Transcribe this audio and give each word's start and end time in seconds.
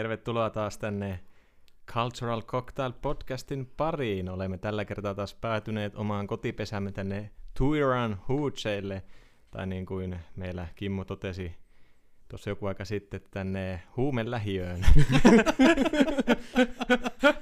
tervetuloa 0.00 0.50
taas 0.50 0.78
tänne 0.78 1.20
Cultural 1.92 2.42
Cocktail 2.42 2.92
podcastin 3.02 3.66
pariin. 3.76 4.28
Olemme 4.28 4.58
tällä 4.58 4.84
kertaa 4.84 5.14
taas 5.14 5.34
päätyneet 5.34 5.94
omaan 5.94 6.26
kotipesämme 6.26 6.92
tänne 6.92 7.30
Tuiran 7.58 8.20
Hootseille, 8.28 9.02
tai 9.50 9.66
niin 9.66 9.86
kuin 9.86 10.16
meillä 10.36 10.68
Kimmo 10.74 11.04
totesi 11.04 11.52
tuossa 12.28 12.50
joku 12.50 12.66
aika 12.66 12.84
sitten 12.84 13.20
tänne 13.30 13.82
huumen 13.96 14.30
lähiöön. 14.30 14.80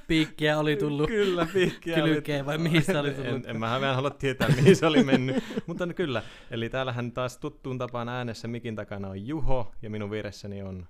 piikkiä 0.08 0.58
oli 0.58 0.76
tullut. 0.76 1.08
Kyllä, 1.08 1.46
piikkiä 1.52 1.94
Kylkeen 1.94 2.46
vai 2.46 2.58
mihin 2.58 2.82
se 2.82 2.98
oli 2.98 3.10
tullut? 3.10 3.34
En, 3.34 3.44
en 3.46 3.58
mä 3.58 3.80
vähän 3.80 3.94
halua 3.94 4.10
tietää, 4.10 4.48
mihin 4.48 4.76
se 4.76 4.86
oli 4.86 5.04
mennyt. 5.04 5.44
Mutta 5.66 5.86
no 5.86 5.94
kyllä, 5.94 6.22
eli 6.50 6.68
täällähän 6.68 7.12
taas 7.12 7.38
tuttuun 7.38 7.78
tapaan 7.78 8.08
äänessä 8.08 8.48
mikin 8.48 8.76
takana 8.76 9.08
on 9.08 9.26
Juho 9.26 9.72
ja 9.82 9.90
minun 9.90 10.10
vieressäni 10.10 10.62
on... 10.62 10.86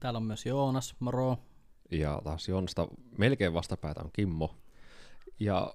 Täällä 0.00 0.16
on 0.16 0.22
myös 0.22 0.46
Joonas, 0.46 0.94
moro. 1.00 1.38
Ja 1.90 2.20
taas 2.24 2.48
Joonasta 2.48 2.88
melkein 3.18 3.54
vastapäätä 3.54 4.00
on 4.00 4.10
Kimmo. 4.12 4.56
Ja 5.40 5.74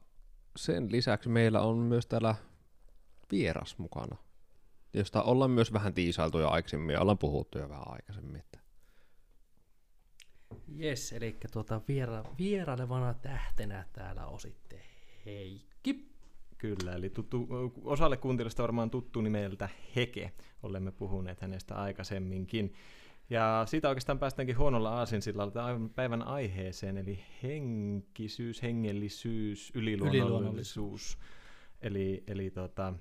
sen 0.55 0.91
lisäksi 0.91 1.29
meillä 1.29 1.61
on 1.61 1.77
myös 1.77 2.05
täällä 2.05 2.35
vieras 3.31 3.77
mukana, 3.77 4.17
josta 4.93 5.23
ollaan 5.23 5.51
myös 5.51 5.73
vähän 5.73 5.93
tiisailtu 5.93 6.39
jo 6.39 6.49
aikaisemmin 6.49 6.93
ja 6.93 7.01
ollaan 7.01 7.17
puhuttu 7.17 7.57
jo 7.57 7.69
vähän 7.69 7.91
aikaisemmin. 7.91 8.35
Että 8.35 8.59
Jes, 10.67 11.13
eli 11.13 11.37
tuota 11.51 11.81
viera, 11.87 12.23
vierailevana 12.39 13.13
tähtenä 13.13 13.85
täällä 13.93 14.25
on 14.25 14.39
sitten 14.39 14.79
Heikki. 15.25 16.15
Kyllä, 16.57 16.93
eli 16.93 17.09
tuttu, 17.09 17.47
osalle 17.83 18.17
kuuntelijoista 18.17 18.63
varmaan 18.63 18.89
tuttu 18.89 19.21
nimeltä 19.21 19.69
Heke. 19.95 20.31
Olemme 20.63 20.91
puhuneet 20.91 21.41
hänestä 21.41 21.75
aikaisemminkin. 21.75 22.73
Ja 23.29 23.63
siitä 23.67 23.89
oikeastaan 23.89 24.19
päästäänkin 24.19 24.57
huonolla 24.57 24.93
aasinsillalla 24.93 25.65
aivan 25.65 25.89
päivän 25.89 26.27
aiheeseen, 26.27 26.97
eli 26.97 27.23
henkisyys, 27.43 28.61
hengellisyys, 28.61 29.71
yliluonnollisuus. 29.75 31.17
Eli, 31.81 32.23
eli 32.27 32.49
tota, 32.49 32.93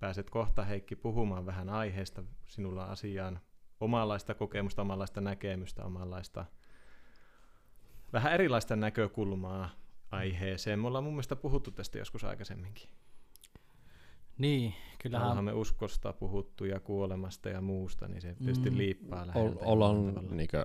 pääset 0.00 0.30
kohta 0.30 0.64
Heikki 0.64 0.96
puhumaan 0.96 1.46
vähän 1.46 1.68
aiheesta, 1.68 2.22
sinulla 2.46 2.84
asiaan 2.84 3.40
omanlaista 3.80 4.34
kokemusta, 4.34 4.82
omanlaista 4.82 5.20
näkemystä, 5.20 5.84
omanlaista 5.84 6.44
vähän 8.12 8.32
erilaista 8.32 8.76
näkökulmaa 8.76 9.70
aiheeseen. 10.10 10.78
Me 10.78 10.86
ollaan 10.86 11.04
mun 11.04 11.12
mielestä 11.12 11.36
puhuttu 11.36 11.70
tästä 11.70 11.98
joskus 11.98 12.24
aikaisemminkin. 12.24 12.88
Niin, 14.38 14.74
kyllähän... 15.02 15.28
Ollaan 15.28 15.44
me 15.44 15.52
uskosta 15.52 16.12
puhuttu 16.12 16.64
ja 16.64 16.80
kuolemasta 16.80 17.48
ja 17.48 17.60
muusta, 17.60 18.08
niin 18.08 18.20
se 18.20 18.34
tietysti 18.34 18.70
mm. 18.70 18.78
liippaa 18.78 19.26
läheltä. 19.26 19.64
ollaan 19.64 20.14
niinkö 20.30 20.64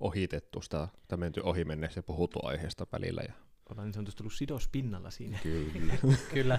ohitettu 0.00 0.62
sitä, 0.62 0.88
tai 1.08 1.18
menty 1.18 1.40
ohi 1.40 1.64
mennessä 1.64 1.98
ja 1.98 2.02
puhuttu 2.02 2.38
aiheesta 2.42 2.86
välillä. 2.92 3.22
Ja... 3.28 3.34
Ollaan 3.70 3.86
niin 3.86 3.94
sanotusti 3.94 4.18
tullut 4.18 4.32
sidospinnalla 4.32 5.10
siinä. 5.10 5.38
Kyllä. 5.42 5.94
Kyllä. 6.34 6.58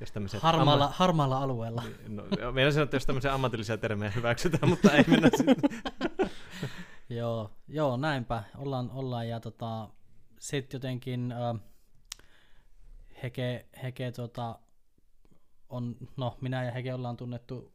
jos 0.00 0.34
harmaalla, 0.40 0.84
amma... 0.84 0.96
harmaalla 0.96 1.38
alueella. 1.38 1.82
No, 2.08 2.24
meidän 2.52 2.72
sanoa, 2.72 2.84
että 2.84 2.96
jos 2.96 3.06
tämmöisiä 3.06 3.34
ammatillisia 3.34 3.78
termejä 3.78 4.10
hyväksytään, 4.10 4.68
mutta 4.68 4.92
ei 4.92 5.04
mennä 5.08 5.30
sitten. 5.36 5.56
joo, 7.08 7.50
joo, 7.68 7.96
näinpä. 7.96 8.42
Ollaan, 8.58 8.90
ollaan 8.90 9.28
ja 9.28 9.40
tota, 9.40 9.88
sitten 10.38 10.78
jotenkin 10.78 11.32
äh, 11.32 11.60
Heke, 13.22 13.66
Heke 13.82 14.12
tota, 14.12 14.58
on, 15.72 15.96
no 16.16 16.36
minä 16.40 16.64
ja 16.64 16.72
Heke 16.72 16.94
ollaan 16.94 17.16
tunnettu 17.16 17.72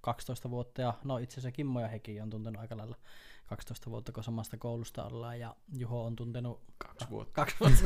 12 0.00 0.50
vuotta 0.50 0.82
ja 0.82 0.94
no 1.04 1.18
itse 1.18 1.34
asiassa 1.34 1.52
Kimmo 1.52 1.80
ja 1.80 1.88
Heki 1.88 2.20
on 2.20 2.30
tuntenut 2.30 2.60
aika 2.60 2.76
lailla 2.76 2.96
12 3.46 3.90
vuotta, 3.90 4.12
kun 4.12 4.24
samasta 4.24 4.56
koulusta 4.56 5.04
ollaan 5.04 5.40
ja 5.40 5.56
Juho 5.76 6.04
on 6.04 6.16
tuntenut 6.16 6.60
kaksi 6.78 7.10
vuotta. 7.10 7.32
Kaksi 7.32 7.56
vuotta. 7.60 7.80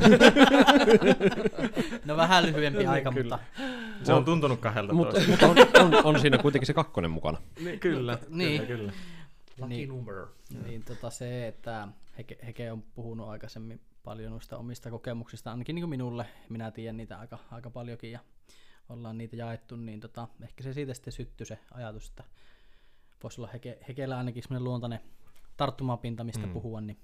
no 2.05 2.17
vähän 2.17 2.45
lyhyempi 2.45 2.85
aika, 2.85 3.11
kyllä. 3.11 3.37
mutta... 3.37 3.63
Se 4.03 4.13
on 4.13 4.25
tuntunut 4.25 4.59
kahdelta 4.59 4.93
Mutta 4.93 5.19
mut 5.27 5.43
on, 5.43 5.57
on, 5.83 6.05
on, 6.05 6.19
siinä 6.19 6.37
kuitenkin 6.37 6.67
se 6.67 6.73
kakkonen 6.73 7.11
mukana. 7.11 7.41
Niin, 7.59 7.79
kyllä, 7.79 8.17
niin. 8.29 8.61
kyllä, 8.61 8.77
kyllä. 8.77 8.91
Lucky 9.57 9.69
Niin. 9.69 9.89
number. 9.89 10.27
Niin 10.63 10.83
tota 10.83 11.09
se, 11.09 11.47
että 11.47 11.87
Heke, 12.17 12.37
Heke 12.45 12.71
on 12.71 12.81
puhunut 12.81 13.29
aikaisemmin 13.29 13.81
paljon 14.03 14.31
noista 14.31 14.57
omista 14.57 14.89
kokemuksista, 14.89 15.51
ainakin 15.51 15.75
niin 15.75 15.81
kuin 15.81 15.89
minulle, 15.89 16.25
minä 16.49 16.71
tiedän 16.71 16.97
niitä 16.97 17.19
aika, 17.19 17.37
aika 17.51 17.69
paljonkin 17.69 18.11
ja 18.11 18.19
ollaan 18.89 19.17
niitä 19.17 19.35
jaettu, 19.35 19.75
niin 19.75 19.99
tota, 19.99 20.27
ehkä 20.43 20.63
se 20.63 20.73
siitä 20.73 20.93
sitten 20.93 21.13
syttyi 21.13 21.45
se 21.45 21.59
ajatus, 21.71 22.09
että 22.09 22.23
voisi 23.23 23.41
olla 23.41 23.49
Heke, 23.51 23.79
Hekellä 23.87 24.17
ainakin 24.17 24.43
semmoinen 24.43 24.63
luontainen 24.63 24.99
tarttumapinta, 25.57 26.23
mistä 26.23 26.47
Mm. 26.47 26.53
puhua, 26.53 26.81
niin, 26.81 26.97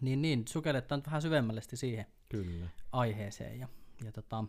niin, 0.00 0.22
niin 0.22 0.48
sukelletaan 0.48 0.98
nyt 0.98 1.06
vähän 1.06 1.22
syvemmälle 1.22 1.60
siihen 1.62 2.06
kyllä. 2.28 2.66
aiheeseen. 2.92 3.58
Ja, 3.58 3.68
ja 4.04 4.12
tota, 4.12 4.44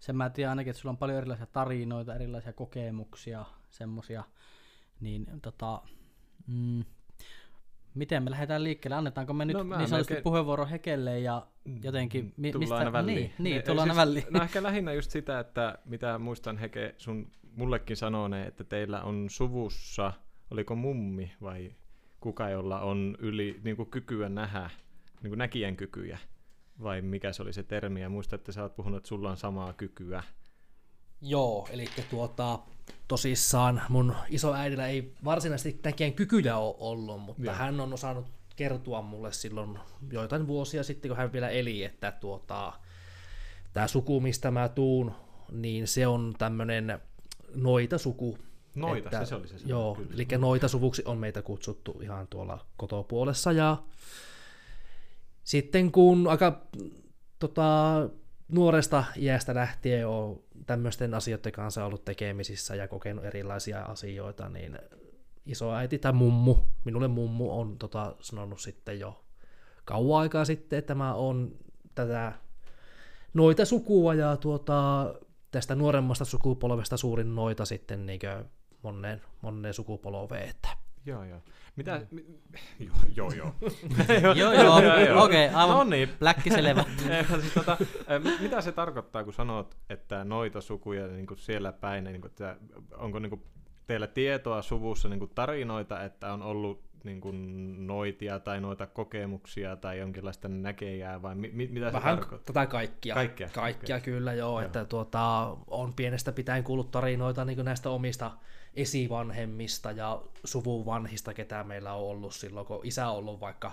sen 0.00 0.16
mä 0.16 0.30
tiedän 0.30 0.50
ainakin, 0.50 0.70
että 0.70 0.80
sulla 0.80 0.90
on 0.92 0.98
paljon 0.98 1.18
erilaisia 1.18 1.46
tarinoita, 1.46 2.14
erilaisia 2.14 2.52
kokemuksia, 2.52 3.44
semmosia, 3.70 4.24
niin 5.00 5.26
tota, 5.42 5.82
mm, 6.46 6.84
miten 7.94 8.22
me 8.22 8.30
lähdetään 8.30 8.64
liikkeelle? 8.64 8.96
Annetaanko 8.96 9.32
me 9.32 9.44
nyt 9.44 9.56
No, 9.56 9.62
niin 9.62 9.70
sanotusti 9.88 9.94
melkein- 10.14 10.22
puheenvuoro 10.22 10.66
Hekelle 10.66 11.20
ja 11.20 11.46
jotenkin... 11.82 12.34
Mi, 12.36 12.52
tullaan 12.52 12.60
mistä, 12.68 12.76
aina 12.76 12.92
väliin. 12.92 13.16
Niin, 13.16 13.32
niin 13.38 13.56
Ne- 13.56 13.62
tullaan 13.62 13.90
aina 13.90 14.04
siis- 14.04 14.08
väliin. 14.08 14.26
No 14.38 14.42
ehkä 14.44 14.62
lähinnä 14.62 14.92
just 14.92 15.10
sitä, 15.10 15.40
että 15.40 15.78
mitä 15.84 16.18
muistan 16.18 16.58
Heke 16.58 16.94
sun 16.98 17.30
mullekin 17.56 17.96
sanoneen, 17.96 18.48
että 18.48 18.64
teillä 18.64 19.02
on 19.02 19.26
suvussa, 19.30 20.12
oliko 20.50 20.74
mummi 20.76 21.32
vai 21.42 21.72
kuka, 22.20 22.48
jolla 22.48 22.80
on 22.80 23.16
yli 23.18 23.60
niin 23.64 23.76
kuin 23.76 23.90
kykyä 23.90 24.28
nähdä, 24.28 24.70
niin 25.22 25.30
kuin 25.30 25.38
näkijän 25.38 25.76
kykyjä, 25.76 26.18
vai 26.82 27.02
mikä 27.02 27.32
se 27.32 27.42
oli 27.42 27.52
se 27.52 27.62
termi, 27.62 28.00
ja 28.00 28.08
muistan, 28.08 28.38
että 28.38 28.52
sä 28.52 28.62
oot 28.62 28.76
puhunut, 28.76 28.96
että 28.96 29.08
sulla 29.08 29.30
on 29.30 29.36
samaa 29.36 29.72
kykyä. 29.72 30.22
Joo, 31.22 31.68
eli 31.70 31.84
tuota, 32.10 32.58
tosissaan 33.08 33.82
mun 33.88 34.14
isoäidillä 34.28 34.86
ei 34.86 35.12
varsinaisesti 35.24 35.80
näkien 35.84 36.12
kykyjä 36.12 36.56
ole 36.56 36.76
ollut, 36.78 37.20
mutta 37.20 37.42
Joo. 37.42 37.54
hän 37.54 37.80
on 37.80 37.92
osannut 37.92 38.26
kertoa 38.56 39.02
mulle 39.02 39.32
silloin 39.32 39.78
joitain 40.12 40.46
vuosia 40.46 40.82
sitten, 40.82 41.08
kun 41.08 41.16
hän 41.16 41.32
vielä 41.32 41.48
eli, 41.48 41.84
että 41.84 42.12
tuota, 42.12 42.72
tämä 43.72 43.86
suku, 43.86 44.20
mistä 44.20 44.50
mä 44.50 44.68
tuun, 44.68 45.12
niin 45.52 45.88
se 45.88 46.06
on 46.06 46.34
tämmöinen 46.38 47.00
noita 47.54 47.98
suku. 47.98 48.38
Noita, 48.74 49.18
se, 49.18 49.26
se 49.26 49.34
oli 49.34 49.48
se 49.48 49.58
sana, 49.58 49.70
Joo, 49.70 49.94
kyllä. 49.94 50.10
eli 50.14 50.26
noita 50.38 50.68
suvuksi 50.68 51.02
on 51.04 51.18
meitä 51.18 51.42
kutsuttu 51.42 52.00
ihan 52.02 52.26
tuolla 52.28 52.66
kotopuolessa 52.76 53.52
ja 53.52 53.76
sitten 55.44 55.92
kun 55.92 56.26
aika 56.26 56.60
tota, 57.38 58.08
nuoresta 58.50 59.04
iästä 59.16 59.54
lähtien 59.54 60.06
on 60.06 60.42
tämmöisten 60.66 61.14
asioiden 61.14 61.52
kanssa 61.52 61.84
ollut 61.84 62.04
tekemisissä 62.04 62.74
ja 62.74 62.88
kokenut 62.88 63.24
erilaisia 63.24 63.82
asioita, 63.82 64.48
niin 64.48 64.78
isoäiti 65.46 65.98
tai 65.98 66.12
mummu, 66.12 66.56
minulle 66.84 67.08
mummu 67.08 67.60
on 67.60 67.78
tota, 67.78 68.16
sanonut 68.20 68.60
sitten 68.60 69.00
jo 69.00 69.24
kauan 69.84 70.22
aikaa 70.22 70.44
sitten, 70.44 70.78
että 70.78 70.94
mä 70.94 71.14
oon 71.14 71.58
tätä 71.94 72.32
noita 73.34 73.64
sukua 73.64 74.14
ja 74.14 74.36
tuota, 74.36 75.14
tästä 75.50 75.74
nuoremmasta 75.74 76.24
sukupolvesta 76.24 76.96
suurin 76.96 77.34
noita 77.34 77.64
sitten 77.64 78.06
niin 78.06 78.20
monen, 78.82 79.22
monen 79.42 79.74
sukupolveen, 79.74 80.48
että 80.48 80.68
Joo, 81.06 81.24
joo. 81.24 81.40
Mitä? 81.76 81.98
Mm. 81.98 82.06
Mi, 82.10 82.24
joo, 82.86 82.96
joo, 83.16 83.32
joo. 83.32 83.54
joo, 84.34 84.52
joo, 84.52 85.24
okei, 85.24 85.48
aivan 85.48 85.76
No 85.76 85.84
niin, 85.84 86.08
siis 87.40 87.54
tota, 87.54 87.76
mitä 88.40 88.60
se 88.60 88.72
tarkoittaa, 88.72 89.24
kun 89.24 89.32
sanot, 89.32 89.76
että 89.90 90.24
noita 90.24 90.60
sukuja 90.60 91.06
niin 91.06 91.26
kuin 91.26 91.38
siellä 91.38 91.72
päin, 91.72 92.04
niin 92.04 92.20
kuin, 92.20 92.30
että 92.30 92.56
onko 92.96 93.18
niin 93.18 93.30
kuin, 93.30 93.42
teillä 93.86 94.06
tietoa 94.06 94.62
suvussa 94.62 95.08
niin 95.08 95.18
kuin 95.18 95.30
tarinoita, 95.34 96.02
että 96.02 96.32
on 96.32 96.42
ollut 96.42 96.90
niin 97.04 97.20
kuin, 97.20 97.86
noitia 97.86 98.40
tai 98.40 98.60
noita 98.60 98.86
kokemuksia 98.86 99.76
tai 99.76 99.98
jonkinlaista 99.98 100.48
näkejää, 100.48 101.22
vai 101.22 101.34
mi- 101.34 101.50
mi- 101.52 101.68
mitä 101.68 101.86
se 101.86 101.92
Vähän 101.92 102.18
tarkoittaa? 102.18 102.54
tätä 102.54 102.66
kaikkia. 102.66 103.14
Kaikkea? 103.14 103.48
Kaikkia 103.48 103.96
Okei. 103.96 104.12
kyllä 104.14 104.32
joo, 104.32 104.50
Joo. 104.50 104.66
että 104.66 104.84
tuota, 104.84 105.56
on 105.66 105.94
pienestä 105.94 106.32
pitäen 106.32 106.64
kuullut 106.64 106.90
tarinoita 106.90 107.44
niin 107.44 107.64
näistä 107.64 107.90
omista 107.90 108.30
esivanhemmista 108.74 109.92
ja 109.92 110.22
suvun 110.44 110.86
vanhista, 110.86 111.34
ketä 111.34 111.64
meillä 111.64 111.92
on 111.92 112.02
ollut 112.02 112.34
silloin, 112.34 112.66
kun 112.66 112.80
isä 112.82 113.08
on 113.08 113.16
ollut 113.16 113.40
vaikka 113.40 113.72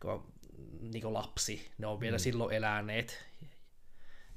kun, 0.00 0.32
niin 0.80 1.12
lapsi, 1.14 1.70
ne 1.78 1.86
on 1.86 2.00
vielä 2.00 2.16
mm. 2.16 2.20
silloin 2.20 2.54
eläneet. 2.54 3.24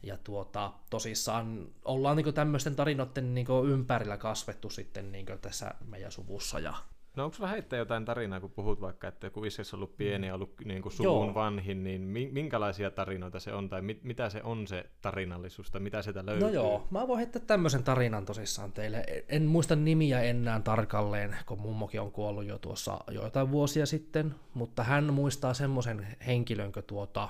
Ja 0.04 0.18
tuota, 0.18 0.74
tosissaan 0.90 1.68
ollaan 1.86 2.18
niin 2.18 2.34
tämmöisten 2.34 2.76
tarinoiden 2.76 3.36
niin 3.36 3.48
ympärillä 3.70 4.18
kasvettu 4.18 4.70
sitten 4.70 5.12
niin 5.12 5.26
tässä 5.42 5.74
meidän 5.86 6.12
suvussa 6.12 6.60
ja 6.60 6.74
No 7.16 7.24
onko 7.24 7.36
sulla 7.36 7.50
heittää 7.50 7.80
jotain 7.80 8.06
tarinaa, 8.06 8.40
kun 8.40 8.52
puhut 8.52 8.82
vaikka, 8.82 9.08
että 9.08 9.30
kun 9.30 9.46
Iskessä 9.46 9.76
on 9.76 9.78
ollut 9.78 9.98
pieni 9.98 10.28
ja 10.28 10.36
ollut 10.36 10.54
niin 10.66 10.82
kuin 10.82 10.94
suvun 10.94 11.26
Joo. 11.26 11.34
vanhin, 11.34 11.84
niin 11.84 12.02
mi- 12.02 12.30
minkälaisia 12.32 12.92
tarinoita 12.92 13.40
se 13.40 13.54
on, 13.54 13.70
tai 13.70 13.82
mit- 13.82 14.04
mitä 14.04 14.30
se 14.30 14.44
on 14.44 14.68
se 14.68 14.86
tarinallisuus, 15.02 15.72
tai 15.72 15.82
mitä 15.82 16.02
sieltä 16.02 16.26
löytyy? 16.26 16.48
No 16.48 16.54
joo, 16.54 16.88
mä 16.92 17.08
voin 17.08 17.18
heittää 17.18 17.42
tämmöisen 17.48 17.84
tarinan 17.84 18.26
tosissaan 18.26 18.72
teille. 18.72 19.04
En 19.30 19.44
muista 19.46 19.76
nimiä 19.76 20.22
enää 20.22 20.60
tarkalleen, 20.60 21.36
kun 21.46 21.62
mummokin 21.62 22.02
on 22.02 22.12
kuollut 22.12 22.46
jo 22.46 22.58
tuossa 22.58 22.98
joitain 23.12 23.52
vuosia 23.52 23.86
sitten, 23.86 24.36
mutta 24.54 24.84
hän 24.84 25.14
muistaa 25.14 25.54
semmoisen 25.54 26.08
henkilön, 26.28 26.72
kuin 26.72 26.86
tuota 26.86 27.30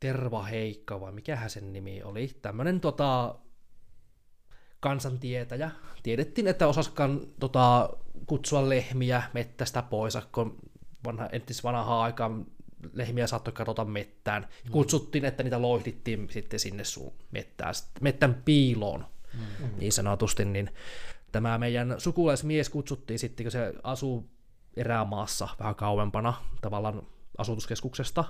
Terva 0.00 0.42
Heikka, 0.42 1.00
vai 1.00 1.12
mikähän 1.12 1.50
sen 1.50 1.72
nimi 1.72 2.02
oli. 2.02 2.30
Tämmöinen 2.42 2.80
tota, 2.80 3.34
kansantietäjä. 4.80 5.70
Tiedettiin, 6.02 6.46
että 6.46 6.66
osaskaan 6.66 7.20
tota, 7.40 7.90
kutsua 8.26 8.68
lehmiä 8.68 9.22
mettästä 9.34 9.82
pois, 9.82 10.18
kun 10.32 10.56
vanha, 11.04 11.26
entis 11.26 11.64
vanhaa 11.64 12.02
aikaan 12.02 12.46
lehmiä 12.92 13.26
saattoi 13.26 13.52
kadota 13.52 13.84
mettään. 13.84 14.48
Kutsuttiin, 14.70 15.24
että 15.24 15.42
niitä 15.42 15.62
loihdittiin 15.62 16.28
sitten 16.30 16.60
sinne 16.60 16.84
sun 16.84 17.12
mettään, 17.30 17.74
mettän 18.00 18.42
piiloon, 18.44 19.06
mm. 19.34 19.68
niin 19.78 19.92
sanotusti. 19.92 20.44
Niin 20.44 20.70
tämä 21.32 21.58
meidän 21.58 21.94
sukulaismies 21.98 22.68
kutsuttiin 22.68 23.18
sitten, 23.18 23.44
kun 23.44 23.50
se 23.50 23.72
asuu 23.82 24.30
erämaassa 24.76 25.48
vähän 25.58 25.74
kauempana 25.74 26.34
tavallaan 26.60 27.02
asutuskeskuksesta, 27.38 28.24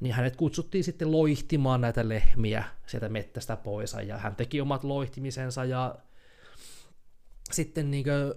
niin 0.00 0.14
hänet 0.14 0.36
kutsuttiin 0.36 0.84
sitten 0.84 1.12
loihtimaan 1.12 1.80
näitä 1.80 2.08
lehmiä 2.08 2.64
sieltä 2.86 3.08
mettästä 3.08 3.56
pois, 3.56 3.96
ja 4.06 4.18
hän 4.18 4.36
teki 4.36 4.60
omat 4.60 4.84
loihtimisensa, 4.84 5.64
ja 5.64 5.94
sitten 7.50 7.90
niin 7.90 8.04
kuin 8.04 8.34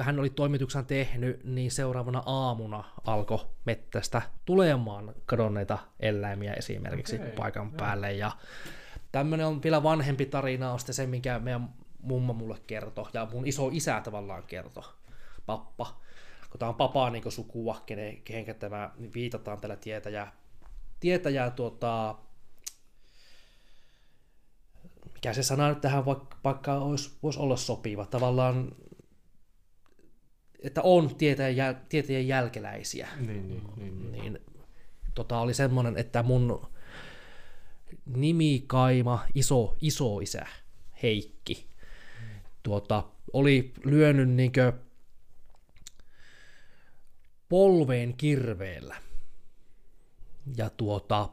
hän 0.00 0.18
oli 0.18 0.30
toimituksen 0.30 0.86
tehnyt, 0.86 1.44
niin 1.44 1.70
seuraavana 1.70 2.22
aamuna 2.26 2.84
alkoi 3.04 3.46
mettästä 3.64 4.22
tulemaan 4.44 5.14
kadonneita 5.26 5.78
eläimiä 6.00 6.52
esimerkiksi 6.52 7.16
okay, 7.16 7.30
paikan 7.30 7.66
joo. 7.66 7.76
päälle, 7.76 8.12
ja 8.12 8.30
tämmöinen 9.12 9.46
on 9.46 9.62
vielä 9.62 9.82
vanhempi 9.82 10.26
tarina, 10.26 10.72
on 10.72 10.78
sitten 10.78 10.94
se, 10.94 11.06
minkä 11.06 11.38
meidän 11.38 11.68
mummo 12.02 12.32
mulle 12.32 12.58
kertoi, 12.66 13.06
ja 13.12 13.28
mun 13.32 13.46
iso 13.46 13.70
isä 13.72 14.00
tavallaan 14.04 14.42
kertoi, 14.46 14.84
pappa, 15.46 16.00
kun 16.50 16.58
tämä 16.58 16.68
on 16.68 16.74
papaa 16.74 17.10
niin 17.10 17.32
sukua, 17.32 17.82
kenen, 17.86 18.22
kehenkä 18.22 18.54
tämä 18.54 18.90
viitataan 19.14 19.60
tällä 19.60 19.76
tietäjää, 19.76 20.32
tietäjää 21.00 21.50
tuota, 21.50 22.18
mikä 25.14 25.32
se 25.32 25.42
sana 25.42 25.68
nyt 25.68 25.80
tähän 25.80 26.06
vaikka, 26.06 26.36
vaikka 26.44 26.74
olisi, 26.74 27.18
voisi 27.22 27.38
olla 27.38 27.56
sopiva, 27.56 28.06
tavallaan, 28.06 28.72
että 30.62 30.82
on 30.82 31.14
tietäjän, 31.14 31.86
tietäjän 31.88 32.28
jälkeläisiä, 32.28 33.08
Niin, 33.16 33.48
niin, 33.48 33.62
niin, 33.76 34.12
niin. 34.12 34.12
niin 34.12 34.38
tota 35.14 35.38
oli 35.38 35.54
semmoinen, 35.54 35.96
että 35.96 36.22
mun 36.22 36.66
nimikaima 38.06 39.26
iso, 39.34 39.76
iso 39.80 40.20
isä 40.20 40.46
Heikki 41.02 41.66
tuota, 42.62 43.04
oli 43.32 43.72
lyönyt 43.84 44.30
niinkö 44.30 44.72
polveen 47.48 48.14
kirveellä. 48.16 48.96
Ja 50.56 50.70
tuota, 50.70 51.28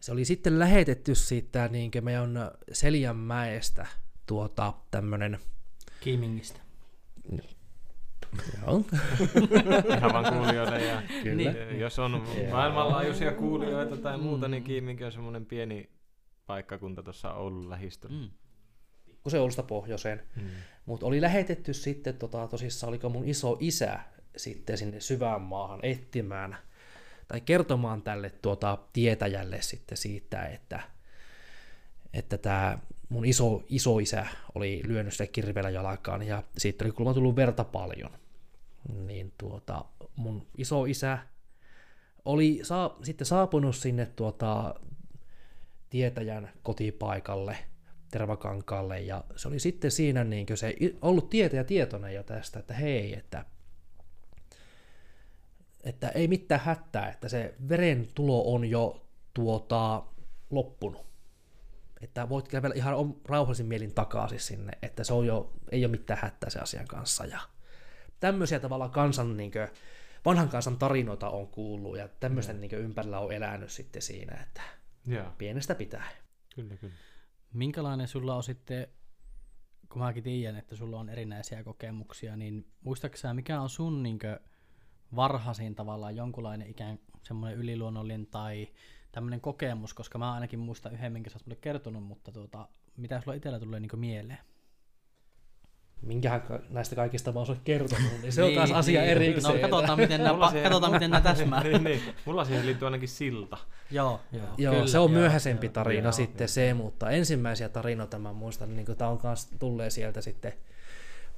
se 0.00 0.12
oli 0.12 0.24
sitten 0.24 0.58
lähetetty 0.58 1.14
siitä 1.14 1.68
niinkö 1.68 2.00
meidän 2.00 2.50
Seljänmäestä 2.72 3.86
tuota 4.26 4.72
tämmönen, 4.90 5.38
Kiimingistä. 6.00 6.60
joo, 8.66 8.84
Ihan 9.98 10.12
vaan 10.12 10.34
kuulijoille. 10.34 10.84
Ja, 10.84 11.02
Kyllä. 11.22 11.42
ja 11.42 11.76
jos 11.76 11.98
on 11.98 12.24
maailmanlaajuisia 12.50 13.32
kuulijoita 13.32 13.96
tai 13.96 14.18
muuta, 14.18 14.48
niin 14.48 14.64
Kiiminki 14.64 15.04
on 15.04 15.12
semmoinen 15.12 15.46
pieni 15.46 15.90
paikkakunta 16.46 17.02
tuossa 17.02 17.34
Oulun 17.34 17.70
lähistöllä. 17.70 18.16
Mm. 18.16 18.30
kun 19.22 19.30
se 19.30 19.40
Oulusta 19.40 19.62
pohjoiseen. 19.62 20.22
Mm. 20.36 20.42
Mutta 20.86 21.06
oli 21.06 21.20
lähetetty 21.20 21.72
sitten, 21.72 22.14
tota, 22.18 22.48
tosissaan 22.48 22.88
oliko 22.88 23.08
mun 23.08 23.28
iso 23.28 23.56
isä 23.60 24.00
sitten 24.36 24.78
sinne 24.78 25.00
syvään 25.00 25.42
maahan 25.42 25.80
etsimään 25.82 26.56
tai 27.28 27.40
kertomaan 27.40 28.02
tälle 28.02 28.30
tuota, 28.30 28.78
tietäjälle 28.92 29.62
sitten 29.62 29.98
siitä, 29.98 30.46
että 30.46 30.80
että 32.14 32.38
tämä 32.38 32.78
mun 33.08 33.24
iso, 33.68 33.98
isä 34.00 34.26
oli 34.54 34.82
lyönyt 34.84 35.12
sitä 35.12 35.26
kirveellä 35.26 35.70
jalkaan 35.70 36.22
ja 36.22 36.42
siitä 36.58 36.84
oli 36.84 36.92
kuulemma 36.92 37.14
tullut 37.14 37.36
verta 37.36 37.64
paljon. 37.64 38.10
Niin 39.06 39.32
tuota, 39.38 39.84
mun 40.16 40.46
iso 40.58 40.84
isä 40.84 41.18
oli 42.24 42.60
saa, 42.62 42.98
sitten 43.02 43.26
saapunut 43.26 43.76
sinne 43.76 44.06
tuota, 44.06 44.74
tietäjän 45.90 46.52
kotipaikalle, 46.62 47.56
Tervakankaalle, 48.10 49.00
ja 49.00 49.24
se 49.36 49.48
oli 49.48 49.58
sitten 49.58 49.90
siinä 49.90 50.24
niin 50.24 50.46
se 50.54 50.76
ollut 51.02 51.30
tietäjä 51.30 51.64
tietoinen 51.64 52.14
jo 52.14 52.22
tästä, 52.22 52.58
että 52.58 52.74
hei, 52.74 53.14
että, 53.14 53.44
että 55.84 56.08
ei 56.08 56.28
mitään 56.28 56.60
hätää, 56.60 57.08
että 57.08 57.28
se 57.28 57.54
veren 57.68 58.08
tulo 58.14 58.54
on 58.54 58.70
jo 58.70 59.06
tuota, 59.34 60.02
loppunut. 60.50 61.06
Että 62.00 62.28
voit 62.28 62.48
kävellä 62.48 62.74
ihan 62.74 63.14
rauhallisin 63.24 63.66
mielin 63.66 63.94
takaisin 63.94 64.40
sinne, 64.40 64.72
että 64.82 65.04
se 65.04 65.14
on 65.14 65.26
jo, 65.26 65.52
ei 65.72 65.84
ole 65.84 65.90
mitään 65.90 66.20
hätää 66.22 66.50
sen 66.50 66.62
asian 66.62 66.86
kanssa. 66.88 67.26
Ja 67.26 67.40
tämmöisiä 68.20 68.60
tavalla 68.60 68.88
kansan, 68.88 69.36
niin 69.36 69.50
kuin, 69.50 69.68
vanhan 70.24 70.48
kansan 70.48 70.78
tarinoita 70.78 71.30
on 71.30 71.48
kuullut 71.48 71.98
ja 71.98 72.08
tämmöisten 72.08 72.60
niin 72.60 72.74
ympärillä 72.74 73.18
on 73.18 73.32
elänyt 73.32 73.70
sitten 73.70 74.02
siinä, 74.02 74.36
että 74.42 74.62
Joo, 75.06 75.26
pienestä 75.38 75.74
pitää. 75.74 76.08
kyllä, 76.54 76.76
kyllä. 76.76 76.94
Minkälainen 77.52 78.08
sulla 78.08 78.36
on 78.36 78.42
sitten, 78.42 78.88
kun 79.92 80.02
mäkin 80.02 80.22
tiedän, 80.22 80.56
että 80.56 80.76
sulla 80.76 81.00
on 81.00 81.08
erinäisiä 81.08 81.64
kokemuksia, 81.64 82.36
niin 82.36 82.66
muistatko 82.80 83.16
sä, 83.16 83.34
mikä 83.34 83.60
on 83.60 83.68
sun 83.68 84.02
niinkö 84.02 84.40
varhaisin 85.16 85.74
tavallaan 85.74 86.16
jonkunlainen 86.16 86.70
ikään 86.70 86.98
semmoinen 87.22 87.58
yliluonnollinen 87.58 88.26
tai 88.26 88.68
tämmöinen 89.12 89.40
kokemus, 89.40 89.94
koska 89.94 90.18
mä 90.18 90.32
ainakin 90.32 90.58
muistan 90.58 90.92
yhden, 90.94 91.12
minkä 91.12 91.30
sä 91.30 91.36
oot 91.36 91.46
mulle 91.46 91.58
kertonut, 91.60 92.02
mutta 92.02 92.32
tuota, 92.32 92.68
mitä 92.96 93.20
sulla 93.20 93.34
itsellä 93.36 93.58
tulee 93.60 93.80
niinkö 93.80 93.96
mieleen? 93.96 94.38
Minkähän 96.02 96.42
näistä 96.70 96.96
kaikista 96.96 97.32
mä 97.32 97.38
oon 97.40 97.56
kertonut, 97.64 98.10
niin 98.22 98.32
se 98.32 98.42
on 98.42 98.54
taas 98.54 98.70
asia 98.72 99.02
erikseen. 99.02 99.54
No 99.62 99.68
katsotaan, 99.68 99.98
miten 100.00 100.20
nämä, 100.22 100.32
Mulla 100.32 100.46
pa- 100.46 100.50
siihen- 100.50 100.64
katsotaan, 100.64 100.92
miten 100.92 101.10
nämä 101.10 101.20
täsmää. 101.34 101.62
niin, 101.62 101.84
niin. 101.84 102.00
Mulla 102.24 102.44
siihen 102.44 102.66
liittyy 102.66 102.86
ainakin 102.86 103.08
silta. 103.08 103.58
joo, 103.90 104.20
joo, 104.32 104.46
Joo, 104.58 104.74
kyllä, 104.74 104.86
se 104.86 104.98
on 104.98 105.10
joo, 105.12 105.20
myöhäisempi 105.20 105.66
joo. 105.66 105.72
tarina 105.72 106.02
joo, 106.06 106.12
sitten 106.12 106.48
se, 106.48 106.74
mutta 106.74 107.10
ensimmäisiä 107.10 107.68
tarinoita 107.68 108.18
mä 108.18 108.32
muistan, 108.32 108.76
niin 108.76 108.86
tämä 108.98 109.10
on 109.10 109.18
kans 109.18 109.46
tulee 109.58 109.90
sieltä 109.90 110.20
sitten 110.20 110.52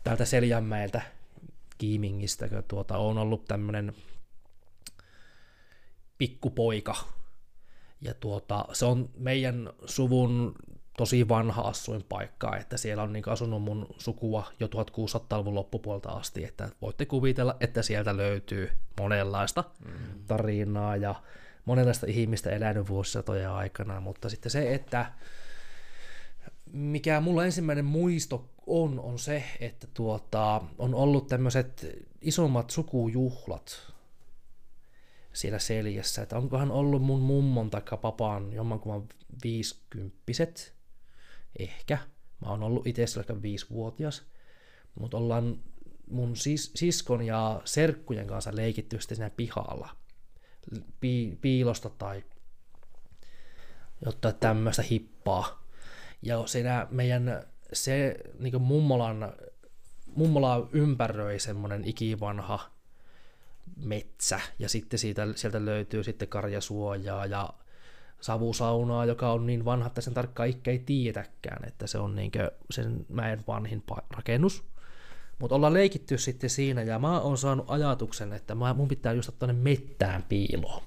täältä 0.04 0.24
Seljänmäeltä 0.24 1.02
Kiimingistä, 1.78 2.48
kun 2.48 2.64
tuota, 2.68 2.98
on 2.98 3.18
ollut 3.18 3.44
tämmönen 3.44 3.94
pikkupoika. 6.18 6.96
Ja 8.00 8.14
tuota, 8.14 8.64
se 8.72 8.84
on 8.84 9.10
meidän 9.16 9.70
suvun 9.84 10.54
tosi 10.96 11.28
vanha 11.28 11.62
asuinpaikka, 11.62 12.56
että 12.56 12.76
siellä 12.76 13.02
on 13.02 13.12
niin 13.12 13.28
asunut 13.28 13.62
mun 13.62 13.86
sukua 13.98 14.52
jo 14.60 14.66
1600-luvun 14.66 15.54
loppupuolta 15.54 16.08
asti, 16.08 16.44
että 16.44 16.68
voitte 16.82 17.06
kuvitella, 17.06 17.56
että 17.60 17.82
sieltä 17.82 18.16
löytyy 18.16 18.70
monenlaista 19.00 19.64
mm. 19.84 19.92
tarinaa 20.26 20.96
ja 20.96 21.14
monenlaista 21.64 22.06
ihmistä 22.06 22.50
elänyt 22.50 22.88
vuosisatojen 22.88 23.50
aikana, 23.50 24.00
mutta 24.00 24.28
sitten 24.28 24.50
se, 24.50 24.74
että 24.74 25.12
mikä 26.72 27.20
mulla 27.20 27.44
ensimmäinen 27.44 27.84
muisto 27.84 28.50
on, 28.66 29.00
on 29.00 29.18
se, 29.18 29.44
että 29.60 29.86
tuota, 29.94 30.62
on 30.78 30.94
ollut 30.94 31.26
tämmöiset 31.26 31.86
isommat 32.20 32.70
sukujuhlat 32.70 33.92
siellä 35.32 35.58
seljessä, 35.58 36.22
että 36.22 36.38
onkohan 36.38 36.70
ollut 36.70 37.02
mun 37.02 37.20
mummon 37.20 37.70
tai 37.70 37.82
papan 38.00 38.52
jommankumman 38.52 39.08
viisikymppiset, 39.44 40.74
ehkä. 41.58 41.98
Mä 42.40 42.50
oon 42.50 42.62
ollut 42.62 42.86
itse 42.86 43.06
silloin 43.06 43.42
viisivuotias, 43.42 44.22
mutta 44.94 45.16
ollaan 45.16 45.58
mun 46.10 46.36
sis- 46.36 46.70
siskon 46.74 47.22
ja 47.22 47.62
serkkujen 47.64 48.26
kanssa 48.26 48.56
leikitty 48.56 49.00
sitten 49.00 49.16
siinä 49.16 49.30
pihalla 49.30 49.96
pi- 51.00 51.38
piilosta 51.40 51.90
tai 51.90 52.24
jotain 54.04 54.34
tämmöistä 54.34 54.82
hippaa. 54.82 55.65
Ja 56.22 56.46
siinä 56.46 56.86
meidän 56.90 57.42
se 57.72 58.16
niin 58.38 58.62
mummolan, 58.62 59.32
mummola 60.14 60.68
ympäröi 60.72 61.38
semmoinen 61.38 61.84
ikivanha 61.84 62.70
metsä, 63.76 64.40
ja 64.58 64.68
sitten 64.68 64.98
siitä, 64.98 65.26
sieltä 65.34 65.64
löytyy 65.64 66.04
sitten 66.04 66.28
karjasuojaa 66.28 67.26
ja 67.26 67.50
savusaunaa, 68.20 69.04
joka 69.04 69.32
on 69.32 69.46
niin 69.46 69.64
vanha, 69.64 69.86
että 69.86 70.00
sen 70.00 70.14
tarkkaan 70.14 70.48
ikkä 70.48 70.70
ei 70.70 70.78
tiedetäkään, 70.78 71.68
että 71.68 71.86
se 71.86 71.98
on 71.98 72.16
niinkö 72.16 72.52
sen 72.70 73.06
mäen 73.08 73.44
vanhin 73.46 73.82
rakennus. 74.10 74.64
Mutta 75.38 75.56
ollaan 75.56 75.74
leikitty 75.74 76.18
sitten 76.18 76.50
siinä, 76.50 76.82
ja 76.82 76.98
mä 76.98 77.20
oon 77.20 77.38
saanut 77.38 77.70
ajatuksen, 77.70 78.32
että 78.32 78.54
mä, 78.54 78.74
mun 78.74 78.88
pitää 78.88 79.12
just 79.12 79.28
ottaa 79.28 79.46
ne 79.46 79.52
mettään 79.52 80.22
piiloon. 80.22 80.82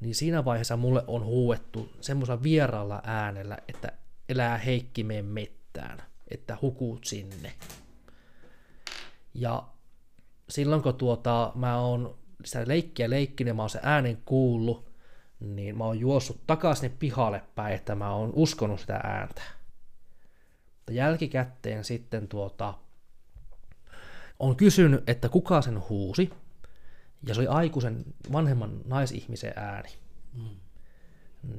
Niin 0.00 0.14
siinä 0.14 0.44
vaiheessa 0.44 0.76
mulle 0.76 1.04
on 1.06 1.24
huuettu 1.24 1.92
semmoisella 2.00 2.42
vieraalla 2.42 3.02
äänellä, 3.04 3.58
että 3.68 3.92
elää 4.28 4.58
Heikki 4.58 5.04
mene 5.04 5.22
mettään, 5.22 6.02
että 6.28 6.58
hukut 6.62 7.04
sinne. 7.04 7.52
Ja 9.34 9.62
silloin 10.48 10.82
kun 10.82 10.94
tuota, 10.94 11.52
mä 11.54 11.80
oon 11.80 12.18
sitä 12.44 12.64
leikkiä 12.66 13.10
leikkinyt, 13.10 13.56
mä 13.56 13.62
oon 13.62 13.70
se 13.70 13.80
äänen 13.82 14.22
kuullut, 14.24 14.92
niin 15.40 15.78
mä 15.78 15.84
oon 15.84 16.00
juossut 16.00 16.40
takaisin 16.46 16.96
pihalle 16.98 17.42
päin, 17.54 17.74
että 17.74 17.94
mä 17.94 18.14
oon 18.14 18.32
uskonut 18.34 18.80
sitä 18.80 18.96
ääntä. 18.96 19.42
Mutta 20.76 20.92
jälkikäteen 20.92 21.84
sitten 21.84 22.28
tuota, 22.28 22.74
on 24.38 24.56
kysynyt, 24.56 25.10
että 25.10 25.28
kuka 25.28 25.62
sen 25.62 25.88
huusi, 25.88 26.30
ja 27.26 27.34
se 27.34 27.40
oli 27.40 27.48
aikuisen 27.48 28.04
vanhemman 28.32 28.80
naisihmisen 28.84 29.52
ääni. 29.56 29.88
Mm. 30.32 30.56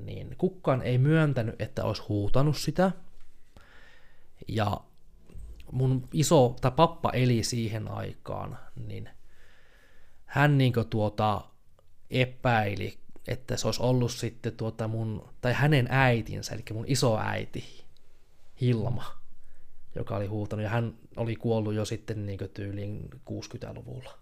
Niin 0.05 0.35
kukaan 0.37 0.81
ei 0.81 0.97
myöntänyt, 0.97 1.61
että 1.61 1.83
olisi 1.83 2.01
huutanut 2.09 2.57
sitä. 2.57 2.91
Ja 4.47 4.81
mun 5.71 6.07
iso, 6.13 6.55
tai 6.61 6.71
pappa 6.71 7.11
eli 7.11 7.43
siihen 7.43 7.91
aikaan, 7.91 8.57
niin 8.87 9.09
hän 10.25 10.57
niin 10.57 10.73
tuota 10.89 11.41
epäili, 12.09 12.97
että 13.27 13.57
se 13.57 13.67
olisi 13.67 13.83
ollut 13.83 14.11
sitten 14.11 14.53
tuota 14.53 14.87
mun, 14.87 15.29
tai 15.41 15.53
hänen 15.53 15.87
äitinsä, 15.89 16.55
eli 16.55 16.63
mun 16.73 16.85
isoäiti 16.87 17.83
Hilma, 18.61 19.19
joka 19.95 20.15
oli 20.15 20.27
huutanut, 20.27 20.63
ja 20.63 20.69
hän 20.69 20.93
oli 21.17 21.35
kuollut 21.35 21.73
jo 21.73 21.85
sitten 21.85 22.25
niin 22.25 22.39
tyyliin 22.53 23.09
60-luvulla. 23.29 24.17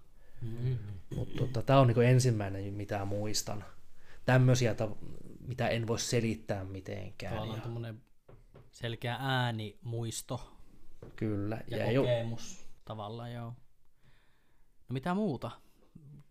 Mutta 1.16 1.38
tota, 1.38 1.62
tämä 1.62 1.80
on 1.80 1.88
niin 1.88 2.04
ensimmäinen, 2.04 2.74
mitä 2.74 3.06
muistan. 3.06 3.64
Tämmöisiä, 4.26 4.76
mitä 5.48 5.68
en 5.68 5.88
voi 5.88 6.00
selittää 6.00 6.64
mitenkään. 6.64 7.36
Tavallaan 7.36 8.00
ja... 8.28 8.34
selkeä 8.72 9.18
äänimuisto. 9.20 10.58
Kyllä. 11.16 11.62
Ja, 11.68 11.78
ja 11.92 12.02
kokemus 12.02 12.62
jo... 12.62 12.68
tavallaan, 12.86 13.34
joo. 13.34 13.54
No 14.90 14.94
mitä 14.94 15.14
muuta? 15.14 15.52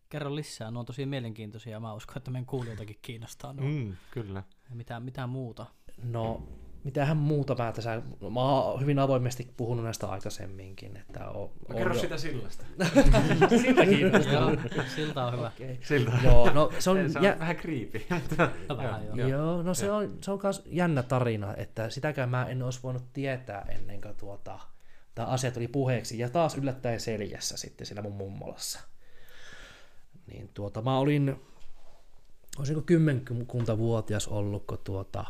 Kerro 0.09 0.35
lisää, 0.35 0.71
ne 0.71 0.79
on 0.79 0.87
tosi 0.87 1.07
mielenkiintoisia. 1.07 1.81
Mä 1.81 1.95
uskon, 1.95 2.17
että 2.17 2.31
meidän 2.31 2.47
kuulijoitakin 2.47 2.99
kiinnostaa. 3.03 3.53
Nuo. 3.53 3.69
Mm, 3.69 3.97
kyllä. 4.11 4.43
Ja 4.71 4.77
mitä, 4.77 5.01
mitä 5.01 5.27
muuta? 5.27 5.67
No, 6.03 6.49
mitähän 6.87 7.17
muuta 7.17 7.55
mä 7.55 7.73
tässä, 7.73 8.03
mä 8.33 8.41
oon 8.41 8.81
hyvin 8.81 8.99
avoimesti 8.99 9.53
puhunut 9.57 9.85
näistä 9.85 10.07
aikaisemminkin. 10.07 10.97
Että 10.97 11.29
on, 11.29 11.51
no, 11.69 11.77
kerro 11.77 11.95
jo... 11.95 12.01
sitä 12.01 12.19
sillasta. 12.19 12.65
Siltä 13.63 13.87
kiinnostaa. 13.87 14.51
silta 14.95 15.25
on 15.25 15.33
hyvä. 15.33 15.47
Okay. 15.57 15.77
Silta. 15.83 16.13
Joo, 16.25 16.51
no 16.51 16.73
se 16.79 16.91
on, 16.91 17.11
se 17.11 17.19
on 17.19 17.25
jä... 17.25 17.37
vähän 17.39 17.57
kriipi. 17.57 18.07
vähän, 18.77 19.07
joo. 19.07 19.29
joo, 19.29 19.63
no 19.63 19.75
se 19.75 19.93
on, 19.93 20.19
se 20.21 20.31
on 20.31 20.41
myös 20.43 20.63
jännä 20.67 21.03
tarina, 21.03 21.55
että 21.57 21.91
sitäkään 21.91 22.29
mä 22.29 22.47
en 22.47 22.63
olisi 22.63 22.81
voinut 22.83 23.05
tietää 23.13 23.67
ennen 23.69 24.01
kuin 24.01 24.17
tuota, 24.17 24.61
tämä 25.15 25.29
asia 25.29 25.51
tuli 25.51 25.69
puheeksi. 25.69 26.19
Ja 26.19 26.31
taas 26.31 26.57
yllättäen 26.57 27.01
seljässä 27.01 27.57
sitten 27.57 27.87
siinä 27.87 28.03
mun 28.03 28.17
mummolassa. 28.17 28.81
Niin 30.27 30.51
tuota, 30.55 30.83
mä 30.83 30.99
olin, 30.99 31.41
olisinko 32.59 32.83
kymmenkunta 32.83 33.79
vuotias 33.79 34.29
ollut, 34.29 34.67
kun 34.67 34.79
tuota, 34.85 35.25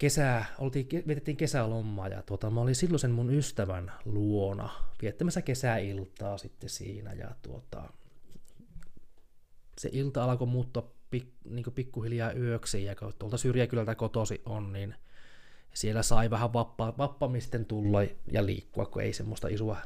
kesää, 0.00 0.44
oltiin, 0.58 0.88
vietettiin 1.06 1.36
kesälomaa 1.36 2.08
ja 2.08 2.22
tuota, 2.22 2.50
mä 2.50 2.60
olin 2.60 2.74
silloin 2.74 3.00
sen 3.00 3.10
mun 3.10 3.34
ystävän 3.34 3.92
luona 4.04 4.70
viettämässä 5.02 5.42
kesäiltaa 5.42 6.38
sitten 6.38 6.70
siinä 6.70 7.12
ja 7.12 7.30
tuota, 7.42 7.92
se 9.78 9.88
ilta 9.92 10.24
alkoi 10.24 10.46
muuttua 10.46 10.92
pik, 11.10 11.28
niin 11.44 11.64
pikkuhiljaa 11.74 12.32
yöksi 12.32 12.84
ja 12.84 12.96
kun 12.96 13.12
tuolta 13.18 13.36
syrjäkylältä 13.36 13.94
kotosi 13.94 14.42
on, 14.46 14.72
niin 14.72 14.94
siellä 15.74 16.02
sai 16.02 16.30
vähän 16.30 16.52
vappa, 16.52 16.94
vappamisten 16.98 17.64
tulla 17.64 17.98
ja 18.32 18.46
liikkua, 18.46 18.86
kun 18.86 19.02
ei 19.02 19.12
semmoista 19.12 19.48
isoa 19.48 19.76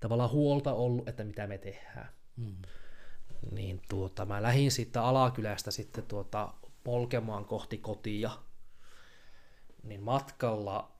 tavallaan 0.00 0.30
huolta 0.30 0.72
ollut, 0.72 1.08
että 1.08 1.24
mitä 1.24 1.46
me 1.46 1.58
tehdään. 1.58 2.08
Mm. 2.36 2.56
Niin 3.50 3.82
tuota, 3.88 4.26
mä 4.26 4.42
lähdin 4.42 4.70
siitä 4.70 5.04
alakylästä 5.04 5.70
sitten 5.70 6.04
tuota 6.04 6.54
polkemaan 6.84 7.44
kohti 7.44 7.78
kotia 7.78 8.30
niin 9.82 10.02
matkalla 10.02 10.92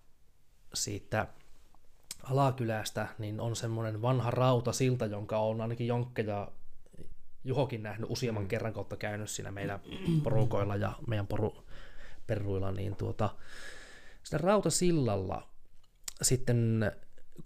siitä 0.74 1.26
alakylästä 2.22 3.08
niin 3.18 3.40
on 3.40 3.56
semmoinen 3.56 4.02
vanha 4.02 4.30
rautasilta, 4.30 5.06
jonka 5.06 5.38
on 5.38 5.60
ainakin 5.60 5.86
Jonkke 5.86 6.22
ja 6.22 6.52
Juhokin 7.44 7.82
nähnyt 7.82 8.10
useamman 8.10 8.42
mm. 8.42 8.48
kerran 8.48 8.72
kautta 8.72 8.96
käynyt 8.96 9.30
siinä 9.30 9.50
meidän 9.50 9.80
porukoilla 10.22 10.76
ja 10.76 10.92
meidän 11.06 11.26
poru, 11.26 11.64
peruilla, 12.26 12.72
niin 12.72 12.96
tuota, 12.96 13.30
sitä 14.22 14.38
rautasillalla 14.38 15.48
sitten 16.22 16.92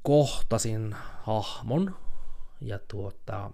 kohtasin 0.02 0.96
hahmon 1.22 1.96
ja 2.60 2.78
tuota, 2.88 3.50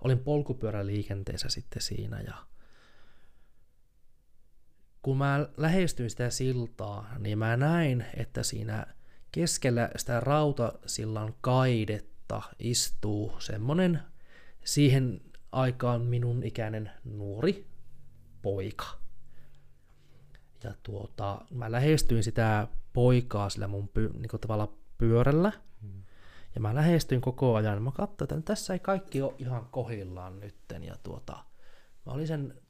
olin 0.00 0.18
polkupyöräliikenteessä 0.18 1.48
sitten 1.48 1.82
siinä 1.82 2.20
ja 2.20 2.34
kun 5.02 5.18
mä 5.18 5.48
lähestyin 5.56 6.10
sitä 6.10 6.30
siltaa, 6.30 7.14
niin 7.18 7.38
mä 7.38 7.56
näin, 7.56 8.04
että 8.16 8.42
siinä 8.42 8.86
keskellä 9.32 9.90
sitä 9.96 10.20
rautasillan 10.20 11.34
kaidetta 11.40 12.42
istuu 12.58 13.32
semmonen 13.38 14.00
siihen 14.64 15.20
aikaan 15.52 16.00
minun 16.00 16.42
ikäinen 16.42 16.90
nuori 17.04 17.66
poika. 18.42 18.86
Ja 20.64 20.74
tuota, 20.82 21.44
mä 21.50 21.72
lähestyin 21.72 22.24
sitä 22.24 22.68
poikaa 22.92 23.48
sillä 23.48 23.68
mun 23.68 23.88
py, 23.88 24.10
niin 24.14 24.40
tavalla 24.40 24.72
pyörällä. 24.98 25.52
Hmm. 25.82 26.02
Ja 26.54 26.60
mä 26.60 26.74
lähestyin 26.74 27.20
koko 27.20 27.54
ajan. 27.54 27.82
Mä 27.82 27.92
katsoin, 27.92 28.38
että 28.38 28.40
tässä 28.40 28.72
ei 28.72 28.78
kaikki 28.78 29.22
ole 29.22 29.34
ihan 29.38 29.66
kohillaan 29.70 30.40
nytten. 30.40 30.84
Ja 30.84 30.96
tuota, 31.02 31.44
mä 32.06 32.12
olin 32.12 32.26
sen 32.26 32.60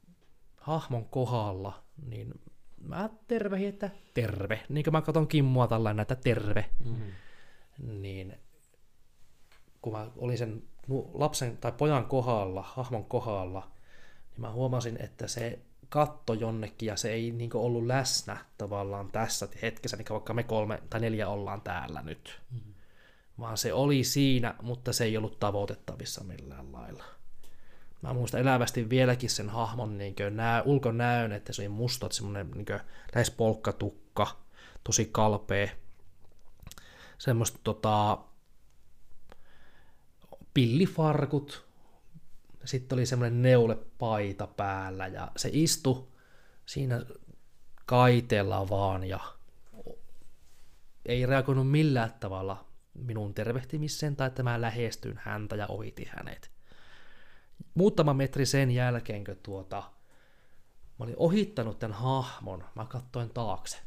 hahmon 0.57 1.05
kohdalla 1.05 1.83
niin 2.05 2.41
mä 2.81 3.09
tervehin, 3.27 3.69
että 3.69 3.89
terve. 4.13 4.63
Niin 4.69 4.83
kuin 4.83 4.91
mä 4.91 5.01
katson 5.01 5.27
Kimmua 5.27 5.67
tällainen, 5.67 6.01
että 6.01 6.15
terve. 6.15 6.65
Mm-hmm. 6.85 7.11
Niin 8.01 8.35
kun 9.81 9.93
mä 9.93 10.11
olin 10.17 10.37
sen 10.37 10.63
lapsen 11.13 11.57
tai 11.57 11.71
pojan 11.71 12.05
kohdalla, 12.05 12.61
hahmon 12.61 13.05
kohdalla, 13.05 13.71
niin 14.31 14.41
mä 14.41 14.51
huomasin, 14.51 14.97
että 15.01 15.27
se 15.27 15.59
katto 15.89 16.33
jonnekin 16.33 16.87
ja 16.87 16.97
se 16.97 17.11
ei 17.11 17.31
niin 17.31 17.49
ollut 17.53 17.85
läsnä 17.85 18.37
tavallaan 18.57 19.11
tässä 19.11 19.47
hetkessä, 19.61 19.97
niin 19.97 20.07
vaikka 20.09 20.33
me 20.33 20.43
kolme 20.43 20.83
tai 20.89 20.99
neljä 20.99 21.29
ollaan 21.29 21.61
täällä 21.61 22.01
nyt. 22.01 22.41
Mm-hmm. 22.51 22.73
Vaan 23.39 23.57
se 23.57 23.73
oli 23.73 24.03
siinä, 24.03 24.55
mutta 24.61 24.93
se 24.93 25.03
ei 25.03 25.17
ollut 25.17 25.39
tavoitettavissa 25.39 26.23
millään 26.23 26.71
lailla. 26.71 27.03
Mä 28.01 28.13
muistan 28.13 28.41
elävästi 28.41 28.89
vieläkin 28.89 29.29
sen 29.29 29.49
hahmon 29.49 29.97
niin 29.97 30.15
nää, 30.31 30.61
ulkonäön, 30.61 31.31
että 31.31 31.53
se 31.53 31.61
oli 31.61 31.69
musta, 31.69 32.07
semmoinen 32.11 32.51
niin 32.51 32.65
lähes 33.15 33.31
polkkatukka, 33.31 34.37
tosi 34.83 35.09
kalpea. 35.11 35.69
Semmoista 37.17 37.59
tota, 37.63 38.17
pillifarkut, 40.53 41.65
sitten 42.65 42.95
oli 42.95 43.05
semmoinen 43.05 43.41
neulepaita 43.41 44.47
päällä 44.47 45.07
ja 45.07 45.31
se 45.37 45.49
istui 45.53 46.07
siinä 46.65 47.01
kaiteella 47.85 48.69
vaan 48.69 49.03
ja 49.03 49.19
ei 51.05 51.25
reagoinut 51.25 51.71
millään 51.71 52.13
tavalla 52.19 52.65
minun 52.93 53.33
tervehtimiseen 53.33 54.15
tai 54.15 54.27
että 54.27 54.43
mä 54.43 54.61
lähestyin 54.61 55.19
häntä 55.23 55.55
ja 55.55 55.67
ohiti 55.67 56.09
hänet 56.17 56.58
muutama 57.73 58.13
metri 58.13 58.45
sen 58.45 58.71
jälkeen, 58.71 59.23
kun 59.23 59.35
tuota, 59.43 59.83
mä 60.99 61.03
olin 61.03 61.15
ohittanut 61.17 61.79
tämän 61.79 61.97
hahmon, 61.97 62.63
mä 62.75 62.85
katsoin 62.85 63.29
taakse. 63.29 63.77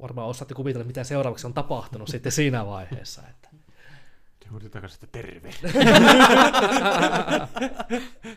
Varmaan 0.00 0.28
osaatte 0.28 0.54
kuvitella, 0.54 0.86
mitä 0.86 1.04
seuraavaksi 1.04 1.46
on 1.46 1.54
tapahtunut 1.54 2.08
sitten 2.08 2.32
siinä 2.32 2.66
vaiheessa. 2.66 3.22
Että... 3.30 3.48
Juuri 4.50 4.70
takaisin, 4.70 5.04
että 5.04 5.18
terve. 5.18 5.50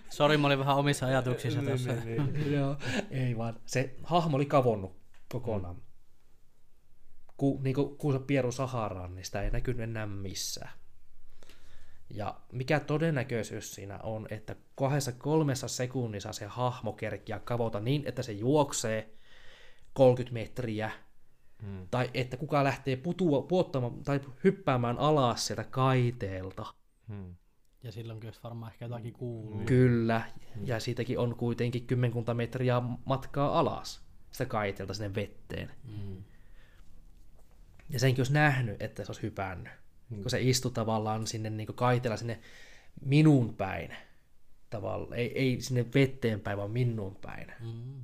Sori, 0.10 0.38
mä 0.38 0.48
olin 0.48 0.60
vähän 0.60 0.75
omissa 0.75 1.06
ajatuksissa 1.06 1.62
niin, 1.62 1.72
tässä. 1.72 1.94
Niin, 1.94 2.34
niin. 2.34 2.54
Joo, 2.56 2.77
ei 3.12 3.38
vaan. 3.38 3.60
Se 3.65 3.96
hahmo 4.04 4.36
oli 4.38 4.46
kavonnut 4.46 4.96
kokonaan. 5.30 5.75
Ku, 7.38 7.60
niin 7.63 7.75
kuin 7.75 7.98
Kuusa 7.98 8.20
Pieru 8.20 8.51
Saharaan, 8.51 9.15
niin 9.15 9.25
sitä 9.25 9.42
ei 9.42 9.51
näkynyt 9.51 9.82
enää 9.82 10.06
missään. 10.06 10.72
Ja 12.10 12.36
mikä 12.52 12.80
todennäköisyys 12.80 13.76
siinä 13.76 14.00
on, 14.04 14.28
että 14.30 14.56
kahdessa 14.76 15.12
kolmessa 15.12 15.68
sekunnissa 15.68 16.34
se 16.34 16.46
hahmo 16.46 16.94
kerkiää 16.94 17.40
kavota 17.40 17.80
niin, 17.80 18.04
että 18.06 18.24
se 18.24 18.32
juoksee 18.32 19.10
30 19.94 20.34
metriä, 20.34 20.92
Mm. 21.64 21.88
tai 21.92 22.12
että 22.14 22.38
kuka 22.38 22.64
lähtee 22.64 22.96
putua, 22.96 23.42
puottamaan 23.42 24.04
tai 24.04 24.20
hyppäämään 24.44 24.98
alas 25.00 25.48
sieltä 25.48 25.64
kaiteelta. 25.64 26.66
Mm. 27.08 27.36
Ja 27.84 27.92
silloinkin 27.92 28.28
olisi 28.28 28.44
varmaan 28.44 28.72
ehkä 28.72 28.86
jotakin 28.86 29.14
kuuluu. 29.14 29.60
Mm. 29.60 29.66
Kyllä, 29.66 30.22
ja 30.64 30.80
siitäkin 30.80 31.20
on 31.20 31.36
kuitenkin 31.36 31.88
kymmenkunta 31.88 32.34
metriä 32.34 32.82
matkaa 33.06 33.60
alas 33.60 34.02
sitä 34.32 34.46
kaiteelta 34.46 34.94
sinne 34.94 35.16
vetteen. 35.16 35.72
Mm. 35.84 36.24
Ja 37.90 38.00
senkin 38.00 38.20
olisi 38.22 38.34
nähnyt, 38.34 38.82
että 38.82 39.04
se 39.04 39.10
olisi 39.10 39.22
hypännyt. 39.22 39.74
Mm. 40.10 40.22
Kun 40.22 40.30
se 40.32 40.42
istui 40.42 40.72
tavallaan 40.72 41.28
sinne 41.28 41.50
niin 41.50 41.68
kaiteella 41.76 42.18
sinne 42.18 42.40
minun 43.02 43.56
päin. 43.56 43.96
Tavallaan, 44.70 45.14
ei, 45.14 45.40
ei 45.40 45.62
sinne 45.62 45.86
vetteen 45.94 46.40
päin, 46.40 46.58
vaan 46.58 46.72
minun 46.72 47.16
päin. 47.16 47.52
Mm. 47.60 48.02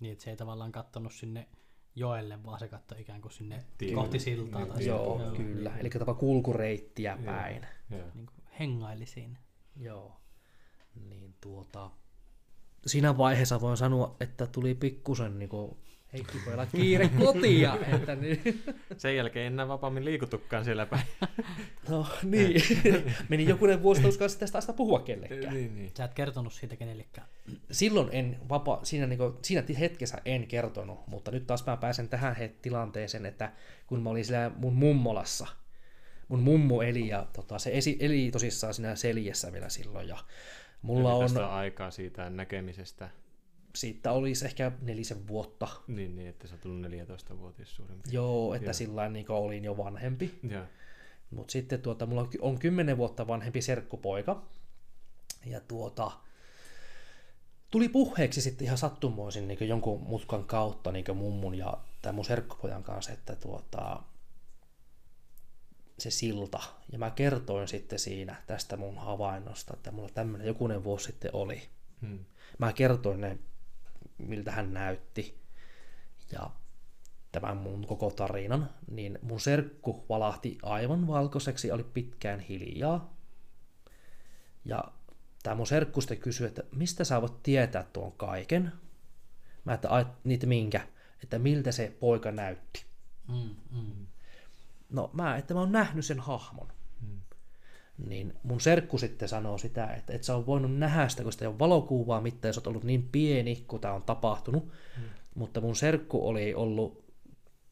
Niin, 0.00 0.12
että 0.12 0.24
se 0.24 0.30
ei 0.30 0.36
tavallaan 0.36 0.72
kattonut 0.72 1.12
sinne 1.12 1.48
joelle, 1.94 2.44
vaan 2.44 2.58
se 2.58 2.68
katsoi 2.68 3.00
ikään 3.00 3.20
kuin 3.20 3.32
sinne 3.32 3.64
Tielle. 3.78 3.94
kohti 3.94 4.18
siltaa. 4.18 4.60
Niin, 4.60 4.68
Tai 4.68 4.78
niin. 4.78 4.88
Joo, 4.88 5.18
sinne. 5.18 5.36
kyllä. 5.36 5.76
Eli 5.76 5.90
tapa 5.90 6.14
kulkureittiä 6.14 7.18
Joo. 7.22 7.34
päin. 7.34 7.66
Joo. 7.90 8.00
Niin 8.14 8.26
kuin 8.26 8.44
hengaili 8.58 9.06
siinä. 9.06 9.38
Joo. 9.76 10.20
Niin 11.08 11.34
tuota... 11.40 11.90
Siinä 12.86 13.18
vaiheessa 13.18 13.60
voin 13.60 13.76
sanoa, 13.76 14.16
että 14.20 14.46
tuli 14.46 14.74
pikkusen 14.74 15.38
niinku 15.38 15.78
Heikki 16.16 16.38
pojalla 16.44 16.66
kiire 16.66 17.08
kotia. 17.08 17.78
että 17.94 18.14
niin. 18.14 18.62
Sen 18.96 19.16
jälkeen 19.16 19.46
enää 19.46 19.68
vapaammin 19.68 20.04
liikutukaan 20.04 20.64
siellä 20.64 20.86
päin. 20.86 21.02
No 21.88 22.06
niin. 22.22 22.62
Meni 23.28 23.48
jokunen 23.48 23.82
vuosi, 23.82 24.00
että 24.08 24.18
tästä 24.18 24.36
asiasta 24.58 24.72
puhua 24.72 25.00
kellekään. 25.00 25.54
niin, 25.54 25.74
niin. 25.74 25.90
Sä 25.96 26.04
et 26.04 26.14
kertonut 26.14 26.52
siitä 26.52 26.76
kenellekään. 26.76 27.26
silloin 27.70 28.08
en 28.12 28.36
vapa, 28.48 28.80
siinä, 28.82 29.06
niin 29.06 29.18
kuin, 29.18 29.32
siinä 29.42 29.62
hetkessä 29.78 30.18
en 30.24 30.46
kertonut, 30.46 31.06
mutta 31.06 31.30
nyt 31.30 31.46
taas 31.46 31.66
mä 31.66 31.76
pääsen 31.76 32.08
tähän 32.08 32.36
het- 32.36 32.58
tilanteeseen, 32.62 33.26
että 33.26 33.52
kun 33.86 34.02
mä 34.02 34.10
olin 34.10 34.24
siellä 34.24 34.50
mun 34.56 34.74
mummolassa, 34.74 35.46
mun 36.28 36.40
mummo 36.40 36.82
eli 36.82 37.08
ja 37.08 37.26
tota, 37.32 37.58
se 37.58 37.70
esi- 37.70 37.96
eli 38.00 38.30
tosissaan 38.32 38.74
siinä 38.74 38.94
seljessä 38.96 39.52
vielä 39.52 39.68
silloin 39.68 40.08
ja 40.08 40.16
mulla 40.82 41.20
tästä 41.20 41.46
on 41.46 41.52
aikaa 41.52 41.90
siitä 41.90 42.30
näkemisestä. 42.30 43.08
Siitä 43.76 44.12
olisi 44.12 44.44
ehkä 44.46 44.72
nelisen 44.80 45.28
vuotta, 45.28 45.68
Niin, 45.86 46.16
niin 46.16 46.28
että 46.28 46.48
sä 46.48 46.56
tullut 46.56 46.86
14-vuotias 46.90 47.76
suurin 47.76 47.94
piirtein. 47.96 48.14
joo, 48.14 48.54
että 48.54 48.66
Joo. 48.66 48.72
sillä 48.72 49.08
niin 49.08 49.30
olin 49.30 49.64
jo 49.64 49.76
vanhempi, 49.76 50.38
mutta 51.30 51.52
sitten 51.52 51.82
tuota, 51.82 52.06
mulla 52.06 52.20
on 52.20 52.28
ky- 52.28 52.38
on 52.40 52.58
kymmenen 52.58 52.96
vuotta 52.96 53.26
vanhempi 53.26 53.62
serkkupoika 53.62 54.42
ja 55.46 55.60
tuota, 55.60 56.10
tuli 57.70 57.88
puheeksi 57.88 58.40
sitten 58.40 58.64
ihan 58.64 58.78
sattumoisin 58.78 59.48
niin 59.48 59.68
jonkun 59.68 60.02
mutkan 60.02 60.44
kautta 60.44 60.92
niin 60.92 61.04
mummun 61.14 61.54
ja 61.54 61.78
tämän 62.02 62.14
mun 62.14 62.24
serkkupojan 62.24 62.82
kanssa, 62.82 63.12
että 63.12 63.36
tuota, 63.36 64.02
se 65.98 66.10
silta. 66.10 66.60
Ja 66.92 66.98
mä 66.98 67.10
kertoin 67.10 67.68
sitten 67.68 67.98
siinä 67.98 68.42
tästä 68.46 68.76
mun 68.76 68.98
havainnosta, 68.98 69.74
että 69.74 69.90
mulla 69.90 70.08
tämmöinen 70.08 70.46
jokunen 70.46 70.84
vuosi 70.84 71.04
sitten 71.04 71.30
oli. 71.34 71.62
Hmm. 72.00 72.18
Mä 72.58 72.72
kertoin 72.72 73.20
ne, 73.20 73.38
miltä 74.18 74.52
hän 74.52 74.74
näytti. 74.74 75.38
Ja 76.32 76.50
tämän 77.32 77.56
mun 77.56 77.86
koko 77.86 78.10
tarinan, 78.10 78.70
niin 78.90 79.18
mun 79.22 79.40
serkku 79.40 80.04
valahti 80.08 80.58
aivan 80.62 81.06
valkoiseksi, 81.06 81.72
oli 81.72 81.84
pitkään 81.84 82.40
hiljaa. 82.40 83.16
Ja 84.64 84.84
tämä 85.42 85.56
mun 85.56 85.66
serkku 85.66 86.00
sitten 86.00 86.18
kysyi, 86.18 86.46
että 86.46 86.62
mistä 86.72 87.04
sä 87.04 87.20
voit 87.20 87.42
tietää 87.42 87.86
tuon 87.92 88.12
kaiken? 88.12 88.72
Mä 89.64 89.74
että 89.74 90.06
niitä 90.24 90.46
minkä? 90.46 90.86
Että 91.22 91.38
miltä 91.38 91.72
se 91.72 91.96
poika 92.00 92.32
näytti. 92.32 92.84
Mm, 93.28 93.56
mm. 93.70 94.06
No 94.90 95.10
mä, 95.12 95.36
että 95.36 95.54
mä 95.54 95.60
oon 95.60 95.72
nähnyt 95.72 96.04
sen 96.04 96.20
hahmon. 96.20 96.68
Niin 98.06 98.34
mun 98.42 98.60
serkku 98.60 98.98
sitten 98.98 99.28
sanoo 99.28 99.58
sitä, 99.58 99.86
että 99.86 100.12
et 100.12 100.24
sä 100.24 100.36
on 100.36 100.46
voinut 100.46 100.78
nähdä 100.78 101.08
sitä, 101.08 101.22
kun 101.22 101.32
sitä 101.32 101.44
ei 101.44 101.48
ole 101.48 101.58
valokuvaa 101.58 102.20
mitään, 102.20 102.48
jos 102.48 102.58
oot 102.58 102.66
ollut 102.66 102.84
niin 102.84 103.08
pieni, 103.12 103.64
kun 103.68 103.80
tämä 103.80 103.94
on 103.94 104.02
tapahtunut. 104.02 104.64
Hmm. 104.96 105.04
Mutta 105.34 105.60
mun 105.60 105.76
serkku 105.76 106.28
oli 106.28 106.54
ollut 106.54 107.04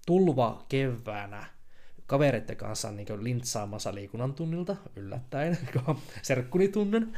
tulva 0.06 0.64
keväänä 0.68 1.46
kavereiden 2.06 2.56
kanssa 2.56 2.90
niin 2.90 3.24
lintsaamassa 3.24 3.94
liikunnan 3.94 4.34
tunnilta, 4.34 4.76
yllättäen, 4.96 5.58
kun 5.72 5.98
serkkuni 6.22 6.68
tunnen. 6.68 7.16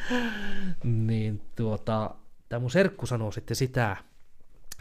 Niin 0.84 1.42
tuota, 1.56 2.14
tämä 2.48 2.60
mun 2.60 2.70
serkku 2.70 3.06
sanoo 3.06 3.30
sitten 3.30 3.56
sitä, 3.56 3.96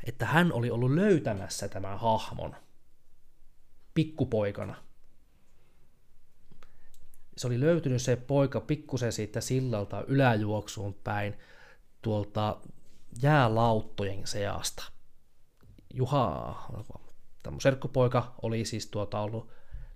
että 0.05 0.25
hän 0.25 0.53
oli 0.53 0.71
ollut 0.71 0.91
löytämässä 0.91 1.67
tämän 1.67 1.99
hahmon 1.99 2.55
pikkupoikana. 3.93 4.84
Se 7.37 7.47
oli 7.47 7.59
löytynyt 7.59 8.01
se 8.01 8.15
poika 8.15 8.61
pikkusen 8.61 9.11
siitä 9.11 9.41
sillalta 9.41 10.03
yläjuoksuun 10.07 10.93
päin 10.93 11.37
tuolta 12.01 12.57
jäälauttojen 13.21 14.27
seasta. 14.27 14.83
Juha, 15.93 16.55
tämä 17.43 17.59
serkkupoika 17.59 18.35
oli 18.41 18.65
siis 18.65 18.87
tuota 18.87 19.19
ollut 19.19 19.49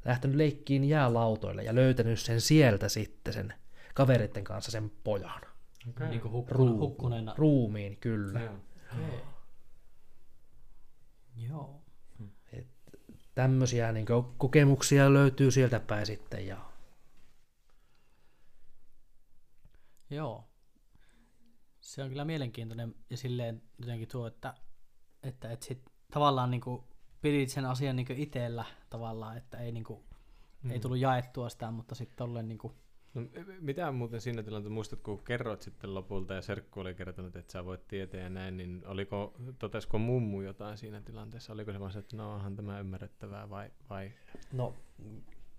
lähtenyt 0.05 0.37
leikkiin 0.37 0.83
jäälautoille 0.83 1.63
ja 1.63 1.75
löytänyt 1.75 2.19
sen 2.19 2.41
sieltä 2.41 2.89
sitten 2.89 3.33
sen 3.33 3.53
kavereiden 3.93 4.43
kanssa 4.43 4.71
sen 4.71 4.91
pojan. 5.03 5.41
Okay. 5.89 6.09
Niin 6.09 6.21
kuin 6.21 6.31
Ruu, 6.31 6.41
hukkuna, 6.41 6.71
hukkuneena. 6.79 7.33
ruumiin, 7.37 7.97
kyllä. 7.97 8.39
Joo. 8.39 8.55
Okei. 8.97 9.19
Joo. 11.35 11.81
Tämmöisiä 13.35 13.91
niin 13.91 14.05
kokemuksia 14.37 15.13
löytyy 15.13 15.51
sieltä 15.51 15.79
päin 15.79 16.05
sitten. 16.05 16.47
Ja... 16.47 16.68
Joo. 20.09 20.49
Se 21.79 22.03
on 22.03 22.09
kyllä 22.09 22.25
mielenkiintoinen 22.25 22.95
ja 23.09 23.17
silleen 23.17 23.61
jotenkin 23.77 24.07
tuo, 24.07 24.27
että, 24.27 24.53
että 25.23 25.51
et 25.51 25.61
sit 25.61 25.83
tavallaan 26.11 26.51
niinku 26.51 26.87
pidit 27.21 27.49
sen 27.49 27.65
asian 27.65 27.95
niinku 27.95 28.13
itellä 28.15 28.65
tavallaan, 28.89 29.37
että 29.37 29.57
ei, 29.57 29.71
niinku, 29.71 30.05
mm. 30.63 30.71
ei 30.71 30.79
tullut 30.79 30.97
jaettua 30.97 31.49
sitä, 31.49 31.71
mutta 31.71 31.95
sitten 31.95 32.17
tolleen 32.17 32.47
niinku, 32.47 32.75
No, 33.13 33.21
mitä 33.59 33.91
muuten 33.91 34.21
siinä 34.21 34.43
tilanteessa, 34.43 34.73
muistat 34.73 34.99
kun 35.01 35.23
kerroit 35.23 35.61
sitten 35.61 35.93
lopulta 35.93 36.33
ja 36.33 36.41
Serkku 36.41 36.79
oli 36.79 36.93
kertonut, 36.95 37.35
että 37.35 37.51
sä 37.51 37.65
voit 37.65 37.87
tietää 37.87 38.21
ja 38.21 38.29
näin, 38.29 38.57
niin 38.57 38.83
oliko, 38.85 39.33
totesko 39.59 39.97
mummu 39.97 40.41
jotain 40.41 40.77
siinä 40.77 41.01
tilanteessa? 41.01 41.53
Oliko 41.53 41.71
se 41.71 41.79
vaan 41.79 41.91
se, 41.91 41.99
että 41.99 42.17
no 42.17 42.33
onhan 42.33 42.55
tämä 42.55 42.79
ymmärrettävää 42.79 43.49
vai, 43.49 43.71
vai? 43.89 44.11
No, 44.53 44.75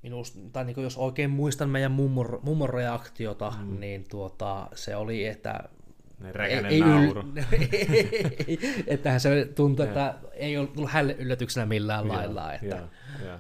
minusta, 0.03 0.39
tai 0.53 0.65
niin 0.65 0.83
jos 0.83 0.99
oikein 0.99 1.31
muistan 1.31 1.71
meidän 1.71 1.93
mummon, 1.93 2.41
mummon 2.43 2.69
reaktiota, 2.71 3.53
mm. 3.63 3.81
niin 3.81 4.05
tuota, 4.09 4.69
se 4.75 4.97
oli, 4.97 5.27
että 5.27 5.69
räkänen 6.33 6.73
ei, 6.73 6.81
nauru. 6.81 7.21
Yl... 8.49 8.83
Ettähän 8.87 9.21
se 9.21 9.49
tuntui, 9.55 9.87
että 9.87 10.15
ei 10.33 10.57
ollut 10.57 10.73
tullut 10.73 10.91
hälle 10.91 11.17
yllätyksenä 11.19 11.67
millään 11.67 12.07
Joo, 12.07 12.17
lailla. 12.17 12.53
Että... 12.53 12.67
joo, 12.67 12.89
joo. 13.27 13.39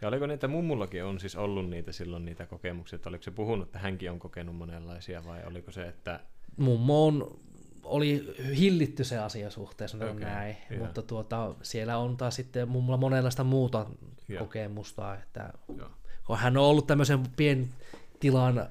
Ja 0.00 0.08
oliko 0.08 0.26
niitä, 0.26 0.48
mummullakin 0.48 1.04
on 1.04 1.20
siis 1.20 1.36
ollut 1.36 1.70
niitä 1.70 1.92
silloin 1.92 2.24
niitä 2.24 2.46
kokemuksia, 2.46 2.96
että 2.96 3.08
oliko 3.08 3.22
se 3.22 3.30
puhunut, 3.30 3.68
että 3.68 3.78
hänkin 3.78 4.10
on 4.10 4.18
kokenut 4.18 4.56
monenlaisia 4.56 5.24
vai 5.24 5.44
oliko 5.44 5.72
se, 5.72 5.88
että 5.88 6.20
Mummo 6.56 7.06
on, 7.06 7.40
oli 7.86 8.34
hillitty 8.58 9.04
se 9.04 9.18
asia 9.18 9.50
suhteessa, 9.50 9.96
okay, 9.96 10.14
näin, 10.14 10.56
joo. 10.70 10.84
mutta 10.84 11.02
tuota, 11.02 11.54
siellä 11.62 11.98
on 11.98 12.16
taas 12.16 12.34
sitten 12.36 12.68
mummolla 12.68 12.96
monenlaista 12.96 13.44
muuta 13.44 13.86
Joo. 14.28 14.44
kokemusta, 14.44 15.14
että 15.14 15.52
joo, 15.76 15.90
kun 16.26 16.38
hän 16.38 16.56
on 16.56 16.64
ollut 16.64 16.86
tämmöisen 16.86 17.22
pien 17.36 17.74
tilan 18.20 18.68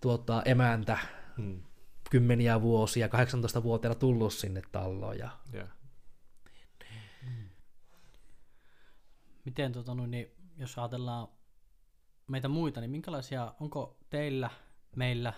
tuota, 0.00 0.42
emäntä 0.44 0.98
hmm, 1.36 1.62
kymmeniä 2.10 2.62
vuosia, 2.62 3.06
18-vuotiaana 3.06 3.94
tullut 3.98 4.32
sinne 4.32 4.62
talloon 4.72 5.18
ja 5.18 5.30
joo. 5.52 5.66
miten 9.44 9.72
tota, 9.72 9.94
noin, 9.94 10.10
niin, 10.10 10.30
jos 10.56 10.78
ajatellaan 10.78 11.28
meitä 12.26 12.48
muita, 12.48 12.80
niin 12.80 12.90
minkälaisia, 12.90 13.54
onko 13.60 13.96
teillä, 14.10 14.50
meillä, 14.96 15.32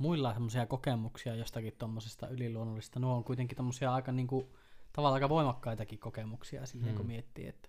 muilla 0.00 0.32
semmoisia 0.32 0.66
kokemuksia 0.66 1.34
jostakin 1.34 1.72
tuommoisesta 1.78 2.28
yliluonnollisesta? 2.28 3.00
Nuo 3.00 3.14
on 3.16 3.24
kuitenkin 3.24 3.56
tommosia 3.56 3.94
aika 3.94 4.12
niinku, 4.12 4.56
tavallaan 4.92 5.14
aika 5.14 5.28
voimakkaitakin 5.28 5.98
kokemuksia 5.98 6.66
silleen, 6.66 6.94
kun 6.94 7.06
miettii, 7.06 7.46
että 7.46 7.68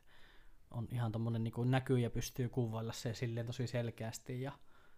on 0.71 0.87
ihan 0.91 1.11
tommonen 1.11 1.43
niinku 1.43 1.63
näkyy 1.63 1.99
ja 1.99 2.09
pystyy 2.09 2.49
kuvailla 2.49 2.93
se 2.93 3.13
silleen 3.13 3.45
tosi 3.45 3.67
selkeästi 3.67 4.41
ja 4.41 4.51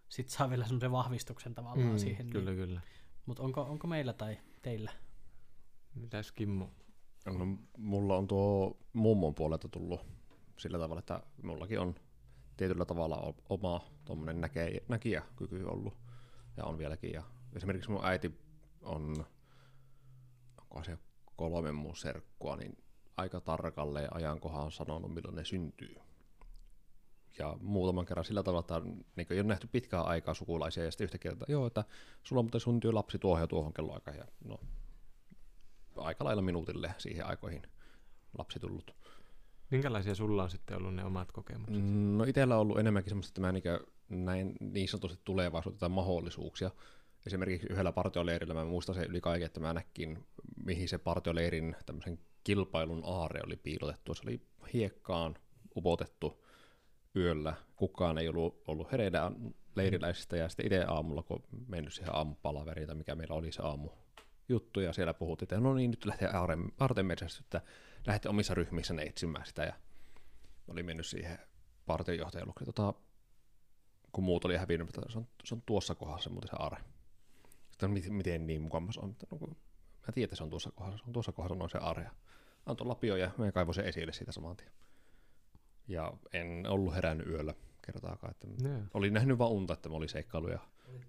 sit 0.08 0.28
saa 0.28 0.50
vielä 0.50 0.64
semmoisen 0.64 0.92
vahvistuksen 0.92 1.54
tavallaan 1.54 1.90
Mm, 1.92 1.98
siihen. 1.98 2.30
kyllä, 2.30 2.50
niin. 2.50 2.66
kyllä. 2.66 2.80
Mutta 3.26 3.42
onko, 3.42 3.60
onko 3.62 3.86
meillä 3.86 4.12
tai 4.12 4.38
teillä? 4.62 4.90
Mitäs 5.94 6.32
Kimmo? 6.32 6.70
No, 7.26 7.58
mulla 7.78 8.16
on 8.16 8.26
tuo 8.26 8.76
mummon 8.92 9.34
puolelta 9.34 9.68
tullut 9.68 10.00
sillä 10.58 10.78
tavalla, 10.78 10.98
että 10.98 11.22
mullakin 11.42 11.80
on 11.80 11.94
tietyllä 12.56 12.84
tavalla 12.84 13.34
oma 13.48 13.80
tuommoinen 14.04 14.40
näkee, 14.40 14.82
näkijäkyky 14.88 15.64
ollut 15.64 15.94
ja 16.56 16.64
on 16.64 16.78
vieläkin. 16.78 17.12
Ja 17.12 17.22
esimerkiksi 17.56 17.90
mun 17.90 18.04
äiti 18.04 18.38
on, 18.82 19.26
onko 20.70 20.84
se 20.84 20.98
kolme 21.36 21.72
mun 21.72 21.96
serkkua, 21.96 22.56
niin 22.56 22.78
aika 23.16 23.40
tarkalleen 23.40 24.16
ajankohan 24.16 24.64
on 24.64 24.72
sanonut, 24.72 25.14
milloin 25.14 25.36
ne 25.36 25.44
syntyy. 25.44 25.96
Ja 27.38 27.56
muutaman 27.60 28.06
kerran 28.06 28.24
sillä 28.24 28.42
tavalla, 28.42 28.60
että 28.60 28.80
niin 29.16 29.26
ei 29.30 29.40
ole 29.40 29.48
nähty 29.48 29.66
pitkään 29.66 30.06
aikaa 30.06 30.34
sukulaisia, 30.34 30.84
ja 30.84 30.90
sitten 30.90 31.04
yhtä 31.04 31.18
kertaa, 31.18 31.46
joo, 31.48 31.66
että 31.66 31.84
sulla 32.22 32.42
muuten 32.42 32.60
syntyy 32.60 32.92
lapsi 32.92 33.18
tuohon 33.18 33.40
ja 33.40 33.46
tuohon 33.46 33.72
kelloaikaan, 33.72 34.16
ja 34.16 34.24
no, 34.44 34.58
aika 35.96 36.24
lailla 36.24 36.42
minuutille 36.42 36.94
siihen 36.98 37.26
aikoihin 37.26 37.62
lapsi 38.38 38.60
tullut. 38.60 38.94
Minkälaisia 39.70 40.14
sulla 40.14 40.42
on 40.42 40.50
sitten 40.50 40.76
ollut 40.76 40.94
ne 40.94 41.04
omat 41.04 41.32
kokemukset? 41.32 41.84
Mm, 41.84 42.18
No 42.18 42.24
itsellä 42.24 42.54
on 42.54 42.60
ollut 42.60 42.78
enemmänkin 42.78 43.10
semmoista, 43.10 43.30
että 43.30 43.40
mä 43.40 43.52
niinkö 43.52 43.86
näin 44.08 44.56
niin 44.60 44.88
sanotusti 44.88 45.18
tulevaisuutta 45.24 45.80
tai 45.80 45.88
mahdollisuuksia. 45.88 46.70
Esimerkiksi 47.26 47.66
yhdellä 47.70 47.92
partioleirillä 47.92 48.54
mä 48.54 48.64
muistan 48.64 48.94
sen 48.94 49.04
yli 49.04 49.20
kaiken, 49.20 49.46
että 49.46 49.60
mä 49.60 49.72
näkin, 49.72 50.26
mihin 50.64 50.88
se 50.88 50.98
partioleirin 50.98 51.76
tämmöisen 51.86 52.18
kilpailun 52.44 53.02
aare 53.06 53.40
oli 53.46 53.56
piilotettu. 53.56 54.14
Se 54.14 54.22
oli 54.26 54.40
hiekkaan 54.72 55.36
upotettu 55.76 56.44
yöllä. 57.16 57.54
Kukaan 57.76 58.18
ei 58.18 58.28
ollut, 58.28 58.62
ollut 58.66 58.92
hereillä 58.92 59.32
leiriläisistä 59.76 60.36
ja 60.36 60.48
sitten 60.48 60.66
itse 60.66 60.84
aamulla, 60.88 61.22
kun 61.22 61.42
mennyt 61.66 61.92
siihen 61.92 62.14
aamupalaveriin 62.14 62.86
tai 62.86 62.96
mikä 62.96 63.14
meillä 63.14 63.34
oli 63.34 63.52
se 63.52 63.62
aamu 63.62 63.90
juttu 64.48 64.80
ja 64.80 64.92
siellä 64.92 65.14
puhuttiin, 65.14 65.46
että 65.46 65.60
no 65.60 65.74
niin, 65.74 65.90
nyt 65.90 66.04
lähtee 66.04 66.28
Artemetsästä, 66.78 67.40
että 67.40 67.60
lähdette 68.06 68.28
omissa 68.28 68.54
ryhmissä 68.54 68.94
etsimään 69.00 69.46
sitä 69.46 69.62
ja 69.62 69.72
oli 70.68 70.82
mennyt 70.82 71.06
siihen 71.06 71.38
partiojohtajan 71.86 72.46
luokse, 72.46 72.64
tota, 72.64 72.94
kun 74.14 74.24
muut 74.24 74.44
oli 74.44 74.56
hävinnyt, 74.56 74.88
että 74.88 75.12
se 75.12 75.18
on, 75.18 75.26
se 75.44 75.54
on 75.54 75.62
tuossa 75.66 75.94
kohdassa 75.94 76.30
muuten 76.30 76.50
se 76.50 76.56
are. 76.58 76.84
Sitten 77.70 77.90
miten, 77.90 78.14
miten 78.14 78.46
niin 78.46 78.62
mukamas 78.62 78.98
on, 78.98 79.10
että 79.10 79.26
no, 79.30 79.38
kun 79.38 79.56
mä 80.06 80.12
tiedän, 80.14 80.24
että 80.24 80.36
se 80.36 80.42
on 80.42 80.50
tuossa 80.50 80.70
kohdassa, 80.74 80.98
se 80.98 81.04
on 81.06 81.12
tuossa 81.12 81.32
kohdassa 81.32 81.54
noin 81.54 81.70
se 81.70 81.78
are. 81.78 82.02
Ja 82.02 82.10
antoi 82.66 82.86
lapio 82.86 83.16
ja 83.16 83.30
mä 83.38 83.52
kaivoin 83.52 83.74
sen 83.74 83.84
esille 83.84 84.12
siitä 84.12 84.32
saman 84.32 84.56
tien. 84.56 84.72
Ja 85.88 86.12
en 86.32 86.66
ollut 86.68 86.94
herännyt 86.94 87.26
yöllä 87.26 87.54
kertaakaan, 87.86 88.30
että 88.30 88.68
Joo. 88.68 88.80
olin 88.94 89.14
nähnyt 89.14 89.38
vaan 89.38 89.50
unta, 89.50 89.72
että 89.72 89.88
mä 89.88 89.94
olin 89.94 90.08
seikkailu 90.08 90.48
ja 90.48 90.58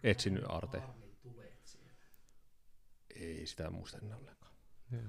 etsinyt 0.04 0.44
aarteen. 0.50 0.84
Ei 3.16 3.48
sitä 3.48 3.70
muista 3.70 3.98
enää 3.98 4.18
ollenkaan. 4.18 4.54
Joo. 4.92 5.02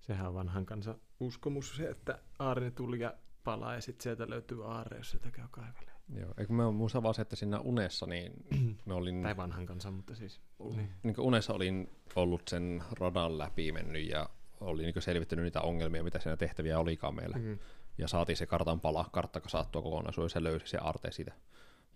Sehän 0.00 0.28
on 0.28 0.34
vanhan 0.34 0.66
kanssa 0.66 0.98
uskomus 1.20 1.76
se, 1.76 1.90
että 1.90 2.18
aarne 2.38 2.70
tuli 2.70 3.00
ja 3.00 3.14
palaa 3.44 3.74
ja 3.74 3.80
sitten 3.80 4.02
sieltä 4.02 4.30
löytyy 4.30 4.72
aarre, 4.72 4.96
jos 4.96 5.10
sitä 5.10 5.30
käy 5.30 5.46
kaivelee. 5.50 5.97
Joo, 6.14 6.34
eikö 6.38 6.52
mä 6.52 6.70
muistan 6.70 7.02
vaan 7.02 7.14
se, 7.14 7.22
että 7.22 7.36
siinä 7.36 7.60
unessa, 7.60 8.06
niin 8.06 8.32
me 8.86 8.94
olin, 8.94 9.22
Tai 9.22 9.36
vanhan 9.36 9.66
kanssa, 9.66 9.90
mutta 9.90 10.14
siis. 10.14 10.40
niin. 10.76 10.90
Niin 11.02 11.20
unessa 11.20 11.54
olin 11.54 11.90
ollut 12.16 12.42
sen 12.48 12.82
radan 13.00 13.38
läpi 13.38 13.72
mennyt 13.72 14.08
ja 14.08 14.28
olin 14.60 14.84
niin 14.84 15.02
selvittänyt 15.02 15.42
niitä 15.42 15.60
ongelmia, 15.60 16.04
mitä 16.04 16.18
siinä 16.18 16.36
tehtäviä 16.36 16.78
olikaan 16.78 17.14
meillä. 17.14 17.38
Mm. 17.38 17.58
Ja 17.98 18.08
saatiin 18.08 18.36
se 18.36 18.46
kartan 18.46 18.80
pala, 18.80 19.08
kartta 19.12 19.40
kasattua 19.40 19.82
kokonaisuudessa 19.82 20.38
ja 20.38 20.42
löysi 20.42 20.66
se 20.66 20.78
arte 20.78 21.10
siitä. 21.10 21.32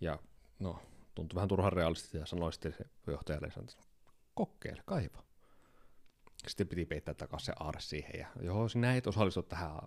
Ja 0.01 0.19
no, 0.59 0.79
tuntui 1.15 1.35
vähän 1.35 1.49
turhan 1.49 1.73
realistisesti 1.73 2.17
ja 2.17 2.25
sanoi 2.25 2.53
sitten 2.53 2.73
se 2.77 2.85
johtajalle, 3.07 3.47
että 3.47 3.83
kokeile, 4.33 4.81
kaiva. 4.85 5.23
Sitten 6.47 6.67
piti 6.67 6.85
peittää 6.85 7.13
takaisin 7.13 7.45
se 7.45 7.53
aarre 7.59 7.81
siihen 7.81 8.19
ja 8.19 8.27
joo, 8.41 8.69
sinä 8.69 8.95
et 8.95 9.07
osallistu 9.07 9.43
tähän, 9.43 9.81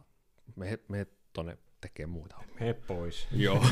me, 0.57 0.79
me 0.89 1.07
tonne 1.33 1.59
tekee 1.81 2.07
muita 2.07 2.37
hommia. 2.37 2.55
Me 2.61 2.75
pois. 2.75 3.29
Joo. 3.33 3.65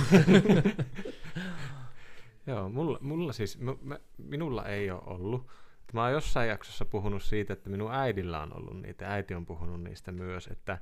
Joo, 2.47 2.69
mulla, 2.69 2.99
mulla 3.01 3.33
siis, 3.33 3.59
mä, 3.59 3.75
mä, 3.83 3.99
minulla 4.19 4.65
ei 4.65 4.91
ole 4.91 5.03
ollut. 5.07 5.47
Mä 5.93 6.03
oon 6.03 6.13
jossain 6.13 6.49
jaksossa 6.49 6.85
puhunut 6.85 7.23
siitä, 7.23 7.53
että 7.53 7.71
minun 7.71 7.93
äidillä 7.93 8.41
on 8.41 8.57
ollut 8.57 8.83
niitä, 8.83 9.13
äiti 9.15 9.35
on 9.35 9.47
puhunut 9.47 9.83
niistä 9.83 10.13
myös, 10.13 10.47
että, 10.47 10.79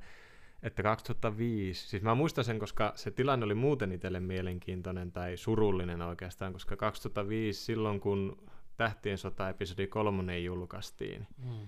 että 0.63 0.83
2005, 0.83 1.89
siis 1.89 2.03
mä 2.03 2.15
muistan 2.15 2.43
sen, 2.43 2.59
koska 2.59 2.91
se 2.95 3.11
tilanne 3.11 3.45
oli 3.45 3.55
muuten 3.55 3.91
itselle 3.91 4.19
mielenkiintoinen 4.19 5.11
tai 5.11 5.37
surullinen 5.37 6.01
oikeastaan, 6.01 6.53
koska 6.53 6.75
2005 6.75 7.63
silloin, 7.63 7.99
kun 7.99 8.37
Tähtien 8.77 9.17
sota 9.17 9.49
episodi 9.49 9.87
kolmonen 9.87 10.45
julkaistiin, 10.45 11.27
Mm. 11.37 11.67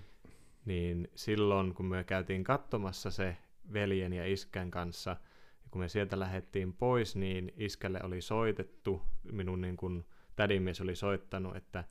niin 0.64 1.08
silloin 1.14 1.74
kun 1.74 1.86
me 1.86 2.04
käytiin 2.04 2.44
katsomassa 2.44 3.10
se 3.10 3.36
veljen 3.72 4.12
ja 4.12 4.26
iskän 4.26 4.70
kanssa, 4.70 5.16
kun 5.76 5.84
me 5.84 5.88
sieltä 5.88 6.20
lähdettiin 6.20 6.72
pois, 6.72 7.16
niin 7.16 7.52
iskälle 7.56 8.00
oli 8.02 8.20
soitettu, 8.20 9.02
minun 9.32 9.60
niin 9.60 9.76
kuin 9.76 10.04
tädimies 10.36 10.80
oli 10.80 10.96
soittanut, 10.96 11.56
että, 11.56 11.84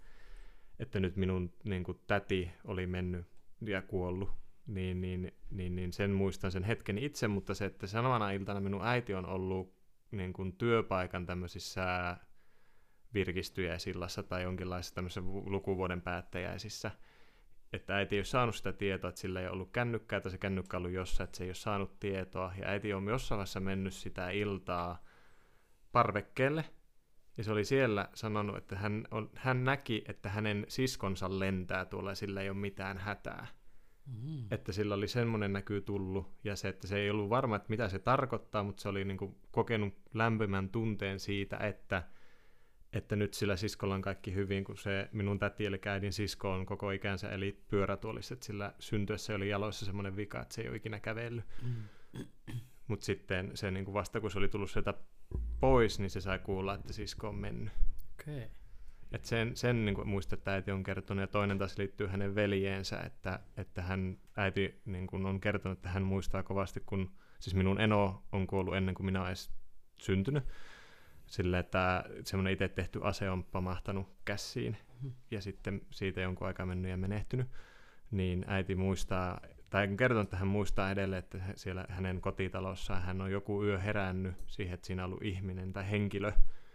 että 0.80 1.00
nyt 1.00 1.16
minun 1.16 1.54
niin 1.64 1.84
kuin 1.84 2.00
täti 2.08 2.52
oli 2.64 2.88
mennyt 2.88 3.28
ja 3.62 3.82
kuollut. 3.82 4.30
Niin, 4.68 5.02
niin, 5.02 5.32
niin, 5.52 5.76
niin 5.76 5.94
sen 5.94 6.12
muistan 6.12 6.52
sen 6.52 6.64
hetken 6.64 6.98
itse, 6.98 7.28
mutta 7.28 7.54
se, 7.54 7.66
että 7.66 7.88
samana 7.88 8.32
iltana 8.32 8.60
minun 8.60 8.86
äiti 8.88 9.14
on 9.14 9.26
ollut 9.26 9.76
niin 10.12 10.34
kuin 10.34 10.54
työpaikan 10.54 11.26
tämmöisissä 11.26 12.18
virkistyjäisillassa 13.14 14.24
tai 14.24 14.44
jonkinlaisissa 14.44 14.96
tämmöisissä 14.96 15.26
vu- 15.26 15.52
lukuvuoden 15.52 16.02
päättäjäisissä, 16.02 16.92
että 17.76 17.96
äiti 17.96 18.16
ei 18.16 18.20
ole 18.20 18.26
saanut 18.26 18.56
sitä 18.56 18.74
tietoa, 18.74 19.10
että 19.10 19.22
sillä 19.22 19.42
ei 19.42 19.48
ollut 19.48 19.72
kännykkää 19.72 20.22
tai 20.22 20.32
se 20.32 20.38
kännykkä 20.38 20.78
ollut 20.78 20.92
jossain, 20.92 21.26
että 21.26 21.38
se 21.38 21.44
ei 21.44 21.50
ole 21.50 21.56
saanut 21.56 22.00
tietoa. 22.00 22.54
Ja 22.58 22.68
äiti 22.68 22.94
on 22.94 23.08
jossain 23.08 23.38
vaiheessa 23.38 23.60
mennyt 23.60 23.94
sitä 23.94 24.30
iltaa 24.30 25.04
parvekkeelle. 25.92 26.66
Ja 27.38 27.44
se 27.44 27.52
oli 27.52 27.66
siellä 27.66 28.10
sanonut, 28.14 28.58
että 28.58 28.76
hän, 28.76 29.08
on, 29.12 29.30
hän 29.36 29.64
näki, 29.64 30.04
että 30.08 30.30
hänen 30.30 30.66
siskonsa 30.68 31.40
lentää 31.40 31.86
tuolla 31.86 32.12
ja 32.12 32.16
sillä 32.16 32.42
ei 32.42 32.50
ole 32.50 32.58
mitään 32.58 32.98
hätää. 32.98 33.48
Mm. 34.06 34.46
Että 34.52 34.72
sillä 34.72 34.96
oli 34.96 35.08
semmoinen 35.08 35.54
näkyy 35.54 35.82
tullut 35.82 36.38
ja 36.44 36.56
se, 36.56 36.68
että 36.70 36.88
se 36.88 36.98
ei 36.98 37.10
ollut 37.10 37.30
varma, 37.30 37.56
että 37.56 37.70
mitä 37.70 37.90
se 37.90 38.00
tarkoittaa, 38.00 38.64
mutta 38.64 38.82
se 38.82 38.90
oli 38.90 39.06
niin 39.06 39.18
kuin 39.18 39.36
kokenut 39.52 39.94
lämpimän 40.14 40.70
tunteen 40.70 41.20
siitä, 41.20 41.58
että 41.58 42.04
että 42.96 43.16
nyt 43.16 43.34
sillä 43.34 43.56
siskolla 43.56 43.96
on 43.96 44.02
kaikki 44.02 44.34
hyvin, 44.34 44.64
kun 44.64 44.78
se 44.78 45.10
minun 45.12 45.40
täti 45.40 45.66
eli 45.66 45.82
äidin 45.86 46.14
sisko 46.14 46.52
on 46.52 46.66
koko 46.66 46.92
ikänsä 46.92 47.30
eli 47.30 47.64
pyörätuolissa, 47.68 48.34
että 48.34 48.46
sillä 48.46 48.74
syntyessä 48.80 49.36
oli 49.36 49.50
jaloissa 49.50 49.86
semmoinen 49.86 50.16
vika, 50.16 50.42
että 50.42 50.56
se 50.56 50.62
ei 50.62 50.68
ole 50.68 50.78
ikinä 50.78 51.00
kävellyt. 51.00 51.46
Mm. 51.64 51.84
Mutta 52.88 53.06
sitten 53.06 53.52
se 53.54 53.72
niin 53.72 53.86
kuin 53.86 53.94
vasta 53.94 54.22
kun 54.22 54.32
se 54.32 54.40
oli 54.40 54.50
tullut 54.50 54.72
sieltä 54.72 54.94
pois, 55.60 56.00
niin 56.00 56.10
se 56.10 56.22
sai 56.22 56.40
kuulla, 56.40 56.74
että 56.74 56.94
sisko 56.94 57.30
on 57.30 57.36
mennyt. 57.36 57.74
Okay. 58.14 58.42
Et 59.12 59.26
sen 59.26 59.56
sen 59.56 59.86
niin 59.86 59.96
kuin 59.96 60.08
muistan, 60.08 60.38
että 60.38 60.54
äiti 60.54 60.72
on 60.72 60.84
kertonut, 60.84 61.22
ja 61.22 61.28
toinen 61.28 61.58
taas 61.58 61.78
liittyy 61.78 62.08
hänen 62.08 62.36
veljeensä, 62.36 63.00
että, 63.00 63.40
että 63.58 63.82
hän, 63.82 64.18
äiti 64.38 64.82
niin 64.86 65.08
kuin 65.08 65.26
on 65.26 65.40
kertonut, 65.40 65.78
että 65.78 65.90
hän 65.90 66.04
muistaa 66.04 66.44
kovasti, 66.44 66.82
kun 66.86 67.12
siis 67.40 67.56
minun 67.56 67.82
eno 67.82 68.24
on 68.32 68.48
kuollut 68.48 68.76
ennen 68.76 68.96
kuin 68.96 69.06
minä 69.06 69.20
olen 69.20 69.30
edes 69.30 69.52
syntynyt, 70.02 70.44
sillä 71.28 71.60
että 71.60 72.04
semmoinen 72.24 72.54
itse 72.54 72.68
tehty 72.68 73.00
ase 73.04 73.30
on 73.30 73.44
pamahtanut 73.44 74.08
käsiin, 74.26 74.78
ja 75.32 75.42
sitten 75.42 75.82
siitä 75.92 76.22
jonkun 76.22 76.48
aikaa 76.48 76.66
mennyt 76.66 76.92
ja 76.92 76.98
menehtynyt, 76.98 77.48
niin 78.12 78.46
äiti 78.48 78.76
muistaa, 78.76 79.40
tai 79.70 79.88
on 79.88 79.98
kertonut, 79.98 80.24
että 80.24 80.38
hän 80.38 80.48
muistaa 80.48 80.92
edelleen, 80.92 81.20
että 81.20 81.40
siellä 81.56 81.86
hänen 81.90 82.22
kotitalossaan 82.22 83.02
hän 83.02 83.22
on 83.22 83.32
joku 83.32 83.64
yö 83.64 83.80
herännyt 83.80 84.36
siihen, 84.48 84.74
että 84.74 84.88
siinä 84.88 85.04
on 85.04 85.10
ollut 85.10 85.24
ihminen 85.24 85.74
tai 85.74 85.92
henkilö, 85.92 86.32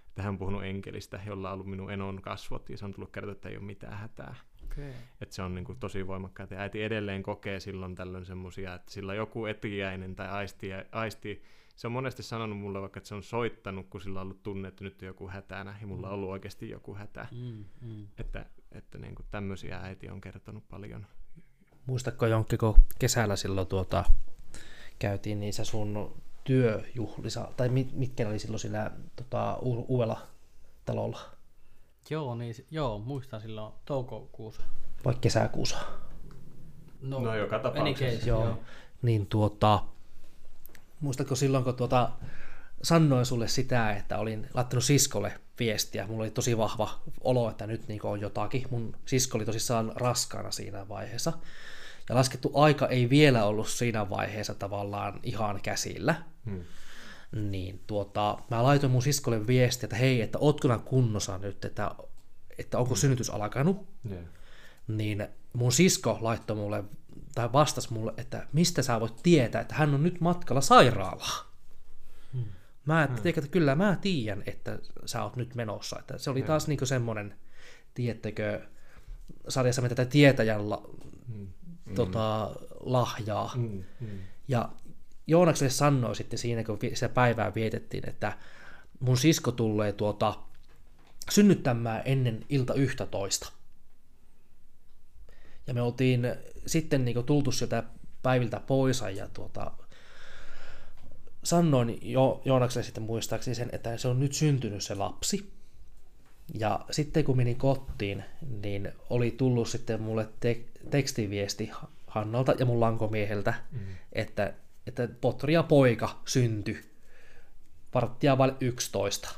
että 0.08 0.22
hän 0.22 0.28
on 0.28 0.38
puhunut 0.38 0.64
enkelistä, 0.64 1.20
jolla 1.26 1.48
on 1.48 1.54
ollut 1.54 1.66
minun 1.66 1.90
enon 1.90 2.22
kasvot, 2.22 2.70
ja 2.70 2.76
se 2.76 2.84
on 2.84 2.94
tullut 2.94 3.12
kertoa, 3.12 3.32
että 3.32 3.48
ei 3.48 3.56
ole 3.56 3.64
mitään 3.64 3.98
hätää. 3.98 4.34
Okay. 4.64 4.90
Että 5.20 5.34
se 5.34 5.42
on 5.42 5.54
niin 5.54 5.64
kuin 5.64 5.78
tosi 5.78 6.06
voimakkaita. 6.06 6.54
Ja 6.54 6.60
äiti 6.60 6.82
edelleen 6.82 7.22
kokee 7.22 7.60
silloin 7.60 7.94
tällöin 7.94 8.24
semmoisia, 8.24 8.74
että 8.74 8.92
sillä 8.92 9.10
on 9.10 9.16
joku 9.16 9.46
etiäinen 9.46 10.16
tai 10.16 10.28
aisti, 10.28 10.68
aisti. 10.92 11.42
Se 11.80 11.86
on 11.86 11.92
monesti 11.92 12.22
sanonut 12.22 12.58
mulle 12.58 12.80
vaikka, 12.80 12.98
että 12.98 13.08
se 13.08 13.14
on 13.14 13.22
soittanut, 13.22 13.86
kun 13.90 14.00
sillä 14.00 14.20
on 14.20 14.24
ollut 14.24 14.42
tunne, 14.42 14.68
että 14.68 14.84
nyt 14.84 15.02
on 15.02 15.06
joku 15.06 15.28
hätänä, 15.28 15.76
ja 15.80 15.86
mulla 15.86 16.06
on 16.08 16.14
ollut 16.14 16.28
oikeasti 16.30 16.70
joku 16.70 16.94
hätä. 16.94 17.26
Mm, 17.32 17.64
mm. 17.80 18.06
Että, 18.18 18.46
että 18.72 18.98
niin 18.98 19.14
kuin 19.14 19.26
tämmöisiä 19.30 19.78
äiti 19.78 20.08
on 20.10 20.20
kertonut 20.20 20.68
paljon. 20.68 21.06
Muistatko 21.86 22.26
Jonkki, 22.26 22.56
kun 22.56 22.74
kesällä 22.98 23.36
silloin 23.36 23.66
tuota, 23.66 24.04
käytiin 24.98 25.40
niissä 25.40 25.64
sun 25.64 26.22
työjuhlissa, 26.44 27.48
tai 27.56 27.68
mit, 27.68 27.92
mitkä 27.92 28.24
ne 28.24 28.30
oli 28.30 28.38
silloin 28.38 28.60
sillä 28.60 28.90
tota, 29.16 29.58
u- 29.62 29.84
uudella 29.88 30.20
talolla, 30.84 31.20
Joo, 32.10 32.34
niin, 32.34 32.54
joo, 32.70 32.98
muistan 32.98 33.40
silloin 33.40 33.72
toukokuussa. 33.84 34.62
vai 35.04 35.14
kesäkuussa? 35.20 35.78
No, 37.00 37.34
joka 37.36 37.56
any 37.56 37.62
tapauksessa. 37.62 38.16
case, 38.16 38.28
Joo. 38.28 38.44
joo. 38.44 38.58
Niin 39.02 39.26
tuota, 39.26 39.84
muistatko 41.00 41.34
silloin, 41.34 41.64
kun 41.64 41.74
tuota, 41.74 42.10
sanoin 42.82 43.26
sulle 43.26 43.48
sitä, 43.48 43.92
että 43.92 44.18
olin 44.18 44.48
laittanut 44.54 44.84
siskolle 44.84 45.32
viestiä, 45.58 46.06
mulla 46.06 46.22
oli 46.22 46.30
tosi 46.30 46.58
vahva 46.58 47.00
olo, 47.20 47.50
että 47.50 47.66
nyt 47.66 47.88
niin 47.88 48.00
on 48.02 48.20
jotakin. 48.20 48.66
Mun 48.70 48.96
sisko 49.06 49.38
oli 49.38 49.44
tosissaan 49.44 49.92
raskaana 49.96 50.50
siinä 50.50 50.88
vaiheessa. 50.88 51.32
Ja 52.08 52.14
laskettu 52.14 52.50
aika 52.54 52.88
ei 52.88 53.10
vielä 53.10 53.44
ollut 53.44 53.68
siinä 53.68 54.10
vaiheessa 54.10 54.54
tavallaan 54.54 55.20
ihan 55.22 55.60
käsillä. 55.62 56.14
Hmm. 56.44 56.64
niin 57.32 57.80
tuota, 57.86 58.38
mä 58.50 58.62
laitoin 58.62 58.92
mun 58.92 59.02
siskolle 59.02 59.46
viestiä, 59.46 59.86
että 59.86 59.96
hei, 59.96 60.20
että 60.20 60.38
ootko 60.38 60.78
kunnossa 60.84 61.38
nyt, 61.38 61.64
että, 61.64 61.90
että 62.58 62.78
onko 62.78 62.94
synnytys 62.94 63.30
alkanut. 63.30 63.86
Yeah. 64.10 64.24
Niin 64.88 65.28
mun 65.52 65.72
sisko 65.72 66.18
laittoi 66.20 66.56
mulle, 66.56 66.84
tai 67.34 67.52
vastasi 67.52 67.92
mulle, 67.92 68.14
että 68.16 68.46
mistä 68.52 68.82
sä 68.82 69.00
voit 69.00 69.16
tietää, 69.22 69.60
että 69.60 69.74
hän 69.74 69.94
on 69.94 70.02
nyt 70.02 70.20
matkalla 70.20 70.60
sairaalaan. 70.60 71.46
Mä, 72.86 73.06
hmm. 73.06 73.16
että 73.28 73.48
kyllä 73.48 73.74
mä 73.74 73.98
tiedän, 74.00 74.42
että 74.46 74.78
sä 75.04 75.22
oot 75.22 75.36
nyt 75.36 75.54
menossa. 75.54 75.98
Että 75.98 76.18
se 76.18 76.30
oli 76.30 76.42
taas 76.42 76.68
niinku 76.68 76.86
semmonen, 76.86 77.34
tiedättekö, 77.94 78.60
sarjassa 79.48 79.82
me 79.82 79.88
tätä 79.88 80.04
tietäjän 80.04 80.70
la, 80.70 80.82
Mm. 81.90 81.94
tota, 81.94 82.50
lahjaa. 82.80 83.52
Mm. 83.56 83.84
Mm. 84.00 84.18
Ja 84.48 84.68
Joonakselle 85.26 85.70
sanoi 85.70 86.16
sitten 86.16 86.38
siinä, 86.38 86.64
kun 86.64 86.78
sitä 86.94 87.08
päivää 87.08 87.54
vietettiin, 87.54 88.08
että 88.08 88.32
mun 89.00 89.16
sisko 89.16 89.52
tulee 89.52 89.92
tuota 89.92 90.34
synnyttämään 91.30 92.02
ennen 92.04 92.44
ilta 92.48 92.74
11. 92.74 93.52
Ja 95.70 95.74
me 95.74 95.82
oltiin 95.82 96.34
sitten 96.66 97.04
niin 97.04 97.24
tultu 97.24 97.52
sieltä 97.52 97.82
päiviltä 98.22 98.60
pois 98.66 99.02
ja 99.16 99.28
tuota, 99.28 99.72
sanoin 101.44 101.98
jo, 102.02 102.42
Joonakselle 102.44 102.84
sitten 102.84 103.02
muistaakseni 103.02 103.54
sen, 103.54 103.68
että 103.72 103.96
se 103.96 104.08
on 104.08 104.20
nyt 104.20 104.32
syntynyt 104.32 104.82
se 104.82 104.94
lapsi. 104.94 105.52
Ja 106.54 106.80
sitten 106.90 107.24
kun 107.24 107.36
menin 107.36 107.56
kotiin, 107.56 108.24
niin 108.62 108.92
oli 109.10 109.30
tullut 109.30 109.68
sitten 109.68 110.02
mulle 110.02 110.28
te- 110.40 110.64
tekstiviesti 110.90 111.70
Hannalta 112.06 112.54
ja 112.58 112.66
mun 112.66 112.80
lankomieheltä, 112.80 113.54
mm. 113.72 113.78
että, 114.12 114.54
että 114.86 115.08
potri 115.20 115.52
ja 115.52 115.62
poika 115.62 116.20
syntyi 116.26 116.84
varttia 117.94 118.38
vain 118.38 118.52
11. 118.60 119.28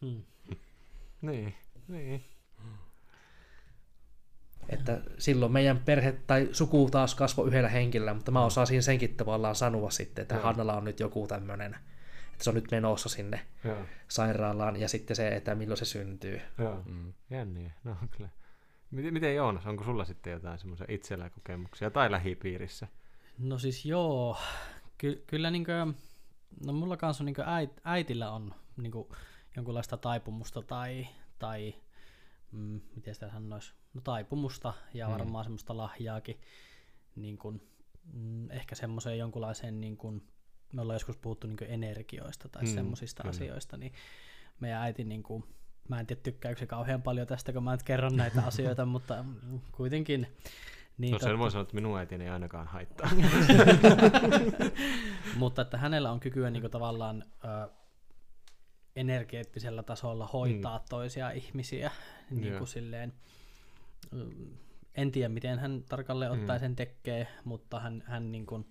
Niin, 1.22 1.54
niin. 1.88 2.24
Että 4.92 5.10
silloin 5.18 5.52
meidän 5.52 5.78
perhe 5.78 6.12
tai 6.26 6.48
suku 6.52 6.88
taas 6.90 7.14
kasvoi 7.14 7.48
yhdellä 7.48 7.68
henkilöllä, 7.68 8.14
mutta 8.14 8.30
mä 8.30 8.44
osasin 8.44 8.82
senkin 8.82 9.14
tavallaan 9.14 9.54
sanoa 9.54 9.90
sitten, 9.90 10.22
että 10.22 10.34
Joo. 10.34 10.44
Hannalla 10.44 10.74
on 10.74 10.84
nyt 10.84 11.00
joku 11.00 11.26
tämmöinen, 11.26 11.74
että 12.32 12.44
se 12.44 12.50
on 12.50 12.54
nyt 12.54 12.70
menossa 12.70 13.08
sinne 13.08 13.46
Joo. 13.64 13.76
sairaalaan 14.08 14.80
ja 14.80 14.88
sitten 14.88 15.16
se, 15.16 15.28
että 15.28 15.54
milloin 15.54 15.78
se 15.78 15.84
syntyy. 15.84 16.40
Joo. 16.58 16.82
Mm. 16.86 17.12
Jänniä. 17.30 17.72
No 17.84 17.96
kyllä. 18.16 18.30
Miten, 18.90 19.12
miten 19.12 19.34
Joonas, 19.34 19.66
onko 19.66 19.84
sulla 19.84 20.04
sitten 20.04 20.32
jotain 20.32 20.58
semmoisia 20.58 20.86
itsellä 20.88 21.30
kokemuksia 21.30 21.90
tai 21.90 22.10
lähipiirissä? 22.10 22.88
No 23.38 23.58
siis 23.58 23.84
joo, 23.84 24.36
Ky- 24.98 25.24
kyllä 25.26 25.50
niinkö, 25.50 25.86
no 26.66 26.72
mulla 26.72 26.96
kanssa 26.96 27.24
niinkö 27.24 27.42
äit, 27.46 27.70
äitillä 27.84 28.30
on 28.30 28.54
niinkö 28.76 28.98
jonkunlaista 29.56 29.96
taipumusta 29.96 30.62
tai, 30.62 31.06
tai 31.38 31.74
mm, 32.52 32.80
miten 32.96 33.14
sitä 33.14 33.30
sanoisi, 33.30 33.74
no 33.94 34.00
taipumusta 34.00 34.72
ja 34.94 35.06
Mm. 35.06 35.12
varmaan 35.12 35.44
semmoista 35.44 35.76
lahjaakin, 35.76 36.40
niin 37.16 37.38
kuin, 37.38 37.68
mm, 38.12 38.50
ehkä 38.50 38.74
semmoiseen 38.74 39.18
jonkunlaiseen, 39.18 39.80
niin 39.80 39.96
kuin, 39.96 40.28
me 40.72 40.80
ollaan 40.82 40.94
joskus 40.94 41.16
puhuttu 41.16 41.46
niin 41.46 41.56
energioista 41.68 42.48
tai 42.48 42.62
Mm, 42.62 42.68
mm, 42.68 42.74
semmoisista 42.74 43.28
asioista, 43.28 43.76
niin 43.76 43.92
meidän 44.60 44.82
äiti, 44.82 45.04
niin 45.04 45.22
kuin, 45.22 45.44
mä 45.88 46.00
en 46.00 46.06
tiedä 46.06 46.20
tykkääkö 46.22 46.58
se 46.58 46.66
kauhean 46.66 47.02
paljon 47.02 47.26
tästä, 47.26 47.52
kun 47.52 47.62
mä 47.64 47.72
nyt 47.72 47.82
kerron 47.82 48.16
näitä 48.16 48.42
asioita, 48.46 48.86
mutta 48.86 49.24
kuitenkin. 49.72 50.26
Niin 50.98 51.12
No 51.12 51.18
sen 51.18 51.28
totta- 51.28 51.38
voi 51.38 51.50
sanoa, 51.50 51.62
että 51.62 51.74
minun 51.74 51.98
äitini 51.98 52.24
ei 52.24 52.30
ainakaan 52.30 52.66
haittaa. 52.66 53.10
Mutta 55.36 55.62
että 55.62 55.78
hänellä 55.78 56.10
on 56.12 56.20
kykyä 56.20 56.50
niin 56.50 56.60
kuin 56.60 56.70
tavallaan 56.70 57.24
ö, 57.44 57.70
energeettisellä 58.96 59.82
tasolla 59.82 60.26
hoitaa 60.26 60.78
mm. 60.78 60.84
toisia 60.88 61.30
ihmisiä. 61.30 61.90
Niin 62.30 62.58
kuin 62.58 62.68
silleen, 62.68 63.12
en 64.94 65.12
tiedä, 65.12 65.28
miten 65.28 65.58
hän 65.58 65.84
tarkalleen 65.88 66.32
ottaen 66.32 66.60
Mm. 66.60 66.64
sen 66.64 66.76
tekee, 66.76 67.28
mutta 67.44 67.80
hän, 67.80 68.04
hän 68.06 68.32
niin 68.32 68.46
kuin 68.46 68.66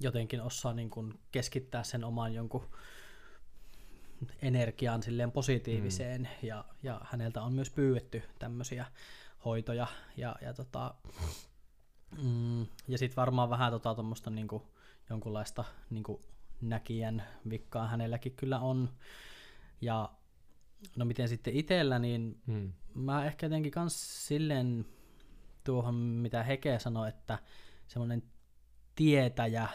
jotenkin 0.00 0.42
osaa 0.42 0.72
niin 0.72 0.90
kuin 0.90 1.20
keskittää 1.32 1.82
sen 1.82 2.04
oman 2.04 2.34
jonkun 2.34 2.70
energian 4.42 5.02
silleen 5.02 5.32
positiiviseen 5.32 6.20
mm. 6.20 6.48
ja, 6.48 6.64
ja 6.82 7.00
häneltä 7.04 7.42
on 7.42 7.52
myös 7.52 7.70
pyydetty 7.70 8.22
tämmöisiä 8.38 8.86
hoitoja 9.44 9.86
ja, 10.16 10.36
ja 10.42 10.54
tota, 10.54 10.94
Mm, 12.22 12.66
ja 12.88 12.98
sitten 12.98 13.16
varmaan 13.16 13.50
vähän 13.50 13.72
tota 13.72 13.94
tuommoista 13.94 14.30
niinku, 14.30 14.62
jonkunlaista 15.10 15.64
niinku, 15.90 16.20
näkijän 16.60 17.22
vikkaa 17.50 17.86
hänelläkin 17.88 18.32
kyllä 18.32 18.60
on. 18.60 18.88
Ja 19.80 20.10
no 20.96 21.04
miten 21.04 21.28
sitten 21.28 21.54
itsellä, 21.56 21.98
niin 21.98 22.40
mm. 22.46 22.72
mä 22.94 23.24
ehkä 23.24 23.46
jotenkin 23.46 23.72
kans 23.72 24.26
silleen 24.28 24.86
tuohon, 25.64 25.94
mitä 25.94 26.42
Heke 26.42 26.78
sanoi, 26.78 27.08
että 27.08 27.38
semmoinen 27.86 28.22
tietäjä 28.94 29.68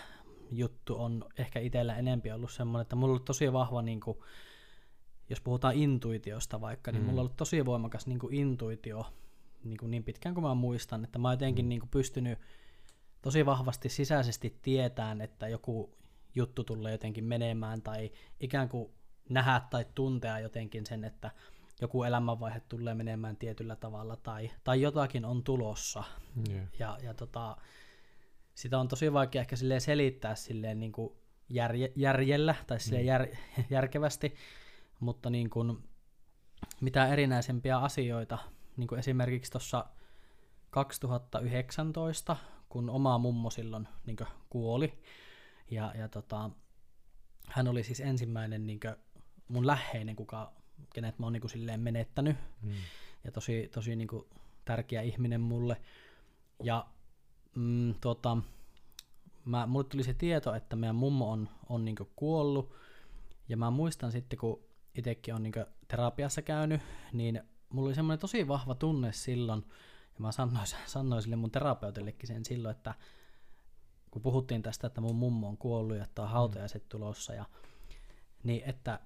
juttu 0.51 1.01
on 1.01 1.25
ehkä 1.37 1.59
itsellä 1.59 1.95
enempi 1.95 2.31
ollut 2.31 2.51
semmoinen, 2.51 2.81
että 2.81 2.95
mulla 2.95 3.07
on 3.07 3.11
ollut 3.11 3.25
tosi 3.25 3.53
vahva, 3.53 3.81
niin 3.81 3.99
kuin, 3.99 4.17
jos 5.29 5.41
puhutaan 5.41 5.75
intuitiosta 5.75 6.61
vaikka, 6.61 6.91
niin 6.91 7.01
Mm. 7.01 7.05
mulla 7.05 7.21
on 7.21 7.25
ollut 7.25 7.37
tosi 7.37 7.65
voimakas 7.65 8.07
niin 8.07 8.19
kuin 8.19 8.33
intuitio 8.33 9.05
niin, 9.63 9.77
kuin 9.77 9.91
niin 9.91 10.03
pitkään 10.03 10.35
kuin 10.35 10.45
mä 10.45 10.53
muistan, 10.53 11.03
että 11.03 11.19
mä 11.19 11.27
oon 11.27 11.33
jotenkin 11.33 11.69
niin 11.69 11.79
kuin 11.79 11.89
pystynyt 11.89 12.39
tosi 13.21 13.45
vahvasti 13.45 13.89
sisäisesti 13.89 14.59
tietään, 14.61 15.21
että 15.21 15.47
joku 15.47 15.97
juttu 16.35 16.63
tulee 16.63 16.91
jotenkin 16.91 17.23
menemään 17.23 17.81
tai 17.81 18.11
ikään 18.39 18.69
kuin 18.69 18.91
nähdä 19.29 19.61
tai 19.69 19.85
tuntea 19.95 20.39
jotenkin 20.39 20.85
sen, 20.85 21.03
että 21.03 21.31
joku 21.81 22.03
elämänvaihe 22.03 22.59
tulee 22.59 22.93
menemään 22.93 23.37
tietyllä 23.37 23.75
tavalla 23.75 24.15
tai, 24.15 24.51
tai 24.63 24.81
jotakin 24.81 25.25
on 25.25 25.43
tulossa. 25.43 26.03
Yeah. 26.49 26.67
Ja, 26.79 26.97
ja 27.03 27.13
tota, 27.13 27.57
sitä 28.55 28.79
on 28.79 28.87
tosi 28.87 29.13
vaikea 29.13 29.41
ehkä 29.41 29.55
silleen 29.55 29.81
selittää 29.81 30.35
silleen 30.35 30.79
niin 30.79 30.91
kuin 30.91 31.13
järje, 31.49 31.91
järjellä 31.95 32.55
tai 32.67 32.79
silleen 32.79 33.05
jär, 33.05 33.27
järkevästi, 33.69 34.35
mutta 34.99 35.29
niin 35.29 35.49
kuin 35.49 35.77
mitä 36.81 37.07
erinäisempiä 37.07 37.77
asioita, 37.77 38.37
niin 38.77 38.87
kuin 38.87 38.99
esimerkiksi 38.99 39.51
tuossa 39.51 39.85
2019, 40.69 42.37
kun 42.69 42.89
oma 42.89 43.17
mummo 43.17 43.49
silloin 43.49 43.87
niin 44.05 44.17
kuoli, 44.49 45.01
ja, 45.71 45.93
ja 45.97 46.09
tota, 46.09 46.49
hän 47.47 47.67
oli 47.67 47.83
siis 47.83 47.99
ensimmäinen 47.99 48.67
niin 48.67 48.79
kuin 48.79 48.95
mun 49.47 49.67
läheinen, 49.67 50.15
kuka, 50.15 50.53
kenet 50.93 51.19
mä 51.19 51.25
oon 51.25 51.33
niin 51.33 51.41
kuin 51.41 51.51
silleen 51.51 51.79
menettänyt, 51.79 52.37
Mm. 52.61 52.71
ja 53.23 53.31
tosi, 53.31 53.69
tosi 53.73 53.95
niin 53.95 54.07
kuin 54.07 54.25
tärkeä 54.65 55.01
ihminen 55.01 55.41
mulle. 55.41 55.81
Ja 56.63 56.85
mm, 57.55 57.93
tota, 58.01 58.37
mä, 59.45 59.67
mulle 59.67 59.85
tuli 59.89 60.03
se 60.03 60.13
tieto, 60.13 60.55
että 60.55 60.75
meidän 60.75 60.95
mummo 60.95 61.31
on, 61.31 61.49
on 61.69 61.85
niin 61.85 61.95
kuollut, 62.15 62.73
ja 63.49 63.57
mä 63.57 63.71
muistan 63.71 64.11
sitten, 64.11 64.39
kun 64.39 64.63
itsekin 64.95 65.33
on 65.35 65.43
niin 65.43 65.53
terapiassa 65.87 66.41
käynyt, 66.41 66.81
niin 67.13 67.41
mulla 67.69 67.87
oli 67.87 67.95
semmoinen 67.95 68.19
tosi 68.19 68.47
vahva 68.47 68.75
tunne 68.75 69.13
silloin, 69.13 69.63
ja 70.13 70.19
mä 70.19 70.31
sanoin, 70.31 70.67
sanoin 70.85 71.21
sille 71.21 71.35
mun 71.35 71.51
terapeutillekin 71.51 72.27
sen 72.27 72.45
silloin, 72.45 72.75
että 72.75 72.93
kun 74.15 74.21
puhuttiin 74.21 74.61
tästä, 74.61 74.87
että 74.87 75.01
mun 75.01 75.15
mummo 75.15 75.47
on 75.47 75.57
kuollut 75.57 75.97
ja 75.97 76.03
että 76.03 76.21
on 76.21 76.29
hautajaiset 76.29 76.89
tulossa, 76.89 77.33
ja, 77.33 77.45
niin 78.43 78.63
että 78.65 78.99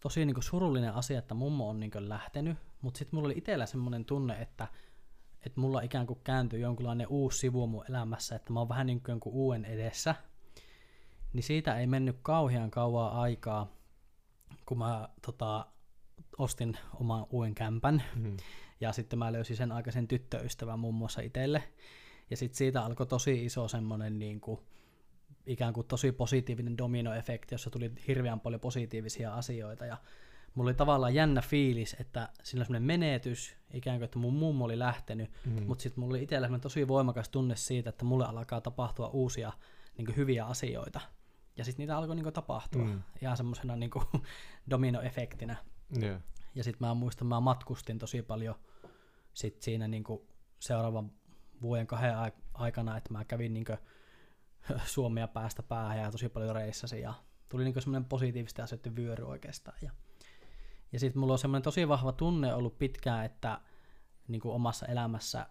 tosi 0.00 0.24
niin 0.24 0.42
surullinen 0.42 0.94
asia, 0.94 1.18
että 1.18 1.34
mummo 1.34 1.68
on 1.68 1.80
niin 1.80 1.90
lähtenyt, 1.98 2.58
mutta 2.80 2.98
sitten 2.98 3.16
mulla 3.16 3.26
oli 3.26 3.38
itsellä 3.38 3.66
semmoinen 3.66 4.04
tunne, 4.04 4.40
että, 4.40 4.68
että 5.46 5.60
mulla 5.60 5.80
ikään 5.80 6.06
kuin 6.06 6.20
kääntyy 6.24 6.58
jonkunlainen 6.60 7.06
uusi 7.08 7.38
sivu 7.38 7.66
mun 7.66 7.84
elämässä, 7.88 8.36
että 8.36 8.52
mä 8.52 8.60
oon 8.60 8.68
vähän 8.68 8.86
niin 8.86 9.00
kuin 9.00 9.12
jonkun 9.12 9.32
uuden 9.32 9.64
edessä, 9.64 10.14
niin 11.32 11.42
siitä 11.42 11.78
ei 11.78 11.86
mennyt 11.86 12.18
kauhean 12.22 12.70
kauan 12.70 13.12
aikaa, 13.12 13.72
kun 14.66 14.78
mä 14.78 15.08
tota, 15.26 15.66
ostin 16.38 16.76
oman 17.00 17.26
uuden 17.30 17.54
kämpän, 17.54 18.02
Mm. 18.14 18.36
ja 18.80 18.92
sitten 18.92 19.18
mä 19.18 19.32
löysin 19.32 19.56
sen 19.56 19.72
aikaisen 19.72 20.08
tyttöystävän 20.08 20.78
muun 20.78 20.94
muassa 20.94 21.20
itselle. 21.20 21.62
Ja 22.30 22.36
sitten 22.36 22.56
siitä 22.56 22.84
alkoi 22.84 23.06
tosi 23.06 23.44
iso 23.44 23.68
semmoinen 23.68 24.18
niin 24.18 24.40
kuin, 24.40 24.60
ikään 25.46 25.72
kuin 25.74 25.86
tosi 25.86 26.12
positiivinen 26.12 26.78
dominoefekti, 26.78 27.54
jossa 27.54 27.70
tuli 27.70 27.92
hirveän 28.08 28.40
paljon 28.40 28.60
positiivisia 28.60 29.34
asioita. 29.34 29.86
Ja 29.86 29.96
mulla 30.54 30.68
oli 30.68 30.74
tavallaan 30.74 31.14
jännä 31.14 31.40
fiilis, 31.40 31.96
että 32.00 32.28
siinä 32.42 32.60
oli 32.60 32.64
semmoinen 32.66 32.82
menetys, 32.82 33.56
ikään 33.72 33.98
kuin, 33.98 34.04
että 34.04 34.18
mun 34.18 34.34
mummo 34.34 34.64
oli 34.64 34.78
lähtenyt, 34.78 35.30
Mm. 35.46 35.62
mutta 35.66 35.82
sitten 35.82 36.00
mulla 36.00 36.12
oli 36.12 36.22
itsellä 36.22 36.58
tosi 36.58 36.88
voimakas 36.88 37.28
tunne 37.28 37.56
siitä, 37.56 37.90
että 37.90 38.04
mulle 38.04 38.24
alkaa 38.26 38.60
tapahtua 38.60 39.08
uusia 39.08 39.52
niin 39.98 40.06
kuin 40.06 40.16
hyviä 40.16 40.44
asioita. 40.46 41.00
Ja 41.56 41.64
sitten 41.64 41.82
niitä 41.82 41.96
alkoi 41.98 42.16
niin 42.16 42.24
kuin, 42.24 42.32
tapahtua 42.34 42.84
Mm. 42.84 43.02
ihan 43.22 43.36
semmoisena 43.36 43.76
niin 43.76 43.90
kuin, 43.90 44.04
dominoefektinä. 44.70 45.56
Yeah. 46.02 46.20
Ja 46.54 46.64
sitten 46.64 46.88
mä 46.88 46.94
muistan, 46.94 47.28
mä 47.28 47.40
matkustin 47.40 47.98
tosi 47.98 48.22
paljon 48.22 48.54
sit 49.34 49.62
siinä 49.62 49.88
niinku 49.88 50.26
seuraavan 50.60 51.12
vuoden 51.62 51.86
kahden 51.86 52.16
ai- 52.18 52.32
aikana, 52.54 52.96
että 52.96 53.12
mä 53.12 53.24
kävin 53.24 53.54
niinku 53.54 53.72
Suomea 54.86 55.28
päästä 55.28 55.62
päähän 55.62 55.98
ja 55.98 56.10
tosi 56.10 56.28
paljon 56.28 56.54
reissasin 56.56 57.00
ja 57.02 57.14
tuli 57.48 57.64
niin 57.64 57.82
semmoinen 57.82 58.08
positiivisten 58.08 58.62
asioiden 58.62 58.96
vyöry 58.96 59.24
oikeastaan. 59.24 59.78
Ja, 59.82 59.90
ja 60.92 61.00
sitten 61.00 61.20
mulla 61.20 61.32
on 61.32 61.38
semmoinen 61.38 61.62
tosi 61.62 61.88
vahva 61.88 62.12
tunne 62.12 62.54
ollut 62.54 62.78
pitkään, 62.78 63.24
että 63.24 63.60
niin 64.28 64.40
kuin 64.40 64.54
omassa 64.54 64.86
elämässä 64.86 65.46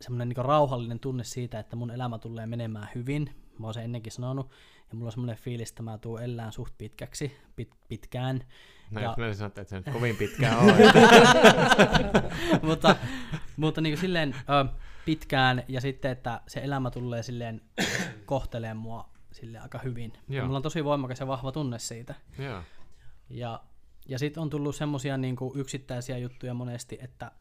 semmoinen 0.00 0.28
niin 0.28 0.44
rauhallinen 0.44 1.00
tunne 1.00 1.24
siitä, 1.24 1.58
että 1.58 1.76
mun 1.76 1.90
elämä 1.90 2.18
tulee 2.18 2.46
menemään 2.46 2.88
hyvin. 2.94 3.42
Mä 3.58 3.66
oon 3.66 3.74
sen 3.74 3.84
ennenkin 3.84 4.12
sanonut, 4.12 4.50
ja 4.90 4.94
mulla 4.94 5.08
on 5.08 5.12
semmoinen 5.12 5.36
fiilis, 5.36 5.70
että 5.70 5.82
mä 5.82 5.98
tuun 5.98 6.22
elään 6.22 6.52
suht 6.52 6.74
pitkäksi, 6.78 7.36
pit, 7.56 7.70
pitkään. 7.88 8.40
No 8.90 9.00
Ja- 9.00 9.06
jos 9.08 9.16
mä 9.16 9.34
sanoin, 9.34 9.48
että 9.48 9.60
et 9.60 9.68
se 9.68 9.76
nyt 9.76 9.88
kovin 9.92 10.16
pitkään 10.22 10.58
on. 10.58 10.66
mutta 12.62 12.96
mutta 13.56 13.80
niin 13.80 13.92
kuin 13.94 14.00
silleen 14.00 14.34
ö, 14.34 14.72
pitkään, 15.06 15.62
ja 15.68 15.80
sitten, 15.80 16.10
että 16.10 16.40
se 16.46 16.60
elämä 16.60 16.90
tulee 16.90 17.22
silleen 17.22 17.60
kohteleen 18.26 18.76
mua 18.76 19.08
silleen 19.32 19.62
aika 19.62 19.78
hyvin. 19.78 20.12
Joo. 20.28 20.44
mulla 20.46 20.56
on 20.56 20.62
tosi 20.62 20.84
voimakas 20.84 21.20
ja 21.20 21.26
vahva 21.26 21.52
tunne 21.52 21.78
siitä. 21.78 22.14
Joo. 22.38 22.62
Ja, 23.30 23.64
ja 24.08 24.18
sitten 24.18 24.40
on 24.42 24.50
tullut 24.50 24.76
semmosia 24.76 25.16
niinku 25.16 25.52
yksittäisiä 25.56 26.18
juttuja 26.18 26.54
monesti, 26.54 26.98
että 27.00 27.32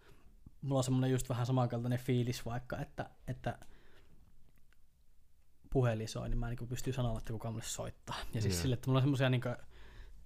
mulla 0.62 0.80
on 0.80 0.84
semmoinen 0.84 1.12
just 1.12 1.30
vähän 1.30 1.46
samankaltainen 1.46 2.00
fiilis 2.00 2.46
vaikka, 2.46 2.78
että, 2.80 3.10
että 3.28 3.58
puhelin 5.70 6.08
soi, 6.08 6.30
niin 6.30 6.38
mä 6.38 6.46
en 6.46 6.50
niinku 6.50 6.66
pysty 6.66 6.94
sanoa, 6.94 7.18
että 7.18 7.34
kuka 7.34 7.52
mulle 7.52 7.64
soittaa. 7.64 8.16
Ja 8.34 8.42
siis 8.42 8.56
Joo. 8.56 8.62
sille, 8.62 8.74
että 8.74 8.88
mulla 8.88 8.98
on 8.98 9.04
semmosia 9.04 9.30
niinku, 9.30 9.50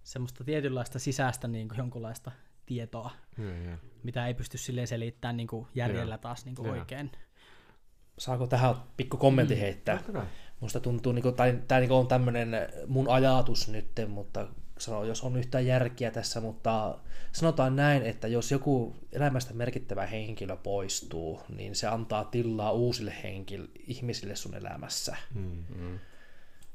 semmoista 0.04 0.44
tietynlaista 0.44 1.00
sisäistä 1.00 1.48
niinku 1.48 1.76
jonkunlaista 1.76 2.32
tietoa, 2.66 3.12
Joo, 3.38 3.54
joo. 3.54 3.78
mitä 4.04 4.28
ei 4.28 4.34
pysty 4.34 4.58
silleen 4.58 4.88
selittämään 4.88 5.38
niinku 5.38 5.68
järjellä 5.76 6.14
Joo. 6.16 6.22
taas 6.22 6.46
niinku 6.46 6.66
Joo. 6.66 6.76
oikein. 6.76 7.12
Saako 8.20 8.48
tähän 8.48 8.76
pikku 8.98 9.18
kommentti 9.18 9.56
Mm. 9.56 9.60
heittää? 9.60 10.00
Musta 10.60 10.80
tuntuu, 10.80 11.12
niinku, 11.12 11.32
tai 11.32 11.60
tämä 11.68 11.80
niinku 11.80 11.96
on 11.96 12.08
tämmöinen 12.08 12.50
mun 12.88 13.10
ajatus 13.10 13.68
nyt, 13.68 13.88
mutta 14.08 14.48
sano, 14.78 15.04
jos 15.04 15.24
on 15.24 15.38
yhtään 15.38 15.66
järkiä 15.66 16.12
tässä, 16.12 16.42
mutta 16.42 16.98
sanotaan 17.32 17.76
näin, 17.76 18.04
että 18.04 18.28
jos 18.28 18.52
joku 18.52 18.96
elämästä 19.14 19.54
merkittävä 19.54 20.06
henkilö 20.06 20.56
poistuu, 20.56 21.42
niin 21.56 21.76
se 21.76 21.88
antaa 21.88 22.24
tilaa 22.24 22.72
uusille 22.72 23.14
henkil- 23.24 23.82
ihmisille 23.88 24.36
sun 24.36 24.56
elämässä. 24.56 25.16
Mm. 25.36 25.64
Mm. 25.76 26.00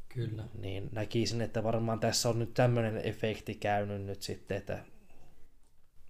Kyllä. 0.08 0.44
Niin 0.58 0.88
näkisin, 0.92 1.40
että 1.40 1.62
varmaan 1.62 2.00
tässä 2.00 2.28
on 2.28 2.38
nyt 2.38 2.54
tämmöinen 2.54 3.00
efekti 3.04 3.54
käynyt 3.54 4.02
nyt 4.02 4.22
sitten, 4.22 4.56
että 4.56 4.78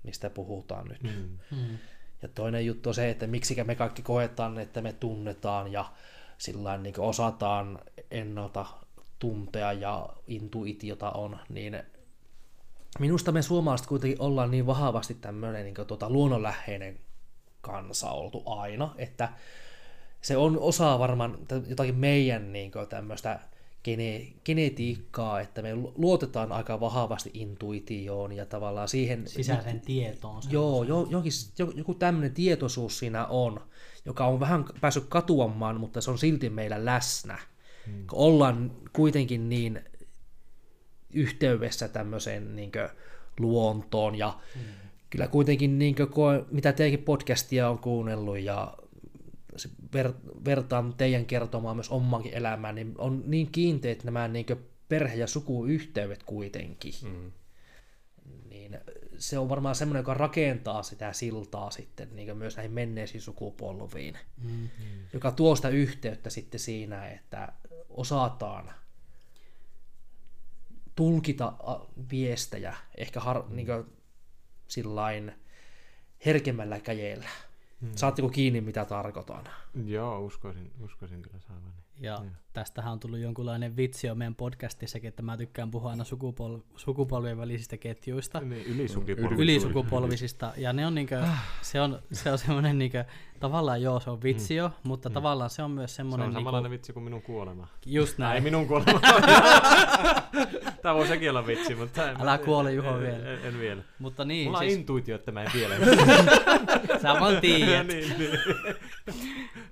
mistä 0.03 0.31
puhutaan 0.31 0.89
nyt. 0.89 1.03
Mm. 1.03 1.39
Ja 2.25 2.29
toinen 2.35 2.67
juttu 2.67 2.89
on 2.89 2.95
se, 2.95 3.11
että 3.11 3.27
miksikä 3.27 3.65
me 3.65 3.75
kaikki 3.75 4.03
koetaan, 4.03 4.59
että 4.59 4.83
me 4.83 4.93
tunnetaan 4.93 5.73
ja 5.73 5.85
sillä 6.39 6.79
niin 6.79 7.01
osataan 7.01 7.79
ennalta 8.11 8.67
tuntea 9.19 9.73
ja 9.73 10.09
intuitiota 10.27 11.11
on, 11.11 11.39
niin 11.49 11.83
minusta 12.99 13.33
me 13.33 13.43
suomalaiset 13.43 13.87
kuitenkin 13.87 14.21
ollaan 14.21 14.51
niin 14.51 14.67
vahvasti 14.67 15.15
tämmöinen 15.15 15.65
niin 15.65 15.87
tuota, 15.87 16.11
luonnonläheinen 16.11 16.99
kansa 17.61 18.11
oltu 18.11 18.43
aina, 18.47 18.95
että 18.99 19.29
se 20.21 20.37
on 20.37 20.59
osa 20.59 20.99
varmaan 20.99 21.39
jotakin 21.67 21.97
meidän 21.97 22.53
niin 22.53 22.73
tämmöistä 22.89 23.41
gene, 23.85 24.33
genetiikkaa, 24.45 25.41
että 25.41 25.63
me 25.63 25.75
lu- 25.75 25.93
luotetaan 25.97 26.53
aika 26.53 26.81
vahvasti 26.81 27.31
intuitioon 27.35 28.33
ja 28.33 28.47
tavallaan 28.47 28.89
siihen... 28.89 29.29
Sisäiseen 29.29 29.81
tietoon. 29.81 30.43
Joo, 30.51 30.83
jo, 30.83 31.07
jokin, 31.11 31.33
jo- 31.59 31.73
joku 31.75 31.95
tämmöinen 31.95 32.35
tietoisuus 32.35 32.99
siinä 32.99 33.27
on, 33.27 33.61
joka 34.05 34.27
on 34.27 34.41
vähän 34.41 34.65
päässyt 34.81 35.05
katuamaan, 35.09 35.81
mutta 35.81 36.01
se 36.01 36.11
on 36.11 36.19
silti 36.19 36.51
meillä 36.51 36.85
läsnä. 36.85 37.39
Hmm. 37.87 38.05
Ollaan 38.13 38.73
kuitenkin 38.93 39.49
niin 39.49 39.81
yhteydessä 41.13 41.89
tämmöiseen 41.89 42.57
niin 42.57 42.73
luontoon 43.41 44.15
ja 44.15 44.39
hmm. 44.55 44.65
kyllä 45.11 45.29
kuitenkin 45.29 45.79
niin 45.79 45.95
koe, 46.11 46.45
mitä 46.51 46.73
teidänkin 46.73 47.05
podcastia 47.05 47.71
on 47.71 47.79
kuunnellut 47.79 48.39
ja 48.39 48.75
se 49.57 49.69
ver, 49.93 50.13
vertaan 50.45 50.95
teidän 50.97 51.27
kertomaan 51.27 51.77
myös 51.77 51.89
omankin 51.91 52.35
elämään, 52.35 52.75
niin 52.75 52.95
on 52.99 53.23
niin 53.27 53.53
kiinteät 53.53 54.05
nämä 54.05 54.29
niin 54.29 54.47
perhe- 54.89 55.15
ja 55.17 55.27
sukuyhteydet 55.27 56.23
kuitenkin 56.23 56.95
Mm. 57.03 57.33
niin 58.49 58.79
se 59.19 59.39
on 59.39 59.49
varmaan 59.49 59.75
semmoinen, 59.75 60.01
joka 60.01 60.15
rakentaa 60.15 60.83
sitä 60.83 61.13
siltaa 61.13 61.71
sitten 61.71 62.09
niin 62.17 62.37
myös 62.37 62.57
näihin 62.57 62.73
menneisiin 62.73 63.21
sukupolviin, 63.21 64.19
Mm. 64.43 64.69
joka 65.13 65.31
tuo 65.31 65.57
sitä 65.57 65.69
yhteyttä 65.69 66.31
sitten 66.31 66.61
siinä, 66.61 67.09
että 67.09 67.53
osataan 67.91 68.71
tulkita 70.95 71.53
viestejä 72.11 72.77
ehkä 72.97 73.21
har, 73.21 73.45
niin 73.49 73.67
sillain 74.69 75.33
herkemmällä 76.27 76.81
käjellä. 76.81 77.29
Hmm. 77.81 77.91
Saatteko 77.97 78.29
kiinni, 78.29 78.61
mitä 78.61 78.85
tarkoitan? 78.85 79.45
Joo, 79.85 80.21
uskoisin, 80.21 80.73
uskoisin 80.81 81.23
kyllä 81.23 81.39
saavani. 81.39 81.84
Ja 82.01 82.13
Joo. 82.13 82.25
tästähän 82.53 82.93
on 82.93 83.01
tullut 83.01 83.19
jonkunlainen 83.19 83.77
vitsi 83.77 84.07
jo 84.07 84.15
meidän 84.15 84.35
podcastissakin, 84.35 85.09
että 85.09 85.23
mä 85.23 85.37
tykkään 85.37 85.71
puhua 85.71 85.91
aina 85.91 86.05
sukupol- 86.05 86.63
sukupolvien 86.77 87.39
välisistä 87.39 87.77
ketjuista. 87.77 88.41
Niin, 88.41 88.67
ylisukupolvisuus. 88.67 89.41
ylisukupolvisista, 89.41 90.53
ja 90.57 90.73
ne 90.73 90.87
on 90.87 90.95
niinkö, 90.95 91.23
se 91.63 91.81
on, 91.81 92.03
se 92.13 92.33
on 92.33 92.39
semmoinen 92.39 92.79
niinkö, 92.79 93.05
tavallaan 93.41 93.83
joo, 93.83 94.01
se 94.01 94.11
on 94.11 94.23
vitsi 94.23 94.55
jo, 94.55 94.71
mutta 94.83 95.11
tavallaan 95.11 95.51
se 95.51 95.63
on 95.63 95.71
myös 95.71 95.91
Se 95.91 95.97
semmoinen, 95.97 96.27
on 96.27 96.33
samanlainen 96.33 96.71
niinku, 96.71 96.81
vitsi 96.81 96.93
kuin 96.93 97.05
minun 97.05 97.23
kuolema. 97.23 97.69
just 97.87 98.19
Näin. 98.19 98.35
Ei 98.35 98.41
minun 98.41 98.67
kuolema. 98.67 99.01
Tämä 100.83 100.95
voi 100.95 101.07
sekin 101.07 101.31
olla 101.31 101.47
vitsi, 101.47 101.75
mutta... 101.75 102.11
En, 102.11 102.21
Älä 102.21 102.39
kuole, 102.39 102.73
Juho, 102.73 102.91
en, 102.91 103.01
vielä. 103.01 103.33
En, 103.33 103.39
en, 103.45 103.59
vielä. 103.59 103.83
mutta 103.99 104.25
niin, 104.25 104.47
Mulla 104.47 104.59
on 104.59 104.65
siis, 104.65 104.79
intuitio, 104.79 105.15
että 105.17 105.33
mä 105.33 105.43
en 105.43 105.51
vielä. 105.55 105.75
sä 107.03 107.21
vaan 107.21 107.41
tiedät. 107.41 107.87
niin, 107.93 108.19
niin. 108.19 108.39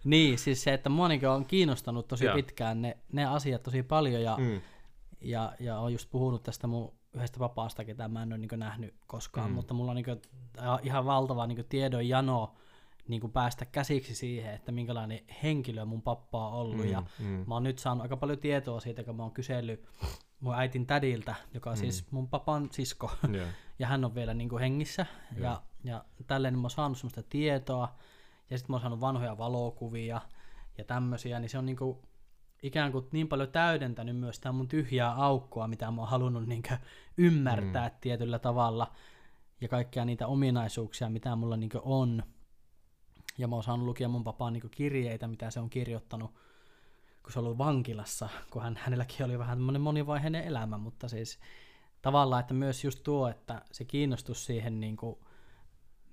Niin, 0.05 0.39
siis 0.39 0.63
se, 0.63 0.75
että 0.75 0.89
mua 0.89 1.09
on 1.35 1.45
kiinnostanut 1.45 2.09
tosi 2.13 2.25
Joo. 2.25 2.35
pitkään 2.35 2.83
ne, 2.83 2.99
ne 3.13 3.25
asiat 3.27 3.63
tosi 3.63 3.83
paljon, 3.83 4.23
ja, 4.23 4.37
Mm. 4.37 4.61
ja, 5.21 5.53
ja 5.61 5.79
on 5.79 5.93
just 5.93 6.11
puhunut 6.11 6.43
tästä 6.43 6.67
mun 6.67 6.93
yhdestä 7.15 7.39
vapaasta, 7.39 7.85
ketä 7.85 8.09
mä 8.09 8.23
en 8.23 8.33
ole 8.33 8.39
niin 8.39 8.51
nähnyt 8.57 8.95
koskaan, 9.07 9.51
Mm. 9.51 9.55
mutta 9.55 9.75
mulla 9.75 9.91
on 9.91 9.97
niin 9.97 10.23
ihan 10.83 11.07
valtava 11.07 11.47
niin 11.47 11.65
tiedon 11.69 12.09
jano 12.09 12.55
niin 13.09 13.33
päästä 13.33 13.65
käsiksi 13.65 14.15
siihen, 14.15 14.55
että 14.55 14.73
minkälainen 14.73 15.21
henkilö 15.43 15.85
mun 15.85 16.03
pappa 16.03 16.49
on 16.49 16.53
ollut. 16.55 16.85
Mm. 16.87 16.91
Ja 16.91 17.03
mm. 17.19 17.45
mä 17.47 17.55
oon 17.55 17.63
nyt 17.63 17.79
saanut 17.79 18.03
aika 18.03 18.17
paljon 18.17 18.39
tietoa 18.39 18.81
siitä, 18.81 19.05
kun 19.05 19.17
mä 19.17 19.23
oon 19.23 19.33
kysellyt 19.33 19.89
mun 20.41 20.55
äitin 20.55 20.87
tädiltä, 20.87 21.35
joka 21.55 21.71
on 21.71 21.77
mm. 21.77 21.81
siis 21.81 22.11
mun 22.11 22.29
papan 22.29 22.69
sisko, 22.73 23.11
Joo. 23.33 23.47
ja 23.79 23.87
hän 23.87 24.05
on 24.05 24.15
vielä 24.15 24.35
niin 24.35 24.49
kuin 24.49 24.61
hengissä, 24.61 25.07
Joo. 25.37 25.45
ja, 25.45 25.63
ja 25.85 26.05
tälleen 26.27 26.59
mä 26.59 26.63
oon 26.63 26.71
saanut 26.71 26.99
semmoista 26.99 27.23
tietoa, 27.23 27.95
ja 28.51 28.59
sitten 28.59 28.73
mä 28.73 28.77
oon 28.77 28.81
saanut 28.81 29.01
vanhoja 29.01 29.39
valokuvia 29.39 30.21
ja 30.79 30.85
tämmöisiä, 30.85 31.41
niin 31.41 31.49
se 31.49 31.59
on 31.59 31.67
niin 31.67 31.77
kuin 31.77 31.99
ikään 32.63 32.93
kuin 32.93 33.07
niin 33.13 33.29
paljon 33.29 33.49
täydentänyt 33.49 34.17
myös 34.17 34.41
tämä 34.41 34.53
mun 34.53 34.69
tyhjää 34.69 35.15
aukkoa, 35.15 35.69
mitä 35.69 35.91
mä 35.91 36.01
oon 36.01 36.11
halunnut 36.11 36.47
niin 36.47 36.63
ymmärtää 37.17 37.89
mm. 37.89 37.95
tietyllä 38.01 38.39
tavalla, 38.39 38.93
ja 39.61 39.69
kaikkia 39.69 40.05
niitä 40.05 40.27
ominaisuuksia, 40.27 41.09
mitä 41.09 41.37
mulla 41.37 41.57
niin 41.57 41.71
on. 41.83 42.23
Ja 43.39 43.49
mä 43.49 43.57
oon 43.57 43.63
saanut 43.63 43.87
lukea 43.87 44.09
mun 44.09 44.25
papaan 44.25 44.53
niin 44.53 44.71
kirjeitä, 44.71 45.29
mitä 45.29 45.51
se 45.51 45.61
on 45.61 45.71
kirjoittanut, 45.71 46.31
kun 47.23 47.33
se 47.33 47.39
on 47.39 47.45
ollut 47.45 47.59
vankilassa, 47.59 48.29
kun 48.51 48.63
hän, 48.63 48.77
hänelläkin 48.77 49.27
oli 49.27 49.39
vähän 49.39 49.59
tämmöinen 49.59 49.83
monivaiheinen 49.83 50.45
elämä, 50.45 50.79
mutta 50.79 51.09
siis 51.09 51.39
tavallaan, 52.03 52.41
että 52.41 52.55
myös 52.55 52.85
just 52.85 53.03
tuo, 53.03 53.29
että 53.29 53.63
se 53.73 53.85
kiinnostus 53.85 54.47
siihen 54.47 54.81
niin 54.81 54.97
kuin 54.97 55.17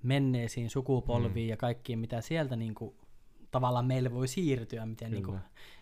menneisiin 0.02 0.70
sukupolviin 0.70 1.46
mm. 1.46 1.50
ja 1.50 1.56
kaikkiin, 1.56 1.98
mitä 1.98 2.20
sieltä 2.20 2.56
niin 2.56 2.74
kuin, 2.74 2.94
tavallaan 3.50 3.86
meille 3.86 4.14
voi 4.14 4.28
siirtyä, 4.28 4.86
miten 4.86 5.10
niin 5.10 5.24
kuin, 5.24 5.40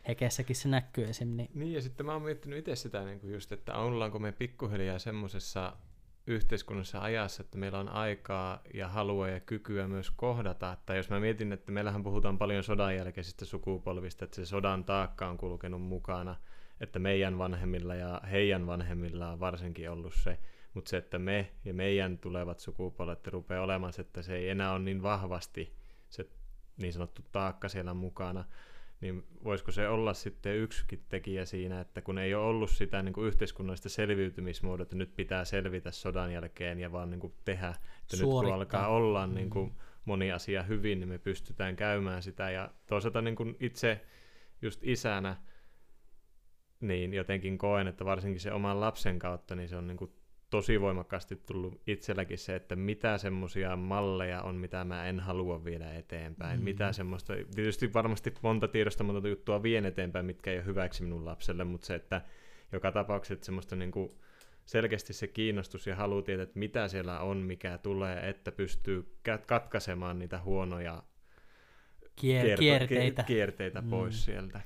hekessäkin 0.08 0.56
se 0.56 0.68
näkyy 0.68 1.04
esim. 1.04 1.28
Niin, 1.28 1.50
Niin, 1.54 1.72
ja 1.72 1.82
sitten 1.82 2.06
mä 2.06 2.12
oon 2.12 2.22
miettinyt 2.22 2.58
itse 2.58 2.76
sitä 2.76 3.04
niin 3.04 3.20
kuin 3.20 3.32
just, 3.32 3.52
että 3.52 3.74
ollaanko 3.74 4.18
me 4.18 4.32
pikkuhiljaa 4.32 4.98
semmoisessa 4.98 5.76
yhteiskunnassa 6.26 7.00
ajassa, 7.00 7.42
että 7.42 7.58
meillä 7.58 7.78
on 7.78 7.88
aikaa 7.88 8.62
ja 8.74 8.88
halua 8.88 9.28
ja 9.28 9.40
kykyä 9.40 9.88
myös 9.88 10.10
kohdata. 10.10 10.72
Että 10.72 10.94
jos 10.94 11.10
mä 11.10 11.20
mietin, 11.20 11.52
että 11.52 11.72
meillähän 11.72 12.02
puhutaan 12.02 12.38
paljon 12.38 12.62
sodan 12.62 12.96
jälkeisistä 12.96 13.44
sukupolvista, 13.44 14.24
että 14.24 14.36
se 14.36 14.46
sodan 14.46 14.84
taakka 14.84 15.28
on 15.28 15.38
kulkenut 15.38 15.82
mukana, 15.82 16.36
että 16.80 16.98
meidän 16.98 17.38
vanhemmilla 17.38 17.94
ja 17.94 18.20
heidän 18.30 18.66
vanhemmilla 18.66 19.28
on 19.32 19.40
varsinkin 19.40 19.90
ollut 19.90 20.14
se, 20.14 20.38
mutta 20.74 20.88
se, 20.88 20.96
että 20.96 21.18
me 21.18 21.52
ja 21.64 21.74
meidän 21.74 22.18
tulevat 22.18 22.60
sukupolvet 22.60 23.26
rupeaa 23.26 23.64
olemaan 23.64 23.92
se, 23.92 24.02
että 24.02 24.22
se 24.22 24.36
ei 24.36 24.48
enää 24.48 24.72
ole 24.72 24.78
niin 24.78 25.02
vahvasti 25.02 25.74
se 26.08 26.28
niin 26.78 26.92
sanottu 26.92 27.22
taakka 27.32 27.68
siellä 27.68 27.94
mukana, 27.94 28.44
niin 29.00 29.24
voisiko 29.44 29.72
se 29.72 29.88
olla 29.88 30.14
sitten 30.14 30.56
yksikin 30.56 31.04
tekijä 31.08 31.44
siinä, 31.44 31.80
että 31.80 32.02
kun 32.02 32.18
ei 32.18 32.34
ole 32.34 32.46
ollut 32.46 32.70
sitä 32.70 33.02
niin 33.02 33.12
kuin 33.12 33.26
yhteiskunnallista 33.26 33.88
selviytymismuodoa, 33.88 34.82
että 34.82 34.96
nyt 34.96 35.16
pitää 35.16 35.44
selvitä 35.44 35.90
sodan 35.90 36.32
jälkeen 36.32 36.80
ja 36.80 36.92
vaan 36.92 37.10
niin 37.10 37.20
kuin 37.20 37.34
tehdä, 37.44 37.68
että 37.68 37.82
nyt 37.92 38.08
kun 38.10 38.18
Suorittaa. 38.18 38.54
alkaa 38.54 38.88
olla 38.88 39.26
niin 39.26 39.50
kuin 39.50 39.74
moni 40.04 40.32
asia 40.32 40.62
hyvin, 40.62 41.00
niin 41.00 41.08
me 41.08 41.18
pystytään 41.18 41.76
käymään 41.76 42.22
sitä 42.22 42.50
ja 42.50 42.70
toisaalta 42.86 43.22
niin 43.22 43.36
kuin 43.36 43.56
itse 43.60 44.00
just 44.62 44.80
isänä 44.82 45.36
niin 46.80 47.14
jotenkin 47.14 47.58
koen, 47.58 47.88
että 47.88 48.04
varsinkin 48.04 48.40
se 48.40 48.52
oman 48.52 48.80
lapsen 48.80 49.18
kautta, 49.18 49.56
niin 49.56 49.68
se 49.68 49.76
on 49.76 49.86
niin 49.86 49.96
kuin 49.96 50.12
tosi 50.50 50.80
voimakkaasti 50.80 51.36
tullut 51.46 51.80
itselläkin 51.86 52.38
se, 52.38 52.56
että 52.56 52.76
mitä 52.76 53.18
semmoisia 53.18 53.76
malleja 53.76 54.42
on, 54.42 54.54
mitä 54.54 54.84
mä 54.84 55.06
en 55.08 55.20
halua 55.20 55.64
viedä 55.64 55.92
eteenpäin. 55.94 56.60
Mm. 56.60 56.64
Mitä 56.64 56.92
semmoista, 56.92 57.32
tietysti 57.54 57.92
varmasti 57.94 58.34
monta 58.42 58.68
tiedostamatonta 58.68 59.28
juttua 59.28 59.62
vien 59.62 59.84
eteenpäin, 59.86 60.26
mitkä 60.26 60.50
ei 60.50 60.56
ole 60.58 60.64
hyväksi 60.66 61.02
minun 61.02 61.24
lapselle, 61.24 61.64
mutta 61.64 61.86
se, 61.86 61.94
että 61.94 62.22
joka 62.72 62.92
tapauksessa 62.92 63.44
semmoista 63.44 63.76
niin 63.76 63.90
kuin 63.90 64.10
selkeästi 64.64 65.12
se 65.12 65.26
kiinnostus 65.26 65.86
ja 65.86 65.96
halu 65.96 66.22
tietää, 66.22 66.42
että 66.42 66.58
mitä 66.58 66.88
siellä 66.88 67.20
on, 67.20 67.36
mikä 67.36 67.78
tulee, 67.78 68.28
että 68.28 68.52
pystyy 68.52 69.16
katkaisemaan 69.46 70.18
niitä 70.18 70.40
huonoja 70.40 71.02
Kier- 72.04 72.44
kierto- 72.44 72.58
kierteitä. 72.58 73.22
kierteitä 73.22 73.82
pois 73.90 74.14
Mm. 74.14 74.18
sieltä. 74.32 74.60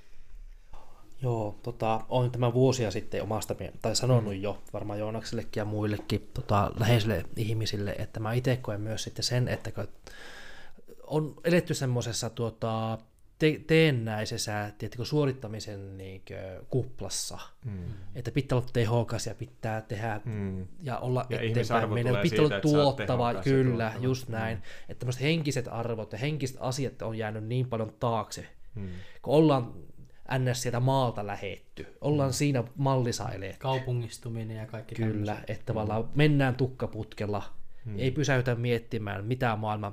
Joo, 1.22 1.58
tota, 1.62 2.00
olen 2.08 2.30
tämä 2.30 2.54
vuosia 2.54 2.90
sitten 2.90 3.22
omasta 3.22 3.54
tai 3.82 3.96
sanonut 3.96 4.34
jo 4.36 4.62
varmaan 4.72 4.98
Joonaksellekin 4.98 5.60
ja 5.60 5.64
muillekin 5.64 6.30
tota, 6.34 6.70
läheisille 6.80 7.24
ihmisille, 7.36 7.90
että 7.98 8.20
mä 8.20 8.32
itse 8.32 8.56
koen 8.56 8.80
myös 8.80 9.02
sitten 9.02 9.24
sen, 9.24 9.48
että 9.48 9.70
on 11.06 11.34
eletty 11.44 11.74
semmoisessa 11.74 12.30
tuota, 12.30 12.98
te- 13.38 13.60
teennäisessä 13.66 14.72
tiedätkö, 14.78 15.04
suorittamisen 15.04 15.98
niinkö, 15.98 16.62
kuplassa, 16.70 17.38
Mm. 17.64 17.84
että 18.14 18.30
pitää 18.30 18.58
olla 18.58 18.68
tehokas 18.72 19.26
ja 19.26 19.34
pitää 19.34 19.80
tehdä 19.80 20.20
Mm. 20.24 20.66
ja 20.82 20.98
olla 20.98 21.26
Ja 21.30 21.40
eteenpäin. 21.40 21.92
Meidän 21.92 22.16
pitää 22.16 22.28
siitä, 22.38 22.42
olla 22.42 22.60
tuottava, 22.60 23.34
kyllä, 23.34 23.84
tuottava. 23.90 24.04
just 24.04 24.28
Mm. 24.28 24.32
näin. 24.32 24.58
Että 24.88 25.00
tämmöiset 25.00 25.22
henkiset 25.22 25.68
arvot 25.70 26.12
ja 26.12 26.18
henkiset 26.18 26.56
asiat 26.60 27.02
on 27.02 27.18
jäänyt 27.18 27.44
niin 27.44 27.68
paljon 27.68 27.92
taakse, 28.00 28.46
Mm. 28.74 28.88
kun 29.22 29.34
ollaan 29.34 29.72
ns. 30.38 30.62
sieltä 30.62 30.80
maalta 30.80 31.26
lähetty. 31.26 31.86
Ollaan 32.00 32.30
mm. 32.30 32.34
siinä 32.34 32.64
mallissa 32.76 33.28
eletty. 33.28 33.58
Kaupungistuminen 33.60 34.56
ja 34.56 34.66
kaikki 34.66 34.94
Kyllä, 34.94 35.32
tämmöiset. 35.32 35.50
että 35.50 35.66
tavallaan 35.66 36.08
mennään 36.14 36.54
tukkaputkella, 36.54 37.42
Mm. 37.84 37.98
ei 37.98 38.10
pysäytä 38.10 38.54
miettimään, 38.54 39.24
mitä, 39.24 39.56
maailma, 39.56 39.92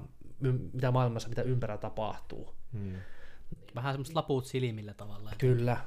mitä 0.73 0.91
maailmassa, 0.91 1.29
mitä 1.29 1.41
ympärillä 1.41 1.77
tapahtuu. 1.77 2.55
Mm. 2.71 2.93
Vähän 3.75 3.93
semmoista 3.93 4.15
laput 4.15 4.45
silmillä 4.45 4.93
tavallaan. 4.93 5.35
Kyllä, 5.37 5.77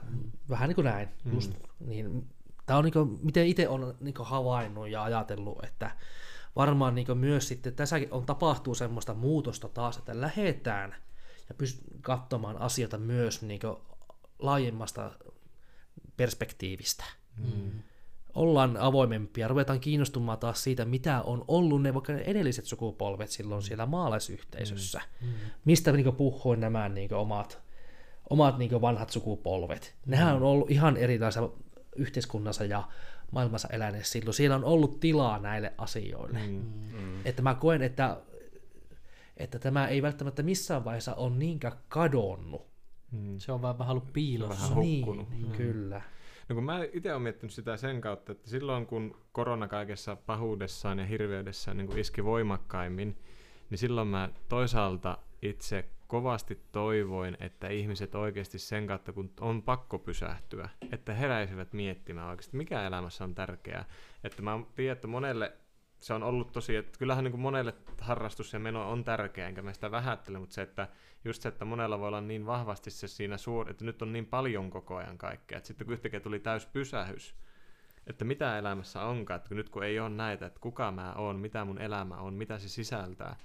vähän 0.49 0.69
niin 0.69 0.75
kuin 0.75 0.85
näin. 0.85 1.09
Mm. 1.25 1.33
Just, 1.35 1.53
niin, 1.81 2.27
tämä 2.67 2.79
on 2.79 2.85
niin 2.85 2.93
kuin, 2.93 3.19
miten 3.23 3.47
itse 3.47 3.69
on 3.69 3.95
niin 4.01 4.15
kuin 4.15 4.27
havainnut 4.27 4.89
ja 4.89 5.03
ajatellut, 5.03 5.65
että 5.65 5.91
varmaan 6.57 6.95
niin 6.95 7.07
kuin 7.07 7.19
myös 7.19 7.49
sitten 7.49 7.75
tässäkin 7.75 8.09
on 8.13 8.27
tapahtuu 8.27 8.75
semmoista 8.75 9.15
muutosta 9.15 9.69
taas, 9.69 9.97
että 9.97 10.21
lähdetään 10.21 10.95
ja 11.49 11.55
pyst- 11.63 11.99
katsomaan 12.01 12.59
asioita 12.59 12.99
myös 12.99 13.43
niin 13.43 13.61
kuin 13.61 13.77
laajemmasta 14.39 15.11
perspektiivistä. 16.17 17.05
Mm. 17.37 17.71
Ollaan 18.35 18.77
avoimempia, 18.77 19.49
ruvetaan 19.49 19.81
kiinnostumaan 19.81 20.39
taas 20.39 20.65
siitä, 20.65 20.85
mitä 20.85 21.23
on 21.23 21.45
ollut 21.49 21.83
ne 21.83 21.95
vaikka 21.95 22.13
ne 22.13 22.21
edelliset 22.21 22.65
sukupolvet 22.65 23.29
Mm. 23.29 23.33
silloin 23.33 23.63
siellä 23.63 23.87
maalaisyhteisössä. 23.87 25.01
Mistä 25.65 25.93
niin 25.93 26.17
puhuin 26.17 26.61
nämä 26.61 26.89
niin 26.89 27.15
omat, 27.15 27.63
omat 28.31 28.59
niin 28.59 28.81
vanhat 28.81 29.11
sukupolvet. 29.11 29.95
Nehän 30.07 30.37
on 30.37 30.43
ollut 30.43 30.71
ihan 30.71 30.97
erilaisia 30.97 31.49
yhteiskunnassa 31.97 32.65
ja 32.65 32.89
maailmassa 33.31 33.69
eläneet 33.73 34.07
silloin. 34.07 34.35
Siellä 34.35 34.57
on 34.57 34.65
ollut 34.65 35.01
tilaa 35.01 35.39
näille 35.39 35.73
asioille. 35.79 36.39
Mm. 36.47 36.63
Että 37.25 37.43
mä 37.43 37.55
koen, 37.55 37.83
että, 37.83 38.17
että 39.37 39.59
tämä 39.59 39.89
ei 39.89 40.03
välttämättä 40.03 40.43
missään 40.43 40.85
vaiheessa 40.85 41.15
ole 41.15 41.37
niinkään 41.37 41.77
kadonnut. 41.89 42.72
Mm. 43.13 43.39
Se 43.39 43.53
on 43.53 43.63
vaan 43.63 43.79
vähän 43.79 43.91
ollut 43.91 44.13
piilossa. 44.13 44.63
Vähän 44.63 44.75
hukkunut. 44.85 45.31
Niin, 45.31 45.47
Mm. 45.47 45.53
kyllä. 45.53 46.03
No 46.49 46.55
kun 46.55 46.65
mä 46.65 46.81
itse 46.93 47.11
olen 47.11 47.23
miettinyt 47.23 47.53
sitä 47.53 47.77
sen 47.77 48.01
kautta, 48.01 48.33
että 48.33 48.51
silloin 48.51 48.87
kun 48.87 49.17
korona 49.33 49.69
kaikessa 49.69 50.17
pahuudessaan 50.17 50.99
ja 50.99 51.05
hirveydessään 51.07 51.77
niin 51.77 51.99
iski 51.99 52.25
voimakkaimmin, 52.25 53.19
niin 53.71 53.79
silloin 53.79 54.09
mä 54.09 54.29
toisaalta 54.49 55.19
itse 55.43 55.89
kovasti 56.07 56.61
toivoin, 56.73 57.37
että 57.41 57.69
ihmiset 57.69 58.15
oikeasti 58.15 58.59
sen 58.59 58.87
kautta, 58.87 59.13
kun 59.13 59.31
on 59.41 59.63
pakko 59.63 59.99
pysähtyä, 59.99 60.69
että 60.93 61.15
heräisivät 61.15 61.73
miettimään 61.73 62.29
oikeasti, 62.29 62.57
mikä 62.57 62.87
elämässä 62.87 63.25
on 63.25 63.35
tärkeää. 63.35 63.85
Että 64.25 64.43
mä 64.43 64.61
tiedän, 64.75 64.93
että 64.93 65.07
monelle 65.09 65.53
se 66.03 66.15
on 66.15 66.23
ollut 66.23 66.53
tosi, 66.53 66.77
että 66.77 66.99
kyllähän 66.99 67.25
niin 67.25 67.33
kuin 67.33 67.41
monelle 67.41 67.75
harrastus 68.01 68.53
ja 68.53 68.59
meno 68.59 68.91
on 68.91 69.05
tärkeää, 69.05 69.49
enkä 69.49 69.63
mä 69.63 69.73
sitä 69.73 69.91
vähättele, 69.91 70.39
mutta 70.39 70.55
se, 70.55 70.63
että 70.63 70.89
just 71.25 71.43
se, 71.43 71.49
että 71.49 71.65
monella 71.65 71.99
voi 71.99 72.09
olla 72.09 72.21
niin 72.21 72.47
vahvasti 72.47 72.91
se 72.91 73.09
siinä 73.09 73.37
suor, 73.37 73.71
että 73.71 73.85
nyt 73.85 74.03
on 74.03 74.13
niin 74.13 74.27
paljon 74.27 74.71
koko 74.71 74.97
ajan 74.97 75.19
kaikkea, 75.19 75.59
että 75.59 75.69
sitten 75.69 75.87
kun 75.87 75.95
yhtäkkiä 75.95 76.21
tuli 76.21 76.41
täys 76.41 76.67
pysähys, 76.67 77.35
että 78.07 78.25
mitä 78.25 78.59
elämässä 78.59 79.05
onkaan, 79.05 79.37
että 79.37 79.55
nyt 79.55 79.69
kun 79.69 79.85
ei 79.85 80.01
ole 80.01 80.09
näitä, 80.09 80.47
että 80.47 80.61
kuka 80.61 80.91
mä 80.91 81.13
oon, 81.13 81.39
mitä 81.39 81.65
mun 81.65 81.79
elämä 81.81 82.17
on, 82.17 82.35
mitä 82.35 82.59
se 82.59 82.69
sisältää, 82.69 83.37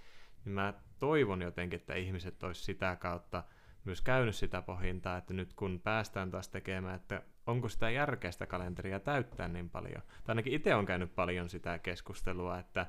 niin 0.46 0.54
mä 0.54 0.74
toivon 1.00 1.42
jotenkin, 1.42 1.80
että 1.80 1.96
ihmiset 1.96 2.44
olisi 2.44 2.64
sitä 2.64 2.96
kautta 2.96 3.44
myös 3.86 4.02
käynyt 4.02 4.36
sitä 4.36 4.62
pohdintaa, 4.62 5.18
että 5.18 5.34
nyt 5.34 5.54
kun 5.54 5.80
päästään 5.84 6.32
taas 6.32 6.50
tekemään, 6.50 6.96
että 6.96 7.22
onko 7.48 7.70
sitä 7.70 7.90
järkeä 7.90 8.32
sitä 8.32 8.46
kalenteria 8.46 9.00
täyttää 9.00 9.48
niin 9.48 9.70
paljon. 9.70 10.02
Tai 10.02 10.28
ainakin 10.28 10.54
itse 10.54 10.76
on 10.76 10.86
käynyt 10.86 11.16
paljon 11.16 11.50
sitä 11.50 11.80
keskustelua, 11.80 12.60
että, 12.60 12.86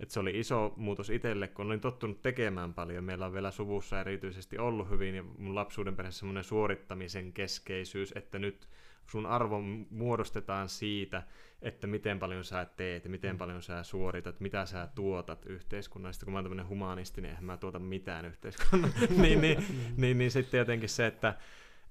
että 0.00 0.14
se 0.14 0.20
oli 0.20 0.38
iso 0.38 0.74
muutos 0.76 1.10
itselle, 1.10 1.48
kun 1.48 1.66
olin 1.66 1.80
tottunut 1.80 2.22
tekemään 2.22 2.74
paljon. 2.74 3.04
Meillä 3.04 3.26
on 3.26 3.32
vielä 3.32 3.50
suvussa 3.50 4.00
erityisesti 4.00 4.58
ollut 4.58 4.90
hyvin 4.90 5.14
ja 5.14 5.22
mun 5.22 5.54
lapsuuden 5.54 5.96
perheessä 5.96 6.18
semmoinen 6.18 6.44
suorittamisen 6.44 7.32
keskeisyys, 7.32 8.12
että 8.16 8.38
nyt 8.38 8.68
sun 9.06 9.26
arvo 9.26 9.60
muodostetaan 9.90 10.68
siitä, 10.68 11.22
että 11.62 11.86
miten 11.86 12.18
paljon 12.18 12.44
sä 12.44 12.64
teet 12.76 13.08
miten 13.08 13.38
paljon 13.38 13.62
sä 13.62 13.82
suoritat, 13.82 14.40
mitä 14.40 14.66
sä 14.66 14.88
tuotat 14.94 15.46
yhteiskunnasta. 15.46 16.24
Kun 16.24 16.32
mä 16.32 16.38
oon 16.38 16.44
tämmöinen 16.44 16.68
humanistinen, 16.68 17.30
eihän 17.30 17.44
mä 17.44 17.56
tuota 17.56 17.78
mitään 17.78 18.24
yhteiskunnan. 18.24 18.92
niin, 19.22 19.40
niin, 19.42 19.64
niin, 19.96 20.18
niin 20.18 20.30
sitten 20.30 20.58
jotenkin 20.58 20.88
se, 20.88 21.06
että, 21.06 21.34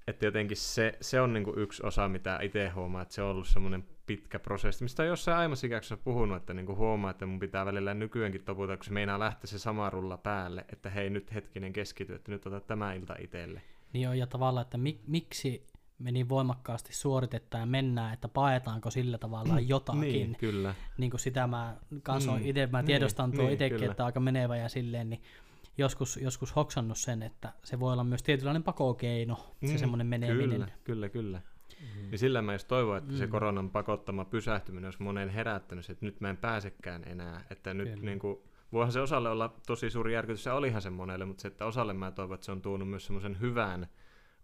että 0.10 0.26
jotenkin 0.26 0.57
se, 0.57 0.97
se 1.01 1.22
on 1.22 1.34
niinku 1.34 1.53
yksi 1.57 1.84
osa, 1.86 2.07
mitä 2.07 2.39
itse 2.41 2.70
huomaa, 2.70 3.01
että 3.01 3.14
se 3.14 3.22
on 3.22 3.30
ollut 3.30 3.47
semmoinen 3.47 3.84
pitkä 4.05 4.39
prosessi, 4.39 4.84
mistä 4.84 5.03
on 5.03 5.10
jossain 5.10 5.38
aiemmassa 5.38 5.68
ikäksessä 5.68 5.97
puhunut, 5.97 6.38
että 6.38 6.53
niinku 6.53 6.76
huomaa, 6.76 7.12
että 7.12 7.26
mun 7.26 7.39
pitää 7.39 7.66
välillä 7.66 7.93
nykyäänkin 7.93 8.43
toputa, 8.43 8.78
kun 8.78 8.86
se 8.86 8.91
meinaa 8.91 9.20
lähteä 9.20 9.47
se 9.47 9.60
sama 9.60 9.89
rulla 9.89 10.18
päälle, 10.18 10.66
että 10.74 10.89
hei 10.89 11.10
nyt 11.10 11.34
hetkinen 11.34 11.74
keskity, 11.74 12.14
että 12.16 12.32
nyt 12.32 12.45
ota 12.45 12.62
tämä 12.62 12.93
ilta 12.93 13.16
itselle. 13.20 13.62
Niin 13.93 14.10
on, 14.10 14.18
ja 14.18 14.28
tavallaan, 14.28 14.62
että 14.62 14.78
mik, 14.78 14.99
miksi 15.07 15.68
me 15.99 16.12
niin 16.12 16.30
voimakkaasti 16.30 16.93
suoritetaan 16.93 17.62
ja 17.62 17.66
mennään, 17.66 18.14
että 18.14 18.28
paetaanko 18.28 18.91
sillä 18.91 19.18
tavalla 19.18 19.60
jotakin. 19.60 20.01
Niin, 20.01 20.36
kyllä. 20.39 20.76
niin 20.97 21.12
kuin 21.12 21.20
sitä 21.20 21.47
mä 21.47 21.78
kanssa 22.03 22.32
Mm, 22.32 22.38
mm, 22.38 22.45
itse, 22.45 22.68
mä 22.68 22.82
niin, 22.82 22.86
tiedostan 22.86 23.32
tuo 23.32 23.43
niin, 23.43 23.53
itsekin, 23.53 23.91
että 23.91 24.05
aika 24.05 24.20
menevä 24.20 24.57
ja 24.57 24.70
silleen, 24.70 25.10
niin 25.10 25.22
joskus, 25.80 26.18
joskus 26.18 26.56
hoksannut 26.56 26.98
sen, 26.98 27.24
että 27.24 27.54
se 27.64 27.80
voi 27.80 27.94
olla 27.94 28.04
myös 28.04 28.24
tietynlainen 28.24 28.64
pakokeino, 28.64 29.56
se 29.66 29.78
semmoinen 29.78 30.08
meneminen. 30.08 30.50
Kyllä, 30.50 30.70
kyllä, 30.84 31.10
kyllä. 31.10 31.42
Mm. 31.80 32.10
Niin 32.10 32.20
sillä 32.20 32.42
mä 32.42 32.54
just 32.54 32.68
toivon, 32.68 32.98
että 32.98 33.12
mm. 33.12 33.18
se 33.18 33.28
koronan 33.28 33.70
pakottama 33.70 34.26
pysähtyminen 34.26 34.88
olisi 34.88 35.04
monen 35.04 35.30
herättänyt, 35.30 35.86
se, 35.86 35.92
että 35.92 36.06
nyt 36.06 36.22
mä 36.22 36.30
en 36.30 36.38
pääsekään 36.38 37.04
enää. 37.06 37.46
Että 37.50 37.74
nyt 37.74 37.90
Kyllä. 37.90 38.06
niin 38.06 38.20
kuin, 38.20 38.38
voihan 38.72 38.92
se 38.92 39.00
osalle 39.00 39.30
olla 39.30 39.56
tosi 39.68 39.90
suuri 39.90 40.14
järkytys, 40.14 40.46
ja 40.46 40.54
olihan 40.54 40.82
se 40.82 40.90
monelle, 40.90 41.26
mutta 41.26 41.42
se, 41.42 41.48
että 41.48 41.66
osalle 41.66 41.94
mä 41.94 42.12
toivon, 42.12 42.36
että 42.36 42.46
se 42.46 42.52
on 42.52 42.62
tuonut 42.62 42.90
myös 42.90 43.06
semmoisen 43.06 43.40
hyvän 43.40 43.88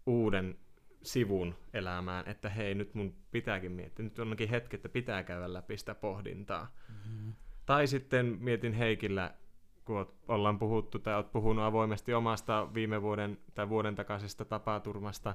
uuden 0.06 0.58
sivun 1.02 1.54
elämään, 1.74 2.28
että 2.28 2.48
hei, 2.48 2.74
nyt 2.74 2.94
mun 2.94 3.14
pitääkin 3.30 3.72
miettiä, 3.72 4.04
nyt 4.04 4.18
on 4.18 4.26
ainakin 4.26 4.48
hetki, 4.48 4.76
että 4.76 4.88
pitää 4.88 5.22
käydä 5.22 5.52
läpi 5.52 5.76
sitä 5.76 5.94
pohdintaa. 5.94 6.74
Mm-hmm. 6.88 7.32
Tai 7.66 7.86
sitten 7.86 8.38
mietin 8.40 8.72
Heikillä, 8.72 9.34
kun 9.86 10.02
oot- 10.02 10.14
ollaan 10.28 10.58
puhuttu 10.58 10.98
tai 10.98 11.14
oot 11.14 11.32
puhunut 11.32 11.64
avoimesti 11.64 12.14
omasta 12.14 12.68
viime 12.74 13.02
vuoden 13.02 13.38
tai 13.54 13.68
vuoden 13.68 13.94
takaisesta 13.94 14.44
tapaturmasta, 14.44 15.34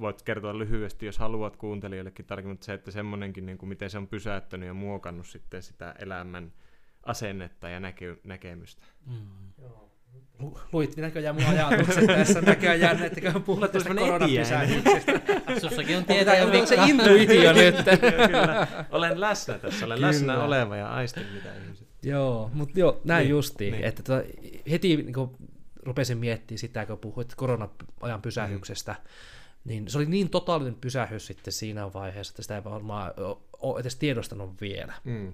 voit 0.00 0.22
kertoa 0.22 0.58
lyhyesti, 0.58 1.06
jos 1.06 1.18
haluat 1.18 1.56
kuuntelijoillekin 1.56 2.24
tarkemmin, 2.26 2.52
mutta 2.52 2.66
se, 2.66 2.72
että 2.72 2.90
semmoinenkin, 2.90 3.46
niin 3.46 3.58
kuin 3.58 3.68
miten 3.68 3.90
se 3.90 3.98
on 3.98 4.08
pysäyttänyt 4.08 4.66
ja 4.66 4.74
muokannut 4.74 5.26
sitten 5.26 5.62
sitä 5.62 5.94
elämän 5.98 6.52
asennetta 7.02 7.68
ja 7.68 7.80
näky- 7.80 8.20
näkemystä. 8.24 8.86
Mm. 9.06 9.52
Lu- 10.38 10.58
Luit 10.72 10.96
näköjään 10.96 11.34
mun 11.34 11.44
ajatukset 11.44 12.06
tässä 12.16 12.40
näköjään, 12.40 13.02
että 13.02 13.40
puhutaan 13.40 13.72
tästä 13.72 13.88
Semmoinen 13.88 14.12
koronapysähdyksestä. 14.12 15.12
Sussakin 15.60 15.96
on 15.96 16.04
Tietää 16.04 16.36
jo 16.36 16.66
se 16.66 16.74
intuitio 16.74 17.52
nyt. 17.62 17.76
Kyllä, 18.26 18.66
olen 18.90 19.20
läsnä 19.20 19.58
tässä, 19.58 19.86
olen 19.86 19.96
Kyllä. 19.96 20.08
läsnä 20.08 20.42
oleva 20.42 20.76
ja 20.76 20.94
aistin 20.94 21.26
mitä 21.34 21.54
ihmiset. 21.54 21.87
Joo, 22.08 22.50
mutta 22.54 22.80
joo, 22.80 23.00
näin 23.04 23.22
Niin, 23.22 23.30
justiin, 23.30 23.72
niin. 23.72 23.84
että 23.84 24.02
tota, 24.02 24.22
heti 24.70 24.96
niin 24.96 25.12
kun 25.12 25.36
rupesin 25.82 26.18
miettimään 26.18 26.58
sitä, 26.58 26.86
kun 26.86 26.98
puhuit 26.98 27.34
korona-ajan 27.34 28.22
pysähyksestä, 28.22 28.94
niin 29.64 29.90
se 29.90 29.98
oli 29.98 30.06
niin 30.06 30.30
totaalinen 30.30 30.74
pysähys 30.74 31.26
sitten 31.26 31.52
siinä 31.52 31.92
vaiheessa, 31.92 32.32
että 32.32 32.42
sitä 32.42 32.56
ei 32.56 32.64
varmaan 32.64 33.12
ole 33.58 33.80
edes 33.80 33.96
tiedostanut 33.96 34.60
vielä. 34.60 34.94
Mm. 35.04 35.32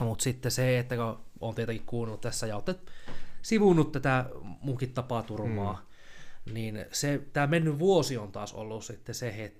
Mutta 0.00 0.22
sitten 0.22 0.50
se, 0.50 0.78
että 0.78 0.96
kun 0.96 1.18
olen 1.40 1.54
tietenkin 1.54 1.86
kuunnellut 1.86 2.20
tässä 2.20 2.46
ja 2.46 2.54
olette 2.54 2.74
sivunnut 3.42 3.92
tätä 3.92 4.24
munkin 4.60 4.92
tapaturmaa, 4.92 5.72
mm. 5.72 5.94
Niin 6.52 6.84
se, 6.92 7.20
tämä 7.32 7.46
mennyt 7.46 7.78
vuosi 7.78 8.16
on 8.16 8.32
taas 8.32 8.52
ollut 8.52 8.84
sitten 8.84 9.14
se 9.14 9.36
he, 9.36 9.52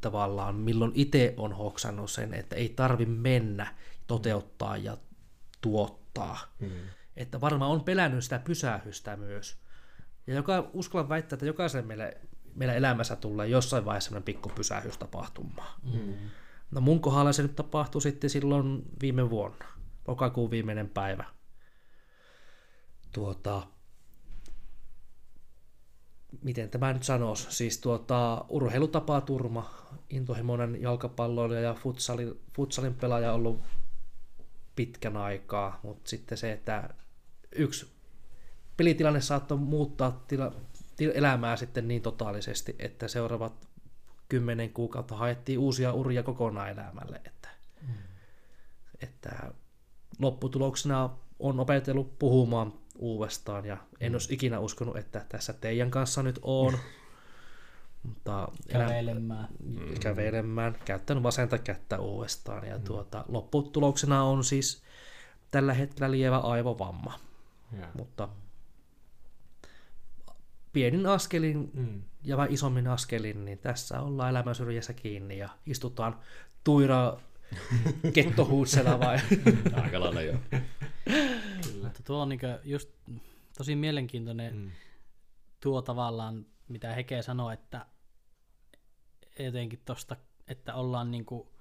tavallaan, 0.00 0.54
milloin 0.54 0.92
itse 0.94 1.34
on 1.36 1.52
hoksannut 1.52 2.10
sen, 2.10 2.34
että 2.34 2.56
ei 2.56 2.68
tarvi 2.68 3.06
mennä 3.06 3.74
toteuttaa 4.06 4.76
ja 4.76 4.96
tuottaa. 5.60 6.01
Mm. 6.60 6.70
Että 7.16 7.40
varmaan 7.40 7.70
on 7.70 7.84
pelännyt 7.84 8.24
sitä 8.24 8.38
pysähystä 8.38 9.16
myös. 9.16 9.62
Ja 10.26 10.34
joka, 10.34 10.70
uskallan 10.72 11.08
väittää, 11.08 11.36
että 11.36 11.46
jokaisen 11.46 11.86
meillä, 11.86 12.12
meillä 12.54 12.74
elämässä 12.74 13.16
tulee 13.16 13.48
jossain 13.48 13.84
vaiheessa 13.84 14.08
sellainen 14.08 14.24
pikku 14.24 14.48
pysähys 14.48 14.98
tapahtumaan. 14.98 15.80
Mm. 15.92 16.14
No 16.70 16.80
mun 16.80 17.00
kohdalla 17.00 17.32
se 17.32 17.42
nyt 17.42 17.56
tapahtui 17.56 18.02
sitten 18.02 18.30
silloin 18.30 18.82
viime 19.02 19.30
vuonna, 19.30 19.66
lokakuun 20.08 20.50
viimeinen 20.50 20.88
päivä. 20.88 21.24
Tuota, 23.12 23.66
miten 26.42 26.70
tämä 26.70 26.92
nyt 26.92 27.02
sanoisi, 27.02 27.46
siis 27.50 27.78
tuota, 27.78 28.44
urheilutapaturma, 28.48 29.70
intohimoinen 30.10 30.82
jalkapalloilija 30.82 31.60
ja 31.60 31.74
futsalin, 31.74 32.40
futsalin 32.56 32.94
pelaaja 32.94 33.32
ollut 33.32 33.60
pitkän 34.76 35.16
aikaa, 35.16 35.80
mutta 35.82 36.10
sitten 36.10 36.38
se, 36.38 36.52
että 36.52 36.94
yksi 37.54 37.92
pelitilanne 38.76 39.20
saattoi 39.20 39.58
muuttaa 39.58 40.24
tila, 40.28 40.52
tila, 40.96 41.12
elämää 41.12 41.56
sitten 41.56 41.88
niin 41.88 42.02
totaalisesti, 42.02 42.76
että 42.78 43.08
seuraavat 43.08 43.68
kymmenen 44.28 44.70
kuukautta 44.70 45.16
haettiin 45.16 45.58
uusia 45.58 45.92
uria 45.92 46.22
kokonaan 46.22 46.70
elämälle, 46.70 47.20
että, 47.24 47.48
mm. 47.82 47.94
että 49.02 49.52
lopputuloksena 50.18 51.10
on 51.38 51.60
opetellut 51.60 52.18
puhumaan 52.18 52.72
uudestaan 52.98 53.64
ja 53.64 53.76
en 54.00 54.12
mm. 54.12 54.14
olisi 54.14 54.34
ikinä 54.34 54.58
uskonut, 54.58 54.96
että 54.96 55.26
tässä 55.28 55.52
teidän 55.52 55.90
kanssa 55.90 56.22
nyt 56.22 56.38
on. 56.42 56.78
Mutta 58.02 58.48
kävelemään. 58.68 59.48
Enää, 59.66 59.94
kävelemään, 60.00 60.76
käyttänyt 60.84 61.22
vasenta 61.22 61.58
kättä 61.58 61.98
uudestaan. 61.98 62.66
Ja 62.66 62.78
mm. 62.78 62.84
tuota, 62.84 63.24
lopputuloksena 63.28 64.22
on 64.22 64.44
siis 64.44 64.82
tällä 65.50 65.74
hetkellä 65.74 66.10
lievä 66.10 66.38
aivovamma. 66.38 67.18
Yeah. 67.76 67.88
Mutta 67.94 68.28
pienin 70.72 71.06
askelin 71.06 71.70
mm. 71.74 72.02
ja 72.24 72.36
vähän 72.36 72.52
isommin 72.52 72.88
askelin, 72.88 73.44
niin 73.44 73.58
tässä 73.58 74.00
ollaan 74.00 74.30
elämän 74.30 74.54
syrjässä 74.54 74.92
kiinni 74.92 75.38
ja 75.38 75.48
istutaan 75.66 76.18
tuira 76.64 77.16
kettohuutsella 78.14 79.00
vai? 79.00 79.18
Aika 79.82 80.00
lailla 80.00 80.22
joo. 80.22 80.38
Kyllä. 80.50 81.84
Mutta 81.84 82.02
tuo 82.04 82.22
on 82.22 82.28
niinku 82.28 82.46
just 82.64 82.90
tosi 83.58 83.76
mielenkiintoinen 83.76 84.56
mm. 84.56 84.70
tuo 85.60 85.82
tavallaan, 85.82 86.46
mitä 86.68 86.94
Heke 86.94 87.22
sanoi, 87.22 87.54
että 87.54 87.86
jotenkin 89.38 89.82
tosta, 89.84 90.16
että 90.48 90.74
ollaan 90.74 91.10
niinku 91.10 91.52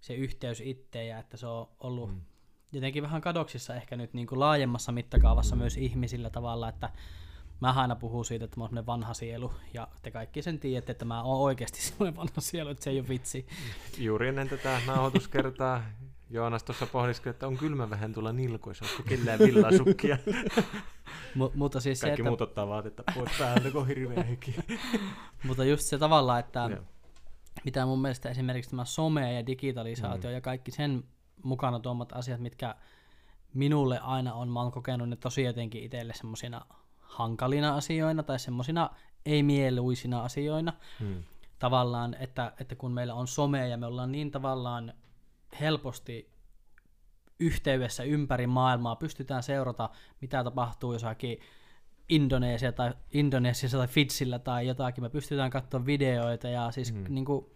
se 0.00 0.14
yhteys 0.14 0.60
itteen 0.60 1.08
ja 1.08 1.18
että 1.18 1.36
se 1.36 1.46
on 1.46 1.68
ollut 1.80 2.10
mm. 2.10 2.20
jotenkin 2.72 3.02
vähän 3.02 3.20
kadoksissa 3.20 3.74
ehkä 3.74 3.96
nyt 3.96 4.14
niinku 4.14 4.40
laajemmassa 4.40 4.92
mittakaavassa 4.92 5.56
mm. 5.56 5.60
myös 5.60 5.76
ihmisillä 5.76 6.30
tavalla, 6.30 6.68
että 6.68 6.90
mä 7.60 7.72
aina 7.72 7.96
puhun 7.96 8.24
siitä, 8.24 8.44
että 8.44 8.60
mä 8.60 8.64
oon 8.64 8.86
vanha 8.86 9.14
sielu, 9.14 9.52
ja 9.74 9.88
te 10.02 10.10
kaikki 10.10 10.42
sen 10.42 10.58
tiedätte, 10.58 10.92
että 10.92 11.04
mä 11.04 11.22
oon 11.22 11.40
oikeasti 11.40 11.82
semmoinen 11.86 12.16
vanha 12.16 12.40
sielu, 12.40 12.68
että 12.68 12.84
se 12.84 12.90
ei 12.90 13.00
ole 13.00 13.08
vitsi. 13.08 13.46
Juuri 13.98 14.28
ennen 14.28 14.48
tätä 14.48 14.80
nauhoituskertaa 14.86 15.82
Joonas 16.30 16.64
tuossa 16.64 16.86
pohdiskeli, 16.86 17.30
että 17.30 17.46
on 17.46 17.56
kylmä 17.56 17.90
vähän 17.90 18.12
tulla 18.12 18.32
nilkoissa, 18.32 18.84
onko 18.84 19.02
kellään 19.08 19.38
villasukkia. 19.38 20.18
M- 21.34 21.42
mutta 21.54 21.80
siis 21.80 22.00
Kaikki 22.00 22.16
se, 22.16 22.22
että... 22.22 22.30
muut 22.30 22.40
ottaa 22.40 22.68
vaatetta 22.68 23.02
pois 23.14 23.30
päältä, 23.38 23.70
kun 23.70 23.86
hirveä 23.86 24.22
heki. 24.22 24.54
mutta 25.46 25.64
just 25.64 25.82
se 25.82 25.98
tavalla, 25.98 26.38
että 26.38 26.66
yeah. 26.66 26.84
mitä 27.64 27.86
mun 27.86 28.02
mielestä 28.02 28.30
esimerkiksi 28.30 28.70
tämä 28.70 28.84
some 28.84 29.32
ja 29.32 29.46
digitalisaatio 29.46 30.30
mm. 30.30 30.34
ja 30.34 30.40
kaikki 30.40 30.70
sen 30.70 31.04
mukana 31.42 31.80
tuomat 31.80 32.12
asiat, 32.12 32.40
mitkä 32.40 32.74
minulle 33.54 33.98
aina 33.98 34.34
on, 34.34 34.48
mä 34.48 34.62
oon 34.62 34.72
kokenut 34.72 35.08
ne 35.08 35.16
tosi 35.16 35.42
jotenkin 35.42 35.82
itselle 35.84 36.12
semmoisina 36.16 36.66
hankalina 37.00 37.76
asioina 37.76 38.22
tai 38.22 38.38
semmoisina 38.38 38.90
ei-mieluisina 39.26 40.22
asioina. 40.22 40.72
Hmm. 41.00 41.22
Tavallaan, 41.58 42.16
että, 42.20 42.52
että 42.60 42.74
kun 42.74 42.92
meillä 42.92 43.14
on 43.14 43.28
some 43.28 43.68
ja 43.68 43.76
me 43.76 43.86
ollaan 43.86 44.12
niin 44.12 44.30
tavallaan 44.30 44.92
helposti 45.60 46.34
yhteydessä 47.40 48.02
ympäri 48.02 48.46
maailmaa, 48.46 48.96
pystytään 48.96 49.42
seurata, 49.42 49.90
mitä 50.20 50.44
tapahtuu 50.44 50.92
jossakin 50.92 51.38
Indonesia 52.08 52.72
tai, 52.72 52.94
Indonesiassa 53.12 53.78
tai 53.78 53.88
Fitsillä 53.88 54.38
tai 54.38 54.66
jotakin, 54.66 55.04
me 55.04 55.10
pystytään 55.10 55.50
katsoa 55.50 55.86
videoita 55.86 56.48
ja 56.48 56.70
siis 56.70 56.92
hmm. 56.92 57.04
niin 57.08 57.24
kuin, 57.24 57.46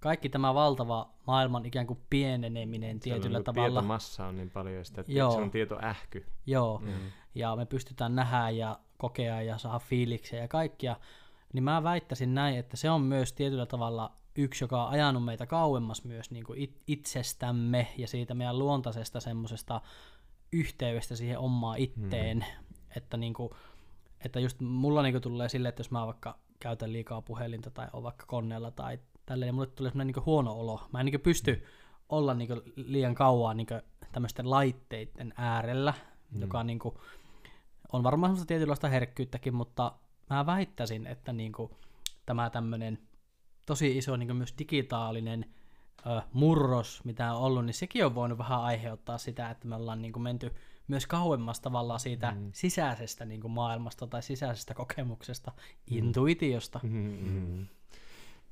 kaikki 0.00 0.28
tämä 0.28 0.54
valtava 0.54 1.10
maailman 1.26 1.66
ikään 1.66 1.86
kuin 1.86 1.98
pieneneminen 2.10 3.00
tietyllä 3.00 3.38
niin 3.38 3.44
tavalla. 3.44 3.68
Tietomassa 3.68 4.26
on 4.26 4.36
niin 4.36 4.50
paljon 4.50 4.84
sitä, 4.84 5.00
että 5.00 5.12
Joo. 5.12 5.30
se 5.30 5.38
on 5.38 5.50
tietoähky. 5.50 6.26
Joo, 6.46 6.78
mm. 6.84 6.92
ja 7.34 7.56
me 7.56 7.66
pystytään 7.66 8.14
nähdä 8.14 8.50
ja 8.50 8.78
kokea 8.98 9.42
ja 9.42 9.58
saada 9.58 9.78
fiiliksiä 9.78 10.40
ja 10.40 10.48
kaikkia, 10.48 10.96
niin 11.52 11.64
mä 11.64 11.82
väittäisin 11.82 12.34
näin, 12.34 12.58
että 12.58 12.76
se 12.76 12.90
on 12.90 13.00
myös 13.00 13.32
tietyllä 13.32 13.66
tavalla 13.66 14.12
yksi, 14.36 14.64
joka 14.64 14.84
on 14.84 14.90
ajanut 14.90 15.24
meitä 15.24 15.46
kauemmas 15.46 16.04
myös 16.04 16.30
niin 16.30 16.44
kuin 16.44 16.78
itsestämme 16.86 17.88
ja 17.96 18.08
siitä 18.08 18.34
meidän 18.34 18.58
luontaisesta 18.58 19.20
semmoisesta 19.20 19.80
yhteydestä 20.52 21.16
siihen 21.16 21.38
omaan 21.38 21.78
itteen, 21.78 22.38
mm. 22.38 22.74
että, 22.96 23.16
niin 23.16 23.34
kuin, 23.34 23.50
että 24.24 24.40
just 24.40 24.60
mulla 24.60 25.02
niin 25.02 25.12
kuin 25.12 25.22
tulee 25.22 25.48
silleen, 25.48 25.68
että 25.68 25.80
jos 25.80 25.90
mä 25.90 26.06
vaikka 26.06 26.38
käytän 26.60 26.92
liikaa 26.92 27.22
puhelinta 27.22 27.70
tai 27.70 27.88
on 27.92 28.02
vaikka 28.02 28.26
koneella 28.26 28.70
tai 28.70 28.98
tälleen, 29.26 29.46
niin 29.48 29.54
mulle 29.54 29.66
tulee 29.66 29.90
semmoinen 29.90 30.14
niin 30.14 30.26
huono 30.26 30.52
olo. 30.52 30.80
Mä 30.92 31.00
en 31.00 31.06
niin 31.06 31.20
pysty 31.20 31.54
mm. 31.54 31.62
olla 32.08 32.34
niin 32.34 32.48
liian 32.76 33.14
kauan 33.14 33.56
niin 33.56 33.66
tämmöisten 34.12 34.50
laitteiden 34.50 35.34
äärellä, 35.36 35.94
mm. 36.30 36.40
joka 36.40 36.58
on 36.58 36.66
niin 36.66 36.78
kuin, 36.78 36.94
on 37.92 38.02
varmaan 38.02 38.30
semmoista 38.30 38.48
tietynlaista 38.48 38.88
herkkyyttäkin, 38.88 39.54
mutta 39.54 39.92
mä 40.30 40.46
väittäisin, 40.46 41.06
että 41.06 41.32
niin 41.32 41.52
kuin 41.52 41.70
tämä 42.26 42.50
tämmöinen 42.50 42.98
tosi 43.66 43.98
iso 43.98 44.16
niin 44.16 44.36
myös 44.36 44.54
digitaalinen 44.58 45.44
ö, 46.06 46.22
murros, 46.32 47.04
mitä 47.04 47.32
on 47.32 47.42
ollut, 47.42 47.64
niin 47.64 47.74
sekin 47.74 48.06
on 48.06 48.14
voinut 48.14 48.38
vähän 48.38 48.60
aiheuttaa 48.60 49.18
sitä, 49.18 49.50
että 49.50 49.68
me 49.68 49.74
ollaan 49.74 50.02
niin 50.02 50.12
kuin 50.12 50.22
menty 50.22 50.54
myös 50.88 51.06
kauemmas 51.06 51.60
tavallaan 51.60 52.00
siitä 52.00 52.30
mm. 52.30 52.50
sisäisestä 52.52 53.24
niin 53.24 53.40
kuin 53.40 53.50
maailmasta 53.50 54.06
tai 54.06 54.22
sisäisestä 54.22 54.74
kokemuksesta, 54.74 55.52
mm. 55.56 55.96
intuitiosta. 55.96 56.80
Mm-hmm. 56.82 57.66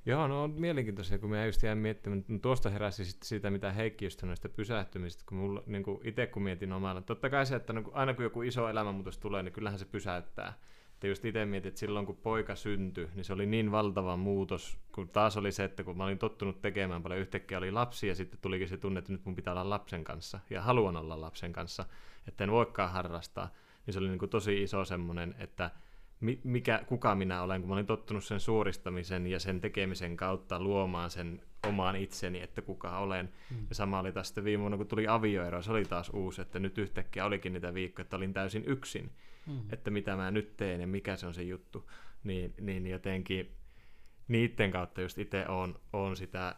Joo, 0.07 0.29
no 0.29 0.43
on 0.43 0.51
mielenkiintoisia, 0.51 1.19
kun 1.19 1.31
mä 1.31 1.47
just 1.47 1.63
jäin 1.63 1.79
miettimään, 1.79 2.25
no 2.29 2.39
tuosta 2.39 2.71
heräsi 2.71 3.05
sitten 3.05 3.29
sitä, 3.29 3.51
mitä 3.51 3.73
Heikki 3.73 4.05
just 4.05 4.21
sanoi, 4.21 4.37
sitä 4.37 4.49
pysähtymistä, 4.49 5.25
kun 5.29 5.39
mulla, 5.39 5.63
niin 5.67 5.83
kuin 5.83 6.01
itse 6.05 6.27
kun 6.27 6.43
mietin 6.43 6.73
omalla, 6.73 7.01
totta 7.01 7.31
kai 7.31 7.47
se, 7.47 7.57
että 7.57 7.73
no, 7.73 7.91
aina 7.93 8.15
kun 8.15 8.25
joku 8.25 8.43
iso 8.43 8.69
elämänmuutos 8.69 9.19
tulee, 9.19 9.43
niin 9.43 9.53
kyllähän 9.53 9.79
se 9.79 9.85
pysäyttää. 9.85 10.53
Että 10.95 11.07
just 11.07 11.25
itse 11.25 11.45
mietin, 11.45 11.69
että 11.69 11.79
silloin 11.81 12.07
kun 12.07 12.17
poika 12.17 12.55
syntyi, 12.55 13.09
niin 13.15 13.25
se 13.25 13.33
oli 13.33 13.47
niin 13.47 13.73
valtava 13.73 14.17
muutos, 14.17 14.79
kun 14.93 15.09
taas 15.09 15.37
oli 15.37 15.53
se, 15.53 15.65
että 15.65 15.85
kun 15.85 15.97
mä 15.97 16.05
olin 16.05 16.19
tottunut 16.19 16.63
tekemään 16.63 17.03
paljon, 17.03 17.21
yhtäkkiä 17.21 17.59
oli 17.59 17.71
lapsi 17.71 18.09
ja 18.09 18.15
sitten 18.15 18.39
tulikin 18.43 18.69
se 18.69 18.77
tunne, 18.77 18.99
että 18.99 19.13
nyt 19.13 19.25
mun 19.25 19.35
pitää 19.35 19.53
olla 19.53 19.71
lapsen 19.71 20.05
kanssa 20.05 20.41
ja 20.51 20.63
haluan 20.63 20.97
olla 20.97 21.21
lapsen 21.21 21.53
kanssa, 21.53 21.85
että 22.29 22.45
en 22.45 22.51
voikaan 22.51 22.93
harrastaa, 22.93 23.49
niin 23.87 23.95
se 23.95 23.99
oli 23.99 24.09
niin 24.09 24.19
kuin 24.19 24.31
tosi 24.31 24.63
iso 24.63 24.85
semmoinen, 24.85 25.35
että 25.39 25.71
mikä, 26.45 26.85
kuka 26.87 27.15
minä 27.15 27.43
olen, 27.43 27.61
kun 27.61 27.69
mä 27.69 27.75
olin 27.75 27.87
tottunut 27.87 28.25
sen 28.25 28.41
suoristamisen 28.41 29.27
ja 29.27 29.41
sen 29.41 29.61
tekemisen 29.61 30.17
kautta 30.17 30.61
luomaan 30.61 31.11
sen 31.11 31.43
omaan 31.69 31.97
itseni, 31.97 32.43
että 32.43 32.63
kuka 32.63 32.99
olen. 32.99 33.33
Mm. 33.51 33.67
Ja 33.69 33.75
sama 33.75 34.01
oli 34.01 34.13
taas 34.13 34.29
sitten 34.29 34.45
viime 34.45 34.61
vuonna, 34.61 34.77
kun 34.77 34.87
tuli 34.87 35.09
avioero, 35.09 35.63
se 35.63 35.71
oli 35.71 35.85
taas 35.85 36.11
uusi, 36.11 36.41
että 36.43 36.59
nyt 36.59 36.79
yhtäkkiä 36.79 37.25
olikin 37.25 37.53
niitä 37.53 37.75
viikkoja, 37.75 38.03
että 38.03 38.17
olin 38.17 38.33
täysin 38.33 38.65
yksin, 38.67 39.11
mm. 39.47 39.61
että 39.73 39.91
mitä 39.91 40.17
mä 40.17 40.31
nyt 40.31 40.57
teen 40.57 40.81
ja 40.81 40.87
mikä 40.87 41.17
se 41.17 41.27
on 41.27 41.35
se 41.35 41.43
juttu. 41.43 41.91
Niin, 42.25 42.55
niin 42.61 42.87
jotenkin 42.87 43.57
niiden 44.29 44.71
kautta 44.71 45.01
just 45.01 45.19
itse 45.19 45.47
on, 45.49 45.81
on 45.93 46.17
sitä 46.17 46.57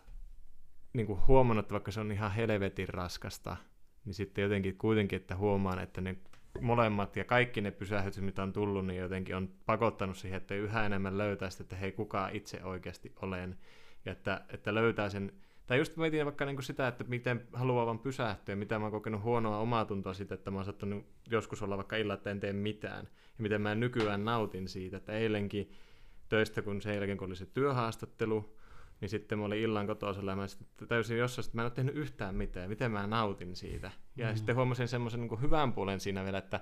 niin 0.92 1.06
kuin 1.06 1.20
huomannut, 1.28 1.64
että 1.64 1.72
vaikka 1.72 1.90
se 1.90 2.00
on 2.00 2.12
ihan 2.12 2.32
helvetin 2.32 2.88
raskasta, 2.88 3.56
niin 4.04 4.14
sitten 4.14 4.42
jotenkin 4.42 4.78
kuitenkin, 4.78 5.16
että 5.16 5.36
huomaan, 5.36 5.78
että 5.78 6.00
ne 6.00 6.16
molemmat 6.60 7.16
ja 7.16 7.24
kaikki 7.24 7.60
ne 7.60 7.70
pysähdykset, 7.70 8.24
mitä 8.24 8.42
on 8.42 8.52
tullut, 8.52 8.86
niin 8.86 9.00
jotenkin 9.00 9.36
on 9.36 9.48
pakottanut 9.66 10.16
siihen, 10.16 10.36
että 10.36 10.54
yhä 10.54 10.86
enemmän 10.86 11.18
löytää 11.18 11.50
sitä, 11.50 11.62
että 11.62 11.76
hei, 11.76 11.92
kuka 11.92 12.28
itse 12.28 12.64
oikeasti 12.64 13.12
olen. 13.22 13.58
Ja 14.04 14.12
että, 14.12 14.44
että 14.48 14.74
löytää 14.74 15.08
sen, 15.08 15.32
tai 15.66 15.78
just 15.78 15.96
mietin 15.96 16.24
vaikka 16.24 16.44
niin 16.44 16.56
kuin 16.56 16.64
sitä, 16.64 16.88
että 16.88 17.04
miten 17.04 17.48
haluaa 17.52 17.86
vaan 17.86 17.98
pysähtyä, 17.98 18.56
mitä 18.56 18.78
mä 18.78 18.84
oon 18.84 18.92
kokenut 18.92 19.22
huonoa 19.22 19.58
omaa 19.58 19.84
tuntoa 19.84 20.14
siitä, 20.14 20.34
että 20.34 20.50
mä 20.50 20.58
oon 20.58 20.64
saattanut 20.64 21.06
joskus 21.30 21.62
olla 21.62 21.76
vaikka 21.76 21.96
illat, 21.96 22.18
että 22.18 22.30
en 22.30 22.40
tee 22.40 22.52
mitään. 22.52 23.08
Ja 23.38 23.42
miten 23.42 23.62
mä 23.62 23.74
nykyään 23.74 24.24
nautin 24.24 24.68
siitä, 24.68 24.96
että 24.96 25.12
eilenkin 25.12 25.72
töistä, 26.28 26.62
kun 26.62 26.82
sen 26.82 26.94
jälkeen 26.94 27.18
kun 27.18 27.26
oli 27.26 27.36
se 27.36 27.46
työhaastattelu, 27.46 28.56
niin 29.00 29.08
sitten 29.08 29.38
mä 29.38 29.44
olin 29.44 29.60
illan 29.60 29.86
kotoisella 29.86 30.32
ja 30.32 30.36
mä 30.36 30.46
sitten 30.46 30.88
täysin 30.88 31.18
jossain, 31.18 31.46
että 31.46 31.56
mä 31.56 31.62
en 31.62 31.66
ole 31.66 31.72
tehnyt 31.72 31.96
yhtään 31.96 32.34
mitään, 32.34 32.68
miten 32.68 32.90
mä 32.90 33.06
nautin 33.06 33.56
siitä. 33.56 33.90
Ja 34.16 34.30
mm. 34.30 34.36
sitten 34.36 34.56
huomasin 34.56 34.88
semmoisen 34.88 35.20
niin 35.20 35.40
hyvän 35.40 35.72
puolen 35.72 36.00
siinä 36.00 36.24
vielä, 36.24 36.38
että 36.38 36.60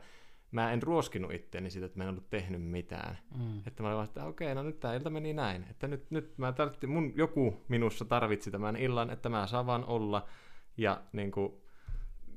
mä 0.50 0.72
en 0.72 0.82
ruoskinut 0.82 1.32
itteeni 1.32 1.70
siitä, 1.70 1.86
että 1.86 1.98
mä 1.98 2.04
en 2.04 2.10
ollut 2.10 2.30
tehnyt 2.30 2.62
mitään. 2.62 3.18
Mm. 3.38 3.58
Että 3.66 3.82
mä 3.82 3.88
olin 3.88 3.96
vaan, 3.96 4.08
että 4.08 4.24
okei, 4.24 4.54
no 4.54 4.62
nyt 4.62 4.80
tämä 4.80 4.94
ilta 4.94 5.10
meni 5.10 5.32
näin. 5.32 5.66
Että 5.70 5.88
nyt, 5.88 6.10
nyt 6.10 6.38
mä 6.38 6.52
tarvitsin, 6.52 6.90
mun 6.90 7.12
joku 7.16 7.64
minussa 7.68 8.04
tarvitsi 8.04 8.50
tämän 8.50 8.76
illan, 8.76 9.10
että 9.10 9.28
mä 9.28 9.46
saan 9.46 9.66
vaan 9.66 9.84
olla 9.84 10.26
ja 10.76 11.00
niin 11.12 11.30
kuin, 11.30 11.52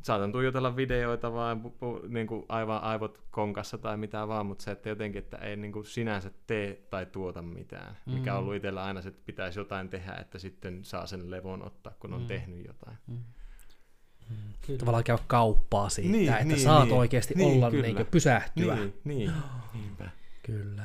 saatan 0.01 0.31
tuijotella 0.31 0.75
videoita 0.75 1.33
vaan 1.33 1.61
niin 2.07 2.27
kuin 2.27 2.45
aivan 2.49 2.83
aivot 2.83 3.23
konkassa 3.31 3.77
tai 3.77 3.97
mitä 3.97 4.27
vaan, 4.27 4.45
mutta 4.45 4.63
se, 4.63 4.71
että 4.71 4.89
jotenkin, 4.89 5.19
että 5.19 5.37
ei 5.37 5.55
niin 5.55 5.71
kuin 5.71 5.85
sinänsä 5.85 6.31
tee 6.47 6.85
tai 6.89 7.05
tuota 7.05 7.41
mitään. 7.41 7.97
Mm. 8.05 8.13
Mikä 8.13 8.33
on 8.33 8.39
ollut 8.39 8.55
itsellä 8.55 8.83
aina 8.83 9.01
se, 9.01 9.09
että 9.09 9.21
pitäisi 9.25 9.59
jotain 9.59 9.89
tehdä, 9.89 10.13
että 10.13 10.39
sitten 10.39 10.85
saa 10.85 11.05
sen 11.05 11.31
levon 11.31 11.65
ottaa, 11.65 11.93
kun 11.99 12.13
on 12.13 12.21
Mm. 12.21 12.27
tehnyt 12.27 12.65
jotain. 12.67 12.97
Mm. 13.07 13.23
Kyllä. 14.67 14.79
Tavallaan 14.79 15.03
käy 15.03 15.17
kauppaa 15.27 15.89
siitä, 15.89 16.11
Niin, 16.11 16.31
että 16.33 16.43
niin, 16.43 16.59
saat 16.59 16.83
niin. 16.83 16.97
oikeasti 16.97 17.33
Niin, 17.33 17.57
olla 17.57 17.71
kyllä. 17.71 17.83
niin 17.87 18.05
pysähtyä. 18.11 18.75
Niin, 18.75 18.93
niin, 19.03 19.31
niinpä. 19.73 20.09
Kyllä. 20.43 20.83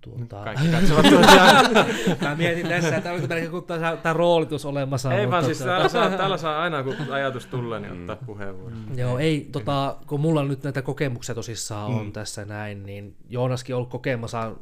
Tuota, 0.00 0.44
Kaikki 0.44 0.68
katsovat 0.68 1.02
tosiaan. 1.10 1.66
mä 2.20 2.34
mietin 2.34 2.68
tässä, 2.68 2.96
että 2.96 3.12
onko 3.12 3.26
täällä 3.26 3.44
joku 3.44 3.60
tämä, 3.62 3.96
tämä 3.96 4.12
roolitus 4.12 4.64
olemassa. 4.64 5.14
Ei 5.14 5.30
vaan 5.30 5.44
siis 5.44 5.58
tuota- 5.58 5.70
täällä 5.72 5.88
saa, 5.88 6.10
täällä 6.10 6.36
saa 6.36 6.62
aina 6.62 6.82
kun 6.82 6.94
ajatus 7.10 7.46
tulee, 7.46 7.80
niin 7.80 7.92
ottaa 8.00 8.26
puheenvuoron. 8.26 8.84
Joo, 8.96 9.18
ei, 9.18 9.48
tota, 9.52 9.96
kun 10.06 10.20
mulla 10.20 10.44
nyt 10.44 10.62
näitä 10.62 10.82
kokemuksia 10.82 11.34
tosissaan 11.34 11.86
on 11.86 12.04
Mm. 12.06 12.12
tässä 12.12 12.44
näin, 12.44 12.86
niin 12.86 13.16
Joonaskin 13.28 13.74
on 13.74 13.76
ollut 13.76 13.90
kokemassa 13.90 14.52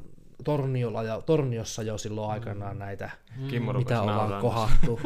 Torniolla 0.44 1.02
ja 1.02 1.20
Torniossa 1.20 1.82
jo 1.82 1.98
silloin 1.98 2.30
aikanaan 2.30 2.78
näitä, 2.78 3.10
Kimmo 3.48 3.72
mitä 3.72 4.02
ollaan 4.02 4.40
kohattu. 4.40 5.00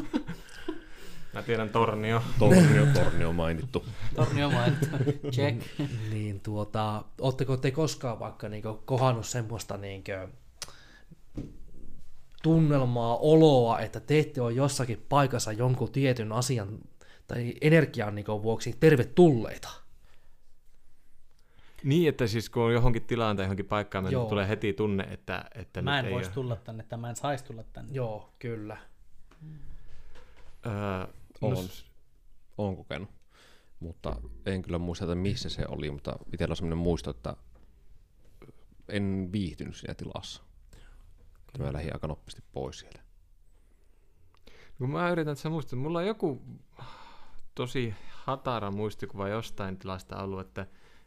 Mä 1.32 1.42
tiedän 1.42 1.68
Tornio. 1.68 2.22
Tornio, 2.38 2.86
tornio 2.94 3.32
mainittu. 3.32 3.84
Tornio 4.16 4.50
mainittu. 4.50 4.86
Check. 5.30 5.62
niin 6.10 6.40
tuota, 6.40 7.04
ootteko 7.20 7.56
te 7.56 7.70
koskaan 7.70 8.18
vaikka 8.18 8.48
niinku 8.48 8.82
kohannut 8.84 9.26
semmoista 9.26 9.76
niinku 9.76 10.12
tunnelmaa, 12.42 13.16
oloa, 13.16 13.80
että 13.80 14.00
te 14.00 14.18
ette 14.18 14.40
ole 14.42 14.52
jossakin 14.52 15.04
paikassa 15.08 15.52
jonkun 15.52 15.92
tietyn 15.92 16.32
asian 16.32 16.78
tai 17.26 17.54
energian 17.60 18.14
niinku 18.14 18.42
vuoksi 18.42 18.76
tervetulleita? 18.80 19.68
Niin, 21.84 22.08
että 22.08 22.26
siis 22.26 22.50
kun 22.50 22.62
on 22.62 22.72
johonkin 22.72 23.04
tilaan 23.04 23.36
tai 23.36 23.44
johonkin 23.44 23.66
paikkaan 23.66 24.12
Joo. 24.12 24.28
tulee 24.28 24.48
heti 24.48 24.72
tunne, 24.72 25.04
että, 25.10 25.44
että 25.54 25.82
Mä 25.82 25.98
en 25.98 26.10
voisi 26.10 26.28
ole. 26.28 26.34
tulla 26.34 26.56
tänne, 26.56 26.84
tai 26.88 26.98
mä 26.98 27.10
en 27.10 27.16
saisi 27.16 27.44
tulla 27.44 27.62
tänne. 27.72 27.92
Joo, 27.92 28.32
kyllä. 28.38 28.76
Öö, 30.66 31.06
On. 31.40 31.54
no, 31.54 31.62
Olen 32.58 32.76
kokenut. 32.76 33.08
Mutta 33.80 34.16
en 34.46 34.62
kyllä 34.62 34.78
muista, 34.78 35.04
että 35.04 35.14
missä 35.14 35.48
se 35.48 35.64
oli, 35.68 35.90
mutta 35.90 36.16
itsellä 36.32 36.52
on 36.52 36.56
sellainen 36.56 36.78
muisto, 36.78 37.10
että 37.10 37.36
en 38.88 39.28
viihtynyt 39.32 39.76
siinä 39.76 39.94
tilassa. 39.94 40.42
Että 41.48 41.62
mä 41.62 41.72
lähdin 41.72 41.94
aika 41.94 42.06
nopeasti 42.06 42.42
pois 42.52 42.78
sieltä. 42.78 43.00
kun 44.78 44.90
mä 44.90 45.10
yritän 45.10 45.36
tässä 45.36 45.50
muistaa, 45.50 45.76
että 45.76 45.82
mulla 45.82 45.98
on 45.98 46.06
joku 46.06 46.42
tosi 47.54 47.94
hatara 48.24 48.70
muistikuva 48.70 49.28
jostain 49.28 49.78
tilasta 49.78 50.22
ollut, 50.22 50.40
että 50.40 50.66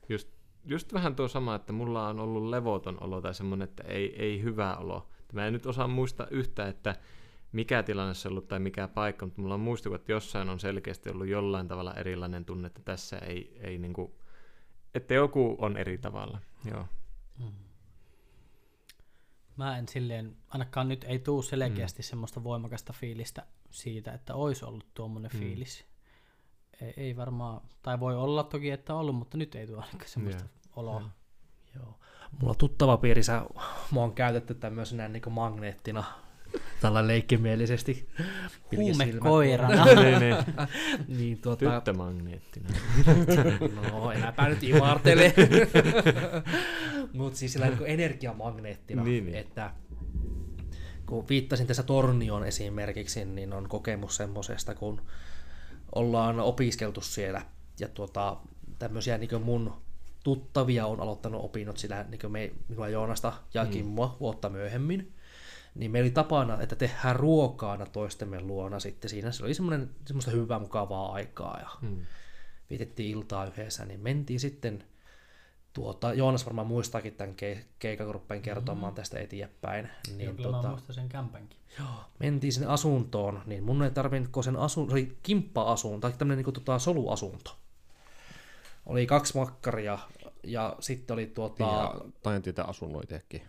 just, 0.10 0.30
just 0.66 0.94
vähän 0.94 1.16
tuo 1.16 1.28
sama, 1.28 1.56
että 1.56 1.74
mulla 1.74 2.08
on 2.08 2.20
ollut 2.20 2.50
levoton 2.50 3.04
olo 3.04 3.22
tai 3.22 3.34
semmoinen, 3.34 3.70
että 3.70 3.84
ei, 3.84 4.24
ei 4.24 4.42
hyvä 4.42 4.76
olo. 4.76 5.10
Mä 5.34 5.48
en 5.48 5.54
nyt 5.54 5.66
osaa 5.66 5.88
muistaa 5.88 6.28
yhtä, 6.32 6.68
että 6.68 6.96
mikä 7.52 7.84
tilanne 7.84 8.14
se 8.14 8.28
on 8.28 8.32
ollut 8.32 8.48
tai 8.48 8.60
mikä 8.60 8.88
paikka, 8.88 9.26
mutta 9.26 9.42
mulla 9.42 9.54
on 9.54 9.60
muistikuva, 9.60 9.96
että 9.96 10.12
jossain 10.12 10.50
on 10.50 10.60
selkeästi 10.60 11.10
ollut 11.10 11.28
jollain 11.28 11.68
tavalla 11.68 11.94
erilainen 11.94 12.46
tunne, 12.46 12.68
että 12.68 12.82
tässä 12.86 13.18
ei, 13.18 13.58
ei 13.60 13.78
niinku, 13.78 14.20
että 14.96 15.14
joku 15.14 15.56
on 15.60 15.78
eri 15.78 15.98
tavalla. 15.98 16.40
Joo. 16.72 16.86
Mä 19.58 19.78
en 19.78 19.88
silleen, 19.88 20.38
ainakaan 20.50 20.88
nyt 20.88 21.04
ei 21.04 21.20
tuu 21.20 21.42
selkeästi 21.42 22.02
mm. 22.02 22.04
semmoista 22.04 22.44
voimakasta 22.44 22.94
fiilistä 22.94 23.46
siitä, 23.70 24.14
että 24.14 24.36
olisi 24.36 24.66
ollut 24.66 24.88
tuommoinen 24.94 25.32
Mm. 25.34 25.38
mm. 25.38 25.44
fiilis. 25.44 25.86
Ei, 26.82 26.94
ei 26.98 27.16
varmaan, 27.16 27.62
tai 27.82 28.00
voi 28.00 28.16
olla 28.16 28.44
toki, 28.44 28.72
että 28.72 28.94
on 28.94 29.00
ollut, 29.00 29.16
mutta 29.16 29.38
nyt 29.38 29.56
ei 29.56 29.68
tule 29.68 29.78
ainakaan 29.82 30.10
semmoista 30.10 30.44
Joo. 30.44 30.50
oloa. 30.76 31.10
Joo. 31.76 32.00
Mulla 32.32 32.52
on 32.52 32.58
tuttava 32.58 32.98
piirissä, 32.98 33.46
mua 33.92 34.04
on 34.04 34.14
käytetty 34.14 34.56
tämmöisenä 34.56 35.08
niin 35.08 35.22
magneettina, 35.30 36.04
tällä 36.82 37.08
leikkimielisesti. 37.08 38.08
Huumekoirana. 38.78 39.86
niin, 40.04 40.20
niin. 40.20 40.36
niin 41.18 41.38
tuota, 41.38 41.72
Tyttömagneettinen. 41.72 42.72
no 43.92 44.12
enääpä 44.12 44.50
nyt 44.50 44.64
imartele. 44.64 45.34
Mutta 47.14 47.40
siis 47.40 47.54
sillä 47.54 47.68
niin 47.68 47.80
energiamagneettina, 47.86 49.04
Niin, 49.04 49.26
niin. 49.26 49.38
että 49.38 49.72
kun 51.06 51.28
viittasin 51.30 51.68
tässä 51.68 51.84
Tornioon 51.84 52.46
esimerkiksi, 52.46 53.26
niin 53.26 53.54
on 53.54 53.70
kokemus 53.70 54.16
semmosesta, 54.16 54.76
kun 54.76 55.02
ollaan 55.96 56.40
opiskeltu 56.40 57.02
siellä 57.02 57.42
ja 57.80 57.88
tuota, 57.88 58.38
tämmöisiä 58.80 59.18
niin 59.18 59.42
mun 59.44 59.74
tuttavia 60.24 60.86
on 60.86 61.00
aloittanut 61.00 61.46
opinnot 61.46 61.78
sillä 61.78 62.06
niin 62.10 62.32
me, 62.32 62.52
minua 62.68 62.90
Joonasta 62.90 63.34
ja 63.54 63.66
Kimmoa 63.66 64.18
vuotta 64.20 64.50
myöhemmin. 64.50 65.14
Niin 65.76 65.92
meillä 65.92 66.06
oli 66.06 66.12
tapana, 66.12 66.62
että 66.62 66.76
tehdään 66.76 67.16
ruokaana 67.16 67.86
toistemme 67.86 68.42
luona 68.42 68.80
sitten 68.80 69.10
siinä. 69.10 69.32
Se 69.32 69.44
oli 69.46 69.54
semmoinen, 69.54 69.90
semmoista 70.06 70.32
hyvää, 70.32 70.60
mukavaa 70.60 71.12
aikaa 71.14 71.60
ja 71.60 71.70
Mm. 71.82 71.98
vietettiin 72.70 73.18
iltaa 73.18 73.46
yhdessä, 73.46 73.86
niin 73.86 74.00
mentiin 74.00 74.40
sitten 74.40 74.84
tuota, 75.74 76.14
Joonas 76.14 76.46
varmaan 76.46 76.68
muistaakin 76.68 77.14
tämän 77.16 77.36
ke- 77.36 77.64
keikan, 77.80 78.06
kun 78.08 78.14
rupean 78.14 78.42
kertomaan 78.42 78.94
tästä 78.94 79.20
eteenpäin. 79.20 79.90
Niin, 80.08 80.18
Niin, 80.18 80.36
kyllä 80.36 80.50
mä 80.52 80.58
tota, 80.58 80.70
muistan 80.70 80.96
sen 80.96 81.10
kämpänkin. 81.10 81.58
mentiin 82.20 82.54
sinne 82.54 82.68
asuntoon, 82.68 83.42
niin 83.46 83.64
mun 83.64 83.84
ei 83.84 83.92
tarvinnut, 83.92 84.32
kun 84.32 84.44
sen 84.44 84.56
asun, 84.58 84.88
se 84.88 84.94
oli 84.94 85.18
kimppa-asunto, 85.24 86.10
tai 86.10 86.18
tämmöinen 86.18 86.46
niin 86.46 86.54
tota, 86.54 86.80
soluasunto. 86.80 87.56
Oli 88.86 89.06
kaksi 89.06 89.38
makkaria, 89.38 90.00
ja 90.44 90.76
sitten 90.80 91.14
oli 91.14 91.26
tuota, 91.28 91.64
Ja 91.64 91.96
taidan 92.24 92.42
tietää 92.42 92.66
asunnon 92.66 93.04
itsekin. 93.04 93.42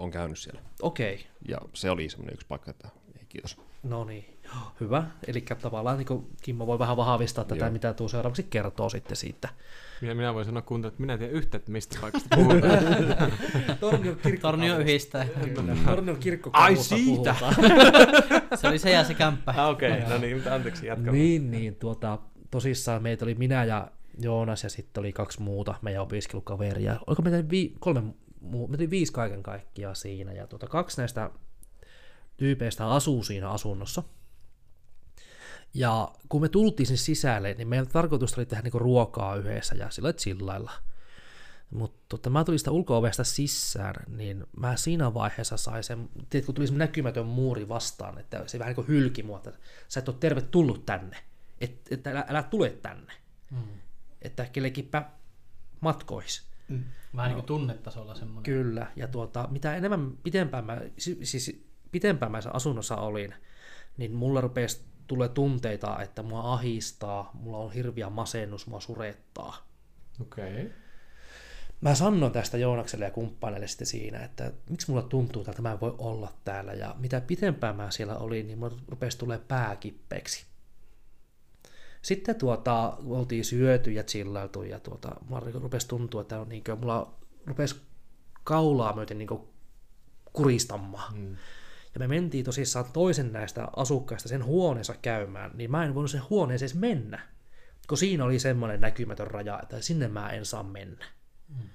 On 0.00 0.10
käynyt 0.10 0.38
siellä. 0.38 0.60
okei, 0.82 1.14
okay, 1.14 1.26
Ja 1.48 1.58
se 1.72 1.90
oli 1.90 2.08
semmoinen 2.08 2.34
yksi 2.34 2.46
paikka, 2.46 2.70
että 2.70 2.88
ei 3.18 3.24
kiitos. 3.28 3.58
no 3.82 4.04
niin, 4.04 4.38
hyvä. 4.80 5.04
Eli 5.26 5.44
tavallaan 5.62 5.98
niin 5.98 6.06
kuin 6.06 6.26
Kimmo 6.42 6.66
voi 6.66 6.78
vähän 6.78 6.96
vahvistaa 6.96 7.44
tätä, 7.44 7.64
Joo. 7.64 7.72
mitä 7.72 7.94
tuo 7.94 8.08
seuraavaksi 8.08 8.42
kertoo 8.42 8.88
sitten 8.88 9.16
siitä. 9.16 9.48
Minä, 10.00 10.14
minä 10.14 10.34
voin 10.34 10.44
sanoa 10.46 10.62
kuuntelijoille, 10.62 10.94
että 10.94 11.02
minä 11.02 11.12
en 11.12 11.18
tiedä 11.18 11.32
yhtä, 11.32 11.56
että 11.56 11.72
mistä 11.72 11.98
paikasta 12.00 12.36
puhutaan. 12.36 13.32
Tornion 13.80 14.16
Tornio 14.40 14.78
yhdistää. 14.78 15.26
Tornion 15.86 16.16
kirkko 16.16 16.50
Ai 16.52 16.76
siitä! 16.76 17.34
Se 18.60 18.68
oli 18.68 18.78
se 18.78 18.90
ja 18.90 19.04
se 19.04 19.14
kämppä. 19.14 19.54
ah, 19.56 19.68
okei, 19.68 19.92
okay. 19.92 20.08
no 20.08 20.18
niin, 20.18 20.36
mutta 20.36 20.54
anteeksi, 20.54 20.86
jatka. 20.86 21.10
Niin, 21.12 21.50
niin, 21.50 21.74
tuota, 21.74 22.18
tosissaan 22.50 23.02
meitä 23.02 23.24
oli 23.24 23.34
minä 23.34 23.64
ja 23.64 23.90
Joonas 24.22 24.62
ja 24.62 24.70
sitten 24.70 25.00
oli 25.00 25.12
kaksi 25.12 25.42
muuta 25.42 25.74
meidän 25.82 26.02
opiskelukaveria. 26.02 27.00
Oliko 27.06 27.22
meitä 27.22 27.50
vi- 27.50 27.74
kolme, 27.80 28.02
meitä 28.40 28.76
oli 28.76 28.90
viisi 28.90 29.12
kaiken 29.12 29.42
kaikkiaan 29.42 29.96
siinä 29.96 30.32
ja 30.32 30.46
tuota, 30.46 30.66
kaksi 30.66 31.00
näistä 31.00 31.30
tyypeistä 32.36 32.90
asuu 32.90 33.22
siinä 33.22 33.50
asunnossa. 33.50 34.02
Ja 35.74 36.12
kun 36.28 36.40
me 36.40 36.48
tultiin 36.48 36.86
sinne 36.86 36.96
sisälle, 36.96 37.54
niin 37.54 37.68
meidän 37.68 37.88
tarkoitus 37.88 38.38
oli 38.38 38.46
tehdä 38.46 38.62
niinku 38.62 38.78
ruokaa 38.78 39.36
yhdessä 39.36 39.74
ja 39.74 39.90
sillä 39.90 40.12
chillailla. 40.12 40.72
Mutta 41.70 41.98
tota, 42.08 42.30
mä 42.30 42.44
tulin 42.44 42.58
sitä 42.58 42.70
ulko-ovesta 42.70 43.24
sisään, 43.24 43.94
niin 44.08 44.44
mä 44.56 44.76
siinä 44.76 45.14
vaiheessa 45.14 45.56
sain 45.56 45.84
sen, 45.84 46.08
tiedätkö, 46.30 46.46
kun 46.46 46.54
tuli 46.54 46.66
semmoinen 46.66 46.88
näkymätön 46.88 47.26
muuri 47.26 47.68
vastaan, 47.68 48.18
että 48.18 48.42
se 48.46 48.58
vähän 48.58 48.70
niin 48.70 48.74
kuin 48.74 48.88
hylki 48.88 49.22
mua, 49.22 49.36
että 49.36 49.52
sä 49.88 50.00
et 50.00 50.08
ole 50.08 50.16
tervetullut 50.20 50.86
tänne, 50.86 51.16
että 51.60 51.94
et, 51.94 52.06
älä, 52.06 52.24
älä 52.28 52.42
tule 52.42 52.70
tänne, 52.70 53.12
Mm. 53.50 53.58
että 54.22 54.46
kellekipä 54.52 55.10
matkois. 55.80 56.49
Vähän 57.16 57.28
niin 57.28 57.34
kuin 57.34 57.46
tunnetasolla 57.46 58.14
semmoinen. 58.14 58.42
Kyllä, 58.42 58.86
ja 58.96 59.08
tuota, 59.08 59.48
mitä 59.50 59.76
enemmän, 59.76 60.12
pitempään 60.22 60.64
mä, 60.64 60.80
si- 60.98 61.18
siis 61.22 61.66
pitempään 61.92 62.32
mä 62.32 62.40
sen 62.40 62.54
asunnossa 62.54 62.96
olin, 62.96 63.34
niin 63.96 64.14
mulla 64.14 64.40
rupesi 64.40 64.84
tulee 65.06 65.28
tunteita, 65.28 66.02
että 66.02 66.22
mua 66.22 66.52
ahistaa, 66.52 67.30
mulla 67.34 67.58
on 67.58 67.72
hirviä 67.72 68.10
masennus, 68.10 68.66
mua 68.66 68.80
surettaa. 68.80 69.66
Okei. 70.20 70.62
Okay. 70.62 70.70
Mä 71.80 71.94
sanoin 71.94 72.32
tästä 72.32 72.58
Joonakselle 72.58 73.04
ja 73.04 73.10
kumppaneille 73.10 73.68
sitten 73.68 73.86
siinä, 73.86 74.24
että 74.24 74.52
miksi 74.70 74.90
mulla 74.90 75.02
tuntuu, 75.02 75.44
että 75.48 75.62
mä 75.62 75.72
en 75.72 75.80
voi 75.80 75.94
olla 75.98 76.32
täällä. 76.44 76.72
Ja 76.72 76.94
mitä 76.98 77.20
pitempään 77.20 77.76
mä 77.76 77.90
siellä 77.90 78.16
olin, 78.16 78.46
niin 78.46 78.58
mulla 78.58 78.76
rupesi 78.88 79.18
tulee 79.18 79.38
pääkippeeksi. 79.48 80.46
Sitten 82.02 82.34
tuota, 82.34 82.96
oltiin 83.06 83.44
syöty 83.44 83.92
ja 83.92 84.02
chillailtu 84.02 84.62
ja 84.62 84.80
tuota, 84.80 85.16
mulla 85.28 85.42
rupesi 85.54 85.88
tuntua, 85.88 86.20
että 86.20 86.40
on 86.40 86.48
niin 86.48 86.64
kuin, 86.64 86.78
mulla 86.78 87.14
rupesi 87.46 87.76
kaulaa 88.44 88.94
myöten 88.94 89.18
niin 89.18 89.28
kuin 89.28 89.42
kuristamaan. 90.32 91.18
Mm. 91.18 91.36
Ja 91.94 91.98
me 91.98 92.08
mentiin 92.08 92.44
tosissaan 92.44 92.84
toisen 92.92 93.32
näistä 93.32 93.68
asukkaista 93.76 94.28
sen 94.28 94.44
huoneensa 94.44 94.94
käymään, 95.02 95.50
niin 95.54 95.70
mä 95.70 95.84
en 95.84 95.94
voinut 95.94 96.10
sen 96.10 96.30
huoneeseen 96.30 96.68
edes 96.70 96.80
mennä, 96.80 97.28
kun 97.88 97.98
siinä 97.98 98.24
oli 98.24 98.38
semmoinen 98.38 98.80
näkymätön 98.80 99.26
raja, 99.26 99.60
että 99.62 99.80
sinne 99.80 100.08
mä 100.08 100.30
en 100.30 100.44
saa 100.44 100.62
mennä. 100.62 101.04
Mm. 101.48 101.68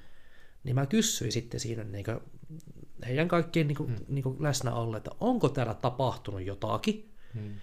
Niin 0.63 0.75
mä 0.75 0.85
kysyin 0.85 1.31
sitten 1.31 1.59
siinä 1.59 1.83
niin 1.83 2.05
kuin, 2.05 2.19
heidän 3.05 3.27
kaikkien 3.27 3.67
niin 3.67 3.77
kuin, 3.77 3.89
mm. 3.89 3.97
niin 4.07 4.23
kuin 4.23 4.43
läsnä 4.43 4.73
ollen, 4.73 4.97
että 4.97 5.11
onko 5.19 5.49
täällä 5.49 5.73
tapahtunut 5.73 6.41
jotakin, 6.41 7.13
mm. 7.33 7.55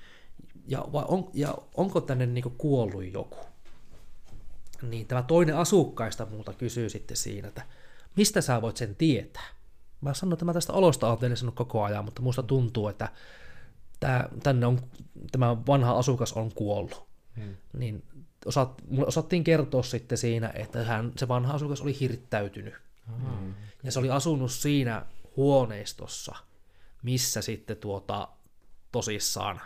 Ja, 0.66 0.84
vai 0.92 1.04
on, 1.08 1.30
ja 1.34 1.58
onko 1.74 2.00
tänne 2.00 2.26
niin 2.26 2.42
kuin, 2.42 2.54
kuollut 2.58 3.12
joku. 3.12 3.38
Niin 4.82 5.06
tämä 5.06 5.22
toinen 5.22 5.56
asukkaista 5.56 6.26
muuta 6.26 6.52
kysyy 6.52 6.88
sitten 6.88 7.16
siinä, 7.16 7.48
että 7.48 7.62
mistä 8.16 8.40
sä 8.40 8.62
voit 8.62 8.76
sen 8.76 8.96
tietää? 8.96 9.46
Mä 10.00 10.14
sanoin, 10.14 10.32
että 10.32 10.44
mä 10.44 10.52
tästä 10.52 10.72
olosta 10.72 11.08
olen 11.08 11.18
teille 11.18 11.36
sanonut 11.36 11.54
koko 11.54 11.82
ajan, 11.82 12.04
mutta 12.04 12.22
musta 12.22 12.42
tuntuu, 12.42 12.88
että 12.88 13.08
tämä, 14.00 14.28
tänne 14.42 14.66
on, 14.66 14.80
tämä 15.32 15.56
vanha 15.66 15.98
asukas 15.98 16.32
on 16.32 16.52
kuollut. 16.54 17.04
Hmm. 17.36 17.56
Niin 17.72 18.04
osat, 18.46 18.82
mulle 18.90 19.06
osattiin 19.06 19.44
kertoa 19.44 19.82
sitten 19.82 20.18
siinä, 20.18 20.52
että 20.54 20.84
hän, 20.84 21.12
se 21.16 21.28
vanha 21.28 21.54
asukas 21.54 21.80
oli 21.80 22.00
hirttäytynyt. 22.00 22.74
Hmm. 23.06 23.54
Ja 23.82 23.92
se 23.92 23.98
oli 23.98 24.10
asunut 24.10 24.52
siinä 24.52 25.06
huoneistossa, 25.36 26.36
missä 27.02 27.42
sitten 27.42 27.76
tuota, 27.76 28.28
tosissaan, 28.92 29.60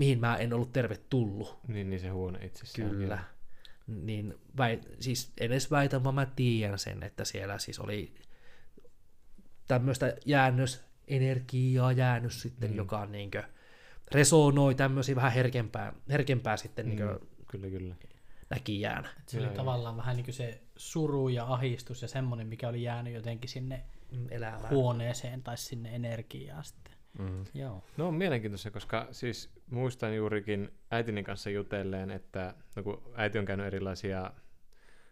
mihin 0.00 0.20
mä 0.20 0.36
en 0.36 0.52
ollut 0.52 0.72
tervetullut. 0.72 1.58
Niin, 1.68 1.90
niin 1.90 2.00
se 2.00 2.08
huone 2.08 2.44
itsessään. 2.44 2.90
Kyllä. 2.90 3.24
Niin, 3.86 4.06
niin 4.06 4.34
väit, 4.58 4.88
siis 5.00 5.32
en 5.40 5.52
edes 5.52 5.70
väitä, 5.70 6.04
vaan 6.04 6.14
mä 6.14 6.26
tiedän 6.26 6.78
sen, 6.78 7.02
että 7.02 7.24
siellä 7.24 7.58
siis 7.58 7.78
oli 7.78 8.14
tämmöistä 9.68 10.16
jäännösenergiaa 10.26 11.92
jäänyt 11.92 12.32
sitten, 12.32 12.70
mm. 12.70 12.76
joka 12.76 13.06
niin 13.06 13.30
kuin, 13.30 13.44
resonoi 14.12 14.74
tämmöisiä 14.74 15.16
vähän 15.16 15.32
herkempää, 15.32 15.92
herkempää 16.08 16.56
sitten 16.56 16.86
mm. 16.86 16.88
niin 16.88 17.08
kuin, 17.08 17.28
kyllä, 17.50 17.68
kyllä. 17.68 17.94
näki 18.50 18.80
jäänä. 18.80 19.08
Se 19.26 19.38
oli 19.38 19.48
tavallaan 19.48 19.96
vähän 19.96 20.16
niin 20.16 20.24
kuin 20.24 20.34
se 20.34 20.60
suru 20.76 21.28
ja 21.28 21.44
ahistus 21.46 22.02
ja 22.02 22.08
semmoinen, 22.08 22.46
mikä 22.46 22.68
oli 22.68 22.82
jäänyt 22.82 23.14
jotenkin 23.14 23.50
sinne 23.50 23.84
mm, 24.12 24.26
Elämään. 24.30 24.70
huoneeseen 24.70 25.42
tai 25.42 25.56
sinne 25.56 25.94
energiaan 25.94 26.64
sitten. 26.64 26.94
Mm. 27.18 27.44
Joo. 27.54 27.84
No 27.96 28.08
on 28.08 28.14
mielenkiintoista, 28.14 28.70
koska 28.70 29.08
siis 29.12 29.50
muistan 29.70 30.16
juurikin 30.16 30.70
äitini 30.90 31.22
kanssa 31.22 31.50
jutelleen, 31.50 32.10
että 32.10 32.54
no 32.76 32.82
kun 32.82 33.02
äiti 33.14 33.38
on 33.38 33.44
käynyt 33.44 33.66
erilaisia 33.66 34.30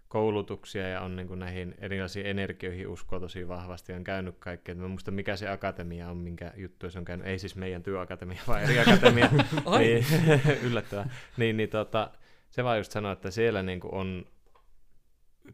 koulutuksia 0.09 0.89
ja 0.89 1.01
on 1.01 1.17
niin 1.17 1.29
kuin 1.29 1.41
näihin 1.41 1.75
erilaisiin 1.79 2.27
energioihin 2.27 2.89
usko 2.89 3.21
tosi 3.21 3.49
vahvasti 3.49 3.93
on 3.93 4.05
käynyt 4.05 4.35
kaikkea. 4.39 4.75
Mä 4.75 4.89
muista 4.89 5.11
mikä 5.11 5.37
se 5.37 5.49
akatemia 5.49 6.09
on, 6.09 6.17
minkä 6.17 6.53
juttu 6.57 6.91
se 6.91 6.99
on 6.99 7.05
käynyt. 7.05 7.27
Ei 7.27 7.39
siis 7.39 7.57
meidän 7.57 7.83
työakatemia, 7.83 8.43
vaan 8.49 8.63
eri 8.63 8.79
akatemia. 8.79 9.29
niin, 9.79 10.07
yllättävää. 10.67 11.11
Niin, 11.37 11.57
niin 11.57 11.69
tota, 11.69 12.11
se 12.51 12.65
vaan 12.65 12.79
just 12.79 12.93
sanoo, 12.93 13.13
että 13.13 13.31
siellä 13.31 13.63
niin 13.63 13.81
kuin 13.81 13.95
on, 13.95 14.27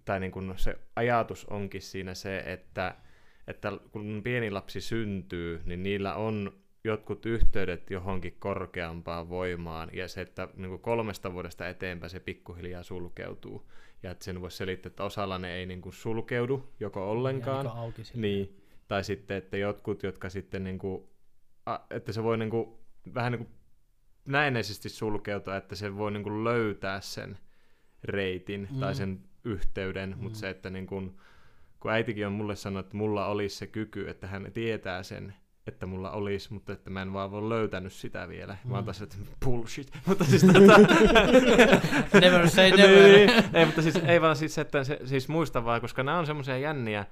tai 0.04 0.20
niin 0.20 0.32
kuin 0.32 0.54
se 0.56 0.78
ajatus 0.96 1.44
onkin 1.44 1.82
siinä 1.82 2.14
se, 2.14 2.38
että, 2.38 2.94
että 3.46 3.72
kun 3.92 4.20
pieni 4.24 4.50
lapsi 4.50 4.80
syntyy, 4.80 5.62
niin 5.64 5.82
niillä 5.82 6.14
on 6.14 6.63
jotkut 6.84 7.26
yhteydet 7.26 7.90
johonkin 7.90 8.36
korkeampaan 8.38 9.28
voimaan, 9.28 9.90
ja 9.92 10.08
se, 10.08 10.20
että 10.20 10.48
niin 10.56 10.68
kuin 10.68 10.80
kolmesta 10.80 11.32
vuodesta 11.32 11.68
eteenpäin 11.68 12.10
se 12.10 12.20
pikkuhiljaa 12.20 12.82
sulkeutuu 12.82 13.70
ja 14.02 14.10
että 14.10 14.24
sen 14.24 14.40
voisi 14.40 14.56
selittää, 14.56 14.90
että 14.90 15.04
osalla 15.04 15.38
ne 15.38 15.54
ei 15.54 15.66
niin 15.66 15.82
kuin 15.82 15.92
sulkeudu 15.92 16.68
joko 16.80 17.10
ollenkaan, 17.10 17.66
niin 17.66 17.76
auki 17.76 18.02
niin, 18.14 18.60
tai 18.88 19.04
sitten, 19.04 19.36
että 19.36 19.56
jotkut, 19.56 20.02
jotka 20.02 20.30
sitten, 20.30 20.64
niin 20.64 20.78
kuin, 20.78 21.04
että 21.90 22.12
se 22.12 22.22
voi 22.22 22.38
niin 22.38 22.50
kuin, 22.50 22.78
vähän 23.14 23.32
niin 23.32 23.46
kuin 23.46 23.54
näennäisesti 24.24 24.88
sulkeutua, 24.88 25.56
että 25.56 25.74
se 25.74 25.96
voi 25.96 26.12
niin 26.12 26.22
kuin 26.22 26.44
löytää 26.44 27.00
sen 27.00 27.38
reitin 28.04 28.68
mm. 28.72 28.80
tai 28.80 28.94
sen 28.94 29.20
yhteyden, 29.44 30.10
mm. 30.10 30.22
mutta 30.22 30.38
se, 30.38 30.50
että 30.50 30.70
niin 30.70 30.86
kuin, 30.86 31.16
kun 31.80 31.90
äitikin 31.90 32.26
on 32.26 32.32
mulle 32.32 32.56
sanonut, 32.56 32.86
että 32.86 32.96
mulla 32.96 33.26
olisi 33.26 33.56
se 33.56 33.66
kyky, 33.66 34.08
että 34.08 34.26
hän 34.26 34.52
tietää 34.52 35.02
sen, 35.02 35.34
että 35.66 35.86
mulla 35.86 36.10
olisi, 36.10 36.52
mutta 36.52 36.72
että 36.72 36.90
mä 36.90 37.02
en 37.02 37.12
vaan 37.12 37.30
voi 37.30 37.48
löytänyt 37.48 37.92
sitä 37.92 38.28
vielä. 38.28 38.56
Mm. 38.64 38.70
Mä 38.70 38.76
oon 38.76 38.84
taas, 38.84 39.02
että 39.02 39.16
bullshit. 39.44 39.92
mutta 40.06 40.24
siis 40.24 40.42
tota... 40.42 40.78
never 42.20 42.50
say 42.50 42.70
never. 42.70 43.02
niin, 43.02 43.30
ei, 43.54 43.64
mutta 43.64 43.82
siis, 43.82 43.96
ei 43.96 44.20
vaan 44.20 44.36
siis, 44.36 44.58
että 44.58 44.84
se, 44.84 45.00
siis 45.04 45.28
muista 45.28 45.64
vaan, 45.64 45.80
koska 45.80 46.02
nämä 46.02 46.18
on 46.18 46.26
semmoisia 46.26 46.58
jänniä, 46.58 47.06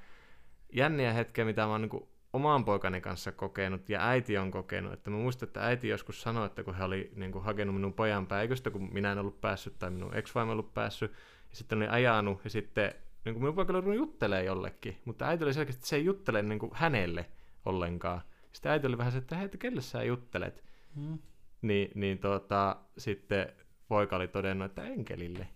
jänniä 0.72 1.12
hetkiä, 1.12 1.44
mitä 1.44 1.62
mä 1.62 1.68
oon 1.68 1.82
niin 1.82 2.08
oman 2.32 2.64
poikani 2.64 3.00
kanssa 3.00 3.32
kokenut 3.32 3.88
ja 3.88 4.08
äiti 4.08 4.38
on 4.38 4.50
kokenut. 4.50 4.92
Että 4.92 5.10
mä 5.10 5.16
muistan, 5.16 5.46
että 5.46 5.66
äiti 5.66 5.88
joskus 5.88 6.22
sanoi, 6.22 6.46
että 6.46 6.62
kun 6.62 6.74
he 6.74 6.84
oli 6.84 7.12
niin 7.16 7.32
kuin, 7.32 7.44
hakenut 7.44 7.74
minun 7.74 7.92
pojan 7.92 8.26
päivystä, 8.26 8.70
kun 8.70 8.88
minä 8.92 9.12
en 9.12 9.18
ollut 9.18 9.40
päässyt 9.40 9.78
tai 9.78 9.90
minun 9.90 10.14
ex-vaimo 10.14 10.52
ollut 10.52 10.74
päässyt, 10.74 11.12
ja 11.50 11.56
sitten 11.56 11.78
oli 11.78 11.88
ajanut 11.88 12.44
ja 12.44 12.50
sitten 12.50 12.94
niin 13.24 13.34
kuin 13.34 13.42
minun 13.42 13.54
poika 13.54 13.72
oli 13.72 13.96
juttelee 13.96 14.44
jollekin, 14.44 15.00
mutta 15.04 15.28
äiti 15.28 15.44
oli 15.44 15.54
selkeästi, 15.54 15.80
että 15.80 15.88
se 15.88 15.96
ei 15.96 16.04
juttele 16.04 16.42
niin 16.42 16.58
kuin 16.58 16.72
hänelle 16.74 17.26
ollenkaan. 17.64 18.20
Sitten 18.52 18.72
äiti 18.72 18.86
oli 18.86 18.98
vähän 18.98 19.12
se, 19.12 19.18
että 19.18 19.36
hei, 19.36 19.44
että 19.44 19.58
kelle 19.58 19.80
sä 19.80 20.02
juttelet? 20.02 20.64
Hmm. 20.96 21.18
Niin, 21.62 21.90
niin 21.94 22.18
tota, 22.18 22.76
sitten 22.98 23.52
poika 23.88 24.16
oli 24.16 24.28
todennut, 24.28 24.66
että 24.66 24.84
enkelille. 24.84 25.48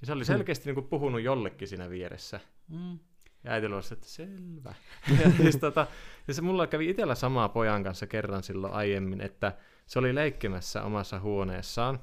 Ja 0.00 0.06
se 0.06 0.12
oli 0.12 0.20
hmm. 0.20 0.26
selkeästi 0.26 0.64
hmm. 0.64 0.68
niin 0.68 0.74
kuin 0.74 0.88
puhunut 0.88 1.22
jollekin 1.22 1.68
siinä 1.68 1.90
vieressä. 1.90 2.40
Hmm. 2.70 2.98
Ja 3.44 3.52
äiti 3.52 3.66
oli 3.66 3.76
että 3.92 4.06
selvä. 4.06 4.74
ja 5.24 5.30
siis, 5.30 5.56
tota, 5.56 5.86
ja 6.28 6.34
se 6.34 6.42
mulla 6.42 6.66
kävi 6.66 6.90
itsellä 6.90 7.14
samaa 7.14 7.48
pojan 7.48 7.84
kanssa 7.84 8.06
kerran 8.06 8.42
silloin 8.42 8.72
aiemmin, 8.72 9.20
että 9.20 9.52
se 9.86 9.98
oli 9.98 10.14
leikkimässä 10.14 10.82
omassa 10.82 11.20
huoneessaan. 11.20 12.00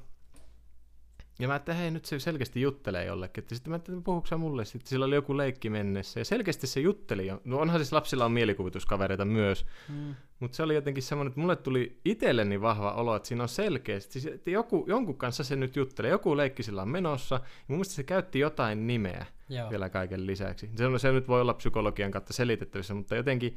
Ja 1.38 1.48
mä 1.48 1.56
että 1.56 1.74
hei, 1.74 1.90
nyt 1.90 2.04
se 2.04 2.18
selkeästi 2.18 2.60
juttelee 2.60 3.04
jollekin. 3.04 3.42
Että 3.42 3.54
sitten 3.54 3.70
mä 3.70 3.76
että 3.76 3.92
puhuuko 4.04 4.38
mulle? 4.38 4.64
Sitten 4.64 4.88
sillä 4.88 5.04
oli 5.04 5.14
joku 5.14 5.36
leikki 5.36 5.70
mennessä. 5.70 6.20
Ja 6.20 6.24
selkeästi 6.24 6.66
se 6.66 6.80
jutteli. 6.80 7.28
No 7.44 7.58
onhan 7.58 7.78
siis 7.78 7.92
lapsilla 7.92 8.24
on 8.24 8.32
mielikuvituskavereita 8.32 9.24
myös. 9.24 9.66
Mm. 9.88 10.14
Mutta 10.40 10.56
se 10.56 10.62
oli 10.62 10.74
jotenkin 10.74 11.02
semmoinen, 11.02 11.30
että 11.30 11.40
mulle 11.40 11.56
tuli 11.56 12.00
itselleni 12.04 12.60
vahva 12.60 12.92
olo, 12.92 13.16
että 13.16 13.28
siinä 13.28 13.42
on 13.42 13.48
selkeästi. 13.48 14.20
Siis, 14.20 14.34
että 14.34 14.50
joku, 14.50 14.84
jonkun 14.88 15.16
kanssa 15.16 15.44
se 15.44 15.56
nyt 15.56 15.76
juttelee. 15.76 16.10
Joku 16.10 16.36
leikki 16.36 16.62
sillä 16.62 16.82
on 16.82 16.88
menossa. 16.88 17.34
Ja 17.34 17.40
mun 17.68 17.76
mielestä 17.76 17.94
se 17.94 18.02
käytti 18.02 18.38
jotain 18.38 18.86
nimeä 18.86 19.26
Joo. 19.48 19.70
vielä 19.70 19.88
kaiken 19.88 20.26
lisäksi. 20.26 20.70
Se, 20.76 20.84
se 20.98 21.12
nyt 21.12 21.28
voi 21.28 21.40
olla 21.40 21.54
psykologian 21.54 22.10
kautta 22.10 22.32
selitettävissä, 22.32 22.94
mutta 22.94 23.16
jotenkin 23.16 23.56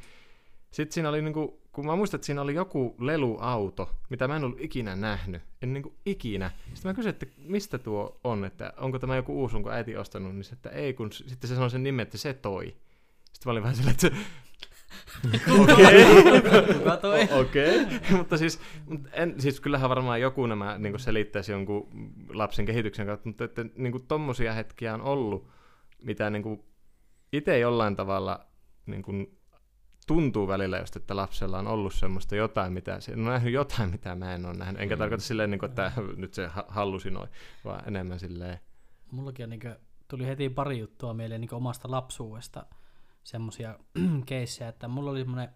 sitten 0.71 0.93
siinä 0.93 1.09
oli, 1.09 1.21
niinku, 1.21 1.61
kun 1.72 1.86
mä 1.86 1.95
muistan, 1.95 2.17
että 2.17 2.26
siinä 2.26 2.41
oli 2.41 2.55
joku 2.55 2.95
leluauto, 2.99 3.89
mitä 4.09 4.28
mä 4.28 4.36
en 4.36 4.43
ollut 4.43 4.61
ikinä 4.61 4.95
nähnyt. 4.95 5.41
En 5.61 5.74
niinku 5.74 5.95
ikinä. 6.05 6.51
Sitten 6.74 6.89
mä 6.89 6.93
kysyin, 6.93 7.09
että 7.09 7.26
mistä 7.38 7.78
tuo 7.78 8.19
on, 8.24 8.45
että 8.45 8.74
onko 8.78 8.99
tämä 8.99 9.15
joku 9.15 9.41
uusi, 9.41 9.55
onko 9.55 9.72
äiti 9.72 9.97
ostanut, 9.97 10.34
niin 10.36 10.43
se, 10.43 10.53
että 10.53 10.69
ei, 10.69 10.93
kun 10.93 11.11
sitten 11.11 11.47
se 11.47 11.55
sanoi 11.55 11.69
sen 11.69 11.84
nimen, 11.84 12.03
että 12.03 12.17
se 12.17 12.34
toi. 12.34 12.65
Sitten 13.34 13.45
mä 13.45 13.51
olin 13.51 13.63
vähän 13.63 13.76
silleen, 13.76 13.95
että 14.03 14.11
Okei. 15.61 17.39
Okei. 17.39 17.86
mutta 18.17 18.38
siis, 18.38 18.59
en, 19.11 19.41
siis 19.41 19.59
kyllähän 19.59 19.89
varmaan 19.89 20.22
joku 20.22 20.45
nämä 20.45 20.78
niin 20.78 20.99
selittäisi 20.99 21.51
jonkun 21.51 21.88
lapsen 22.34 22.65
kehityksen 22.65 23.05
kautta, 23.05 23.30
mutta 23.30 23.43
että 23.43 23.65
niin 23.76 23.91
kuin 23.91 24.07
tommosia 24.07 24.53
hetkiä 24.53 24.93
on 24.93 25.01
ollut, 25.01 25.47
mitä 26.01 26.30
niin 26.30 26.43
kuin 26.43 26.63
itse 27.34 27.59
jollain 27.59 27.95
tavalla 27.95 28.45
niin 28.86 29.01
kuin 29.01 29.41
tuntuu 30.12 30.47
välillä 30.47 30.78
just, 30.78 30.95
että 30.95 31.16
lapsella 31.16 31.59
on 31.59 31.68
ollut 31.68 31.93
semmoista 31.93 32.36
jotain, 32.36 32.74
mitä 32.74 32.99
se 32.99 33.12
on 33.12 33.24
nähnyt 33.24 33.53
jotain, 33.53 33.89
mitä 33.89 34.16
mä 34.16 34.34
en 34.34 34.45
ole 34.45 34.53
nähnyt. 34.53 34.82
Enkä 34.82 34.95
mm. 34.95 34.99
tarkoita 34.99 35.24
silleen, 35.24 35.51
niin 35.51 35.59
kuin, 35.59 35.70
että 35.70 35.91
nyt 36.18 36.34
se 36.34 36.49
hallusinoi, 36.68 37.28
vaan 37.66 37.88
enemmän 37.88 38.20
silleen. 38.20 38.59
Mullakin 39.12 39.43
on, 39.43 39.49
niin 39.49 39.59
kuin, 39.59 39.76
tuli 40.07 40.28
heti 40.28 40.49
pari 40.49 40.80
juttua 40.80 41.14
mieleen 41.14 41.41
niin 41.41 41.53
omasta 41.53 41.91
lapsuudesta, 41.91 42.66
semmoisia 43.24 43.80
keissejä, 44.26 44.70
että 44.70 44.88
mulla 44.88 45.12
oli 45.12 45.20
semmoinen 45.20 45.49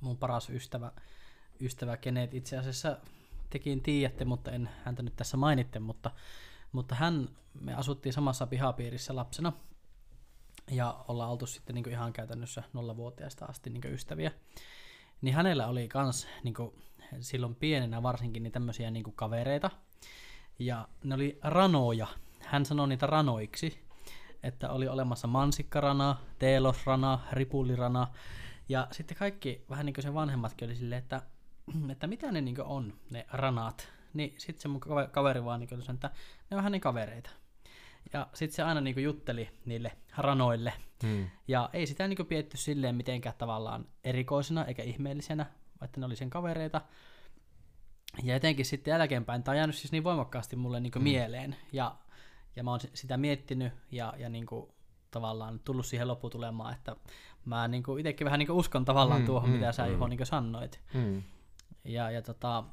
mun 0.00 0.16
paras 0.16 0.50
ystävä, 0.50 0.92
ystävä 1.60 1.96
kenet 1.96 2.34
itse 2.34 2.58
asiassa 2.58 2.96
tekin 3.50 3.82
tiedätte, 3.82 4.24
mutta 4.24 4.50
en 4.50 4.68
häntä 4.84 5.02
nyt 5.02 5.16
tässä 5.16 5.36
mainitte, 5.36 5.78
mutta, 5.78 6.10
mutta 6.72 6.94
hän, 6.94 7.28
me 7.60 7.74
asuttiin 7.74 8.12
samassa 8.12 8.46
pihapiirissä 8.46 9.16
lapsena, 9.16 9.52
ja 10.72 11.04
ollaan 11.08 11.30
oltu 11.30 11.46
sitten 11.46 11.74
niin 11.74 11.90
ihan 11.90 12.12
käytännössä 12.12 12.62
nollavuotiaasta 12.72 13.44
asti 13.44 13.70
niin 13.70 13.92
ystäviä. 13.92 14.32
Niin 15.22 15.34
hänellä 15.34 15.66
oli 15.66 15.88
kans 15.88 16.26
niin 16.44 16.54
silloin 17.20 17.54
pienenä 17.54 18.02
varsinkin 18.02 18.42
niin 18.42 18.52
tämmöisiä 18.52 18.90
niin 18.90 19.12
kavereita, 19.14 19.70
ja 20.58 20.88
ne 21.04 21.14
oli 21.14 21.38
ranoja. 21.42 22.06
Hän 22.40 22.66
sanoi 22.66 22.88
niitä 22.88 23.06
ranoiksi, 23.06 23.78
että 24.42 24.70
oli 24.70 24.88
olemassa 24.88 25.26
mansikkarana, 25.26 26.16
teelosrana, 26.38 27.18
ripullirana, 27.32 28.06
ja 28.68 28.88
sitten 28.90 29.16
kaikki, 29.16 29.64
vähän 29.70 29.86
niin 29.86 29.94
kuin 29.94 30.02
se 30.02 30.14
vanhemmatkin 30.14 30.68
oli 30.68 30.76
silleen, 30.76 31.02
että, 31.02 31.22
että 31.90 32.06
mitä 32.06 32.32
ne 32.32 32.40
niin 32.40 32.62
on, 32.62 32.92
ne 33.10 33.26
ranat. 33.32 33.88
Niin 34.14 34.34
sitten 34.38 34.62
se 34.62 34.68
mun 34.68 34.80
kaveri 35.12 35.44
vaan 35.44 35.60
niin 35.60 35.68
sanoi, 35.68 35.94
että 35.94 36.10
ne 36.50 36.54
on 36.54 36.56
vähän 36.56 36.72
niin 36.72 36.80
kavereita. 36.80 37.30
Ja 38.12 38.26
sitten 38.34 38.56
se 38.56 38.62
aina 38.62 38.80
niinku 38.80 39.00
jutteli 39.00 39.48
niille 39.64 39.92
ranoille. 40.16 40.72
Hmm. 41.02 41.30
Ja 41.48 41.70
ei 41.72 41.86
sitä 41.86 42.08
niinku 42.08 42.24
pietty 42.24 42.56
silleen 42.56 42.94
mitenkään 42.94 43.34
tavallaan 43.38 43.86
erikoisena 44.04 44.64
eikä 44.64 44.82
ihmeellisenä, 44.82 45.46
että 45.82 46.00
ne 46.00 46.06
oli 46.06 46.16
sen 46.16 46.30
kavereita. 46.30 46.80
ja 48.22 48.36
etenkin 48.36 48.64
sitten 48.64 48.92
jälkeenpäin, 48.92 49.42
tämä 49.42 49.52
on 49.52 49.56
jäänyt 49.56 49.76
siis 49.76 49.92
niin 49.92 50.04
voimakkaasti 50.04 50.56
mulle 50.56 50.80
niin 50.80 50.92
mm. 50.96 51.02
mieleen, 51.02 51.56
ja, 51.72 51.96
ja 52.56 52.64
mä 52.64 52.70
oon 52.70 52.80
sitä 52.94 53.16
miettinyt, 53.16 53.72
ja, 53.90 54.14
ja 54.18 54.28
niin 54.28 54.46
kuin, 54.46 54.68
tavallaan 55.10 55.60
tullut 55.64 55.86
siihen 55.86 56.08
lopputulemaan, 56.08 56.74
että 56.74 56.96
mä 57.44 57.68
niin 57.68 57.82
kuin 57.82 58.00
itsekin 58.00 58.24
vähän 58.24 58.38
niin 58.38 58.46
kuin 58.46 58.56
uskon 58.56 58.84
tavallaan 58.84 59.20
mm, 59.20 59.26
tuohon, 59.26 59.50
mm, 59.50 59.54
mitä 59.54 59.72
sä 59.72 59.86
mm. 59.86 59.92
Juho 59.92 60.08
niin 60.08 60.26
sanoit. 60.26 60.80
Mm. 60.94 61.22
Ja, 61.84 62.10
ja 62.10 62.22
tota, 62.22 62.64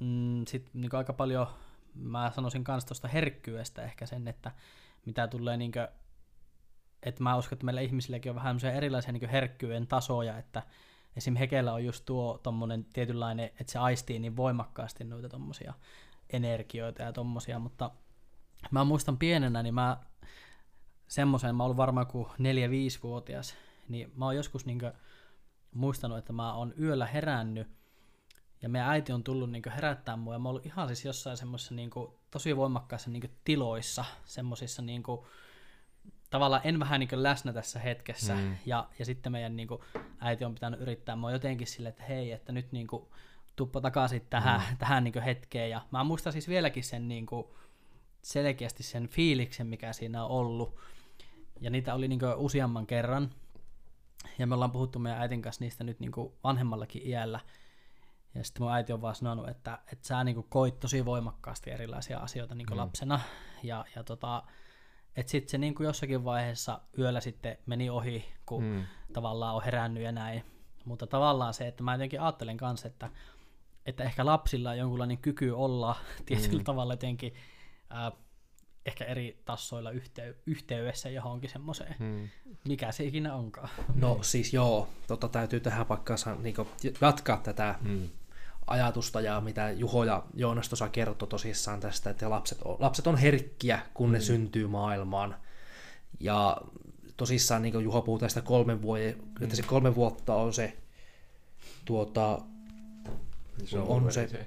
mm, 0.00 0.46
sitten 0.46 0.80
niin 0.80 0.94
aika 0.94 1.12
paljon 1.12 1.46
mä 1.98 2.30
sanoisin 2.34 2.64
myös 2.68 2.84
tuosta 2.84 3.08
herkkyydestä 3.08 3.82
ehkä 3.82 4.06
sen, 4.06 4.28
että 4.28 4.52
mitä 5.06 5.28
tulee 5.28 5.56
niin 5.56 5.72
kuin, 5.72 5.88
että 7.02 7.22
mä 7.22 7.36
uskon, 7.36 7.56
että 7.56 7.64
meillä 7.64 7.80
ihmisilläkin 7.80 8.30
on 8.30 8.36
vähän 8.36 8.56
erilaisia 8.76 9.12
niin 9.12 9.28
herkkyyden 9.28 9.86
tasoja, 9.86 10.38
että 10.38 10.62
esim. 11.16 11.36
Hekellä 11.36 11.72
on 11.72 11.84
just 11.84 12.04
tuo 12.04 12.38
tommonen 12.42 12.84
tietynlainen, 12.84 13.46
että 13.46 13.72
se 13.72 13.78
aistii 13.78 14.18
niin 14.18 14.36
voimakkaasti 14.36 15.04
noita 15.04 15.28
tommosia 15.28 15.74
energioita 16.30 17.02
ja 17.02 17.12
tommosia, 17.12 17.58
mutta 17.58 17.90
mä 18.70 18.84
muistan 18.84 19.18
pienenä, 19.18 19.62
niin 19.62 19.74
mä 19.74 19.96
semmoisen, 21.08 21.56
mä 21.56 21.64
oon 21.64 21.76
varmaan 21.76 22.06
kuin 22.06 22.26
4-5-vuotias, 22.26 23.54
niin 23.88 24.12
mä 24.16 24.24
oon 24.24 24.36
joskus 24.36 24.66
niin 24.66 24.80
muistanut, 25.74 26.18
että 26.18 26.32
mä 26.32 26.54
oon 26.54 26.74
yöllä 26.80 27.06
herännyt 27.06 27.77
ja 28.62 28.68
meidän 28.68 28.90
äiti 28.90 29.12
on 29.12 29.24
tullut 29.24 29.50
niin 29.50 29.62
herättää 29.74 30.16
mua 30.16 30.32
ja 30.32 30.38
mä 30.38 30.48
oon 30.48 30.50
ollut 30.50 30.66
ihan 30.66 30.88
siis 30.88 31.04
jossain 31.04 31.36
semmoisessa 31.36 31.74
niin 31.74 31.90
tosi 32.30 32.56
voimakkaissa 32.56 33.10
niin 33.10 33.30
tiloissa, 33.44 34.04
semmoisissa 34.24 34.82
niin 34.82 35.02
tavallaan 36.30 36.62
en 36.64 36.80
vähän 36.80 37.00
niin 37.00 37.22
läsnä 37.22 37.52
tässä 37.52 37.78
hetkessä. 37.78 38.34
Mm. 38.34 38.56
ja, 38.66 38.88
ja 38.98 39.04
sitten 39.04 39.32
meidän 39.32 39.56
niin 39.56 39.68
kuin, 39.68 39.80
äiti 40.20 40.44
on 40.44 40.54
pitänyt 40.54 40.80
yrittää 40.80 41.16
mua 41.16 41.32
jotenkin 41.32 41.66
sille, 41.66 41.88
että 41.88 42.02
hei, 42.02 42.32
että 42.32 42.52
nyt 42.52 42.72
niin 42.72 42.86
kuin, 42.86 43.06
tuppa 43.56 43.80
takaisin 43.80 44.26
tähän, 44.30 44.60
mm. 44.70 44.76
tähän 44.76 45.04
niin 45.04 45.22
hetkeen. 45.22 45.70
Ja 45.70 45.82
mä 45.90 46.04
muistan 46.04 46.32
siis 46.32 46.48
vieläkin 46.48 46.84
sen 46.84 47.08
niin 47.08 47.26
kuin, 47.26 47.46
selkeästi 48.22 48.82
sen 48.82 49.08
fiiliksen, 49.08 49.66
mikä 49.66 49.92
siinä 49.92 50.24
on 50.24 50.30
ollut. 50.30 50.78
Ja 51.60 51.70
niitä 51.70 51.94
oli 51.94 52.08
niin 52.08 52.20
useamman 52.36 52.86
kerran. 52.86 53.30
Ja 54.38 54.46
me 54.46 54.54
ollaan 54.54 54.70
puhuttu 54.70 54.98
meidän 54.98 55.20
äitin 55.20 55.42
kanssa 55.42 55.64
niistä 55.64 55.84
nyt 55.84 56.00
niin 56.00 56.12
vanhemmallakin 56.44 57.06
iällä 57.06 57.40
ja 58.34 58.44
sitten 58.44 58.62
mun 58.62 58.72
äiti 58.72 58.92
on 58.92 59.02
vaan 59.02 59.14
sanonut, 59.14 59.48
että, 59.48 59.78
että 59.92 60.08
sä 60.08 60.24
niin 60.24 60.44
koit 60.48 60.80
tosi 60.80 61.04
voimakkaasti 61.04 61.70
erilaisia 61.70 62.18
asioita 62.18 62.54
niin 62.54 62.66
mm. 62.70 62.76
lapsena 62.76 63.20
ja, 63.62 63.84
ja 63.96 64.04
tota, 64.04 64.42
että 65.16 65.30
sitten 65.30 65.50
se 65.50 65.58
niin 65.58 65.74
kuin 65.74 65.84
jossakin 65.84 66.24
vaiheessa 66.24 66.80
yöllä 66.98 67.20
sitten 67.20 67.58
meni 67.66 67.90
ohi, 67.90 68.24
kun 68.46 68.64
mm. 68.64 68.84
tavallaan 69.12 69.54
on 69.54 69.62
herännyt 69.64 70.02
ja 70.02 70.12
näin. 70.12 70.44
Mutta 70.84 71.06
tavallaan 71.06 71.54
se, 71.54 71.68
että 71.68 71.82
mä 71.82 71.94
jotenkin 71.94 72.20
ajattelen 72.20 72.56
kanssa, 72.56 72.88
että, 72.88 73.10
että 73.86 74.04
ehkä 74.04 74.26
lapsilla 74.26 74.70
on 74.70 74.78
jonkunlainen 74.78 75.18
kyky 75.18 75.50
olla 75.50 75.96
tietyllä 76.26 76.58
mm. 76.58 76.64
tavalla 76.64 76.92
jotenkin 76.92 77.34
äh, 77.92 78.12
ehkä 78.86 79.04
eri 79.04 79.42
tassoilla 79.44 79.90
yhtey- 79.90 80.34
yhteydessä 80.46 81.10
johonkin 81.10 81.50
semmoiseen, 81.50 81.94
mm. 81.98 82.28
mikä 82.68 82.92
se 82.92 83.04
ikinä 83.04 83.34
onkaan. 83.34 83.68
No 83.94 84.18
siis 84.22 84.54
joo, 84.54 84.88
tota 85.06 85.28
täytyy 85.28 85.60
tähän 85.60 85.86
paikkaansa 85.86 86.34
niin 86.34 86.54
jatkaa 87.00 87.36
tätä 87.36 87.74
mm. 87.80 88.08
Ajatusta 88.68 89.20
ja 89.20 89.40
mitä 89.40 89.70
Juho 89.70 90.04
ja 90.04 90.24
Joonas 90.34 90.68
tuossa 90.68 90.88
kertoi 90.88 91.28
tosissaan 91.28 91.80
tästä, 91.80 92.10
että 92.10 92.30
lapset 92.30 92.58
on, 92.62 92.76
lapset 92.78 93.06
on 93.06 93.16
herkkiä, 93.16 93.80
kun 93.94 94.08
mm. 94.08 94.12
ne 94.12 94.20
syntyy 94.20 94.66
maailmaan. 94.66 95.36
Ja 96.20 96.56
tosissaan 97.16 97.62
niin 97.62 97.72
kuin 97.72 97.84
Juho 97.84 98.02
puhuu 98.02 98.18
tästä 98.18 98.42
kolmen 98.42 98.82
vuoden, 98.82 99.16
mm. 99.16 99.44
että 99.44 99.56
se 99.56 99.62
kolme 99.62 99.94
vuotta 99.94 100.34
on 100.34 100.52
se 100.52 100.76
tuota, 101.84 102.38
se 103.64 103.78
on, 103.78 103.88
on 103.88 104.12
se. 104.12 104.46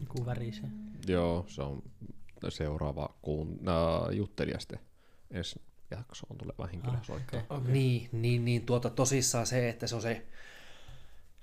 Joku 0.00 0.26
värise. 0.26 0.62
Joo, 1.06 1.44
se 1.48 1.62
on 1.62 1.82
seuraava 2.48 3.14
kuun, 3.22 3.60
äh, 3.68 4.14
juttelija 4.16 4.60
sitten 4.60 4.78
ensi 5.30 5.60
jaksoon 5.90 6.38
tuleva 6.38 6.66
henkilö 6.66 6.92
ah. 6.92 7.10
Okay. 7.10 7.40
Okay. 7.50 7.72
Niin, 7.72 8.08
niin, 8.12 8.44
niin 8.44 8.66
tuota, 8.66 8.90
tosissaan 8.90 9.46
se, 9.46 9.68
että 9.68 9.86
se 9.86 9.94
on 9.94 10.02
se 10.02 10.26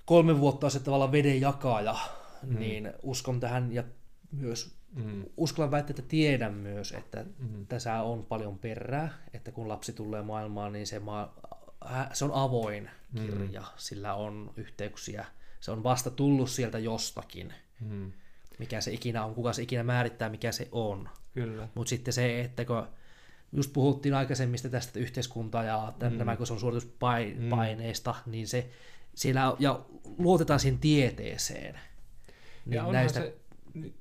kolme 0.04 0.40
vuotta 0.40 0.70
se 0.70 0.80
tavallaan 0.80 1.12
veden 1.12 1.40
jakaja, 1.40 1.96
mm. 2.42 2.58
niin 2.58 2.92
uskon 3.02 3.40
tähän 3.40 3.72
ja 3.72 3.84
myös 4.32 4.76
mm. 4.94 5.24
uskallan 5.36 5.70
väittää, 5.70 5.90
että 5.90 6.08
tiedän 6.08 6.54
myös, 6.54 6.92
että 6.92 7.24
mm. 7.38 7.66
tässä 7.66 8.02
on 8.02 8.26
paljon 8.26 8.58
perää, 8.58 9.08
että 9.34 9.52
kun 9.52 9.68
lapsi 9.68 9.92
tulee 9.92 10.22
maailmaan, 10.22 10.72
niin 10.72 10.86
se, 10.86 10.98
maa, 10.98 11.34
se 12.12 12.24
on 12.24 12.32
avoin 12.34 12.90
kirja, 13.16 13.60
mm. 13.60 13.66
sillä 13.76 14.14
on 14.14 14.52
yhteyksiä, 14.56 15.24
se 15.60 15.70
on 15.70 15.82
vasta 15.82 16.10
tullut 16.10 16.50
sieltä 16.50 16.78
jostakin. 16.78 17.54
Mm 17.80 18.12
mikä 18.58 18.80
se 18.80 18.92
ikinä 18.92 19.24
on, 19.24 19.34
kuka 19.34 19.52
se 19.52 19.62
ikinä 19.62 19.82
määrittää, 19.82 20.28
mikä 20.28 20.52
se 20.52 20.68
on. 20.72 21.08
Kyllä. 21.34 21.68
Mutta 21.74 21.90
sitten 21.90 22.14
se, 22.14 22.40
että 22.40 22.64
kun 22.64 22.86
just 23.52 23.72
puhuttiin 23.72 24.14
aikaisemmista 24.14 24.68
tästä 24.68 24.98
yhteiskuntaa 24.98 25.64
ja 25.64 25.92
mm. 26.10 26.16
nämä, 26.16 26.36
kun 26.36 26.46
se 26.46 26.52
on 26.52 26.60
suorituspaineista, 26.60 28.14
mm. 28.26 28.30
niin 28.32 28.48
se 28.48 28.70
siellä, 29.14 29.56
ja 29.58 29.80
luotetaan 30.18 30.60
siihen 30.60 30.78
tieteeseen. 30.78 31.80
Niin 32.66 32.76
ja 32.76 32.92
näistä, 32.92 33.20
se, 33.20 33.34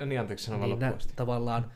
niin 0.05 0.19
anteeksi 0.19 0.45
sanon 0.45 0.61
niin 0.61 0.79
nä, 0.79 0.93
tavallaan, 1.15 1.71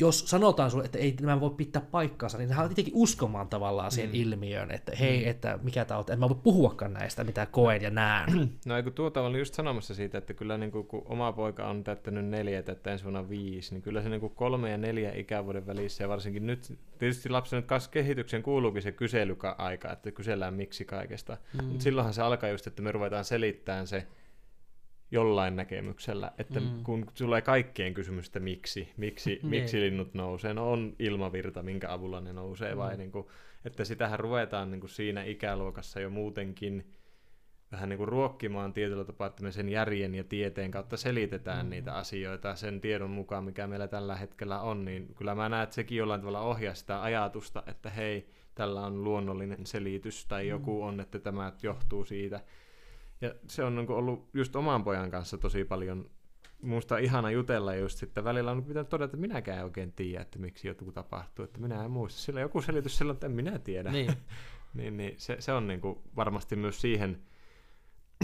jos 0.00 0.20
sanotaan 0.30 0.70
sulle, 0.70 0.84
että 0.84 0.98
ei 0.98 1.16
nämä 1.20 1.40
voi 1.40 1.50
pitää 1.50 1.82
paikkaansa, 1.82 2.38
niin 2.38 2.52
hän 2.52 2.64
on 2.64 2.68
tietenkin 2.68 2.94
uskomaan 2.96 3.48
tavallaan 3.48 3.90
siihen 3.90 4.10
mm. 4.10 4.20
ilmiöön, 4.20 4.70
että 4.70 4.92
hei, 4.96 5.24
mm. 5.24 5.30
että 5.30 5.58
mikä 5.62 5.84
tämä 5.84 5.98
on, 5.98 6.00
että 6.00 6.12
en 6.12 6.18
mä 6.18 6.28
voi 6.28 6.38
puhuakaan 6.42 6.92
näistä, 6.92 7.24
mitä 7.24 7.46
koen 7.46 7.82
ja 7.82 7.90
näen. 7.90 8.30
No 8.66 8.76
eikö 8.76 8.90
tuota 8.90 9.20
oli 9.20 9.38
just 9.38 9.54
sanomassa 9.54 9.94
siitä, 9.94 10.18
että 10.18 10.34
kyllä 10.34 10.58
niin 10.58 10.70
kuin, 10.70 10.86
kun 10.86 11.02
oma 11.04 11.32
poika 11.32 11.68
on 11.68 11.84
täyttänyt 11.84 12.26
neljä, 12.26 12.58
että 12.58 12.92
ensi 12.92 13.04
vuonna 13.04 13.28
viisi, 13.28 13.74
niin 13.74 13.82
kyllä 13.82 14.02
se 14.02 14.08
niin 14.08 14.20
kuin 14.20 14.34
kolme 14.34 14.70
ja 14.70 14.78
neljä 14.78 15.12
ikävuoden 15.14 15.66
välissä, 15.66 16.04
ja 16.04 16.08
varsinkin 16.08 16.46
nyt, 16.46 16.78
tietysti 16.98 17.28
lapsen 17.28 17.56
nyt 17.56 17.66
kanssa 17.66 17.90
kehityksen 17.90 18.42
kuuluukin 18.42 18.82
se 18.82 18.92
kyselyka-aika, 18.92 19.92
että 19.92 20.10
kysellään 20.10 20.54
miksi 20.54 20.84
kaikesta, 20.84 21.36
mm. 21.60 21.64
mutta 21.64 21.82
silloinhan 21.82 22.14
se 22.14 22.22
alkaa 22.22 22.50
just, 22.50 22.66
että 22.66 22.82
me 22.82 22.92
ruvetaan 22.92 23.24
selittämään 23.24 23.86
se, 23.86 24.06
jollain 25.10 25.56
näkemyksellä, 25.56 26.32
että 26.38 26.60
mm. 26.60 26.82
kun 26.82 27.06
tulee 27.18 27.42
kaikkien 27.42 27.94
kysymystä 27.94 28.40
miksi, 28.40 28.92
miksi, 28.96 29.30
niin. 29.42 29.46
miksi 29.46 29.80
linnut 29.80 30.14
nousee, 30.14 30.54
no 30.54 30.72
on 30.72 30.96
ilmavirta, 30.98 31.62
minkä 31.62 31.92
avulla 31.92 32.20
ne 32.20 32.32
nousee, 32.32 32.72
mm. 32.72 32.78
vai 32.78 32.96
niin 32.96 33.12
kuin, 33.12 33.26
että 33.64 33.84
sitähän 33.84 34.20
ruvetaan 34.20 34.70
niin 34.70 34.80
kuin 34.80 34.90
siinä 34.90 35.22
ikäluokassa 35.22 36.00
jo 36.00 36.10
muutenkin 36.10 36.92
vähän 37.72 37.88
niin 37.88 37.98
kuin 37.98 38.08
ruokkimaan 38.08 38.72
tietyllä 38.72 39.04
tapaa, 39.04 39.26
että 39.26 39.42
me 39.42 39.52
sen 39.52 39.68
järjen 39.68 40.14
ja 40.14 40.24
tieteen 40.24 40.70
kautta 40.70 40.96
selitetään 40.96 41.66
mm. 41.66 41.70
niitä 41.70 41.94
asioita 41.94 42.54
sen 42.54 42.80
tiedon 42.80 43.10
mukaan, 43.10 43.44
mikä 43.44 43.66
meillä 43.66 43.88
tällä 43.88 44.16
hetkellä 44.16 44.60
on, 44.60 44.84
niin 44.84 45.14
kyllä 45.14 45.34
mä 45.34 45.48
näen, 45.48 45.62
että 45.62 45.74
sekin 45.74 45.98
jollain 45.98 46.20
tavalla 46.20 46.40
ohjaa 46.40 46.74
sitä 46.74 47.02
ajatusta, 47.02 47.62
että 47.66 47.90
hei, 47.90 48.26
tällä 48.54 48.86
on 48.86 49.04
luonnollinen 49.04 49.66
selitys 49.66 50.26
tai 50.26 50.42
mm. 50.42 50.48
joku 50.48 50.82
on, 50.82 51.00
että 51.00 51.18
tämä 51.18 51.52
johtuu 51.62 52.04
siitä, 52.04 52.40
ja 53.20 53.34
se 53.48 53.64
on 53.64 53.76
niin 53.76 53.90
ollut 53.90 54.30
just 54.34 54.56
oman 54.56 54.84
pojan 54.84 55.10
kanssa 55.10 55.38
tosi 55.38 55.64
paljon 55.64 56.10
Minusta 56.62 56.98
ihana 56.98 57.30
jutella 57.30 57.74
just 57.74 57.98
sitten 57.98 58.24
välillä 58.24 58.50
on 58.50 58.64
pitänyt 58.64 58.88
todeta, 58.88 59.04
että 59.04 59.16
minäkään 59.16 59.58
en 59.58 59.64
oikein 59.64 59.92
tiedä, 59.92 60.22
että 60.22 60.38
miksi 60.38 60.68
joku 60.68 60.92
tapahtuu, 60.92 61.44
että 61.44 61.60
minä 61.60 61.84
en 61.84 61.90
muista. 61.90 62.20
Sillä 62.20 62.40
joku 62.40 62.62
selitys 62.62 62.98
silloin, 62.98 63.14
että 63.14 63.26
en 63.26 63.32
minä 63.32 63.58
tiedä. 63.58 63.90
Niin. 63.90 64.12
niin, 64.74 64.96
niin 64.96 65.14
se, 65.16 65.36
se 65.38 65.52
on 65.52 65.66
niin 65.66 65.80
kuin 65.80 65.98
varmasti 66.16 66.56
myös 66.56 66.80
siihen 66.80 67.22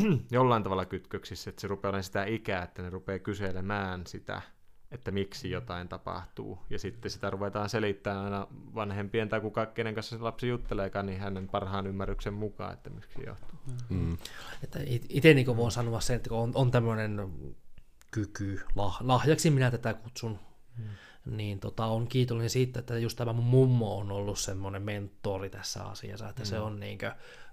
jollain 0.30 0.62
tavalla 0.62 0.84
kytköksissä, 0.84 1.50
että 1.50 1.60
se 1.60 1.68
rupeaa 1.68 1.90
olemaan 1.90 2.04
sitä 2.04 2.24
ikää, 2.24 2.62
että 2.62 2.82
ne 2.82 2.90
rupeaa 2.90 3.18
kyselemään 3.18 4.06
sitä, 4.06 4.42
että 4.90 5.10
miksi 5.10 5.50
jotain 5.50 5.88
tapahtuu. 5.88 6.58
Ja 6.70 6.78
sitten 6.78 7.10
sitä 7.10 7.30
ruvetaan 7.30 7.68
selittämään 7.68 8.24
aina 8.24 8.46
vanhempien 8.74 9.28
tai 9.28 9.40
kuka, 9.40 9.66
kenen 9.66 9.94
kanssa 9.94 10.16
se 10.16 10.22
lapsi 10.22 10.48
jutteleekaan, 10.48 11.06
niin 11.06 11.20
hänen 11.20 11.48
parhaan 11.48 11.86
ymmärryksen 11.86 12.34
mukaan, 12.34 12.72
että 12.72 12.90
miksi 12.90 13.22
johtuu. 13.26 13.58
Mm. 13.88 14.16
Että 14.64 14.78
itse 15.08 15.34
niin 15.34 15.56
voin 15.56 15.72
sanoa 15.72 16.00
sen, 16.00 16.16
että 16.16 16.28
kun 16.28 16.38
on, 16.38 16.52
on 16.54 16.70
tämmöinen 16.70 17.32
kyky, 18.10 18.60
lah, 18.76 18.98
lahjaksi 19.00 19.50
minä 19.50 19.70
tätä 19.70 19.94
kutsun, 19.94 20.38
mm. 20.78 21.36
niin 21.36 21.60
tota, 21.60 21.86
on 21.86 22.08
kiitollinen 22.08 22.50
siitä, 22.50 22.78
että 22.78 22.98
just 22.98 23.16
tämä 23.16 23.32
mun 23.32 23.44
mummo 23.44 23.98
on 23.98 24.12
ollut 24.12 24.38
semmoinen 24.38 24.82
mentori 24.82 25.50
tässä 25.50 25.84
asiassa, 25.84 26.28
että 26.28 26.42
mm. 26.42 26.46
se 26.46 26.58
on 26.58 26.80
niin 26.80 26.98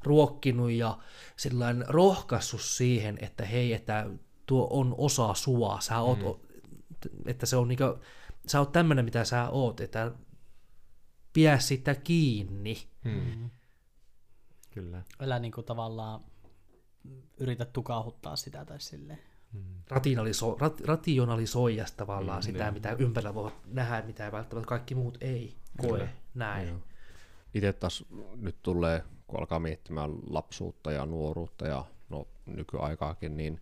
ruokkinut 0.04 0.72
ja 0.72 0.98
sellainen 1.36 1.86
rohkaissut 1.88 2.62
siihen, 2.62 3.18
että 3.22 3.46
hei, 3.46 3.74
että 3.74 4.10
tuo 4.46 4.68
on 4.72 4.96
osa 4.98 5.34
sua, 5.34 5.78
sä 5.80 6.00
oot 6.00 6.20
mm 6.20 6.53
että 7.26 7.46
se 7.46 7.56
on 7.56 7.68
niinku, 7.68 7.84
sä 8.48 8.60
oot 8.60 8.72
tämmönen 8.72 9.06
mitä 9.06 9.26
sä 9.26 9.50
oot, 9.50 9.82
että 9.82 10.12
pidä 11.34 11.60
sitä 11.60 11.96
kiinni. 11.96 12.78
Hmm. 13.04 13.50
Kyllä. 14.72 15.02
Älä 15.20 15.40
niinku 15.40 15.64
tavallaan 15.64 16.22
yritä 17.38 17.66
tukahuttaa 17.66 18.36
sitä 18.36 18.66
tai 18.66 18.82
silleen. 18.82 19.20
Hmm. 19.54 19.64
Rationaliso, 19.90 20.58
rat, 20.60 20.82
rationalisoida 20.82 21.86
tavallaan 21.98 22.42
hmm, 22.44 22.46
sitä, 22.46 22.64
niin. 22.64 22.74
mitä 22.74 22.96
ympärillä 23.00 23.34
voi 23.34 23.52
nähdä, 23.66 24.02
mitä 24.02 24.32
välttämättä 24.32 24.68
kaikki 24.68 24.96
muut 24.96 25.18
ei 25.22 25.56
koe 25.78 25.92
Kyllä. 25.92 26.08
näin. 26.34 26.68
Joo. 26.68 26.80
Itse 27.54 27.74
taas 27.74 28.06
nyt 28.36 28.56
tulee, 28.62 29.04
kun 29.28 29.40
alkaa 29.40 29.60
miettimään 29.60 30.12
lapsuutta 30.30 30.92
ja 30.92 31.06
nuoruutta 31.06 31.68
ja 31.68 31.86
no, 32.10 32.28
nykyaikaakin, 32.46 33.38
niin 33.38 33.62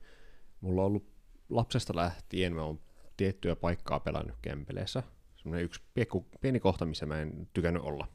mulla 0.62 0.82
on 0.82 0.88
ollut 0.88 1.06
lapsesta 1.50 1.96
lähtien 1.96 2.54
mä 2.54 2.64
oon 2.64 2.80
tiettyä 3.22 3.56
paikkaa 3.56 4.00
pelannut 4.00 4.38
Kempeleissä. 4.42 5.04
Semmoinen 5.36 5.66
yksi 5.66 5.82
piekku, 5.94 6.26
pieni 6.42 6.60
kohta, 6.60 6.86
missä 6.86 7.06
mä 7.06 7.22
en 7.22 7.50
tykännyt 7.54 7.84
olla. 7.84 8.08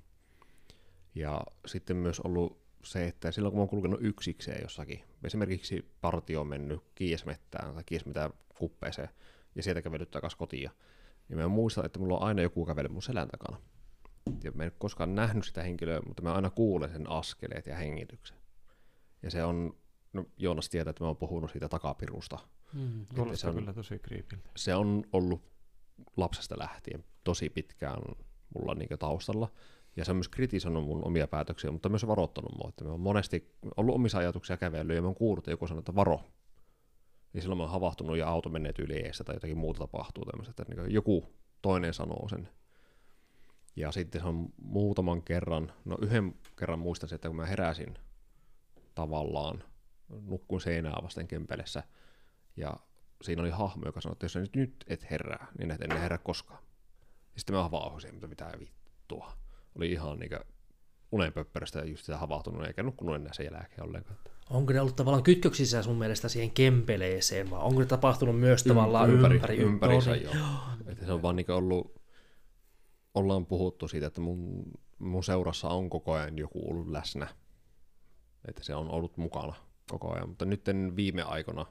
Ja 1.15 1.41
sitten 1.67 1.97
myös 1.97 2.21
ollut 2.21 2.63
se, 2.85 3.07
että 3.07 3.33
silloin 3.33 3.53
kun 3.53 3.59
mä 3.59 3.63
oon 3.63 3.69
kulkenut 3.69 4.01
yksikseen 4.03 4.63
jossakin, 4.63 5.05
esimerkiksi 5.25 5.93
partio 6.01 6.41
on 6.41 6.47
mennyt 6.47 6.81
kiesmettään 6.95 7.75
tai 7.75 7.85
kiesmetään 7.87 8.31
kuppeeseen 8.59 9.09
ja 9.55 9.63
sieltä 9.63 9.83
kävellyt 9.83 10.11
takaisin 10.11 10.39
kotiin, 10.39 10.71
niin 11.29 11.39
mä 11.39 11.49
muistan, 11.49 11.87
että 11.87 11.99
mulla 11.99 12.17
on 12.17 12.23
aina 12.23 12.43
joku 12.43 12.67
kävely 12.67 12.89
mun 12.89 13.03
selän 13.03 13.29
takana. 13.29 13.61
Ja 14.45 14.53
mä 14.55 14.65
en 14.65 14.73
koskaan 14.79 15.15
nähnyt 15.15 15.45
sitä 15.45 15.63
henkilöä, 15.63 16.01
mutta 16.07 16.23
mä 16.23 16.35
aina 16.35 16.51
kuulen 16.51 16.93
sen 16.93 17.11
askeleet 17.11 17.67
ja 17.67 17.77
hengityksen. 17.77 18.37
Ja 19.23 19.31
se 19.31 19.45
on, 19.45 19.77
no 20.13 20.25
Joonas 20.37 20.69
tietää, 20.69 20.91
että 20.91 21.05
mä 21.05 21.09
oon 21.09 21.17
puhunut 21.17 21.51
siitä 21.51 21.69
takapirusta. 21.69 22.39
Mm. 22.73 23.07
se 23.11 23.15
Kuulostaa 23.15 23.51
on- 23.51 23.57
kyllä 23.57 23.73
tosi 23.73 23.99
kriipiltä. 23.99 24.51
Se 24.57 24.75
on 24.75 25.05
ollut 25.13 25.43
lapsesta 26.17 26.59
lähtien 26.59 27.05
tosi 27.25 27.51
pitkään 27.51 28.03
mulla 28.55 28.75
niin 28.75 28.89
taustalla. 28.99 29.49
Ja 29.97 30.05
se 30.05 30.11
on 30.11 30.17
myös 30.17 30.29
kritisoinut 30.29 30.85
mun 30.85 31.05
omia 31.05 31.27
päätöksiä, 31.27 31.71
mutta 31.71 31.89
myös 31.89 32.07
varoittanut 32.07 32.53
mua. 32.59 32.69
Että 32.69 32.85
mä 32.85 32.91
oon 32.91 33.01
monesti 33.01 33.55
ollut 33.77 33.95
omissa 33.95 34.19
ajatuksia 34.19 34.57
kävellyt 34.57 34.97
ja 34.97 35.03
mä 35.03 35.09
oon 35.09 35.15
kuullut, 35.15 35.39
että 35.39 35.51
joku 35.51 35.67
sanoo, 35.67 35.79
että 35.79 35.95
varo. 35.95 36.21
Ja 37.35 37.41
silloin 37.41 37.57
mä 37.59 37.63
oon 37.63 37.73
havahtunut 37.73 38.17
ja 38.19 38.29
auto 38.29 38.49
menee 38.49 38.73
yli 38.79 38.97
eessä 38.97 39.25
tai 39.25 39.37
jotakin 39.37 39.57
muuta 39.59 39.79
tapahtuu 39.79 40.25
tämmöistä, 40.25 40.51
että 40.51 40.75
niin 40.75 40.95
joku 40.95 41.25
toinen 41.63 41.95
sanoo 41.95 42.29
sen. 42.29 42.49
Ja 43.77 43.93
sitten 43.93 44.21
se 44.21 44.27
on 44.27 44.49
muutaman 44.63 45.23
kerran, 45.23 45.73
no 45.85 45.99
yhden 46.03 46.35
kerran 46.59 46.79
muistan, 46.79 47.15
että 47.15 47.29
kun 47.29 47.37
mä 47.37 47.47
heräsin 47.47 47.99
tavallaan, 48.95 49.65
nukkuin 50.09 50.61
seinää 50.61 50.99
vasten 51.03 51.29
kempelessä, 51.29 51.83
ja 52.57 52.77
siinä 53.23 53.43
oli 53.43 53.51
hahmo, 53.51 53.83
joka 53.87 54.01
sanoi, 54.01 54.13
että 54.13 54.25
jos 54.25 54.33
sä 54.33 54.41
nyt, 54.41 54.57
nyt 54.57 54.85
et 54.87 55.11
herää, 55.11 55.47
niin 55.59 55.71
et 55.71 55.83
ennen 55.83 56.01
herää 56.01 56.19
koskaan. 56.19 56.63
Ja 57.35 57.41
sitten 57.41 57.57
mä 57.57 57.63
havahduin, 57.63 58.15
mutta 58.15 58.27
mitä 58.27 58.53
vittua. 58.61 59.33
Oli 59.77 59.93
ihan 59.93 60.19
niinkö 60.19 60.45
unenpöppäröstä 61.13 61.85
just 61.85 62.05
sitä 62.05 62.19
havahtunut, 62.19 62.67
eikä 62.67 62.83
nukkunut 62.83 63.17
enää 63.17 63.33
sen 63.33 63.45
jälkeen 63.45 63.85
ollenkaan. 63.85 64.19
Onko 64.51 64.73
ne 64.73 64.81
ollut 64.81 64.97
tavallaan 64.97 65.23
kytköksissä 65.23 65.83
sun 65.83 65.99
mielestä 65.99 66.29
siihen 66.29 66.51
kempeleeseen, 66.51 67.51
vai 67.51 67.61
onko 67.61 67.81
ne 67.81 67.87
tapahtunut 67.87 68.41
myös 68.41 68.65
tavallaan 68.65 69.11
ympäri? 69.11 69.35
ympäri, 69.35 69.57
ympärissä, 69.57 70.15
ympäri 70.15 70.37
joo. 70.39 70.57
Että 70.93 71.07
se 71.07 71.13
on 71.13 71.23
vaan 71.23 71.37
niin 71.37 71.51
ollut, 71.51 71.95
ollaan 73.15 73.47
puhuttu 73.47 73.89
siitä, 73.89 74.07
että 74.07 74.21
mun, 74.21 74.65
mun 74.99 75.25
seurassa 75.25 75.69
on 75.69 75.91
koko 75.91 76.13
ajan 76.13 76.39
joku 76.39 76.71
ollut 76.71 76.89
läsnä. 76.89 77.29
Että 78.49 78.65
se 78.65 78.75
on 78.75 78.91
ollut 78.91 79.17
mukana 79.17 79.55
koko 79.91 80.15
ajan, 80.15 80.29
mutta 80.29 80.45
nyt 80.45 80.65
viime 80.97 81.23
aikoina, 81.23 81.67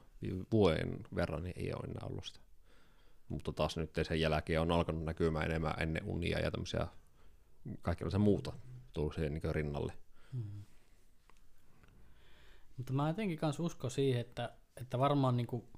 vuoden 0.52 1.00
verran, 1.14 1.42
niin 1.42 1.54
ei 1.56 1.72
ole 1.72 1.84
enää 1.84 2.08
ollut 2.08 2.24
sitä. 2.24 2.40
Mutta 3.28 3.52
taas 3.52 3.76
nyt 3.76 3.90
sen 4.02 4.20
jälkeen 4.20 4.60
on 4.60 4.72
alkanut 4.72 5.04
näkymään 5.04 5.44
enemmän 5.44 5.74
ennen 5.78 6.04
unia 6.04 6.38
ja 6.38 6.50
tämmöisiä 6.50 6.86
kaikenlaisia 7.82 8.18
muuta 8.18 8.52
tullut 8.92 9.14
siihen 9.14 9.32
niin 9.32 9.54
rinnalle. 9.54 9.92
Mutta 12.76 12.92
mä 12.92 13.08
jotenkin 13.08 13.38
kanssa 13.38 13.62
uskon 13.62 13.90
siihen, 13.90 14.20
että, 14.20 14.52
että 14.80 14.98
varmaan 14.98 15.36
niinku, 15.36 15.68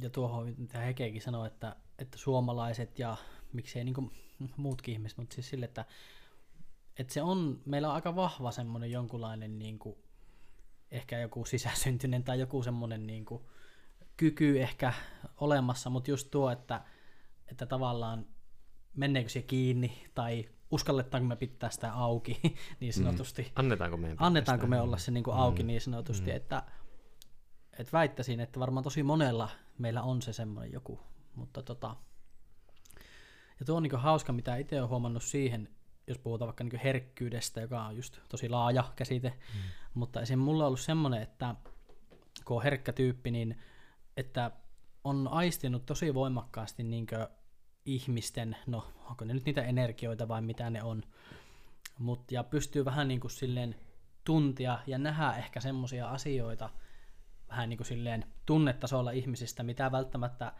ja 0.00 0.10
tuohon 0.10 0.54
mitä 0.58 0.78
Hekekin 0.78 1.22
sanoi, 1.22 1.46
että, 1.46 1.76
että 1.98 2.18
suomalaiset 2.18 2.98
ja 2.98 3.16
miksei 3.52 3.84
niinku 3.84 4.10
muutkin 4.56 4.92
ihmiset, 4.92 5.18
mutta 5.18 5.34
siis 5.34 5.48
sille, 5.48 5.64
että, 5.64 5.84
että 6.98 7.14
se 7.14 7.22
on, 7.22 7.60
meillä 7.64 7.88
on 7.88 7.94
aika 7.94 8.16
vahva 8.16 8.52
semmoinen 8.52 8.90
jonkunlainen 8.90 9.58
niinku, 9.58 9.98
ehkä 10.90 11.18
joku 11.18 11.44
sisäsyntyinen 11.44 12.24
tai 12.24 12.40
joku 12.40 12.62
semmoinen 12.62 13.06
niinku, 13.06 13.50
kyky 14.16 14.60
ehkä 14.60 14.92
olemassa, 15.36 15.90
mutta 15.90 16.10
just 16.10 16.30
tuo, 16.30 16.50
että, 16.50 16.80
että 17.50 17.66
tavallaan 17.66 18.26
menneekö 18.94 19.28
se 19.28 19.42
kiinni 19.42 20.04
tai 20.14 20.48
uskalletaanko 20.70 21.28
me 21.28 21.36
pitää 21.36 21.70
sitä 21.70 21.92
auki 21.92 22.40
niin 22.80 22.92
sanotusti. 22.92 23.52
Annetaanko 23.54 23.96
meidän 23.96 24.16
pitää 24.16 24.26
Annetaanko 24.26 24.66
me 24.66 24.80
olla 24.80 24.98
se 24.98 25.10
niin 25.10 25.24
kuin 25.24 25.36
auki 25.36 25.62
niin 25.62 25.80
sanotusti, 25.80 26.30
että, 26.30 26.62
että 27.78 27.92
väittäisin, 27.92 28.40
että 28.40 28.60
varmaan 28.60 28.84
tosi 28.84 29.02
monella 29.02 29.48
meillä 29.78 30.02
on 30.02 30.22
se 30.22 30.32
semmoinen 30.32 30.72
joku, 30.72 31.00
mutta 31.34 31.62
tota, 31.62 31.96
ja 33.60 33.66
tuo 33.66 33.76
on 33.76 33.82
niin 33.82 33.96
hauska, 33.96 34.32
mitä 34.32 34.56
itse 34.56 34.78
olen 34.78 34.88
huomannut 34.88 35.22
siihen, 35.22 35.68
jos 36.08 36.18
puhutaan 36.18 36.46
vaikka 36.46 36.64
niin 36.64 36.80
herkkyydestä, 36.80 37.60
joka 37.60 37.82
on 37.82 37.96
just 37.96 38.18
tosi 38.28 38.48
laaja 38.48 38.92
käsite, 38.96 39.28
mm. 39.28 39.60
mutta 39.94 40.20
esim. 40.20 40.38
mulla 40.38 40.64
on 40.64 40.66
ollut 40.66 40.80
semmoinen, 40.80 41.22
että 41.22 41.54
kun 42.44 42.56
on 42.56 42.62
herkkä 42.62 42.92
tyyppi, 42.92 43.30
niin 43.30 43.58
että 44.16 44.50
on 45.04 45.28
aistinut 45.28 45.86
tosi 45.86 46.14
voimakkaasti 46.14 46.82
niin 46.82 47.06
ihmisten, 47.84 48.56
no 48.66 48.92
onko 49.10 49.24
ne 49.24 49.34
nyt 49.34 49.44
niitä 49.44 49.62
energioita 49.62 50.28
vai 50.28 50.42
mitä 50.42 50.70
ne 50.70 50.82
on, 50.82 51.02
Mut, 51.98 52.32
ja 52.32 52.44
pystyy 52.44 52.84
vähän 52.84 53.08
niin 53.08 53.20
kuin 53.20 53.30
silleen 53.30 53.76
tuntia 54.24 54.78
ja 54.86 54.98
nähdä 54.98 55.32
ehkä 55.32 55.60
semmoisia 55.60 56.08
asioita 56.08 56.70
vähän 57.48 57.68
niin 57.68 57.76
kuin 57.76 57.86
silleen 57.86 58.24
tunnetasolla 58.46 59.10
ihmisistä, 59.10 59.62
mitä 59.62 59.92
välttämättä 59.92 60.52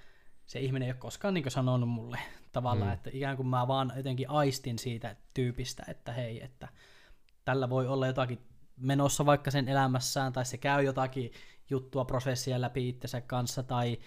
se 0.48 0.60
ihminen 0.60 0.86
ei 0.86 0.92
ole 0.92 0.98
koskaan 0.98 1.34
niin 1.34 1.50
sanonut 1.50 1.88
mulle 1.88 2.18
tavallaan, 2.52 2.90
mm. 2.90 2.94
että 2.94 3.10
ikään 3.12 3.36
kuin 3.36 3.46
mä 3.46 3.68
vaan 3.68 3.92
jotenkin 3.96 4.30
aistin 4.30 4.78
siitä 4.78 5.16
tyypistä, 5.34 5.84
että 5.88 6.12
hei, 6.12 6.44
että 6.44 6.68
tällä 7.44 7.70
voi 7.70 7.86
olla 7.86 8.06
jotakin 8.06 8.38
menossa 8.76 9.26
vaikka 9.26 9.50
sen 9.50 9.68
elämässään, 9.68 10.32
tai 10.32 10.44
se 10.44 10.58
käy 10.58 10.84
jotakin 10.84 11.32
juttua, 11.70 12.04
prosessia 12.04 12.60
läpi 12.60 12.88
itsensä 12.88 13.20
kanssa, 13.20 13.62
tai 13.62 13.98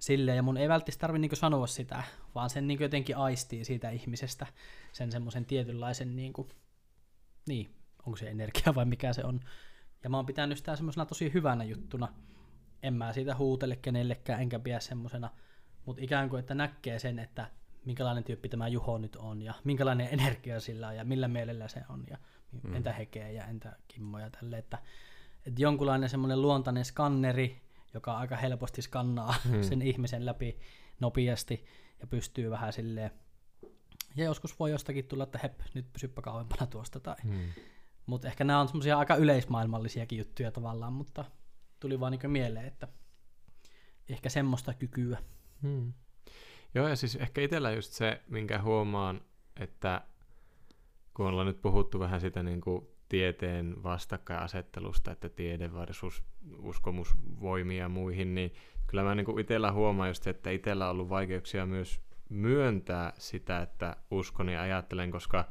silleen, 0.00 0.36
ja 0.36 0.42
mun 0.42 0.56
ei 0.56 0.68
välttämättä 0.68 1.00
tarvitse 1.00 1.28
niin 1.28 1.36
sanoa 1.36 1.66
sitä, 1.66 2.02
vaan 2.34 2.50
sen 2.50 2.66
niin 2.66 2.80
jotenkin 2.80 3.16
aistii 3.16 3.64
siitä 3.64 3.90
ihmisestä, 3.90 4.46
sen 4.92 5.12
semmoisen 5.12 5.44
tietynlaisen, 5.44 6.16
niin, 6.16 6.32
kuin, 6.32 6.48
niin, 7.48 7.74
onko 8.06 8.16
se 8.16 8.30
energia 8.30 8.74
vai 8.74 8.84
mikä 8.84 9.12
se 9.12 9.24
on. 9.24 9.40
Ja 10.04 10.10
mä 10.10 10.16
oon 10.16 10.26
pitänyt 10.26 10.58
sitä 10.58 10.76
semmoisena 10.76 11.06
tosi 11.06 11.32
hyvänä 11.32 11.64
juttuna. 11.64 12.08
En 12.82 12.94
mä 12.94 13.12
siitä 13.12 13.36
huutele 13.36 13.76
kenellekään, 13.76 14.40
enkä 14.40 14.58
pidä 14.58 14.80
semmosena, 14.80 15.30
mutta 15.88 16.02
ikään 16.04 16.28
kuin, 16.28 16.40
että 16.40 16.54
näkee 16.54 16.98
sen, 16.98 17.18
että 17.18 17.50
minkälainen 17.84 18.24
tyyppi 18.24 18.48
tämä 18.48 18.68
Juho 18.68 18.98
nyt 18.98 19.16
on, 19.16 19.42
ja 19.42 19.54
minkälainen 19.64 20.08
energia 20.20 20.60
sillä 20.60 20.88
on, 20.88 20.96
ja 20.96 21.04
millä 21.04 21.28
mielellä 21.28 21.68
se 21.68 21.82
on, 21.88 22.04
ja 22.10 22.18
mm. 22.62 22.74
entä 22.74 22.92
Hekeä, 22.92 23.30
ja 23.30 23.44
entä 23.44 23.76
Kimmo, 23.88 24.18
ja 24.18 24.30
tälle, 24.30 24.58
että, 24.58 24.78
että 25.46 25.62
jonkunlainen 25.62 26.08
semmoinen 26.08 26.42
luontainen 26.42 26.84
skanneri, 26.84 27.62
joka 27.94 28.18
aika 28.18 28.36
helposti 28.36 28.82
skannaa 28.82 29.34
mm. 29.52 29.62
sen 29.62 29.82
ihmisen 29.82 30.26
läpi 30.26 30.58
nopeasti, 31.00 31.66
ja 32.00 32.06
pystyy 32.06 32.50
vähän 32.50 32.72
silleen, 32.72 33.10
ja 34.16 34.24
joskus 34.24 34.58
voi 34.58 34.70
jostakin 34.70 35.04
tulla, 35.04 35.24
että 35.24 35.38
hep, 35.42 35.60
nyt 35.74 35.92
pysyppä 35.92 36.22
kauempana 36.22 36.66
tuosta, 36.66 37.00
tai 37.00 37.16
Hmm. 37.22 37.48
mutta 38.06 38.28
ehkä 38.28 38.44
nämä 38.44 38.60
on 38.60 38.68
semmoisia 38.68 38.98
aika 38.98 39.16
yleismaailmallisiakin 39.16 40.18
juttuja 40.18 40.52
tavallaan, 40.52 40.92
mutta 40.92 41.24
tuli 41.80 42.00
vaan 42.00 42.12
niin 42.12 42.30
mieleen, 42.30 42.66
että 42.66 42.88
ehkä 44.08 44.28
semmoista 44.28 44.74
kykyä. 44.74 45.18
Hmm. 45.62 45.92
Joo, 46.74 46.88
ja 46.88 46.96
siis 46.96 47.16
ehkä 47.16 47.40
itsellä 47.40 47.70
just 47.70 47.92
se, 47.92 48.20
minkä 48.28 48.62
huomaan, 48.62 49.20
että 49.60 50.02
kun 51.14 51.26
ollaan 51.26 51.46
nyt 51.46 51.62
puhuttu 51.62 52.00
vähän 52.00 52.20
sitä 52.20 52.42
niin 52.42 52.60
kuin 52.60 52.86
tieteen 53.08 53.82
vastakkainasettelusta, 53.82 55.10
että 55.10 55.28
tiede 55.28 55.72
versus 55.74 56.24
uskomusvoimia 56.58 57.78
ja 57.78 57.88
muihin, 57.88 58.34
niin 58.34 58.52
kyllä 58.86 59.02
mä 59.02 59.14
niin 59.14 59.40
itsellä 59.40 59.72
huomaan 59.72 60.10
just, 60.10 60.26
että 60.26 60.50
itsellä 60.50 60.84
on 60.84 60.90
ollut 60.90 61.08
vaikeuksia 61.08 61.66
myös 61.66 62.00
myöntää 62.28 63.12
sitä, 63.18 63.62
että 63.62 63.96
uskon 64.10 64.48
ja 64.48 64.62
ajattelen, 64.62 65.10
koska 65.10 65.44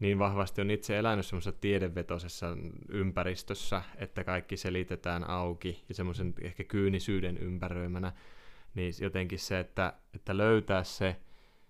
niin 0.00 0.18
vahvasti 0.18 0.60
on 0.60 0.70
itse 0.70 0.98
elänyt 0.98 1.26
semmoisessa 1.26 1.60
tiedevetoisessa 1.60 2.56
ympäristössä, 2.88 3.82
että 3.96 4.24
kaikki 4.24 4.56
selitetään 4.56 5.30
auki 5.30 5.84
ja 5.88 5.94
semmoisen 5.94 6.34
ehkä 6.40 6.64
kyynisyyden 6.64 7.38
ympäröimänä, 7.38 8.12
niin 8.74 8.92
jotenkin 9.00 9.38
se, 9.38 9.60
että, 9.60 9.92
että 10.14 10.36
löytää 10.36 10.84
se, 10.84 11.16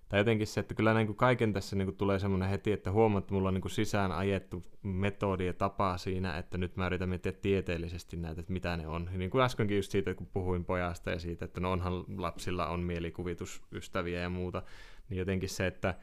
tai 0.09 0.21
jotenkin 0.21 0.47
se, 0.47 0.61
että 0.61 0.75
kyllä 0.75 0.95
niin 0.95 1.07
kuin 1.07 1.17
kaiken 1.17 1.53
tässä 1.53 1.77
niin 1.77 1.87
kuin 1.87 1.97
tulee 1.97 2.19
semmoinen 2.19 2.49
heti, 2.49 2.73
että 2.73 2.93
huomaat, 2.93 3.25
että 3.25 3.35
mulla 3.35 3.49
on 3.49 3.55
niin 3.55 3.63
kuin 3.63 3.73
sisään 3.73 4.13
ajettu 4.13 4.63
metodi 4.83 5.47
ja 5.47 5.53
tapa 5.53 5.99
siinä, 5.99 6.39
että 6.39 6.59
nyt 6.59 6.77
mä 6.77 6.87
yritän 6.87 7.09
miettiä 7.09 7.33
tieteellisesti 7.33 8.17
näitä, 8.17 8.41
että 8.41 8.53
mitä 8.53 8.77
ne 8.77 8.87
on. 8.87 9.11
Niin 9.13 9.31
kuin 9.31 9.45
äskenkin 9.45 9.77
just 9.77 9.93
siitä, 9.93 10.15
kun 10.15 10.27
puhuin 10.27 10.65
pojasta 10.65 11.11
ja 11.11 11.19
siitä, 11.19 11.45
että 11.45 11.61
no 11.61 11.73
onhan 11.73 12.05
lapsilla 12.17 12.67
on 12.67 12.81
mielikuvitusystäviä 12.81 14.21
ja 14.21 14.29
muuta, 14.29 14.63
niin 15.09 15.19
jotenkin 15.19 15.49
se, 15.49 15.67
että, 15.67 15.95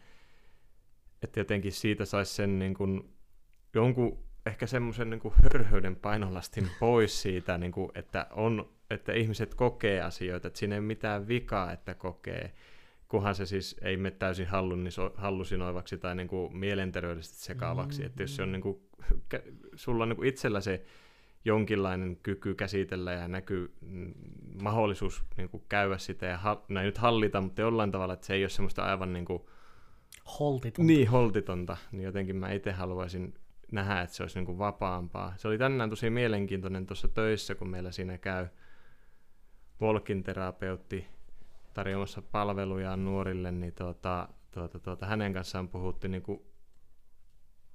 että 1.21 1.39
jotenkin 1.39 1.71
siitä 1.71 2.05
saisi 2.05 2.33
sen 2.33 2.59
niin 2.59 2.73
kuin 2.73 3.15
jonkun 3.73 4.25
ehkä 4.45 4.67
semmoisen 4.67 5.09
niin 5.09 5.21
hörhöyden 5.43 5.95
painolastin 5.95 6.69
pois 6.79 7.21
siitä, 7.21 7.57
niin 7.57 7.71
kuin, 7.71 7.91
että, 7.95 8.27
on, 8.31 8.74
että 8.89 9.13
ihmiset 9.13 9.55
kokee 9.55 10.01
asioita, 10.01 10.47
että 10.47 10.59
siinä 10.59 10.75
ei 10.75 10.79
ole 10.79 10.88
mitään 10.88 11.27
vikaa, 11.27 11.71
että 11.71 11.93
kokee, 11.93 12.53
kunhan 13.07 13.36
se 13.36 13.45
siis 13.45 13.75
ei 13.81 13.97
mene 13.97 14.15
täysin 14.15 14.47
hallusinoivaksi 15.15 15.97
tai 15.97 16.15
niin 16.15 16.27
kuin 16.27 16.57
mielenterveydellisesti 16.57 17.43
sekaavaksi, 17.43 17.99
mm-hmm. 17.99 18.07
että 18.07 18.23
jos 18.23 18.36
se 18.36 18.43
on 18.43 18.51
niin 18.51 18.61
kuin, 18.61 18.79
sulla 19.75 20.03
on 20.03 20.09
niin 20.09 20.17
kuin 20.17 20.29
itsellä 20.29 20.61
se 20.61 20.86
jonkinlainen 21.45 22.17
kyky 22.23 22.55
käsitellä 22.55 23.11
ja 23.11 23.27
näkyy 23.27 23.73
mm, 23.81 24.13
mahdollisuus 24.61 25.23
niin 25.38 25.49
kuin 25.49 25.63
käydä 25.69 25.97
sitä 25.97 26.25
ja 26.25 26.38
ha- 26.38 26.65
ei 26.69 26.86
nyt 26.86 26.97
hallita, 26.97 27.41
mutta 27.41 27.61
jollain 27.61 27.91
tavalla, 27.91 28.13
että 28.13 28.25
se 28.25 28.33
ei 28.33 28.43
ole 28.43 28.49
semmoista 28.49 28.83
aivan 28.83 29.13
niin 29.13 29.25
kuin, 29.25 29.43
Holtitonta. 30.39 30.88
niin 30.88 31.09
holtitonta, 31.09 31.77
niin 31.91 32.03
jotenkin 32.03 32.36
mä 32.36 32.51
itse 32.51 32.71
haluaisin 32.71 33.33
nähdä, 33.71 34.01
että 34.01 34.15
se 34.15 34.23
olisi 34.23 34.39
niin 34.39 34.45
kuin 34.45 34.57
vapaampaa. 34.57 35.33
Se 35.38 35.47
oli 35.47 35.57
tänään 35.57 35.89
tosi 35.89 36.09
mielenkiintoinen 36.09 36.86
tuossa 36.86 37.07
töissä, 37.07 37.55
kun 37.55 37.69
meillä 37.69 37.91
siinä 37.91 38.17
käy 38.17 38.47
Volkin 39.82 40.23
terapeutti 40.23 41.05
tarjoamassa 41.73 42.21
palvelujaan 42.21 43.05
nuorille, 43.05 43.51
niin 43.51 43.73
tuota, 43.73 44.28
tuota, 44.51 44.80
tuota, 44.80 45.05
hänen 45.05 45.34
kanssaan 45.34 45.69
puhuttiin 45.69 46.11
niin 46.11 46.23
kuin 46.23 46.41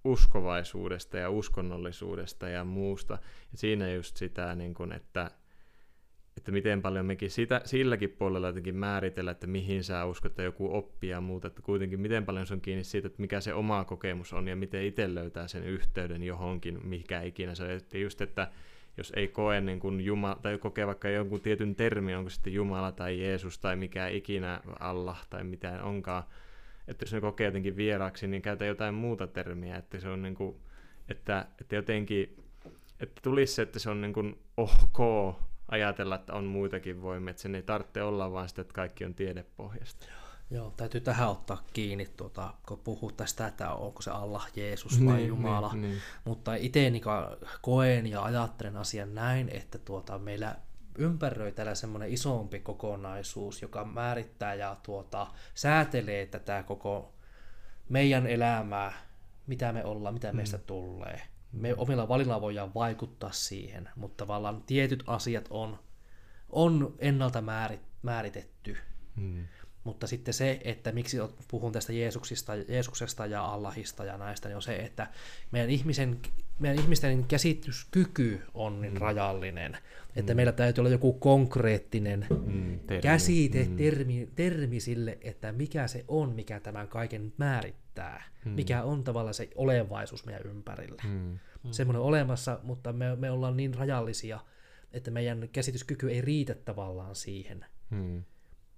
uskovaisuudesta 0.05 1.19
ja 1.19 1.31
uskonnollisuudesta 1.31 2.49
ja 2.49 2.65
muusta. 2.65 3.19
Ja 3.53 3.59
siinä 3.59 3.93
just 3.93 4.17
sitä, 4.17 4.55
niin 4.55 4.75
kuin, 4.75 4.93
että, 4.93 5.31
että 6.37 6.53
miten 6.53 6.83
paljon 6.83 7.07
mekin 7.07 7.31
sitä, 7.31 7.61
silläkin 7.65 8.11
puolella 8.11 8.47
jotenkin 8.47 8.77
määritellä, 8.77 9.31
että 9.31 9.47
mihin 9.47 9.85
sä 9.85 10.05
uskot, 10.05 10.33
että 10.33 10.43
joku 10.43 10.77
oppii 10.77 11.11
ja 11.11 11.21
muuta, 11.21 11.47
että 11.49 11.63
kuitenkin 11.63 12.01
miten 12.01 12.27
paljon 12.27 12.47
se 12.47 12.55
on 12.55 12.61
kiinni 12.61 12.85
siitä, 12.85 13.07
että 13.07 13.23
mikä 13.23 13.41
se 13.41 13.55
oma 13.55 13.85
kokemus 13.85 14.33
on 14.33 14.49
ja 14.49 14.57
miten 14.57 14.85
itse 14.85 15.15
löytää 15.15 15.49
sen 15.49 15.65
yhteyden 15.65 16.23
johonkin, 16.23 16.87
mikä 16.87 17.23
ikinä 17.23 17.55
se 17.55 17.65
on. 17.65 17.71
Että 17.71 17.99
just, 17.99 18.21
että 18.21 18.51
jos 18.97 19.13
ei 19.17 19.29
koe 19.29 19.61
niin 19.61 19.81
kuin 19.81 20.01
Jumala, 20.01 20.39
tai 20.43 20.59
kokee 20.59 20.87
vaikka 20.87 21.09
jonkun 21.09 21.41
tietyn 21.41 21.75
termi, 21.75 22.15
onko 22.15 22.31
sitten 22.31 22.53
Jumala 22.53 22.93
tai 22.93 23.21
Jeesus 23.21 23.59
tai 23.59 23.77
mikä 23.77 24.09
ikinä 24.09 24.61
Allah 24.81 25.27
tai 25.31 25.45
mitä 25.45 25.83
onkaan, 25.83 26.23
että 26.89 27.03
jos 27.03 27.13
ne 27.13 27.21
kokee 27.21 27.45
jotenkin 27.45 27.77
vieraaksi, 27.77 28.27
niin 28.27 28.43
käytä 28.43 28.65
jotain 28.65 28.95
muuta 28.95 29.27
termiä, 29.27 29.77
että 29.77 30.01
se 30.01 30.09
on 30.09 30.23
niin 30.23 30.35
kuin, 30.35 30.57
että, 31.09 31.47
että 31.61 31.77
jotenkin, 31.77 32.37
että 33.01 33.21
tulisi 33.23 33.55
se, 33.55 33.63
että 33.63 33.79
se 33.79 33.91
on 33.91 34.01
niin 34.01 34.13
kuin 34.13 34.39
ok 34.57 34.99
ajatella, 35.69 36.15
että 36.15 36.33
on 36.33 36.45
muitakin 36.45 37.03
voimia, 37.03 37.31
että 37.31 37.43
sen 37.43 37.55
ei 37.55 37.63
tarvitse 37.63 38.03
olla 38.03 38.33
vaan 38.33 38.49
sitä, 38.49 38.63
että 38.63 38.75
kaikki 38.75 39.05
on 39.05 39.15
tiedepohjasta. 39.15 40.07
Joo, 40.07 40.30
täytyy 40.77 41.01
tähän 41.01 41.29
ottaa 41.29 41.65
kiinni, 41.73 42.07
tuota, 42.17 42.55
kun 42.69 42.79
puhuu 42.79 43.13
tästä, 43.13 43.47
että 43.47 43.71
onko 43.71 44.03
se 44.03 44.11
Allah, 44.11 44.49
Jeesus 44.57 45.07
vai 45.07 45.17
Niin, 45.17 45.29
Jumala. 45.29 45.73
niin, 45.73 45.83
niin. 45.83 46.01
Mutta 46.25 46.55
itse 46.55 46.91
niin 46.91 47.03
koen 47.63 48.07
ja 48.07 48.23
ajattelen 48.25 48.77
asian 48.77 49.15
näin, 49.15 49.49
että 49.49 49.79
tuota, 49.79 50.19
meillä 50.19 50.57
ympäröi 50.99 51.53
täällä 51.53 51.75
semmoinen 51.75 52.13
isompi 52.13 52.61
kokonaisuus, 52.61 53.63
joka 53.63 53.85
määrittää 53.85 54.55
ja 54.55 54.77
tuota, 54.83 55.27
säätelee 55.55 56.27
tätä 56.27 56.63
koko 56.63 57.13
meidän 57.89 58.27
elämää, 58.27 58.93
mitä 59.47 59.73
me 59.73 59.85
ollaan, 59.85 60.15
mitä 60.15 60.33
meistä 60.33 60.59
tulee. 60.59 61.23
Me 61.53 61.75
omilla 61.77 62.09
valilla 62.09 62.41
voidaan 62.41 62.75
vaikuttaa 62.75 63.33
siihen, 63.33 63.89
mutta 63.97 64.25
tavallaan 64.25 64.63
tietyt 64.63 65.05
asiat 65.07 65.47
on, 65.51 65.79
on 66.51 66.95
ennalta 66.99 67.41
määrit, 67.41 67.83
määritetty. 68.03 68.77
Hmm. 69.17 69.45
Mutta 69.85 70.07
sitten 70.07 70.35
se, 70.35 70.61
että 70.65 70.93
miksi 70.93 71.17
puhun 71.51 71.73
tästä 71.73 71.93
Jeesuksista, 71.93 72.55
Jeesuksesta 72.55 73.27
ja 73.27 73.45
Allahista 73.45 74.05
ja 74.05 74.19
näistä, 74.19 74.49
niin 74.49 74.57
on 74.57 74.63
se, 74.63 74.77
että 74.77 75.07
meidän, 75.51 75.71
ihmisen, 75.71 76.21
meidän 76.59 76.79
ihmisten 76.85 77.25
käsityskyky 77.25 78.41
on 78.55 78.81
niin 78.81 78.97
rajallinen. 78.97 79.77
Että 80.17 80.35
meillä 80.35 80.53
täytyy 80.53 80.83
olla 80.83 80.91
joku 80.91 81.13
konkreettinen 81.13 82.27
Mm, 82.47 82.79
termi. 82.87 83.03
käsite, 83.03 83.69
termi, 83.77 84.29
termi 84.37 84.81
sille, 84.81 85.19
että 85.21 85.53
mikä 85.53 85.87
se 85.87 86.05
on, 86.09 86.33
mikä 86.35 86.61
tämän 86.61 86.89
kaiken 86.89 87.33
määrittää. 87.37 88.23
Mikä 88.45 88.83
on 88.83 89.05
tavallaan 89.05 89.35
se 89.35 89.49
olevaisuus 89.55 90.27
meidän 90.27 90.43
ympärillä. 90.47 91.03
Mm. 91.09 91.39
Semmoinen 91.71 92.03
olemassa, 92.03 92.61
mutta 92.63 92.93
me, 92.93 93.17
me 93.17 93.31
ollaan 93.31 93.57
niin 93.57 93.75
rajallisia, 93.75 94.41
että 94.93 95.11
meidän 95.11 95.49
käsityskyky 95.53 96.11
ei 96.11 96.21
riitä 96.21 96.55
tavallaan 96.55 97.15
siihen 97.17 97.65
Mm. 97.91 98.23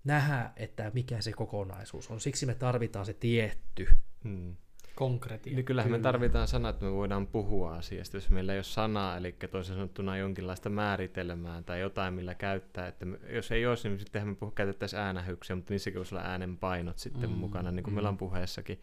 Nähdä, 0.04 0.50
että 0.56 0.90
mikä 0.94 1.20
se 1.20 1.32
kokonaisuus 1.32 2.10
on. 2.10 2.20
Siksi 2.20 2.46
me 2.46 2.54
tarvitaan 2.54 3.06
se 3.06 3.14
tietty. 3.14 3.88
Mm. 4.24 4.56
Konkretia. 4.94 5.54
Niin 5.54 5.64
kyllähän 5.64 5.92
me 5.92 5.98
tarvitaan 5.98 6.48
sanaa, 6.48 6.70
että 6.70 6.84
me 6.84 6.92
voidaan 6.92 7.26
puhua 7.26 7.76
asiasta. 7.76 8.16
Jos 8.16 8.30
meillä 8.30 8.52
ei 8.52 8.56
ole 8.56 8.62
sanaa, 8.62 9.16
eli 9.16 9.36
toisin 9.50 9.74
sanottuna 9.74 10.16
jonkinlaista 10.16 10.68
määritelmää 10.68 11.62
tai 11.62 11.80
jotain, 11.80 12.14
millä 12.14 12.34
käyttää. 12.34 12.88
Että 12.88 13.04
me, 13.04 13.18
jos 13.28 13.52
ei 13.52 13.66
olisi, 13.66 13.88
niin 13.88 13.98
sittenhän 13.98 14.28
me 14.28 14.36
puh- 14.46 14.52
käytettäisiin 14.54 15.00
äänähyksiä, 15.00 15.56
mutta 15.56 15.74
niissäkin 15.74 15.98
voisi 15.98 16.14
olla 16.14 16.24
äänen 16.24 16.58
painot 16.58 16.98
sitten 16.98 17.30
mm, 17.30 17.36
mukana, 17.36 17.70
niin 17.70 17.82
kuin 17.82 17.92
mm. 17.92 17.94
meillä 17.94 18.08
on 18.08 18.18
puheessakin. 18.18 18.80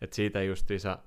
Että 0.00 0.16
siitä 0.16 0.42
justiinsa, 0.42 0.98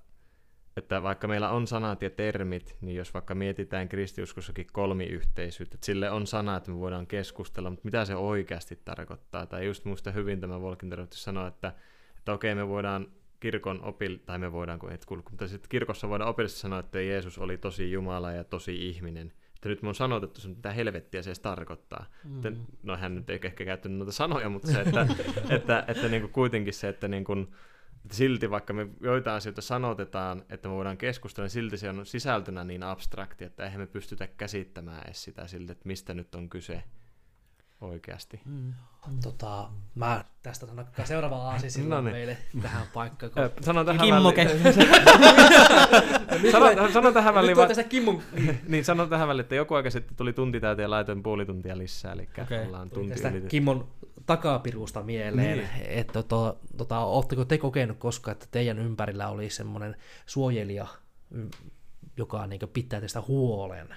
että 0.78 1.04
vaikka 1.04 1.28
meillä 1.28 1.50
on 1.50 1.68
sanat 1.68 2.02
ja 2.02 2.10
termit, 2.10 2.78
niin 2.82 2.96
jos 2.96 3.14
vaikka 3.14 3.36
mietitään 3.36 3.90
kristiuskossakin 3.90 4.68
kolmiyhteisyyttä, 4.72 5.76
että 5.76 5.86
sille 5.86 6.12
on 6.12 6.28
sana, 6.28 6.56
että 6.56 6.72
me 6.72 6.80
voidaan 6.80 7.08
keskustella, 7.08 7.70
mutta 7.70 7.86
mitä 7.86 8.06
se 8.06 8.16
oikeasti 8.16 8.80
tarkoittaa? 8.86 9.46
Tai 9.46 9.66
just 9.66 9.86
muista 9.86 10.12
hyvin 10.12 10.42
tämä 10.42 10.62
Volkinterottis 10.62 11.24
sanoi, 11.24 11.48
että, 11.48 11.74
että 12.18 12.34
okei, 12.34 12.56
me 12.56 12.68
voidaan 12.68 13.08
kirkon 13.40 13.84
opil, 13.84 14.18
tai 14.26 14.38
me 14.38 14.52
voidaan, 14.52 14.80
kun 14.80 14.92
et 14.92 15.06
kuulu, 15.06 15.24
mutta 15.30 15.48
sitten 15.48 15.70
kirkossa 15.70 16.10
voidaan 16.10 16.30
opillisesti 16.30 16.62
sanoa, 16.62 16.80
että 16.80 17.02
Jeesus 17.02 17.38
oli 17.38 17.58
tosi 17.58 17.92
Jumala 17.92 18.32
ja 18.32 18.44
tosi 18.44 18.90
ihminen. 18.90 19.34
Että 19.56 19.70
nyt 19.70 19.82
mun 19.82 19.90
on 19.90 19.96
sanotettu, 19.96 20.40
että 20.40 20.50
mitä 20.50 20.72
helvettiä 20.72 21.22
se 21.22 21.30
edes 21.30 21.40
tarkoittaa. 21.40 22.06
Mm. 22.24 22.36
Että, 22.36 22.52
no 22.84 22.98
hän 22.98 23.16
nyt 23.16 23.30
ei 23.30 23.40
ehkä 23.44 23.66
käyttänyt 23.66 23.98
noita 23.98 24.12
sanoja, 24.12 24.50
mutta 24.50 24.68
se, 24.68 24.82
että, 24.82 25.02
että, 25.28 25.56
että, 25.56 25.86
että 25.88 26.08
niin 26.08 26.22
kuin 26.22 26.34
kuitenkin 26.34 26.74
se, 26.74 26.88
että, 26.88 27.08
niin 27.08 27.24
kuin, 27.24 27.48
että 28.08 28.18
silti 28.18 28.50
vaikka 28.50 28.74
me 28.74 28.88
joitain 29.02 29.38
asioita 29.38 29.62
sanotetaan, 29.62 30.44
että 30.50 30.70
me 30.70 30.76
voidaan 30.76 30.98
keskustella, 30.98 31.46
niin 31.46 31.52
silti 31.52 31.78
se 31.78 31.90
on 31.90 32.06
sisältönä 32.06 32.64
niin 32.64 32.84
abstrakti, 32.84 33.46
että 33.46 33.64
eihän 33.64 33.80
me 33.80 33.88
pystytä 33.88 34.28
käsittämään 34.28 35.04
edes 35.06 35.24
sitä 35.24 35.48
siltä, 35.48 35.72
että 35.72 35.88
mistä 35.88 36.14
nyt 36.14 36.36
on 36.36 36.50
kyse 36.50 36.84
oikeasti. 37.82 38.42
Mm. 38.46 38.74
Tota, 39.24 39.70
mä 39.96 40.26
tästä 40.44 40.66
sanon 40.66 40.86
seuraava 41.04 41.38
aasi 41.38 41.84
No 41.88 42.02
niin. 42.02 42.14
meille 42.14 42.38
tähän 42.62 42.88
paikkaan. 42.94 43.32
Ö, 43.38 43.52
Sanon 43.62 43.86
tähän 43.86 44.02
Kimmoke. 44.02 44.46
väliin, 44.46 44.76
sanon, 46.52 46.94
sanon 46.94 47.14
tähän 47.14 47.36
väliin, 47.36 47.58
Nyt 47.58 47.68
tässä 47.68 47.84
Kimmon 47.84 48.22
niin 48.68 48.86
sanon 48.86 49.10
tähän 49.10 49.28
väliin, 49.28 49.42
että 49.44 49.56
joku 49.56 49.74
aika 49.74 49.90
sitten 49.90 50.16
tuli 50.16 50.34
tunti 50.34 50.60
täyteen 50.60 50.84
ja 50.84 50.90
laitoin 50.90 51.24
puoli 51.24 51.46
tuntia 51.46 51.78
lisää, 51.78 52.14
eli 52.14 52.30
okay. 52.44 52.66
ollaan 52.66 52.90
tunti 52.90 53.10
tästä 53.10 53.30
ylitetty. 53.30 53.50
Kimmon 53.50 53.88
takapirusta 54.28 55.04
mieleen, 55.04 55.58
Niin. 55.58 55.70
että 55.88 56.24
to, 56.24 56.60
tota, 56.78 57.00
ootteko 57.00 57.46
te 57.46 57.58
kokenut 57.58 57.98
koskaan, 57.98 58.34
että 58.34 58.48
teidän 58.52 58.80
ympärillä 58.80 59.30
oli 59.30 59.50
semmoinen 59.50 59.96
suojelija, 60.26 60.88
y- 61.32 61.50
joka 62.18 62.48
niin 62.48 62.62
pitää 62.74 63.00
teistä 63.00 63.24
huolen? 63.28 63.96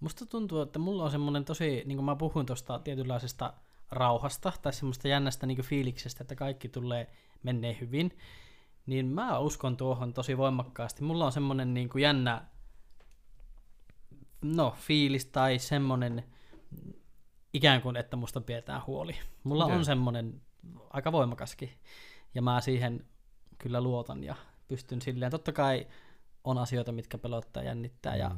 Musta 0.00 0.26
tuntuu, 0.26 0.60
että 0.60 0.78
mulla 0.78 1.04
on 1.04 1.10
semmoinen 1.10 1.44
tosi, 1.44 1.82
niin 1.86 1.96
kuin 1.96 2.04
mä 2.04 2.16
puhuin 2.16 2.46
tuosta 2.46 2.78
tietynlaisesta 2.78 3.54
rauhasta 3.90 4.52
tai 4.62 4.72
semmoista 4.72 5.08
jännästä 5.08 5.46
niin 5.46 5.62
fiiliksestä, 5.62 6.24
että 6.24 6.34
kaikki 6.34 6.68
tulee 6.68 7.10
menee 7.42 7.76
hyvin, 7.80 8.18
niin 8.86 9.06
mä 9.06 9.38
uskon 9.38 9.76
tuohon 9.76 10.12
tosi 10.12 10.36
voimakkaasti. 10.36 11.04
Mulla 11.04 11.26
on 11.26 11.32
semmoinen 11.32 11.74
niin 11.74 11.90
jännä 12.00 12.44
no, 14.42 14.74
fiilis 14.78 15.26
tai 15.26 15.58
semmoinen 15.58 16.24
ikään 17.52 17.82
kuin, 17.82 17.96
että 17.96 18.16
musta 18.16 18.40
pidetään 18.40 18.82
huoli. 18.86 19.16
Mulla 19.44 19.64
Okei. 19.64 19.76
on 19.76 19.84
semmoinen 19.84 20.40
aika 20.90 21.12
voimakaskin 21.12 21.70
ja 22.34 22.42
mä 22.42 22.60
siihen 22.60 23.04
kyllä 23.58 23.80
luotan 23.80 24.24
ja 24.24 24.34
pystyn 24.68 25.02
silleen. 25.02 25.30
Totta 25.30 25.52
kai 25.52 25.86
on 26.44 26.58
asioita, 26.58 26.92
mitkä 26.92 27.18
pelottaa 27.18 27.62
ja 27.62 27.68
jännittää 27.68 28.16
ja 28.16 28.36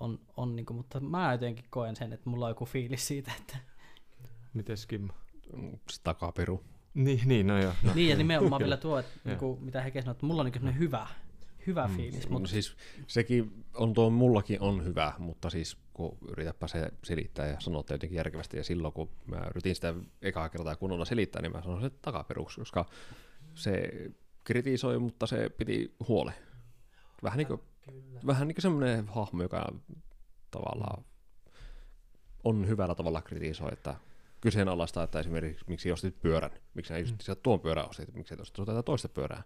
on, 0.00 0.20
on 0.36 0.56
niin 0.56 0.66
kuin, 0.66 0.76
mutta 0.76 1.00
mä 1.00 1.32
jotenkin 1.32 1.64
koen 1.70 1.96
sen, 1.96 2.12
että 2.12 2.30
mulla 2.30 2.44
on 2.44 2.50
joku 2.50 2.64
fiilis 2.64 3.06
siitä, 3.06 3.32
että 3.40 3.56
Mites 4.54 4.86
Kimmo? 4.86 5.12
Se 5.90 6.02
takapiru. 6.02 6.64
Niin, 6.94 7.20
niin, 7.24 7.46
no 7.46 7.58
joo. 7.58 7.72
No. 7.82 7.94
niin 7.94 8.08
ja 8.08 8.16
nimenomaan 8.24 8.60
vielä 8.60 8.76
tuo, 8.76 8.98
että 8.98 9.12
Joo. 9.14 9.20
niin 9.24 9.38
kuin, 9.38 9.64
mitä 9.64 9.82
he 9.82 9.92
sanoi, 10.02 10.12
että 10.12 10.26
mulla 10.26 10.42
on 10.42 10.50
niin 10.52 10.60
kuin 10.60 10.74
hyvä, 11.66 11.86
hyvä 11.86 11.96
fiilis, 11.96 12.28
mutta 12.28 12.48
siis 12.48 12.76
sekin 13.06 13.64
on 13.74 13.92
tuo 13.92 14.10
mullakin 14.10 14.60
on 14.60 14.84
hyvä, 14.84 15.12
mutta 15.18 15.50
siis 15.50 15.76
kun 15.94 16.18
yritäpä 16.28 16.68
se 16.68 16.92
selittää 17.04 17.46
ja 17.46 17.60
sanoa 17.60 17.84
jotenkin 17.90 18.16
järkevästi, 18.16 18.56
ja 18.56 18.64
silloin 18.64 18.92
kun 18.92 19.10
mä 19.26 19.46
yritin 19.50 19.74
sitä 19.74 19.94
ekaa 20.22 20.48
kertaa 20.48 20.76
kunnolla 20.76 21.04
selittää, 21.04 21.42
niin 21.42 21.52
mä 21.52 21.62
sanoin 21.62 21.82
se 21.82 21.90
takaperuksi, 21.90 22.60
koska 22.60 22.86
se 23.54 23.90
kritisoi, 24.44 24.98
mutta 24.98 25.26
se 25.26 25.48
piti 25.48 25.94
huole. 26.08 26.32
Vähän 27.22 27.38
niin 27.38 27.46
kuin, 27.46 27.60
vähän 28.26 28.48
niin 28.48 28.54
kuin 28.54 28.62
semmoinen 28.62 29.08
hahmo, 29.08 29.42
joka 29.42 29.72
tavallaan 30.50 31.04
on 32.44 32.68
hyvällä 32.68 32.94
tavalla 32.94 33.22
kritisoi, 33.22 33.72
että 33.72 33.94
kyseenalaistaa, 34.40 35.04
että 35.04 35.20
esimerkiksi 35.20 35.64
miksi 35.68 35.92
ostit 35.92 36.20
pyörän, 36.20 36.50
miksi 36.74 37.00
just 37.00 37.20
sieltä 37.20 37.40
tuon 37.42 37.60
pyörän 37.60 37.88
ostit, 37.88 38.14
miksi 38.14 38.34
et 38.34 38.40
ostit 38.40 38.66
tätä 38.66 38.82
toista 38.82 39.08
pyörää. 39.08 39.42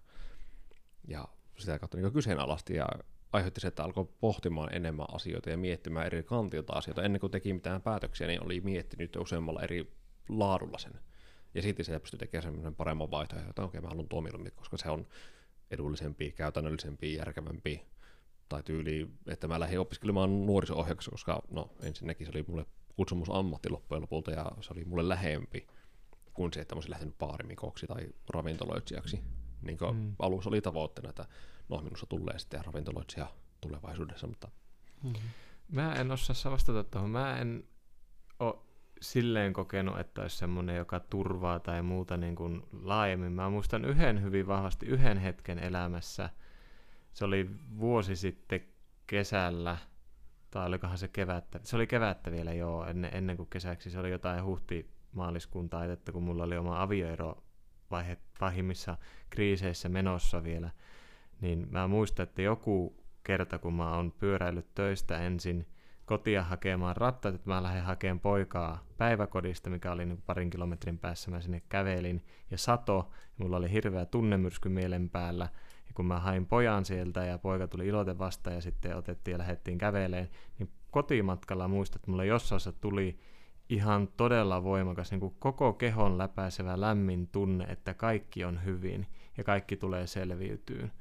Ja 1.08 1.28
sitä 1.58 1.78
kautta 1.78 1.96
niin 1.96 2.12
kyseenalaisti 2.12 2.74
ja 2.74 2.86
aiheutti 3.32 3.60
se, 3.60 3.68
että 3.68 3.84
alkoi 3.84 4.08
pohtimaan 4.20 4.74
enemmän 4.74 5.06
asioita 5.12 5.50
ja 5.50 5.56
miettimään 5.56 6.06
eri 6.06 6.22
kantilta 6.22 6.72
asioita. 6.72 7.02
Ennen 7.02 7.20
kuin 7.20 7.30
teki 7.30 7.52
mitään 7.52 7.82
päätöksiä, 7.82 8.26
niin 8.26 8.44
oli 8.44 8.60
miettinyt 8.60 9.16
useammalla 9.16 9.62
eri 9.62 9.92
laadulla 10.28 10.78
sen. 10.78 11.00
Ja 11.54 11.62
sitten 11.62 11.84
se 11.84 11.98
pystyi 11.98 12.18
tekemään 12.18 12.42
semmoisen 12.42 12.74
paremman 12.74 13.10
vaihtoehdon, 13.10 13.50
että 13.50 13.62
okei, 13.62 13.80
mä 13.80 13.88
haluan 13.88 14.22
mieluummin, 14.22 14.52
koska 14.56 14.76
se 14.76 14.90
on 14.90 15.06
edullisempi, 15.70 16.32
käytännöllisempi, 16.32 17.14
järkevämpi, 17.14 17.82
tai 18.48 18.62
tyyli, 18.62 19.10
että 19.26 19.48
mä 19.48 19.60
lähdin 19.60 19.80
opiskelemaan 19.80 20.46
nuoriso 20.46 20.86
koska 21.10 21.42
no 21.50 21.70
ensinnäkin 21.82 22.26
se 22.26 22.32
oli 22.34 22.44
mulle 22.48 22.66
kutsumus 22.96 23.30
ammatti 23.30 23.70
loppujen 23.70 24.02
lopulta 24.02 24.30
ja 24.30 24.52
se 24.60 24.72
oli 24.72 24.84
mulle 24.84 25.08
lähempi 25.08 25.66
kuin 26.34 26.52
se, 26.52 26.60
että 26.60 26.74
mä 26.74 26.76
olisin 26.76 26.90
lähtenyt 26.90 27.18
baarimikoksi 27.18 27.86
tai 27.86 28.08
ravintoloitsijaksi. 28.28 29.20
Niin 29.64 29.78
kuin 29.78 29.96
mm. 29.96 30.14
alussa 30.18 30.50
oli 30.50 30.60
tavoitteena, 30.60 31.08
että 31.08 31.26
no 31.68 31.80
minussa 31.80 32.06
tulee 32.06 32.38
sitten 32.38 32.64
ravintoloitsija 32.64 33.26
tulevaisuudessa, 33.60 34.26
mutta... 34.26 34.48
Mm-hmm. 35.02 35.28
Mä 35.68 35.94
en 35.94 36.10
osaa 36.10 36.52
vastata 36.52 36.84
tuohon. 36.84 37.10
Mä 37.10 37.38
en 37.38 37.64
ole 38.38 38.54
silleen 39.00 39.52
kokenut, 39.52 39.98
että 39.98 40.22
olisi 40.22 40.36
semmoinen, 40.36 40.76
joka 40.76 41.00
turvaa 41.00 41.60
tai 41.60 41.82
muuta 41.82 42.16
niin 42.16 42.36
kuin 42.36 42.62
laajemmin. 42.82 43.32
Mä 43.32 43.50
muistan 43.50 43.84
yhden 43.84 44.22
hyvin 44.22 44.46
vahvasti, 44.46 44.86
yhden 44.86 45.18
hetken 45.18 45.58
elämässä. 45.58 46.30
Se 47.12 47.24
oli 47.24 47.50
vuosi 47.78 48.16
sitten 48.16 48.60
kesällä, 49.06 49.76
tai 50.50 50.66
olikohan 50.66 50.98
se 50.98 51.08
kevättä. 51.08 51.60
Se 51.62 51.76
oli 51.76 51.86
kevättä 51.86 52.30
vielä 52.30 52.52
joo, 52.52 52.86
ennen, 52.86 53.10
ennen 53.14 53.36
kuin 53.36 53.50
kesäksi. 53.50 53.90
Se 53.90 53.98
oli 53.98 54.10
jotain 54.10 54.44
huhti-maaliskuun 54.44 55.70
taitetta, 55.70 56.12
kun 56.12 56.22
mulla 56.22 56.44
oli 56.44 56.56
oma 56.56 56.82
avioero 56.82 57.43
vaihe, 57.94 58.16
pahimmissa 58.40 58.96
kriiseissä 59.30 59.88
menossa 59.88 60.42
vielä. 60.42 60.70
Niin 61.40 61.66
mä 61.70 61.88
muistan, 61.88 62.22
että 62.22 62.42
joku 62.42 62.96
kerta, 63.24 63.58
kun 63.58 63.74
mä 63.74 63.96
oon 63.96 64.12
pyöräillyt 64.12 64.74
töistä 64.74 65.18
ensin 65.18 65.66
kotia 66.04 66.42
hakemaan 66.42 66.96
rattaat, 66.96 67.34
että 67.34 67.50
mä 67.50 67.62
lähden 67.62 67.82
hakemaan 67.82 68.20
poikaa 68.20 68.84
päiväkodista, 68.96 69.70
mikä 69.70 69.92
oli 69.92 70.06
niin 70.06 70.22
parin 70.26 70.50
kilometrin 70.50 70.98
päässä, 70.98 71.30
mä 71.30 71.40
sinne 71.40 71.62
kävelin, 71.68 72.24
ja 72.50 72.58
sato, 72.58 73.10
ja 73.38 73.44
mulla 73.44 73.56
oli 73.56 73.72
hirveä 73.72 74.06
tunnemyrsky 74.06 74.68
mielen 74.68 75.10
päällä, 75.10 75.48
ja 75.86 75.92
kun 75.94 76.06
mä 76.06 76.20
hain 76.20 76.46
pojan 76.46 76.84
sieltä, 76.84 77.24
ja 77.24 77.38
poika 77.38 77.68
tuli 77.68 77.86
iloten 77.86 78.18
vastaan, 78.18 78.56
ja 78.56 78.62
sitten 78.62 78.96
otettiin 78.96 79.32
ja 79.32 79.38
lähdettiin 79.38 79.78
käveleen, 79.78 80.28
niin 80.58 80.70
kotimatkalla 80.90 81.68
muistat, 81.68 81.96
että 81.96 82.10
mulla 82.10 82.24
jossain 82.24 82.60
tuli 82.80 83.18
ihan 83.68 84.08
todella 84.16 84.64
voimakas, 84.64 85.10
niin 85.10 85.20
kuin 85.20 85.34
koko 85.38 85.72
kehon 85.72 86.18
läpäisevä 86.18 86.80
lämmin 86.80 87.28
tunne, 87.28 87.64
että 87.64 87.94
kaikki 87.94 88.44
on 88.44 88.64
hyvin, 88.64 89.06
ja 89.36 89.44
kaikki 89.44 89.76
tulee 89.76 90.06
selviytyyn 90.06 90.92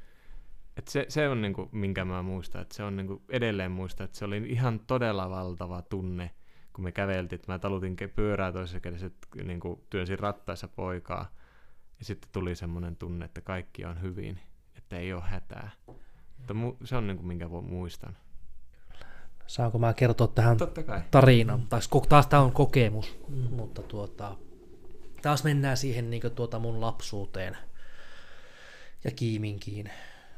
et 0.77 0.87
se, 0.87 1.05
se 1.09 1.29
on 1.29 1.41
niinku, 1.41 1.69
minkä 1.71 2.05
mä 2.05 2.21
muistan, 2.21 2.61
että 2.61 2.75
se 2.75 2.83
on 2.83 2.95
niinku, 2.95 3.21
edelleen 3.29 3.71
muista, 3.71 4.03
että 4.03 4.17
se 4.17 4.25
oli 4.25 4.37
ihan 4.37 4.79
todella 4.79 5.29
valtava 5.29 5.81
tunne, 5.81 6.31
kun 6.73 6.83
me 6.83 6.91
käveltiin, 6.91 7.37
että 7.37 7.51
mä 7.51 7.59
talutin 7.59 7.95
pyörää 8.15 8.51
toisessa 8.51 8.79
kädessä, 8.79 9.07
että 9.07 9.27
niinku, 9.43 9.85
työnsin 9.89 10.19
rattaissa 10.19 10.67
poikaa, 10.67 11.31
ja 11.99 12.05
sitten 12.05 12.29
tuli 12.31 12.55
semmoinen 12.55 12.95
tunne, 12.95 13.25
että 13.25 13.41
kaikki 13.41 13.85
on 13.85 14.01
hyvin, 14.01 14.39
että 14.77 14.97
ei 14.97 15.13
ole 15.13 15.21
hätää. 15.21 15.71
Mutta 16.37 16.53
mu- 16.53 16.77
se 16.83 16.95
on 16.95 17.07
niinku, 17.07 17.23
minkä 17.23 17.47
muistan. 17.47 18.17
Saanko 19.47 19.79
mä 19.79 19.93
kertoa 19.93 20.27
tähän 20.27 20.57
tarinan? 21.11 21.67
Tai 21.67 21.79
taas 22.09 22.27
tämä 22.27 22.41
on 22.41 22.51
kokemus, 22.51 23.17
mm. 23.27 23.55
mutta 23.55 23.81
tuota, 23.81 24.35
taas 25.21 25.43
mennään 25.43 25.77
siihen 25.77 26.09
niin 26.09 26.31
tuota 26.35 26.59
mun 26.59 26.81
lapsuuteen 26.81 27.57
ja 29.03 29.11
kiiminkiin 29.11 29.89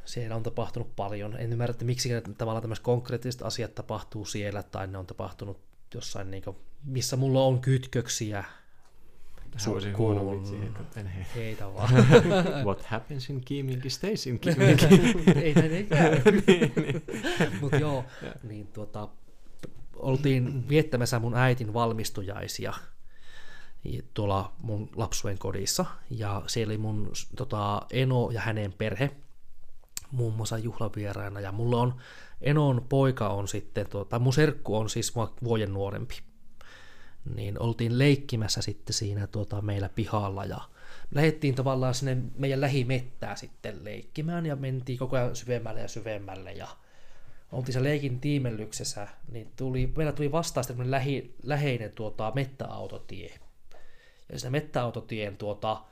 siellä 0.06 0.36
on 0.36 0.44
tapahtunut 0.44 0.95
paljon. 0.95 1.38
En 1.38 1.52
ymmärrä, 1.52 1.72
että 1.72 1.86
miksi 1.86 2.10
tavallaan 2.38 2.61
tämmöiset 2.61 2.84
konkreettiset 2.84 3.41
asiat 3.41 3.76
tapahtuu 3.76 4.26
siellä, 4.26 4.64
tai 4.64 4.88
ne 4.88 4.98
on 4.98 5.06
tapahtunut 5.06 5.60
jossain, 5.94 6.32
niin 6.32 6.44
kuin, 6.44 6.57
missä 6.84 7.15
mulla 7.15 7.44
on 7.44 7.61
kytköksiä. 7.61 8.44
Suosi 9.57 9.91
huono 9.91 10.32
vitsi, 10.32 10.56
en 10.95 11.07
he. 11.07 11.26
Heitä 11.36 11.73
vaan. 11.73 11.94
What 12.65 12.86
happens 12.86 13.30
in 13.30 13.41
Kiiminki 13.41 13.90
stays 13.90 14.27
in 14.27 14.40
Kiiminki. 14.40 14.86
ei 15.41 15.53
näin 15.53 15.72
ei 15.72 15.84
käy. 15.84 16.22
niin, 16.48 16.73
niin. 16.76 17.03
Mutta 17.61 17.77
joo, 17.77 18.06
niin 18.44 18.68
tuota, 18.68 19.07
oltiin 19.95 20.69
viettämässä 20.69 21.19
mun 21.19 21.36
äitin 21.36 21.73
valmistujaisia 21.73 22.73
tuolla 24.14 24.53
mun 24.61 24.90
lapsujen 24.95 25.38
kodissa, 25.38 25.86
ja 26.10 26.44
siellä 26.48 26.72
oli 26.72 26.77
mun 26.77 27.11
tota, 27.36 27.82
eno 27.91 28.32
ja 28.32 28.41
hänen 28.41 28.73
perhe, 28.73 29.11
muun 30.11 30.34
muassa 30.34 30.57
juhlavieraina, 30.57 31.40
ja 31.40 31.52
mulla 31.52 31.82
on, 31.82 31.94
Enon 32.41 32.86
poika 32.90 33.30
on 33.30 33.48
sitten, 33.48 33.90
tuota, 33.90 34.19
mun 34.19 34.34
serkku 34.34 34.76
on 34.76 34.90
siis 34.90 35.14
vuoden 35.44 35.73
nuorempi, 35.73 36.15
niin 37.35 37.61
oltiin 37.61 37.99
leikkimässä 37.99 38.61
sitten 38.61 38.93
siinä 38.93 39.27
tuota, 39.27 39.61
meillä 39.61 39.89
pihalla, 39.89 40.45
ja 40.45 40.61
lähdettiin 41.11 41.56
tavallaan 41.56 41.93
sinne 41.93 42.18
meidän 42.38 42.61
lähimettää 42.61 43.35
sitten 43.35 43.84
leikkimään, 43.84 44.45
ja 44.45 44.56
mentiin 44.56 44.99
koko 44.99 45.15
ajan 45.15 45.35
syvemmälle 45.35 45.81
ja 45.81 45.88
syvemmälle, 45.88 46.53
ja 46.53 46.68
oltiin 47.52 47.73
se 47.73 47.84
leikin 47.84 48.19
tiimellyksessä, 48.19 49.07
niin 49.31 49.52
tuli, 49.56 49.93
meillä 49.97 50.14
tuli 50.14 50.31
vastaan 50.31 50.64
sitten 50.64 50.91
lähi, 50.91 51.35
läheinen 51.43 51.91
tuota, 51.91 52.31
mettäautotie. 52.35 53.39
Ja 54.31 54.39
siinä 54.39 54.52
mettäautotien 54.52 55.38
tuota, 55.38 55.84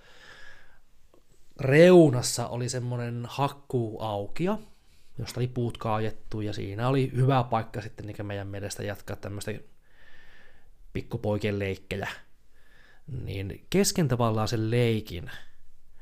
reunassa 1.59 2.47
oli 2.47 2.69
semmoinen 2.69 3.23
hakkuaukia, 3.29 4.57
josta 5.17 5.39
oli 5.39 5.47
puut 5.47 5.77
kaajettu 5.77 6.41
ja 6.41 6.53
siinä 6.53 6.87
oli 6.87 7.11
hyvä 7.15 7.43
paikka 7.43 7.81
sitten 7.81 8.05
niin 8.05 8.25
meidän 8.25 8.47
mielestä 8.47 8.83
jatkaa 8.83 9.15
tämmöistä 9.15 9.51
pikkupoikien 10.93 11.59
leikkejä. 11.59 12.07
Niin 13.23 13.65
kesken 13.69 14.07
tavallaan 14.07 14.47
sen 14.47 14.71
leikin, 14.71 15.31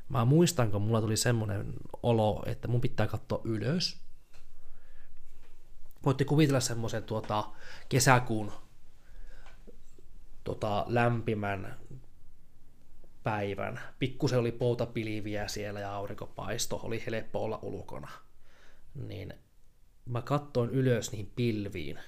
mä 0.09 0.26
muistan, 0.26 0.72
kun 0.72 0.81
mulla 0.81 1.01
tuli 1.01 1.18
semmoinen 1.18 1.73
olo, 2.03 2.43
että 2.45 2.68
mun 2.68 2.81
pitää 2.81 3.07
katsoa 3.07 3.41
ylös. 3.43 4.01
Voitte 6.05 6.26
kuvitella 6.26 6.59
semmoisen 6.59 7.03
tuota, 7.03 7.49
kesäkuun 7.89 8.51
tota, 10.43 10.85
lämpimän 10.88 11.77
päivän. 13.23 13.80
Pikkusen 13.99 14.39
oli 14.39 14.51
poutapilviä 14.51 15.47
siellä 15.47 15.80
ja 15.80 15.95
aurinkopaisto, 15.95 16.80
oli 16.84 17.03
helppo 17.05 17.43
olla 17.43 17.59
ulkona. 17.61 18.11
Niin 18.95 19.34
mä 20.05 20.22
kattoin 20.22 20.69
ylös 20.69 21.11
niihin 21.11 21.31
pilviin, 21.35 21.99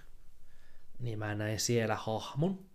niin 0.99 1.19
mä 1.19 1.35
näin 1.35 1.60
siellä 1.60 1.95
hahmon. 1.95 2.72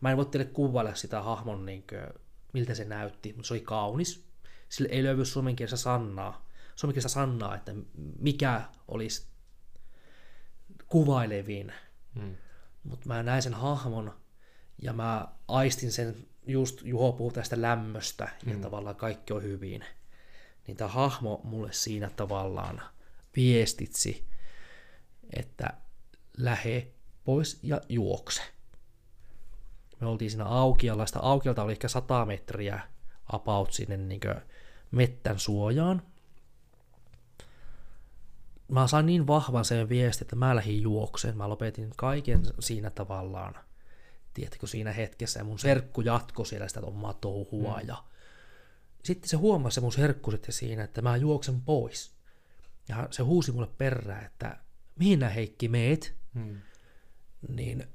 Mä 0.00 0.10
en 0.10 0.16
voi 0.16 0.26
teille 0.26 0.50
kuvailla 0.52 0.94
sitä 0.94 1.22
hahmon, 1.22 1.66
niin 1.66 1.84
kuin, 1.88 2.22
miltä 2.52 2.74
se 2.74 2.84
näytti, 2.84 3.32
mutta 3.32 3.48
se 3.48 3.54
oli 3.54 3.60
kaunis. 3.60 4.24
Sille 4.68 4.88
ei 4.92 5.02
löydy 5.02 5.24
suomenkielistä 5.24 5.76
sanaa, 5.76 6.46
suomenkielistä 6.76 7.08
sanaa, 7.08 7.56
että 7.56 7.74
mikä 8.18 8.62
olisi 8.88 9.26
kuvailevin. 10.86 11.72
Hmm. 12.14 12.36
Mutta 12.84 13.08
mä 13.08 13.22
näin 13.22 13.42
sen 13.42 13.54
hahmon 13.54 14.14
ja 14.82 14.92
mä 14.92 15.28
aistin 15.48 15.92
sen 15.92 16.16
just 16.46 16.82
Juho 16.82 17.12
puhuu 17.12 17.32
tästä 17.32 17.62
lämmöstä 17.62 18.28
ja 18.46 18.54
mm. 18.54 18.60
tavallaan 18.60 18.96
kaikki 18.96 19.32
on 19.32 19.42
hyvin, 19.42 19.84
niin 20.66 20.76
tämä 20.76 20.88
hahmo 20.88 21.40
mulle 21.44 21.72
siinä 21.72 22.10
tavallaan 22.10 22.82
viestitsi, 23.36 24.24
että 25.36 25.72
lähe 26.36 26.92
pois 27.24 27.58
ja 27.62 27.80
juokse. 27.88 28.42
Me 30.00 30.06
oltiin 30.06 30.30
siinä 30.30 30.44
aukialla, 30.44 31.06
sitä 31.06 31.20
aukialta 31.20 31.62
oli 31.62 31.72
ehkä 31.72 31.88
100 31.88 32.26
metriä 32.26 32.80
about 33.32 33.72
sinne 33.72 33.96
niin 33.96 34.20
mettän 34.90 35.38
suojaan. 35.38 36.02
Mä 38.68 38.86
sain 38.86 39.06
niin 39.06 39.26
vahvan 39.26 39.64
sen 39.64 39.88
viesti, 39.88 40.24
että 40.24 40.36
mä 40.36 40.56
lähdin 40.56 40.82
juokseen. 40.82 41.36
Mä 41.36 41.48
lopetin 41.48 41.92
kaiken 41.96 42.42
siinä 42.60 42.90
tavallaan 42.90 43.54
tiedätkö, 44.34 44.66
siinä 44.66 44.92
hetkessä, 44.92 45.40
ja 45.40 45.44
mun 45.44 45.58
serkku 45.58 46.00
jatkoi 46.00 46.46
siellä 46.46 46.68
sitä 46.68 46.80
omaa 46.80 47.12
touhua, 47.12 47.80
mm. 47.80 47.88
ja 47.88 48.04
sitten 49.04 49.28
se 49.28 49.36
huomasi 49.36 49.74
se 49.74 49.80
mun 49.80 49.92
serkku 49.92 50.30
sitten 50.30 50.52
siinä, 50.52 50.84
että 50.84 51.02
mä 51.02 51.16
juoksen 51.16 51.60
pois. 51.60 52.12
Ja 52.88 53.08
se 53.10 53.22
huusi 53.22 53.52
mulle 53.52 53.68
perään, 53.78 54.24
että 54.24 54.58
mihin 54.96 55.22
Heikki 55.22 55.68
meet? 55.68 56.14
Mm. 56.34 56.60
Niin 57.48 57.88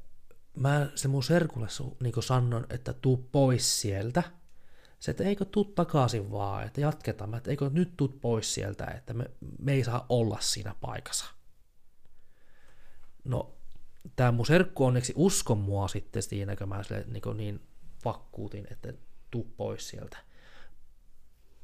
mä 0.56 0.88
se 0.96 1.08
mun 1.08 1.24
serkulle 1.24 1.68
niin 2.00 2.14
sanoin, 2.20 2.66
että 2.70 2.94
tuu 2.94 3.30
pois 3.32 3.82
sieltä. 3.82 4.24
Se, 5.00 5.12
että 5.12 5.24
eikö 5.24 5.46
tuu 5.46 5.66
takaisin 5.66 6.32
vaan, 6.32 6.64
että 6.64 6.82
jatketaan. 6.82 7.30
Mä, 7.30 7.38
että 7.38 7.52
eikö 7.52 7.70
nyt 7.74 7.94
tuu 7.98 8.08
pois 8.08 8.54
sieltä, 8.54 8.86
että 8.86 9.14
me, 9.14 9.26
me 9.60 9.74
ei 9.74 9.84
saa 9.84 10.06
olla 10.10 10.38
siinä 10.40 10.76
paikassa. 10.82 11.26
No 13.24 13.56
tämä 14.16 14.32
mun 14.32 14.46
serkku 14.46 14.86
onneksi 14.86 15.14
uskon 15.16 15.58
mua 15.58 15.88
sitten 15.88 16.24
siinä, 16.24 16.56
kun 16.56 16.70
mä 16.70 16.84
sille, 16.84 17.06
niin, 17.08 17.38
niin 17.38 17.62
vakkuutin, 18.06 18.68
että 18.72 18.94
tuu 19.32 19.54
pois 19.58 19.90
sieltä. 19.90 20.18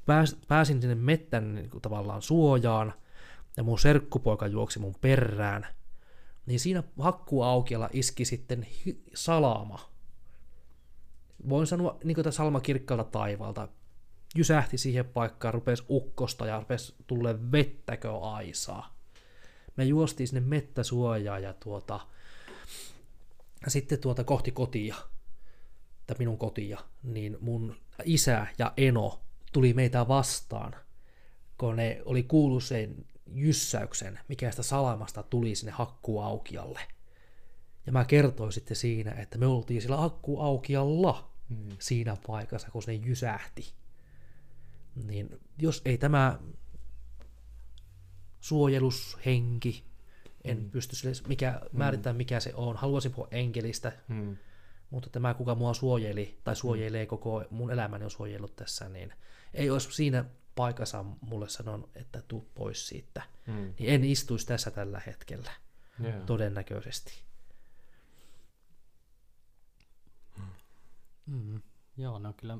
Pääs, 0.05 0.37
pääsin 0.47 0.81
sinne 0.81 0.95
mettän 0.95 1.55
niin 1.55 1.81
tavallaan 1.81 2.21
suojaan, 2.21 2.93
ja 3.57 3.63
mun 3.63 3.79
serkkupoika 3.79 4.47
juoksi 4.47 4.79
mun 4.79 4.95
perään, 5.01 5.67
niin 6.49 6.59
siinä 6.59 6.83
hakkuaukialla 6.99 7.89
iski 7.93 8.25
sitten 8.25 8.67
salama. 9.13 9.89
Voin 11.49 11.67
sanoa 11.67 11.97
niin 12.03 12.15
kuin 12.15 12.33
salma 12.33 12.59
kirkkaalta 12.59 13.03
taivaalta. 13.03 13.67
Jysähti 14.35 14.77
siihen 14.77 15.05
paikkaan, 15.05 15.53
rupesi 15.53 15.83
ukkosta 15.89 16.45
ja 16.45 16.59
rupesi 16.59 16.95
tulle 17.07 17.51
vettäkö 17.51 18.17
aisaa 18.17 18.99
me 19.79 19.85
juostiin 19.85 20.27
sinne 20.27 20.41
mettäsuojaa 20.41 21.39
ja 21.39 21.53
tuota, 21.53 21.99
sitten 23.67 23.99
tuota 23.99 24.23
kohti 24.23 24.51
kotia, 24.51 24.95
tai 26.07 26.15
minun 26.19 26.37
kotia, 26.37 26.79
niin 27.03 27.37
mun 27.41 27.75
isä 28.03 28.47
ja 28.57 28.73
Eno 28.77 29.19
tuli 29.53 29.73
meitä 29.73 30.07
vastaan, 30.07 30.75
kun 31.57 31.75
ne 31.75 32.01
oli 32.05 32.23
kuullut 32.23 32.63
sen 32.63 33.05
jyssäyksen, 33.33 34.19
mikä 34.27 34.51
sitä 34.51 34.63
salamasta 34.63 35.23
tuli 35.23 35.55
sinne 35.55 35.71
hakkuaukialle. 35.71 36.79
Ja 37.85 37.91
mä 37.91 38.05
kertoin 38.05 38.51
sitten 38.51 38.77
siinä, 38.77 39.11
että 39.11 39.37
me 39.37 39.45
oltiin 39.45 39.81
sillä 39.81 39.97
hakkuaukialla 39.97 41.31
mm. 41.49 41.69
siinä 41.79 42.17
paikassa, 42.27 42.71
kun 42.71 42.83
se 42.83 42.93
jysähti. 42.93 43.73
Niin 45.05 45.39
jos 45.57 45.81
ei 45.85 45.97
tämä 45.97 46.39
suojelushenki, 48.39 49.83
en 50.43 50.57
mm. 50.57 50.69
pysty 50.69 50.95
sille 50.95 51.13
mikä, 51.27 51.61
määrittämään 51.71 52.17
mikä 52.17 52.39
se 52.39 52.53
on, 52.55 52.75
haluaisin 52.75 53.11
puhua 53.11 53.27
enkelistä, 53.31 53.91
mm. 54.07 54.37
mutta 54.89 55.09
tämä 55.09 55.33
kuka 55.33 55.55
mua 55.55 55.73
suojeli 55.73 56.39
tai 56.43 56.55
suojelee 56.55 57.05
koko 57.05 57.43
mun 57.49 57.71
elämäni 57.71 58.03
on 58.03 58.11
suojellut 58.11 58.55
tässä, 58.55 58.89
niin 58.89 59.13
ei 59.53 59.69
olisi 59.69 59.91
siinä 59.91 60.25
paikassa 60.59 61.05
mulle 61.21 61.49
sanon, 61.49 61.89
että 61.95 62.21
tuu 62.21 62.49
pois 62.55 62.87
siitä, 62.87 63.21
mm. 63.47 63.73
niin 63.79 63.89
en 63.89 64.03
istuisi 64.03 64.47
tässä 64.47 64.71
tällä 64.71 65.01
hetkellä, 65.05 65.51
yeah. 66.03 66.25
todennäköisesti. 66.25 67.21
Mm. 71.25 71.61
Joo, 71.97 72.19
ne 72.19 72.27
on 72.27 72.33
kyllä 72.33 72.57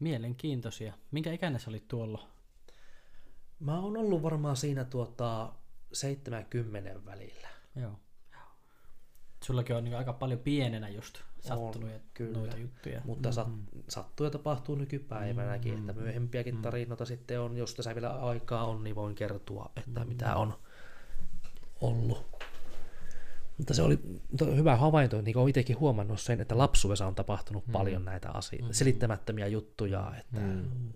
mielenkiintoisia. 0.00 0.94
Minkä 1.10 1.32
ikäinen 1.32 1.60
sä 1.60 1.70
olit 1.70 1.88
tuolla? 1.88 2.28
Mä 3.60 3.80
oon 3.80 3.96
ollut 3.96 4.22
varmaan 4.22 4.56
siinä 4.56 4.84
tuota 4.84 5.52
70 5.92 7.04
välillä. 7.04 7.48
Joo. 7.76 8.00
Sullakin 9.44 9.76
on 9.76 9.84
niin 9.84 9.96
aika 9.96 10.12
paljon 10.12 10.40
pienenä 10.40 10.88
just 10.88 11.18
sattunut 11.40 11.90
on, 11.92 12.00
kyllä. 12.14 12.38
noita 12.38 12.56
juttuja. 12.56 13.00
Mutta 13.04 13.28
mm-hmm. 13.28 13.82
sattuu 13.88 14.26
ja 14.26 14.30
tapahtuu 14.30 14.74
nykypäivänäkin, 14.74 15.72
mm-hmm. 15.72 15.90
että 15.90 16.02
myöhempiäkin 16.02 16.54
mm-hmm. 16.54 16.62
tarinoita 16.62 17.04
mm-hmm. 17.04 17.16
sitten 17.16 17.40
on, 17.40 17.56
jos 17.56 17.74
tässä 17.74 17.94
vielä 17.94 18.10
aikaa 18.10 18.64
on, 18.64 18.84
niin 18.84 18.96
voin 18.96 19.14
kertoa, 19.14 19.70
että 19.76 20.00
mm-hmm. 20.00 20.08
mitä 20.08 20.36
on 20.36 20.54
ollut. 21.80 22.44
Mutta 23.58 23.74
se 23.74 23.82
oli 23.82 23.98
hyvä 24.56 24.76
havainto, 24.76 25.20
niin 25.20 25.34
kuin 25.34 25.48
itsekin 25.48 25.80
huomannut 25.80 26.20
sen, 26.20 26.40
että 26.40 26.58
lapsuudessa 26.58 27.06
on 27.06 27.14
tapahtunut 27.14 27.66
mm. 27.66 27.72
paljon 27.72 28.04
näitä 28.04 28.30
asioita, 28.30 28.66
mm. 28.66 28.72
selittämättömiä 28.72 29.46
juttuja. 29.46 30.12
Että... 30.20 30.40
Mm. 30.40 30.92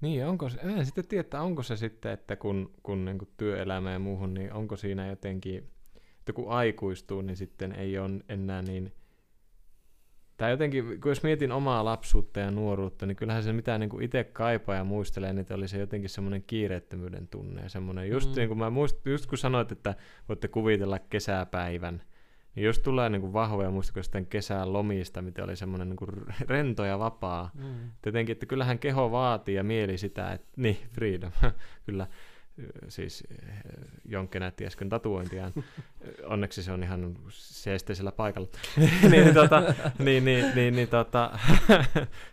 Niin, 0.00 0.26
onko 0.26 0.48
se, 0.48 0.60
en 0.60 0.86
sitten 0.86 1.06
tiedä, 1.06 1.20
että 1.20 1.40
onko 1.40 1.62
se 1.62 1.76
sitten, 1.76 2.12
että 2.12 2.36
kun, 2.36 2.72
kun 2.82 3.04
niin 3.04 3.18
työelämä 3.36 3.92
ja 3.92 3.98
muuhun, 3.98 4.34
niin 4.34 4.52
onko 4.52 4.76
siinä 4.76 5.06
jotenkin, 5.06 5.70
että 6.30 6.42
kun 6.42 6.52
aikuistuu, 6.52 7.22
niin 7.22 7.36
sitten 7.36 7.72
ei 7.72 7.98
ole 7.98 8.10
enää 8.28 8.62
niin 8.62 8.92
tai 10.40 10.50
jotenkin, 10.50 11.00
kun 11.00 11.10
jos 11.10 11.22
mietin 11.22 11.52
omaa 11.52 11.84
lapsuutta 11.84 12.40
ja 12.40 12.50
nuoruutta, 12.50 13.06
niin 13.06 13.16
kyllähän 13.16 13.42
se 13.42 13.52
mitä 13.52 13.78
niin 13.78 14.02
itse 14.02 14.24
kaipaa 14.24 14.74
ja 14.74 14.84
muistelee, 14.84 15.32
niin 15.32 15.46
oli 15.50 15.68
se 15.68 15.78
jotenkin 15.78 16.10
semmoinen 16.10 16.42
kiireettömyyden 16.46 17.28
tunne. 17.28 17.62
Ja 17.62 17.68
semmoinen, 17.68 18.10
just, 18.10 18.30
mm. 18.30 18.36
niin 18.36 18.48
kuin 18.48 18.58
mä 18.58 18.70
muist, 18.70 19.06
just 19.06 19.26
kun 19.26 19.38
sanoit, 19.38 19.72
että 19.72 19.94
voitte 20.28 20.48
kuvitella 20.48 20.98
kesäpäivän, 20.98 22.02
niin 22.54 22.66
just 22.66 22.82
tulee 22.82 23.08
niin 23.08 23.20
kuin 23.20 23.32
vahvoja 23.32 23.70
muistikos 23.70 24.06
sitten 24.06 24.26
kesän 24.26 24.72
lomista, 24.72 25.22
miten 25.22 25.44
oli 25.44 25.56
semmoinen 25.56 25.88
niin 25.88 25.96
kuin 25.96 26.10
rento 26.48 26.84
ja 26.84 26.98
vapaa. 26.98 27.50
Mm. 27.54 27.90
Jotenkin, 28.06 28.32
että 28.32 28.46
kyllähän 28.46 28.78
keho 28.78 29.10
vaatii 29.10 29.54
ja 29.54 29.64
mieli 29.64 29.98
sitä, 29.98 30.32
että 30.32 30.48
niin, 30.56 30.78
freedom, 30.92 31.32
kyllä 31.86 32.06
siis 32.88 33.24
Jonkke 34.04 34.40
näytti 34.40 34.66
äsken 34.66 34.88
tatuointiaan. 34.88 35.52
Onneksi 36.26 36.62
se 36.62 36.72
on 36.72 36.82
ihan 36.82 37.16
seesteisellä 37.30 38.12
paikalla. 38.12 38.48
niin, 39.10 39.34
tota, 39.34 39.62
niin, 39.98 40.24
niin, 40.24 40.44
niin, 40.54 40.76
niin, 40.76 40.88
tota, 40.88 41.38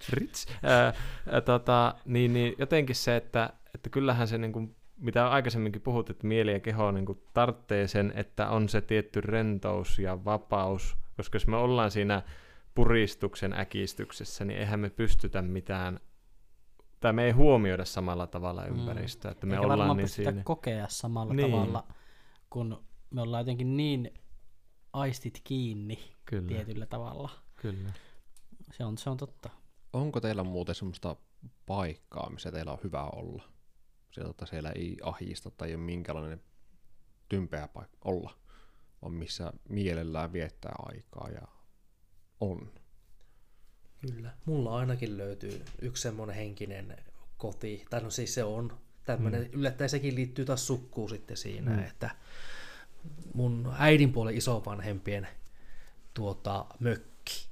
rich, 0.10 0.48
ää, 0.64 0.94
tota, 1.46 1.96
niin, 2.06 2.34
niin, 2.34 2.56
jotenkin 2.58 2.96
se, 2.96 3.16
että, 3.16 3.50
että 3.76 3.90
kyllähän 3.90 4.28
se 4.28 4.38
niin 4.38 4.54
kuin, 4.54 4.76
mitä 4.98 5.30
aikaisemminkin 5.30 5.82
puhut, 5.82 6.10
että 6.10 6.28
mieli 6.28 6.52
ja 6.52 6.60
keho 6.60 6.92
niin 6.92 7.06
kuin, 7.06 7.22
tarvitsee 7.34 7.88
sen, 7.88 8.14
että 8.16 8.50
on 8.50 8.70
se 8.70 8.82
tietty 8.82 9.22
rentous 9.22 10.00
ja 10.00 10.26
vapaus, 10.26 10.98
koska 11.18 11.36
jos 11.36 11.48
me 11.48 11.58
ollaan 11.58 11.92
siinä 11.92 12.22
puristuksen 12.76 13.54
äkistyksessä, 13.54 14.46
niin 14.46 14.60
eihän 14.60 14.80
me 14.80 14.90
pystytä 14.90 15.42
mitään 15.42 16.00
tai 17.00 17.14
me 17.14 17.26
ei 17.26 17.32
huomioida 17.32 17.86
samalla 17.86 18.28
tavalla 18.28 18.62
mm. 18.62 18.80
ympäristöä. 18.80 19.32
Että 19.32 19.46
me 19.46 19.56
Eikä 19.56 19.68
ollaan 19.68 19.98
niin 19.98 20.10
siinä... 20.10 20.44
kokea 20.44 20.88
samalla 20.90 21.34
niin. 21.34 21.52
tavalla, 21.52 21.88
kun 22.50 22.84
me 23.10 23.22
ollaan 23.22 23.42
jotenkin 23.42 23.78
niin 23.78 24.14
aistit 24.94 25.42
kiinni 25.44 26.00
Kyllä. 26.26 26.48
tietyllä 26.48 26.86
tavalla. 26.86 27.30
Kyllä. 27.56 27.94
Se 28.72 28.86
on, 28.86 28.98
se 28.98 29.10
on 29.10 29.18
totta. 29.18 29.50
Onko 29.94 30.22
teillä 30.22 30.44
muuten 30.44 30.76
semmoista 30.76 31.16
paikkaa, 31.66 32.30
missä 32.30 32.52
teillä 32.52 32.72
on 32.72 32.80
hyvä 32.84 33.04
olla? 33.04 33.44
Siellä, 34.12 34.30
että 34.30 34.46
siellä 34.46 34.72
ei 34.72 34.98
ahista 35.04 35.52
tai 35.52 35.68
ei 35.68 35.76
ole 35.76 35.84
minkälainen 35.84 36.44
tympeä 37.30 37.68
paikka 37.68 37.98
olla, 38.06 38.32
vaan 39.02 39.14
missä 39.14 39.54
mielellään 39.70 40.34
viettää 40.34 40.76
aikaa 40.80 41.30
ja 41.30 41.48
on. 42.40 42.72
Kyllä. 44.02 44.34
Mulla 44.46 44.78
ainakin 44.78 45.18
löytyy 45.18 45.66
yksi 45.82 46.04
semmoinen 46.04 46.36
henkinen 46.36 46.98
koti, 47.38 47.86
tai 47.90 48.02
no 48.02 48.10
siis 48.10 48.34
se 48.34 48.44
on 48.44 48.78
tämmöinen, 49.06 49.42
mm. 49.42 49.50
yllättäen 49.54 49.90
sekin 49.90 50.16
liittyy 50.16 50.46
taas 50.46 50.68
sukkuun 50.68 51.10
sitten 51.10 51.38
siinä, 51.38 51.72
mm. 51.72 51.80
että 51.80 52.10
mun 53.34 53.74
äidin 53.78 54.14
puolen 54.14 54.38
isovanhempien 54.38 55.28
tuota, 56.14 56.66
mökki, 56.80 57.48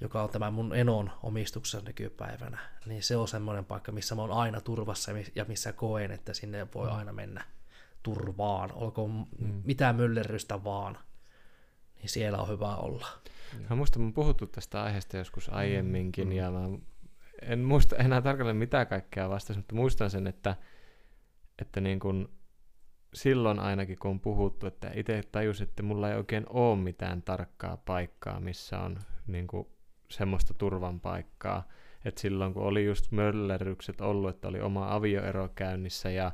joka 0.00 0.22
on 0.22 0.30
tämä 0.30 0.50
mun 0.50 0.74
enon 0.74 1.10
omistuksessa 1.22 1.80
nykypäivänä, 1.86 2.58
niin 2.86 3.02
se 3.02 3.16
on 3.16 3.28
semmoinen 3.28 3.64
paikka, 3.64 3.92
missä 3.92 4.14
mä 4.14 4.22
oon 4.22 4.30
aina 4.32 4.60
turvassa 4.60 5.12
ja 5.34 5.44
missä 5.48 5.72
koen, 5.72 6.10
että 6.10 6.34
sinne 6.34 6.66
voi 6.74 6.90
mm. 6.90 6.96
aina 6.96 7.12
mennä 7.12 7.44
turvaan, 8.02 8.72
olkoon 8.72 9.26
mm. 9.38 9.62
mitä 9.64 9.92
myllerrystä 9.92 10.64
vaan, 10.64 10.98
niin 12.02 12.10
siellä 12.10 12.38
on 12.38 12.48
hyvä 12.48 12.76
olla. 12.76 13.06
Mä 13.70 13.76
muistan, 13.76 14.02
mä 14.02 14.12
puhuttu 14.12 14.46
tästä 14.46 14.82
aiheesta 14.82 15.16
joskus 15.16 15.48
aiemminkin, 15.48 16.28
mm. 16.28 16.32
ja 16.32 16.50
mä 16.50 16.68
en 17.42 17.58
muista 17.58 17.96
enää 17.96 18.22
tarkalleen 18.22 18.56
mitä 18.56 18.84
kaikkea 18.84 19.30
vastasi, 19.30 19.58
mutta 19.58 19.74
muistan 19.74 20.10
sen, 20.10 20.26
että, 20.26 20.56
että 21.58 21.80
niin 21.80 22.00
kun 22.00 22.28
silloin 23.14 23.58
ainakin 23.58 23.98
kun 23.98 24.10
on 24.10 24.20
puhuttu, 24.20 24.66
että 24.66 24.90
itse 24.94 25.22
tajusin, 25.32 25.68
että 25.68 25.82
mulla 25.82 26.10
ei 26.10 26.16
oikein 26.16 26.46
ole 26.48 26.78
mitään 26.78 27.22
tarkkaa 27.22 27.76
paikkaa, 27.76 28.40
missä 28.40 28.78
on 28.78 28.98
niin 29.26 29.46
kuin 29.46 29.66
semmoista 30.10 30.54
turvan 30.54 31.00
paikkaa. 31.00 31.68
että 32.04 32.20
silloin 32.20 32.54
kun 32.54 32.62
oli 32.62 32.84
just 32.84 33.10
möllerrykset 33.10 34.00
ollut, 34.00 34.30
että 34.30 34.48
oli 34.48 34.60
oma 34.60 34.94
avioero 34.94 35.48
käynnissä 35.54 36.10
ja 36.10 36.32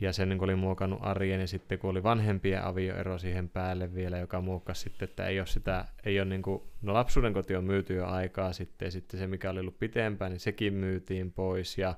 ja 0.00 0.12
se 0.12 0.26
niin 0.26 0.44
oli 0.44 0.54
muokannut 0.54 0.98
arjen, 1.02 1.40
ja 1.40 1.46
sitten 1.46 1.78
kun 1.78 1.90
oli 1.90 2.02
vanhempien 2.02 2.64
avioero 2.64 3.18
siihen 3.18 3.48
päälle 3.48 3.94
vielä, 3.94 4.18
joka 4.18 4.40
muokkasi 4.40 4.80
sitten, 4.80 5.08
että 5.08 5.26
ei 5.26 5.40
ole 5.40 5.46
sitä, 5.46 5.84
ei 6.04 6.20
ole 6.20 6.28
niin 6.28 6.42
kuin, 6.42 6.62
no 6.82 6.94
lapsuuden 6.94 7.32
koti 7.32 7.56
on 7.56 7.64
myyty 7.64 7.94
jo 7.94 8.06
aikaa 8.06 8.52
sitten, 8.52 8.86
ja 8.86 8.90
sitten 8.90 9.20
se 9.20 9.26
mikä 9.26 9.50
oli 9.50 9.60
ollut 9.60 9.78
pitempään, 9.78 10.30
niin 10.30 10.40
sekin 10.40 10.74
myytiin 10.74 11.32
pois, 11.32 11.78
ja, 11.78 11.94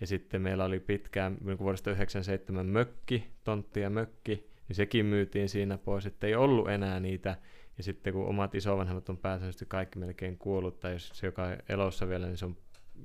ja 0.00 0.06
sitten 0.06 0.42
meillä 0.42 0.64
oli 0.64 0.80
pitkään, 0.80 1.32
niin 1.32 1.56
kuin 1.56 1.64
vuodesta 1.64 1.90
97 1.90 2.66
mökki, 2.66 3.30
tontti 3.44 3.80
ja 3.80 3.90
mökki, 3.90 4.50
niin 4.68 4.76
sekin 4.76 5.06
myytiin 5.06 5.48
siinä 5.48 5.78
pois, 5.78 6.06
että 6.06 6.26
ei 6.26 6.34
ollut 6.34 6.70
enää 6.70 7.00
niitä, 7.00 7.36
ja 7.78 7.82
sitten 7.82 8.12
kun 8.12 8.26
omat 8.26 8.54
isovanhemmat 8.54 9.08
on 9.08 9.18
pääsääntöisesti 9.18 9.66
kaikki 9.66 9.98
melkein 9.98 10.38
kuollut, 10.38 10.80
tai 10.80 10.92
jos 10.92 11.10
se 11.14 11.26
joka 11.26 11.44
on 11.44 11.56
elossa 11.68 12.08
vielä, 12.08 12.26
niin 12.26 12.36
se 12.36 12.44
on, 12.44 12.56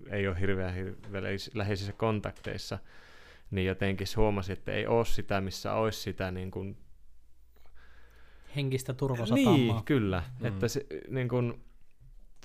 ei 0.09 0.27
ole 0.27 0.39
hirveän 0.39 0.73
hirveän 0.73 1.23
läheisissä 1.53 1.93
kontakteissa, 1.93 2.80
niin 3.52 3.68
jotenkin 3.68 4.07
huomasi, 4.15 4.53
että 4.53 4.72
ei 4.72 4.88
ole 4.88 5.06
sitä, 5.06 5.41
missä 5.41 5.74
olisi 5.74 6.02
sitä 6.02 6.32
niin 6.32 6.52
kuin... 6.52 6.78
henkistä 8.56 8.94
turvasatamaa. 8.94 9.57
Niin, 9.57 9.84
kyllä. 9.84 10.24
Mm. 10.40 10.45
Että 10.45 10.68
se, 10.68 10.86
niin 11.10 11.30
kuin, 11.30 11.64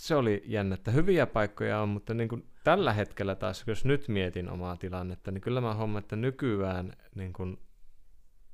se 0.00 0.14
oli 0.14 0.42
jännä, 0.46 0.74
että 0.74 0.90
hyviä 0.90 1.26
paikkoja 1.26 1.80
on, 1.80 1.88
mutta 1.88 2.14
niin 2.14 2.28
kuin 2.28 2.46
tällä 2.64 2.92
hetkellä 2.92 3.34
taas, 3.34 3.64
jos 3.66 3.84
nyt 3.84 4.08
mietin 4.08 4.50
omaa 4.50 4.76
tilannetta, 4.76 5.30
niin 5.30 5.40
kyllä 5.40 5.60
mä 5.60 5.74
huomaan, 5.74 6.02
että 6.02 6.16
nykyään, 6.16 6.92
niin 7.14 7.32
kuin, 7.32 7.58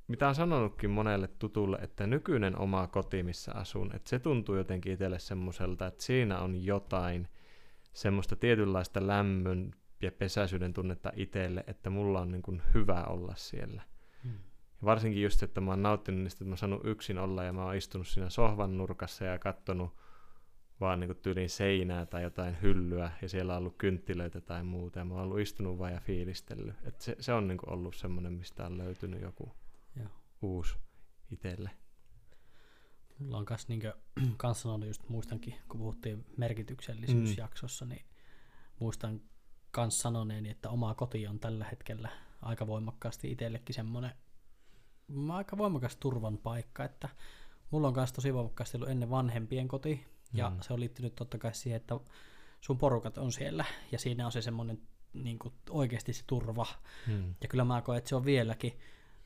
mitä 0.08 0.28
on 0.28 0.34
sanonutkin 0.34 0.90
monelle 0.90 1.28
tutulle, 1.28 1.78
että 1.82 2.06
nykyinen 2.06 2.58
oma 2.58 2.86
koti, 2.86 3.22
missä 3.22 3.52
asun, 3.54 3.90
että 3.94 4.10
se 4.10 4.18
tuntuu 4.18 4.56
jotenkin 4.56 4.92
itselle 4.92 5.18
semmoiselta, 5.18 5.86
että 5.86 6.04
siinä 6.04 6.38
on 6.38 6.64
jotain 6.64 7.28
semmoista 7.92 8.36
tietynlaista 8.36 9.06
lämmön 9.06 9.74
ja 10.02 10.12
pesäisyyden 10.12 10.72
tunnetta 10.72 11.12
itselle, 11.16 11.64
että 11.66 11.90
mulla 11.90 12.20
on 12.20 12.30
niin 12.30 12.42
kuin 12.42 12.62
hyvä 12.74 13.04
olla 13.04 13.34
siellä. 13.36 13.82
Ja 14.80 14.84
varsinkin 14.84 15.22
just, 15.22 15.42
että 15.42 15.60
mä 15.60 15.70
oon 15.70 15.82
nauttinut 15.82 16.22
niistä, 16.22 16.36
että 16.36 16.44
mä 16.44 16.52
oon 16.52 16.58
saanut 16.58 16.84
yksin 16.84 17.18
olla 17.18 17.44
ja 17.44 17.52
mä 17.52 17.64
oon 17.64 17.76
istunut 17.76 18.08
siinä 18.08 18.30
sohvan 18.30 18.78
nurkassa 18.78 19.24
ja 19.24 19.38
katsonut 19.38 19.96
vaan 20.80 21.00
niin 21.00 21.16
tyylin 21.16 21.50
seinää 21.50 22.06
tai 22.06 22.22
jotain 22.22 22.56
hyllyä 22.62 23.12
ja 23.22 23.28
siellä 23.28 23.52
on 23.52 23.58
ollut 23.58 23.78
kynttilöitä 23.78 24.40
tai 24.40 24.64
muuta 24.64 24.98
ja 24.98 25.04
mä 25.04 25.14
oon 25.14 25.22
ollut 25.22 25.38
istunut 25.38 25.78
vaan 25.78 25.92
ja 25.92 26.00
fiilistellyt. 26.00 26.74
Et 26.84 27.00
se, 27.00 27.16
se 27.20 27.32
on 27.32 27.48
niin 27.48 27.58
kuin 27.58 27.70
ollut 27.70 27.96
semmoinen, 27.96 28.32
mistä 28.32 28.66
on 28.66 28.78
löytynyt 28.78 29.22
joku 29.22 29.52
Joo. 29.96 30.08
uusi 30.42 30.74
itselle. 31.30 31.70
Mulla 33.18 33.38
on 33.38 33.44
kans, 33.44 33.68
niinkö, 33.68 33.94
kans 34.36 34.62
sanonut 34.62 34.86
just, 34.86 35.08
muistankin, 35.08 35.54
kun 35.68 35.80
puhuttiin 35.80 36.26
merkityksellisyysjaksossa, 36.36 37.84
niin 37.84 38.04
muistan 38.78 39.20
kans 39.70 40.00
sanoneeni, 40.00 40.50
että 40.50 40.70
oma 40.70 40.94
koti 40.94 41.26
on 41.26 41.38
tällä 41.40 41.64
hetkellä 41.70 42.08
aika 42.42 42.66
voimakkaasti 42.66 43.30
itsellekin 43.32 43.74
semmoinen 43.74 44.10
aika 45.32 45.58
voimakas 45.58 45.96
turvan 45.96 46.38
paikka, 46.38 46.84
että 46.84 47.08
mulla 47.70 47.88
on 47.88 47.94
kans 47.94 48.12
tosi 48.12 48.34
voimakkaasti 48.34 48.76
ollut 48.76 48.88
ennen 48.90 49.10
vanhempien 49.10 49.68
koti, 49.68 50.06
ja 50.32 50.50
Mm. 50.50 50.56
se 50.60 50.72
on 50.72 50.80
liittynyt 50.80 51.14
totta 51.14 51.38
kai 51.38 51.54
siihen, 51.54 51.76
että 51.76 52.00
sun 52.60 52.78
porukat 52.78 53.18
on 53.18 53.32
siellä, 53.32 53.64
ja 53.92 53.98
siinä 53.98 54.26
on 54.26 54.32
se 54.32 54.42
semmoinen 54.42 54.80
niin 55.12 55.38
oikeasti 55.70 56.12
se 56.12 56.24
turva, 56.26 56.66
Mm. 57.06 57.34
ja 57.42 57.48
kyllä 57.48 57.64
mä 57.64 57.82
koen, 57.82 57.98
että 57.98 58.08
se 58.08 58.16
on 58.16 58.24
vieläkin. 58.24 58.78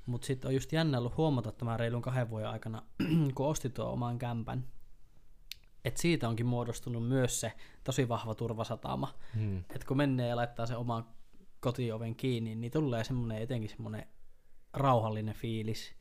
Mutta 0.07 0.27
sitten 0.27 0.49
on 0.49 0.55
just 0.55 0.73
jännä 0.73 0.99
ollut 0.99 1.17
huomata 1.17 1.53
tämän 1.53 1.79
reilun 1.81 2.03
kahden 2.03 2.31
vuoden 2.31 2.49
aikana, 2.49 2.83
kun 3.35 3.47
osti 3.47 3.71
tuo 3.71 3.85
oman 3.93 4.19
kämpän, 4.19 4.65
että 5.85 6.01
siitä 6.01 6.29
onkin 6.29 6.47
muodostunut 6.47 7.09
myös 7.09 7.41
se 7.41 7.53
tosi 7.85 8.09
vahva 8.09 8.35
turvasatama. 8.35 9.15
Mm. 9.35 9.59
Että 9.59 9.87
kun 9.87 9.97
menee 9.97 10.29
ja 10.29 10.37
laittaa 10.37 10.67
sen 10.67 10.79
oman 10.79 11.07
kotioven 11.61 12.17
kiinni, 12.17 12.55
niin 12.55 12.73
tulee 12.73 13.05
semmoinen 13.05 13.43
etenkin 13.43 13.71
semmoinen 13.71 14.07
rauhallinen 14.73 15.35
fiilis. 15.35 15.95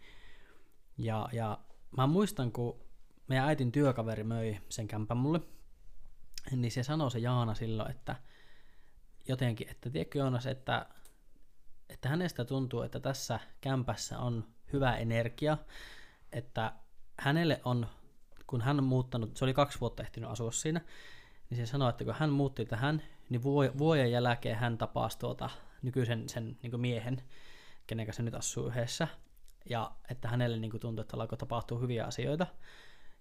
Ja, 0.98 1.30
ja 1.32 1.60
mä 1.98 2.08
muistan, 2.08 2.52
kun 2.52 2.80
meidän 3.28 3.48
äitin 3.48 3.72
työkaveri 3.72 4.24
möi 4.24 4.58
sen 4.70 4.88
kämpän 4.88 5.18
mulle, 5.18 5.42
niin 6.52 6.72
se 6.72 6.84
sanoi 6.84 7.12
se 7.12 7.20
Jaana 7.20 7.56
silloin, 7.56 7.92
että 7.92 8.16
jotenkin, 9.28 9.70
että 9.70 9.90
tiedätkö 9.90 10.20
Joonas, 10.20 10.46
että, 10.46 10.86
että 11.90 12.10
hänestä 12.10 12.46
tuntuu, 12.46 12.82
että 12.82 13.00
tässä 13.00 13.40
kämpässä 13.62 14.20
on 14.20 14.48
hyvä 14.74 14.96
energia, 14.96 15.58
että 16.32 16.74
hänelle 17.20 17.62
on, 17.66 17.88
kun 18.52 18.62
hän 18.62 18.80
on 18.80 18.84
muuttanut, 18.86 19.38
se 19.38 19.46
oli 19.46 19.54
kaksi 19.54 19.80
vuotta 19.80 20.04
ehtinyt 20.04 20.30
asua 20.30 20.52
siinä, 20.52 20.82
niin 21.50 21.58
se 21.58 21.66
sanoi, 21.66 21.90
että 21.90 22.04
kun 22.04 22.14
hän 22.14 22.30
muutti 22.30 22.66
tähän, 22.66 23.02
niin 23.30 23.42
vuo- 23.44 23.78
vuoden 23.78 24.12
jälkeen 24.12 24.56
hän 24.58 24.78
tapasi 24.78 25.20
tuota 25.20 25.50
nykyisen 25.82 26.30
sen 26.30 26.58
niin 26.64 26.80
miehen, 26.80 27.22
kenen 27.88 28.06
kanssa 28.06 28.18
se 28.18 28.24
nyt 28.24 28.36
asuu 28.36 28.68
yhdessä, 28.68 29.08
ja 29.70 29.92
että 30.10 30.28
hänelle 30.28 30.58
niin 30.58 30.72
kuin 30.72 30.82
tuntui, 30.82 31.02
että 31.02 31.18
alkoi 31.18 31.38
tapahtua 31.38 31.80
hyviä 31.80 32.06
asioita. 32.06 32.48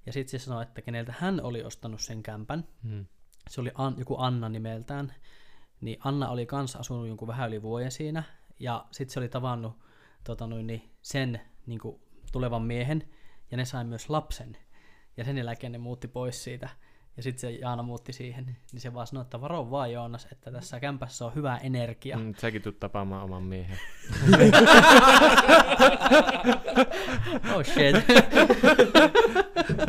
Ja 0.06 0.12
sitten 0.12 0.40
se 0.40 0.44
sanoi, 0.44 0.62
että 0.62 0.82
keneltä 0.82 1.14
hän 1.18 1.40
oli 1.42 1.62
ostanut 1.64 2.00
sen 2.00 2.22
kämpän, 2.22 2.64
Mm. 2.82 3.06
se 3.50 3.60
oli 3.60 3.70
An, 3.74 3.94
joku 3.98 4.16
Anna 4.18 4.48
nimeltään, 4.48 5.14
niin 5.80 5.98
Anna 6.04 6.28
oli 6.28 6.46
kanssa 6.46 6.78
asunut 6.78 7.08
jonkun 7.08 7.28
vähän 7.28 7.48
yli 7.48 7.62
vuoden 7.62 7.90
siinä, 7.90 8.22
ja 8.58 8.86
sitten 8.90 9.12
se 9.12 9.20
oli 9.20 9.28
tavannut 9.28 9.78
tota 10.24 10.46
noin, 10.46 10.66
niin 10.66 10.90
sen 11.02 11.40
niin 11.66 11.78
kuin, 11.80 12.00
tulevan 12.32 12.62
miehen, 12.62 13.08
ja 13.50 13.56
ne 13.56 13.64
sai 13.64 13.84
myös 13.84 14.10
lapsen, 14.10 14.56
ja 15.16 15.24
sen 15.24 15.38
jälkeen 15.38 15.72
ne 15.72 15.78
muutti 15.78 16.08
pois 16.08 16.44
siitä, 16.44 16.68
ja 17.16 17.22
sitten 17.22 17.40
se 17.40 17.50
Jaana 17.50 17.82
muutti 17.82 18.12
siihen, 18.12 18.56
niin 18.72 18.80
se 18.80 18.94
vaan 18.94 19.06
sanoi, 19.06 19.22
että 19.22 19.40
varo 19.40 19.70
vaan 19.70 19.92
Joonas, 19.92 20.28
että 20.32 20.50
tässä 20.50 20.80
kämpässä 20.80 21.24
on 21.26 21.34
hyvä 21.34 21.56
energia. 21.56 22.16
Mm. 22.18 22.34
Säkin 22.38 22.62
tulet 22.62 22.80
tapaamaan 22.80 23.24
oman 23.24 23.42
miehen. 23.42 23.78
Oh 27.54 27.64
shit. 27.64 27.96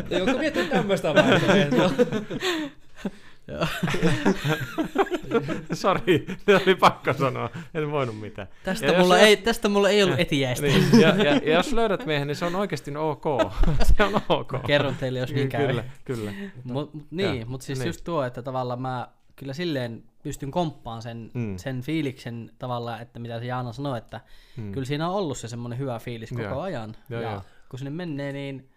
Joku 0.09 0.37
miettii 0.39 0.69
tämmöistä 0.69 1.13
vaihtoehtoa. 1.13 1.91
Sori, 5.73 6.25
se 6.45 6.55
oli 6.55 6.75
pakko 6.75 7.13
sanoa. 7.13 7.49
En 7.73 7.91
voinut 7.91 8.19
mitään. 8.19 8.47
tästä, 8.63 8.85
Ja 8.85 8.91
jos 8.91 9.01
mulla 9.01 9.15
sä- 9.17 9.21
ei, 9.21 9.37
tästä 9.37 9.69
mulla 9.69 9.89
ei 9.89 10.03
ollut 10.03 10.19
etiäistä. 10.19 10.65
Niin, 10.67 11.01
ja, 11.01 11.15
ja, 11.15 11.35
ja, 11.35 11.53
jos 11.53 11.73
löydät 11.73 12.05
miehen, 12.05 12.27
niin 12.27 12.35
se 12.35 12.45
on 12.45 12.55
oikeasti 12.55 12.97
ok. 12.97 13.23
se 13.97 14.03
on 14.03 14.21
ok. 14.29 14.53
Kerron 14.67 14.95
teille, 14.95 15.19
jos 15.19 15.33
niin 15.33 15.49
käy. 15.49 15.67
Kyllä, 15.67 15.83
kyllä. 16.05 16.31
Mut, 16.63 16.91
niin, 17.11 17.49
mutta 17.49 17.65
siis 17.65 17.79
niin. 17.79 17.87
just 17.87 18.03
tuo, 18.03 18.23
että 18.23 18.41
tavallaan 18.41 18.81
mä 18.81 19.07
kyllä 19.35 19.53
silleen 19.53 20.03
pystyn 20.23 20.51
komppaan 20.51 21.01
sen, 21.01 21.31
Mm. 21.33 21.57
sen 21.57 21.81
fiiliksen 21.81 22.51
tavallaan, 22.59 23.01
että 23.01 23.19
mitä 23.19 23.39
se 23.39 23.45
Jaana 23.45 23.73
sanoi, 23.73 23.97
että 23.97 24.21
Mm. 24.57 24.71
kyllä 24.71 24.85
siinä 24.85 25.09
on 25.09 25.15
ollut 25.15 25.37
se 25.37 25.47
semmoinen 25.47 25.79
hyvä 25.79 25.99
fiilis 25.99 26.29
koko 26.29 26.41
Joo. 26.41 26.61
ajan. 26.61 26.95
Joo, 27.09 27.21
ja 27.21 27.31
joo. 27.31 27.41
kun 27.69 27.79
sinne 27.79 27.91
menee, 27.91 28.33
niin 28.33 28.69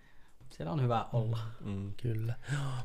siellä 0.56 0.72
on 0.72 0.82
hyvä 0.82 1.06
olla. 1.12 1.38
Mm. 1.60 1.92
Kyllä. 2.02 2.34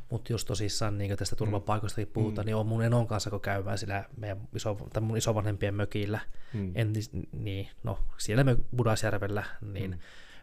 Mutta 0.09 0.33
jos 0.33 0.45
tosissaan 0.45 0.97
niin 0.97 1.17
tästä 1.17 1.35
turvapaikoistakin 1.35 2.07
puhutaan, 2.07 2.45
mm. 2.45 2.47
niin 2.47 2.55
on 2.55 2.67
mun 2.67 2.83
enon 2.83 3.07
kanssa, 3.07 3.29
kun 3.29 3.41
käydään 3.41 3.77
sillä 3.77 4.05
meidän 4.17 4.47
iso, 4.55 4.77
tai 4.93 5.01
mun 5.01 5.17
isovanhempien 5.17 5.75
mökillä, 5.75 6.19
Mm. 6.53 6.71
entis, 6.75 7.11
niin, 7.31 7.69
no, 7.83 7.99
siellä 8.17 8.43
me 8.43 8.57
Budasjärvellä, 8.75 9.43
niin 9.61 9.91
mm. 9.91 9.99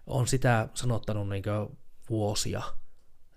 on 0.07 0.27
sitä 0.27 0.69
sanottanut 0.75 1.29
niin 1.29 1.43
vuosia 2.11 2.63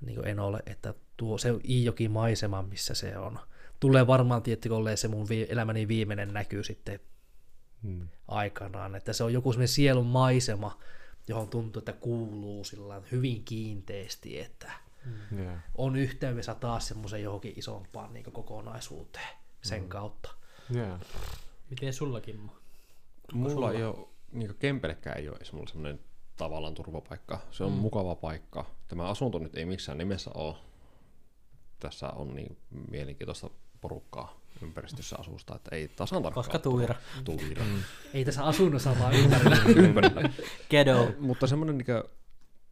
niin 0.02 0.28
Enolle, 0.28 0.60
että 0.66 0.94
tuo 1.18 1.38
se 1.38 1.54
Iijoki 1.70 2.10
maisema, 2.10 2.62
missä 2.62 2.94
se 2.94 3.18
on, 3.18 3.40
tulee 3.80 4.08
varmaan 4.08 4.44
tietty, 4.44 4.70
olleen 4.70 4.98
se 4.98 5.08
mun 5.08 5.30
vi- 5.30 5.48
elämäni 5.50 5.88
viimeinen 5.88 6.34
näkyy 6.34 6.64
sitten 6.64 7.00
Mm. 7.84 8.08
aikanaan, 8.28 8.96
että 8.96 9.14
se 9.14 9.24
on 9.24 9.34
joku 9.34 9.52
semmoinen 9.54 9.68
sielun 9.68 10.06
maisema, 10.06 10.78
johon 11.30 11.50
tuntuu, 11.50 11.80
että 11.80 11.94
kuuluu 11.94 12.64
sillä 12.64 13.02
hyvin 13.12 13.44
kiinteästi, 13.46 14.40
että 14.40 14.72
Joo. 15.44 15.54
on 15.78 15.96
yhteydessä 15.96 16.56
taas 16.56 16.88
semmoisen 16.88 17.24
johonkin 17.24 17.54
isompaan 17.56 18.14
niin 18.14 18.32
kokonaisuuteen 18.32 19.38
sen 19.62 19.82
Mm. 19.84 19.90
kautta. 19.90 20.30
Joo. 20.70 20.98
Miten 21.70 21.94
sullakin? 21.94 22.40
Mo? 22.40 22.52
Mulla 23.34 23.72
ei 23.72 23.84
ole, 23.84 24.08
niin 24.32 24.56
Kempelekään 24.60 25.18
ei 25.18 25.30
ole 25.30 25.38
edes 25.38 25.54
mulla 25.54 25.68
semmoinen 25.68 26.00
tavallaan 26.38 26.74
turvapaikka. 26.74 27.40
Se 27.52 27.64
on 27.64 27.72
mm. 27.72 27.78
mukava 27.78 28.16
paikka. 28.16 28.66
Tämä 28.88 29.08
asunto 29.10 29.40
nyt 29.40 29.56
ei 29.56 29.66
missään 29.66 29.98
nimessä 29.98 30.32
ole. 30.34 30.56
Tässä 31.80 32.10
on 32.10 32.36
niin 32.36 32.58
mielenkiintoista 32.92 33.50
porukkaa 33.82 34.40
ympäristössä 34.62 35.16
asusta, 35.20 35.56
että 35.56 35.76
ei 35.76 35.88
tasan 35.88 36.24
tarkkaan. 36.24 36.46
Koska 36.46 36.60
Tuira. 36.60 36.96
Tuira. 37.24 37.64
Ei 38.14 38.26
tässä 38.26 38.46
asunnossa 38.46 39.00
vaan 39.00 39.14
ympärillä. 39.14 39.58
Ympärillä. 39.86 40.22
Ghetto. 40.70 41.12
Mutta 41.20 41.48
semmoinen, 41.48 41.78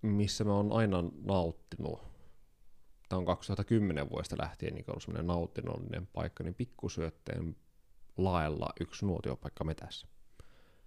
missä 0.02 0.44
mä 0.44 0.54
oon 0.54 0.72
aina 0.72 0.98
nauttinut, 1.24 2.02
tämä 3.10 3.18
on 3.18 3.26
2010 3.26 4.10
vuodesta 4.10 4.36
lähtien 4.40 4.76
niin 4.76 4.86
ollut 4.88 5.04
semmoinen 5.04 5.28
nautinnollinen 5.28 6.08
paikka, 6.08 6.44
niin 6.44 6.56
pikkusyötteen 6.56 7.56
laella 8.18 8.70
yksi 8.82 9.06
nuotiopaikka 9.06 9.64
metässä. 9.64 10.08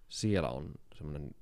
Siellä 0.08 0.48
on 0.48 0.72
semmoinen, 0.94 1.34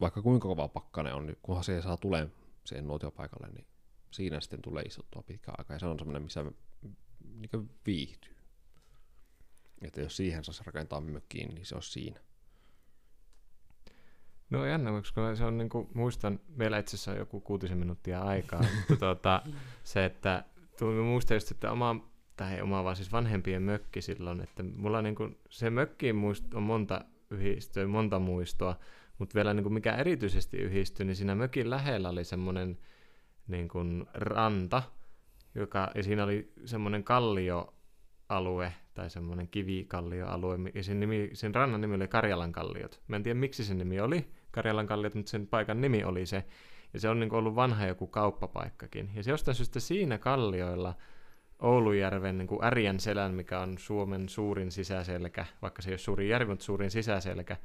vaikka 0.00 0.22
kuinka 0.22 0.48
kova 0.48 0.68
pakkanen 0.68 1.14
on, 1.14 1.26
niin 1.26 1.38
kunhan 1.42 1.64
se 1.64 1.82
saa 1.82 1.96
tuleen 1.96 2.32
siihen 2.64 2.86
nuotiopaikalle, 2.86 3.48
niin 3.48 3.66
siinä 4.10 4.40
sitten 4.40 4.62
tulee 4.62 4.82
istuttua 4.82 5.22
pitkään 5.22 5.54
aikaa. 5.58 5.74
Ja 5.74 5.78
se 5.78 5.86
on 5.86 5.98
semmoinen, 5.98 6.22
missä 6.22 6.44
niin 7.34 7.70
viihtyy. 7.86 8.35
Että 9.86 10.00
jos 10.00 10.16
siihen 10.16 10.44
saisi 10.44 10.62
rakentaa 10.66 11.00
mökkiin, 11.00 11.54
niin 11.54 11.66
se 11.66 11.74
olisi 11.74 11.90
siinä. 11.90 12.20
No 14.50 14.66
jännä, 14.66 14.90
koska 14.90 15.34
se 15.34 15.44
on 15.44 15.58
niin 15.58 15.68
kuin, 15.68 15.88
muistan, 15.94 16.40
meillä 16.56 16.78
itse 16.78 16.96
asiassa 16.96 17.10
on 17.10 17.18
joku 17.18 17.40
kuutisen 17.40 17.78
minuuttia 17.78 18.20
aikaa, 18.20 18.64
mutta 18.88 18.96
tuota, 19.06 19.42
se, 19.84 20.04
että 20.04 20.44
muistan 21.04 21.34
just, 21.34 21.50
että 21.50 21.72
oma, 21.72 22.10
tai 22.36 22.60
oma, 22.60 22.84
vaan 22.84 22.96
siis 22.96 23.12
vanhempien 23.12 23.62
mökki 23.62 24.02
silloin, 24.02 24.40
että 24.40 24.62
mulla 24.62 25.02
niin 25.02 25.14
kuin, 25.14 25.38
se 25.50 25.70
mökkiin 25.70 26.16
muist, 26.16 26.54
on 26.54 26.62
monta 26.62 27.04
yhdistöä, 27.30 27.86
monta 27.86 28.18
muistoa, 28.18 28.76
mutta 29.18 29.34
vielä 29.34 29.54
niin 29.54 29.64
kuin 29.64 29.72
mikä 29.72 29.94
erityisesti 29.94 30.56
yhdistyi, 30.56 31.06
niin 31.06 31.16
siinä 31.16 31.34
mökin 31.34 31.70
lähellä 31.70 32.08
oli 32.08 32.24
semmoinen 32.24 32.78
niin 33.48 33.68
kuin 33.68 34.06
ranta, 34.14 34.82
joka, 35.54 35.90
ja 35.94 36.02
siinä 36.02 36.24
oli 36.24 36.52
semmoinen 36.64 37.04
kallioalue, 38.26 38.72
tai 38.94 39.10
semmoinen 39.10 39.48
kivikallioalue, 39.48 40.58
ja 40.74 40.82
sen, 40.82 41.00
nimi, 41.00 41.30
sen 41.32 41.54
rannan 41.54 41.80
nimi 41.80 41.94
oli 41.94 42.08
Karjalan 42.08 42.52
kalliot. 42.52 43.00
Mä 43.08 43.16
en 43.16 43.22
tiedä, 43.22 43.40
miksi 43.40 43.64
sen 43.64 43.78
nimi 43.78 44.00
oli 44.00 44.26
Karjalan 44.50 44.86
kalliot, 44.86 45.14
mutta 45.14 45.30
sen 45.30 45.46
paikan 45.46 45.80
nimi 45.80 46.04
oli 46.04 46.26
se. 46.26 46.44
Ja 46.94 47.00
se 47.00 47.08
on 47.08 47.20
niin 47.20 47.34
ollut 47.34 47.54
vanha 47.54 47.86
joku 47.86 48.06
kauppapaikkakin. 48.06 49.10
Ja 49.14 49.22
se 49.22 49.30
jostain 49.30 49.54
syystä 49.54 49.80
siinä 49.80 50.18
kallioilla 50.18 50.94
Oulujärven 51.58 52.38
niin 52.38 52.64
Ärjän 52.64 53.00
selän, 53.00 53.34
mikä 53.34 53.60
on 53.60 53.78
Suomen 53.78 54.28
suurin 54.28 54.72
sisäselkä, 54.72 55.46
vaikka 55.62 55.82
se 55.82 55.90
ei 55.90 55.92
ole 55.92 55.98
suurin 55.98 56.28
järvi, 56.28 56.50
mutta 56.50 56.64
suurin 56.64 56.90
sisäselkä, 56.90 57.56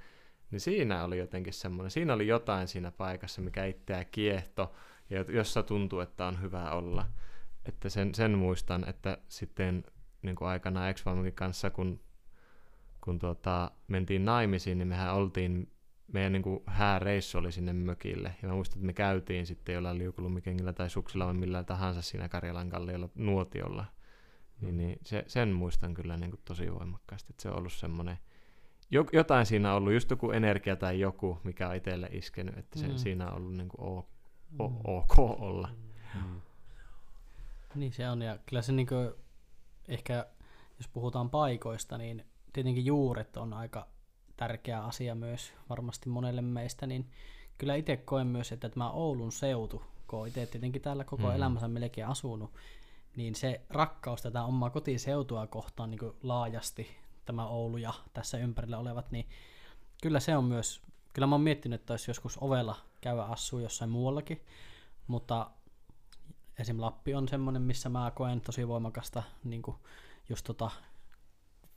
niin 0.51 0.59
siinä 0.59 1.03
oli 1.03 1.17
jotenkin 1.17 1.53
semmoinen, 1.53 1.91
siinä 1.91 2.13
oli 2.13 2.27
jotain 2.27 2.67
siinä 2.67 2.91
paikassa, 2.91 3.41
mikä 3.41 3.65
itseä 3.65 4.03
kiehto, 4.03 4.73
ja 5.09 5.25
jossa 5.27 5.63
tuntuu, 5.63 5.99
että 5.99 6.25
on 6.25 6.41
hyvä 6.41 6.71
olla. 6.71 7.05
Että 7.65 7.89
sen, 7.89 8.15
sen 8.15 8.37
muistan, 8.37 8.89
että 8.89 9.17
sitten 9.27 9.83
niin 10.21 10.35
kuin 10.35 10.47
aikanaan 10.49 10.89
ex 10.89 11.03
kanssa, 11.35 11.69
kun, 11.69 11.99
kun 13.01 13.19
tuota, 13.19 13.71
mentiin 13.87 14.25
naimisiin, 14.25 14.77
niin 14.77 14.87
mehän 14.87 15.13
oltiin, 15.13 15.71
meidän 16.13 16.31
niin 16.33 16.43
kuin 16.43 16.63
hääreissu 16.65 17.37
oli 17.37 17.51
sinne 17.51 17.73
mökille. 17.73 18.35
Ja 18.41 18.47
mä 18.47 18.53
muistan, 18.53 18.77
että 18.77 18.85
me 18.85 18.93
käytiin 18.93 19.45
sitten 19.45 19.75
jollain 19.75 19.97
liukulumikengillä 19.97 20.73
tai 20.73 20.89
suksilla 20.89 21.25
vai 21.25 21.33
millään 21.33 21.65
tahansa 21.65 22.01
siinä 22.01 22.29
Karjalan 22.29 22.69
kalliolla 22.69 23.09
nuotiolla. 23.15 23.85
Niin, 24.61 24.77
niin 24.77 24.99
se, 25.01 25.23
sen 25.27 25.49
muistan 25.49 25.93
kyllä 25.93 26.17
niin 26.17 26.31
kuin 26.31 26.41
tosi 26.45 26.73
voimakkaasti, 26.73 27.33
että 27.33 27.43
se 27.43 27.49
on 27.49 27.57
ollut 27.57 27.73
semmoinen 27.73 28.17
jo, 28.91 29.05
jotain 29.13 29.45
siinä 29.45 29.71
on 29.71 29.77
ollut, 29.77 29.93
just 29.93 30.09
joku 30.11 30.31
energia 30.31 30.75
tai 30.75 30.99
joku, 30.99 31.39
mikä 31.43 31.69
on 31.69 31.75
itselle 31.75 32.09
iskenyt, 32.11 32.57
että 32.57 32.79
se, 32.79 32.87
Mm. 32.87 32.97
siinä 32.97 33.27
on 33.29 33.37
ollut 33.37 33.53
niin 33.53 33.69
kuin 33.69 33.89
o, 33.89 34.09
Mm. 34.51 34.59
o, 34.59 34.97
ok 34.97 35.19
olla. 35.41 35.69
Mm. 36.15 36.41
Niin 37.75 37.93
se 37.93 38.09
on, 38.09 38.21
ja 38.21 38.37
kyllä 38.45 38.61
se 38.61 38.71
niinku, 38.71 38.95
ehkä 39.91 40.25
jos 40.77 40.87
puhutaan 40.87 41.29
paikoista, 41.29 41.97
niin 41.97 42.25
tietenkin 42.53 42.85
juuret 42.85 43.37
on 43.37 43.53
aika 43.53 43.87
tärkeä 44.37 44.83
asia 44.83 45.15
myös 45.15 45.53
varmasti 45.69 46.09
monelle 46.09 46.41
meistä, 46.41 46.87
niin 46.87 47.09
kyllä 47.57 47.75
itse 47.75 47.97
koen 47.97 48.27
myös, 48.27 48.51
että 48.51 48.69
tämä 48.69 48.91
Oulun 48.91 49.31
seutu, 49.31 49.83
kun 50.07 50.27
itse 50.27 50.45
tietenkin 50.45 50.81
täällä 50.81 51.03
koko 51.03 51.27
mm. 51.27 51.35
elämänsä 51.35 51.67
melkein 51.67 52.07
asunut, 52.07 52.51
niin 53.15 53.35
se 53.35 53.61
rakkaus 53.69 54.21
tätä 54.21 54.43
omaa 54.43 54.69
kotiseutua 54.69 55.47
kohtaan 55.47 55.91
niin 55.91 55.99
kuin 55.99 56.13
laajasti, 56.23 56.87
tämä 57.25 57.47
Oulu 57.47 57.77
ja 57.77 57.93
tässä 58.13 58.37
ympärillä 58.37 58.77
olevat, 58.77 59.11
niin 59.11 59.25
kyllä 60.01 60.19
se 60.19 60.37
on 60.37 60.43
myös, 60.43 60.81
kyllä 61.13 61.27
mä 61.27 61.35
oon 61.35 61.41
miettinyt, 61.41 61.81
että 61.81 61.93
olisi 61.93 62.09
joskus 62.09 62.37
ovella 62.41 62.75
käydä 63.01 63.23
asuu 63.23 63.59
jossain 63.59 63.91
muuallakin, 63.91 64.41
mutta 65.07 65.51
esim. 66.59 66.81
Lappi 66.81 67.13
on 67.13 67.27
semmoinen, 67.27 67.61
missä 67.61 67.89
mä 67.89 68.11
koen 68.15 68.41
tosi 68.41 68.67
voimakasta 68.67 69.23
niin 69.43 69.61
kuin 69.61 69.77
just 70.29 70.45
tota 70.45 70.71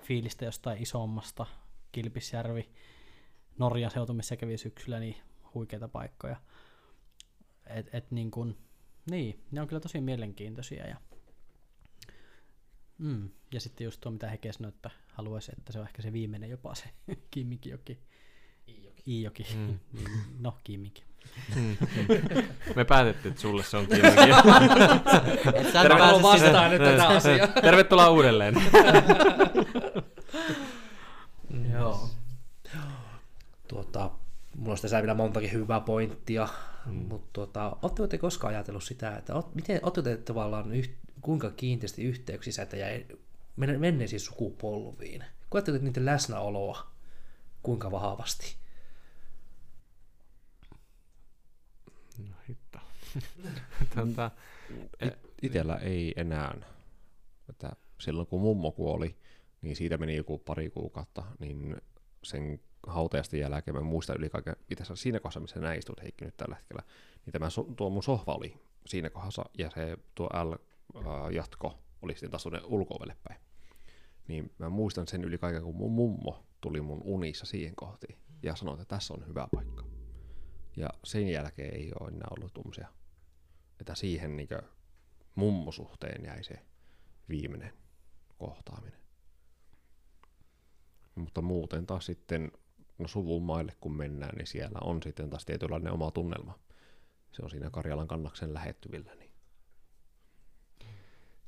fiilistä 0.03 0.45
jostain 0.45 0.83
isommasta, 0.83 1.47
Kilpisjärvi, 1.93 2.71
Norjan 3.59 3.91
seutu, 3.91 4.15
missä 4.15 4.37
kävi 4.37 4.59
syksyllä, 4.59 5.01
niin 5.01 5.17
huikeita 5.55 5.89
paikkoja. 5.89 6.37
Et, 7.67 7.95
et 7.95 8.11
niin, 8.11 8.31
kun, 8.31 8.57
niin, 9.11 9.45
ne 9.51 9.61
on 9.61 9.69
kyllä 9.69 9.81
tosi 9.81 10.01
mielenkiintoisia. 10.01 10.87
Ja, 10.87 10.97
mm, 12.99 13.29
ja 13.53 13.61
sitten 13.61 13.85
just 13.85 14.01
tuo, 14.01 14.13
mitä 14.13 14.31
Heke 14.31 14.53
sanoi, 14.53 14.69
että 14.69 14.91
haluaisi, 15.07 15.53
että 15.59 15.73
se 15.73 15.79
on 15.79 15.87
ehkä 15.87 16.03
se 16.03 16.13
viimeinen 16.13 16.51
jopa 16.51 16.75
se 16.75 16.85
Kimmikijoki. 17.31 17.99
Iijoki. 19.07 19.47
Mm. 19.55 19.79
Niin, 19.93 20.09
no, 20.41 20.59
Kimmikin. 20.65 21.05
Mm. 21.57 21.77
Me 22.77 22.85
päätettiin, 22.85 23.31
että 23.31 23.43
sulle 23.43 23.63
se 23.63 23.77
on 23.77 23.87
kiinni. 23.87 24.09
Et 25.61 25.73
sä 25.73 25.83
Terve- 25.83 25.99
pääse 25.99 26.23
vastaan 26.23 26.71
nyt 26.71 26.83
tätä 26.83 27.09
asiaa. 27.09 27.47
Tervetuloa 27.63 28.11
uudelleen. 28.11 28.55
Joo. 31.73 32.09
Tuota, 33.69 34.11
mulla 34.57 34.73
on 34.73 34.79
tässä 34.83 35.01
vielä 35.03 35.15
montakin 35.15 35.53
hyvää 35.53 35.81
pointtia, 35.81 36.49
Mm. 36.87 36.93
mutta 36.95 37.29
tuota, 37.33 37.77
ootteko 37.83 38.07
te 38.07 38.19
koskaan 38.19 38.55
ajatellut 38.55 38.85
sitä, 38.85 39.17
että 39.17 39.35
oot, 39.35 39.55
miten, 39.55 39.81
te 40.05 40.17
tavallaan 40.17 40.75
yht, 40.75 40.91
kuinka 41.21 41.51
kiinteästi 41.51 42.03
yhteyksissä 42.05 42.63
että 42.63 42.77
jäi 42.77 43.07
men- 43.57 43.81
menneisiin 43.81 44.21
sukupolviin? 44.21 45.25
Koetteko 45.49 45.79
te 45.79 45.85
niiden 45.85 46.05
läsnäoloa 46.07 46.87
kuinka 47.63 47.91
vahvasti? 47.91 48.57
No 52.19 52.35
Tätä, 53.95 54.31
Itellä 55.43 55.77
ei 55.77 56.13
enää. 56.17 56.55
Että 57.51 57.73
silloin 58.01 58.27
kun 58.27 58.41
mummo 58.41 58.73
kuoli, 58.73 59.17
niin 59.63 59.77
siitä 59.77 59.99
meni 59.99 60.17
joku 60.17 60.39
pari 60.39 60.71
kuukautta, 60.71 61.25
niin 61.39 61.77
sen 62.23 62.61
hautajaisten 62.87 63.41
jälkeen 63.41 63.75
mä 63.75 63.81
muistan 63.81 64.17
yli 64.19 64.29
kaiken, 64.29 64.57
itse 64.71 64.83
asiassa 64.83 65.03
siinä 65.03 65.21
kohdassa, 65.21 65.41
missä 65.41 65.61
näin 65.61 65.79
istut 65.79 66.03
Heikki 66.03 66.25
nyt 66.25 66.37
tällä 66.37 66.55
hetkellä, 66.55 66.83
niin 67.27 67.33
tämä 67.33 67.49
tuo 67.77 67.91
mun 67.91 68.03
sohva 68.03 68.35
oli 68.35 68.61
siinä 68.87 69.11
kohdassa, 69.11 69.45
ja 69.59 69.71
se 69.71 69.97
tuo 70.15 70.27
L-jatko 70.27 71.79
oli 72.03 72.13
sitten 72.13 72.31
taas 72.31 72.43
tuonne 72.43 72.61
ulkoovelle 72.65 73.17
päin. 73.29 73.41
Niin 74.29 74.53
mä 74.59 74.69
muistan 74.69 75.07
sen 75.07 75.25
yli 75.25 75.39
kaiken, 75.39 75.63
kun 75.63 75.77
mun 75.77 75.93
mummo 75.93 76.45
tuli 76.61 76.81
mun 76.81 77.03
unissa 77.05 77.47
siihen 77.47 77.77
kohtiin, 77.77 78.19
ja 78.43 78.57
sanoi, 78.57 78.75
että 78.75 78.85
tässä 78.85 79.15
on 79.15 79.27
hyvä 79.27 79.49
paikka. 79.55 79.85
Ja 80.77 80.89
sen 81.05 81.29
jälkeen 81.29 81.75
ei 81.75 81.93
ole 82.01 82.09
enää 82.09 82.29
ollut 82.31 82.55
tuommoisia, 82.55 82.89
että 83.81 83.95
siihen 83.95 84.37
niin 84.37 84.49
mummosuhteen 85.35 86.25
jäi 86.25 86.45
se 86.45 86.59
viimeinen 87.29 87.73
kohtaaminen. 88.39 89.01
Mutta 91.15 91.43
muuten 91.43 91.87
taas 91.87 92.07
sitten, 92.07 92.53
no 92.99 93.09
suvun 93.09 93.43
maille 93.43 93.73
kun 93.81 93.97
mennään, 93.97 94.37
niin 94.37 94.47
siellä 94.47 94.79
on 94.85 95.03
sitten 95.03 95.31
taas 95.31 95.45
tietynlainen 95.45 95.93
oma 95.93 96.11
tunnelma. 96.11 96.59
Se 97.33 97.43
on 97.43 97.51
siinä 97.51 97.71
Karjalan 97.71 98.09
kannaksen 98.09 98.55
lähettyvillä. 98.55 99.15
Niin. 99.15 99.31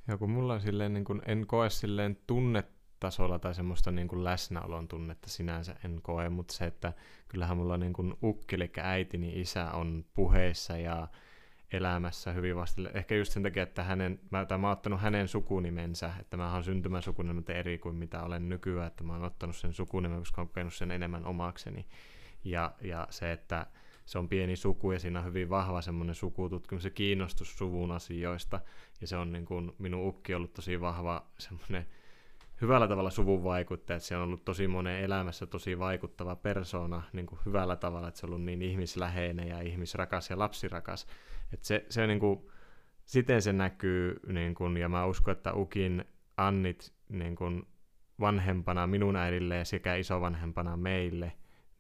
Ja 0.09 0.16
kun 0.16 0.31
mulla 0.31 0.55
on 0.55 0.61
silleen, 0.61 0.94
niin 0.94 1.05
kun 1.05 1.23
en 1.27 1.47
koe 1.47 1.70
silleen 1.70 2.19
tunnetasolla 2.27 3.39
tai 3.39 3.55
semmoista 3.55 3.90
niin 3.90 4.09
kuin 4.09 4.24
läsnäolon 4.24 4.89
tunnetta 4.89 5.31
sinänsä 5.31 5.77
en 5.85 6.03
koe, 6.03 6.28
mutta 6.28 6.55
se, 6.55 6.65
että 6.66 6.93
kyllähän 7.28 7.57
mulla 7.57 7.77
niin 7.77 7.93
kuin 7.93 8.15
ukki, 8.23 8.57
eli 8.57 8.70
äitini 8.77 9.40
isä 9.40 9.70
on 9.70 10.05
puheissa 10.15 10.78
ja 10.78 11.09
elämässä 11.73 12.33
hyvin 12.33 12.57
vastille. 12.57 12.91
Ehkä 12.95 13.15
just 13.15 13.33
sen 13.33 13.43
takia, 13.43 13.63
että 13.63 13.83
hänen, 13.83 14.21
mä, 14.31 14.45
tai 14.45 14.59
mä 14.59 14.67
oon 14.67 14.73
ottanut 14.73 15.01
hänen 15.01 15.29
sukunimensä, 15.29 16.11
että 16.21 16.37
mä 16.37 16.53
oon 16.53 16.65
syntymäsukunimeltä 16.65 17.53
eri 17.53 17.79
kuin 17.79 17.97
mitä 17.97 18.23
olen 18.23 18.49
nykyään, 18.49 18.87
että 18.87 19.05
mä 19.05 19.13
oon 19.13 19.25
ottanut 19.25 19.57
sen 19.57 19.73
sukunimen, 19.73 20.19
koska 20.19 20.41
olen 20.41 20.49
kokenut 20.49 20.75
sen 20.75 20.91
enemmän 20.91 21.25
omakseni. 21.25 21.87
Ja, 22.45 22.75
ja 22.81 23.07
se, 23.11 23.33
että 23.33 23.67
se 24.07 24.19
on 24.19 24.29
pieni 24.29 24.57
suku 24.57 24.93
ja 24.93 24.99
siinä 24.99 25.19
on 25.19 25.25
hyvin 25.25 25.51
vahva 25.51 25.83
semmoinen 25.83 26.15
sukututkimus 26.15 26.85
ja 26.85 26.91
kiinnostus 26.91 27.59
suvun 27.59 27.93
asioista. 27.93 28.61
Ja 29.01 29.07
se 29.07 29.17
on 29.17 29.33
niin 29.33 29.45
kuin, 29.45 29.73
minun 29.79 30.09
ukki 30.09 30.35
ollut 30.35 30.53
tosi 30.53 30.81
vahva 30.81 31.27
semmoinen 31.39 31.87
hyvällä 32.61 32.89
tavalla 32.89 33.11
suvun 33.11 33.45
vaikuttaja, 33.45 33.97
että 33.97 34.07
se 34.07 34.16
on 34.16 34.23
ollut 34.23 34.45
tosi 34.45 34.69
monen 34.69 35.01
elämässä 35.01 35.47
tosi 35.47 35.78
vaikuttava 35.78 36.37
persona 36.37 37.03
niin 37.12 37.27
kuin 37.27 37.39
hyvällä 37.47 37.77
tavalla, 37.77 38.09
että 38.09 38.20
se 38.20 38.27
on 38.27 38.31
ollut 38.31 38.45
niin 38.45 38.62
ihmisläheinen 38.62 39.49
ja 39.49 39.61
ihmisrakas 39.61 40.31
ja 40.31 40.39
lapsirakas. 40.39 41.07
Että 41.53 41.66
se, 41.66 41.87
se 41.89 42.07
niin 42.07 42.20
kuin, 42.20 42.47
siten 43.05 43.43
se 43.43 43.53
näkyy, 43.53 44.20
niin 44.33 44.55
kuin, 44.55 44.77
ja 44.77 44.89
mä 44.89 45.07
uskon, 45.07 45.33
että 45.33 45.53
Ukin 45.55 46.05
Annit 46.37 46.93
niin 47.09 47.37
kuin 47.37 47.66
vanhempana 48.20 48.87
minun 48.87 49.16
äidille 49.16 49.65
sekä 49.65 49.95
isovanhempana 49.95 50.77
meille, 50.77 51.27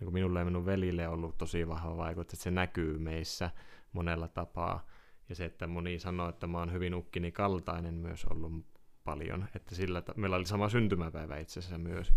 niin 0.00 0.04
kuin 0.04 0.12
minulle 0.12 0.38
ja 0.38 0.44
minun 0.44 0.66
velille 0.66 1.08
on 1.08 1.14
ollut 1.14 1.38
tosi 1.38 1.68
vahva 1.68 1.96
vaikutus, 1.96 2.32
että 2.32 2.44
se 2.44 2.50
näkyy 2.50 2.98
meissä 2.98 3.50
monella 3.92 4.28
tapaa. 4.28 4.86
Ja 5.28 5.34
se, 5.34 5.44
että 5.44 5.66
moni 5.66 5.98
sanoo, 5.98 6.28
että 6.28 6.46
mä 6.46 6.58
oon 6.58 6.72
hyvin 6.72 6.94
ukkini 6.94 7.32
kaltainen 7.32 7.94
myös 7.94 8.24
ollut 8.24 8.75
paljon, 9.06 9.48
että 9.54 9.74
sillä, 9.74 10.02
meillä 10.16 10.36
oli 10.36 10.46
sama 10.46 10.68
syntymäpäivä 10.68 11.38
itse 11.38 11.60
asiassa 11.60 11.78
myös, 11.78 12.12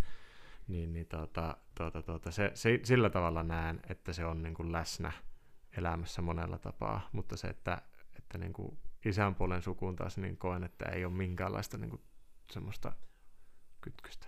niin, 0.68 0.94
niin 0.94 1.07
tuota, 1.07 1.57
tuota, 1.78 2.02
tuota, 2.02 2.32
se, 2.32 2.52
se, 2.53 2.80
sillä 2.84 3.10
tavalla 3.10 3.44
näen, 3.44 3.80
että 3.90 4.14
se 4.14 4.26
on 4.26 4.44
niin 4.44 4.53
kuin 4.53 4.72
läsnä 4.72 5.11
elämässä 5.78 6.22
monella 6.22 6.57
tapaa, 6.57 7.10
mutta 7.11 7.38
se, 7.38 7.48
että, 7.48 7.82
että 8.18 8.38
niin 8.38 8.53
kuin 8.53 8.78
isän 9.06 9.36
puolen 9.36 9.61
sukuun 9.61 9.95
taas 9.95 10.18
niin 10.18 10.38
koen, 10.38 10.64
että 10.64 10.86
ei 10.86 11.06
ole 11.06 11.14
minkäänlaista 11.14 11.78
niin 11.78 11.90
kuin 11.90 12.02
semmoista 12.52 12.94
kytköstä. 13.82 14.28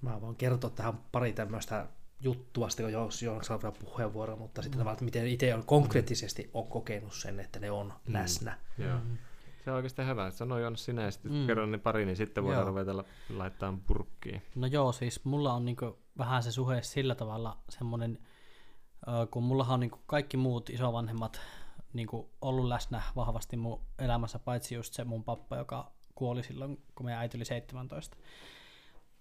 Mä 0.00 0.20
voin 0.20 0.36
kertoa 0.36 0.70
tähän 0.70 0.98
pari 1.12 1.32
tämmöistä 1.32 1.86
juttua, 2.20 2.68
sitten 2.68 2.92
jos 2.92 3.22
Joona 3.22 3.42
saa 3.42 3.62
vielä 3.62 3.74
puheenvuoron, 3.80 4.38
mutta 4.38 4.62
sitten 4.62 4.78
tavallaan, 4.78 4.94
että 4.94 5.04
miten 5.04 5.26
itse 5.26 5.54
on 5.54 5.66
konkreettisesti 5.66 6.50
on 6.54 6.66
kokenut 6.68 7.14
sen, 7.14 7.40
että 7.40 7.58
ne 7.60 7.70
on 7.70 7.86
Mm. 7.86 8.12
läsnä. 8.14 8.58
Joo. 8.78 8.98
Se 9.66 9.70
on 9.70 9.76
oikeastaan 9.76 10.08
hyvä. 10.08 10.30
Sano 10.30 10.58
Joonas 10.58 10.84
sinä 10.84 11.02
ja 11.02 11.10
sitten 11.10 11.32
Mm. 11.32 11.46
kerron 11.46 11.72
ne 11.72 11.78
pari, 11.78 12.04
niin 12.06 12.16
sitten 12.16 12.44
voidaan 12.44 12.62
Joo. 12.62 12.68
ruveta 12.68 12.96
la- 12.96 13.04
laittaa 13.36 13.78
purkkiin. 13.86 14.42
No 14.54 14.66
joo, 14.66 14.92
siis 14.92 15.24
mulla 15.24 15.52
on 15.52 15.64
niinku 15.64 15.98
vähän 16.18 16.42
se 16.42 16.52
suhe 16.52 16.82
sillä 16.82 17.14
tavalla 17.14 17.58
semmoinen, 17.68 18.18
kun 19.30 19.42
mullahan 19.42 19.74
on 19.74 19.80
niinku 19.80 19.98
kaikki 20.06 20.36
muut 20.36 20.70
isovanhemmat 20.70 21.40
niinku 21.92 22.30
ollut 22.40 22.64
läsnä 22.66 23.02
vahvasti 23.16 23.56
mun 23.56 23.80
elämässä, 23.98 24.38
paitsi 24.38 24.74
just 24.74 24.94
se 24.94 25.04
mun 25.04 25.24
pappa, 25.24 25.56
joka 25.56 25.92
kuoli 26.14 26.42
silloin, 26.42 26.82
kun 26.94 27.06
meidän 27.06 27.20
äiti 27.20 27.38
oli 27.38 27.44
17. 27.44 28.16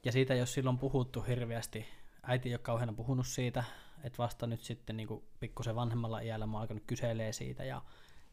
Ja 0.06 0.12
siitä 0.12 0.34
ei 0.34 0.40
ole 0.40 0.46
silloin 0.48 0.78
puhuttu 0.78 1.22
hirveästi. 1.22 1.86
Äiti 2.24 2.50
ei 2.50 2.54
ole 2.56 2.60
kauheana 2.60 2.94
puhunut 2.94 3.28
siitä, 3.28 3.64
että 4.04 4.18
vasta 4.18 4.48
nyt 4.48 4.62
sitten 4.62 4.98
niinku 4.98 5.24
pikkusen 5.40 5.76
vanhemmalla 5.76 6.20
iällä 6.20 6.46
mä 6.46 6.54
oon 6.54 6.62
alkanut 6.62 6.84
kyselee 6.88 7.34
siitä 7.34 7.64
ja 7.64 7.82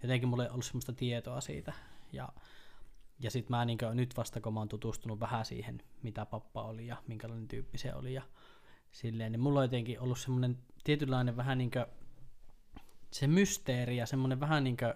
jotenkin 0.02 0.28
mulla 0.28 0.44
ei 0.44 0.50
ollut 0.50 0.64
semmoista 0.64 0.92
tietoa 0.92 1.40
siitä. 1.40 1.72
Ja 2.12 2.28
ja 3.22 3.30
sitten 3.30 3.56
mä 3.56 3.64
niin 3.64 3.78
nyt 3.94 4.16
vasta 4.16 4.40
kun 4.40 4.54
mä 4.54 4.60
oon 4.60 4.68
tutustunut 4.68 5.20
vähän 5.20 5.44
siihen, 5.44 5.82
mitä 6.02 6.26
pappa 6.26 6.62
oli 6.62 6.86
ja 6.86 6.96
minkälainen 7.06 7.48
tyyppi 7.48 7.78
se 7.78 7.94
oli 7.94 8.14
ja 8.14 8.22
silleen, 8.92 9.32
niin 9.32 9.40
mulla 9.40 9.60
on 9.60 9.64
jotenkin 9.64 10.00
ollut 10.00 10.18
semmoinen 10.18 10.58
tietynlainen 10.84 11.36
vähän 11.36 11.58
niin 11.58 11.70
se 13.10 13.26
mysteeri 13.26 13.96
ja 13.96 14.06
semmoinen 14.06 14.40
vähän 14.40 14.64
niin 14.64 14.76
kuin, 14.76 14.94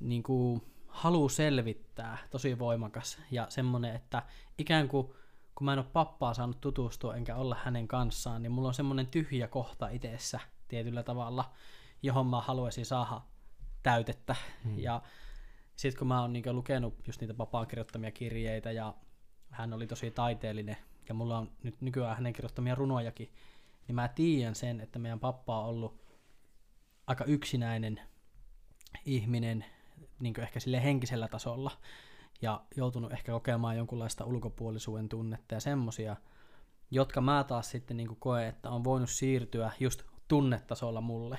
niin 0.00 0.22
kuin 0.22 0.62
halu 0.88 1.28
selvittää, 1.28 2.18
tosi 2.30 2.58
voimakas 2.58 3.18
ja 3.30 3.46
semmoinen, 3.48 3.94
että 3.94 4.22
ikään 4.58 4.88
kuin 4.88 5.14
kun 5.54 5.64
mä 5.64 5.72
en 5.72 5.78
ole 5.78 5.86
pappaa 5.92 6.34
saanut 6.34 6.60
tutustua 6.60 7.16
enkä 7.16 7.36
olla 7.36 7.56
hänen 7.64 7.88
kanssaan, 7.88 8.42
niin 8.42 8.52
mulla 8.52 8.68
on 8.68 8.74
semmoinen 8.74 9.06
tyhjä 9.06 9.48
kohta 9.48 9.88
itsessä 9.88 10.40
tietyllä 10.68 11.02
tavalla, 11.02 11.52
johon 12.02 12.26
mä 12.26 12.40
haluaisin 12.40 12.86
saada 12.86 13.20
täytettä. 13.82 14.36
Hmm. 14.64 14.78
Ja 14.78 15.02
sitten 15.76 15.98
kun 15.98 16.08
mä 16.08 16.20
oon 16.20 16.32
niinku 16.32 16.52
lukenut 16.52 16.94
just 17.06 17.20
niitä 17.20 17.38
vapaan 17.38 17.66
kirjoittamia 17.66 18.10
kirjeitä 18.10 18.72
ja 18.72 18.94
hän 19.50 19.72
oli 19.72 19.86
tosi 19.86 20.10
taiteellinen 20.10 20.76
mulla 21.14 21.38
on 21.38 21.50
nyt 21.62 21.80
nykyään 21.80 22.16
hänen 22.16 22.32
kirjoittamia 22.32 22.74
runojakin, 22.74 23.32
niin 23.86 23.94
mä 23.94 24.08
tiedän 24.08 24.54
sen, 24.54 24.80
että 24.80 24.98
meidän 24.98 25.20
pappa 25.20 25.60
on 25.60 25.66
ollut 25.66 26.02
aika 27.06 27.24
yksinäinen 27.24 28.00
ihminen, 29.04 29.64
niin 30.20 30.40
ehkä 30.40 30.60
sille 30.60 30.82
henkisellä 30.82 31.28
tasolla, 31.28 31.70
ja 32.42 32.64
joutunut 32.76 33.12
ehkä 33.12 33.32
kokemaan 33.32 33.76
jonkunlaista 33.76 34.24
ulkopuolisuuden 34.24 35.08
tunnetta 35.08 35.54
ja 35.54 35.60
semmosia, 35.60 36.16
jotka 36.90 37.20
mä 37.20 37.44
taas 37.44 37.70
sitten 37.70 37.96
niin 37.96 38.16
koen, 38.18 38.48
että 38.48 38.70
on 38.70 38.84
voinut 38.84 39.10
siirtyä 39.10 39.72
just 39.80 40.02
tunnetasolla 40.28 41.00
mulle. 41.00 41.38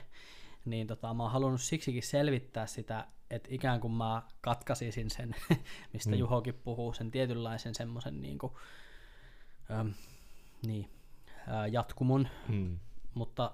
Niin 0.65 0.87
tota, 0.87 1.13
mä 1.13 1.23
oon 1.23 1.31
halunnut 1.31 1.61
siksikin 1.61 2.03
selvittää 2.03 2.65
sitä, 2.65 3.07
että 3.35 3.49
ikään 3.51 3.79
kuin 3.79 3.93
mä 3.93 4.21
katkaisisin 4.41 5.09
sen, 5.09 5.35
mistä 5.93 6.11
mm. 6.11 6.17
Juhokin 6.17 6.53
puhuu, 6.53 6.93
sen 6.93 7.11
tietynlaisen 7.11 7.75
semmoisen 7.75 8.21
niin 8.21 8.37
kuin, 8.37 8.53
ähm, 9.71 9.87
niin, 10.65 10.89
äh, 11.47 11.71
jatkumon. 11.71 12.27
Mm. 12.47 12.79
Mutta 13.13 13.51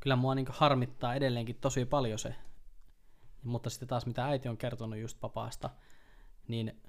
kyllä 0.00 0.16
mua 0.16 0.34
niin 0.34 0.46
harmittaa 0.50 1.14
edelleenkin 1.14 1.58
tosi 1.60 1.84
paljon 1.84 2.18
se. 2.18 2.34
Mutta 3.42 3.70
sitten 3.70 3.88
taas 3.88 4.06
mitä 4.06 4.24
äiti 4.26 4.48
on 4.48 4.56
kertonut 4.56 4.98
just 4.98 5.20
papaasta, 5.20 5.70
niin 6.48 6.82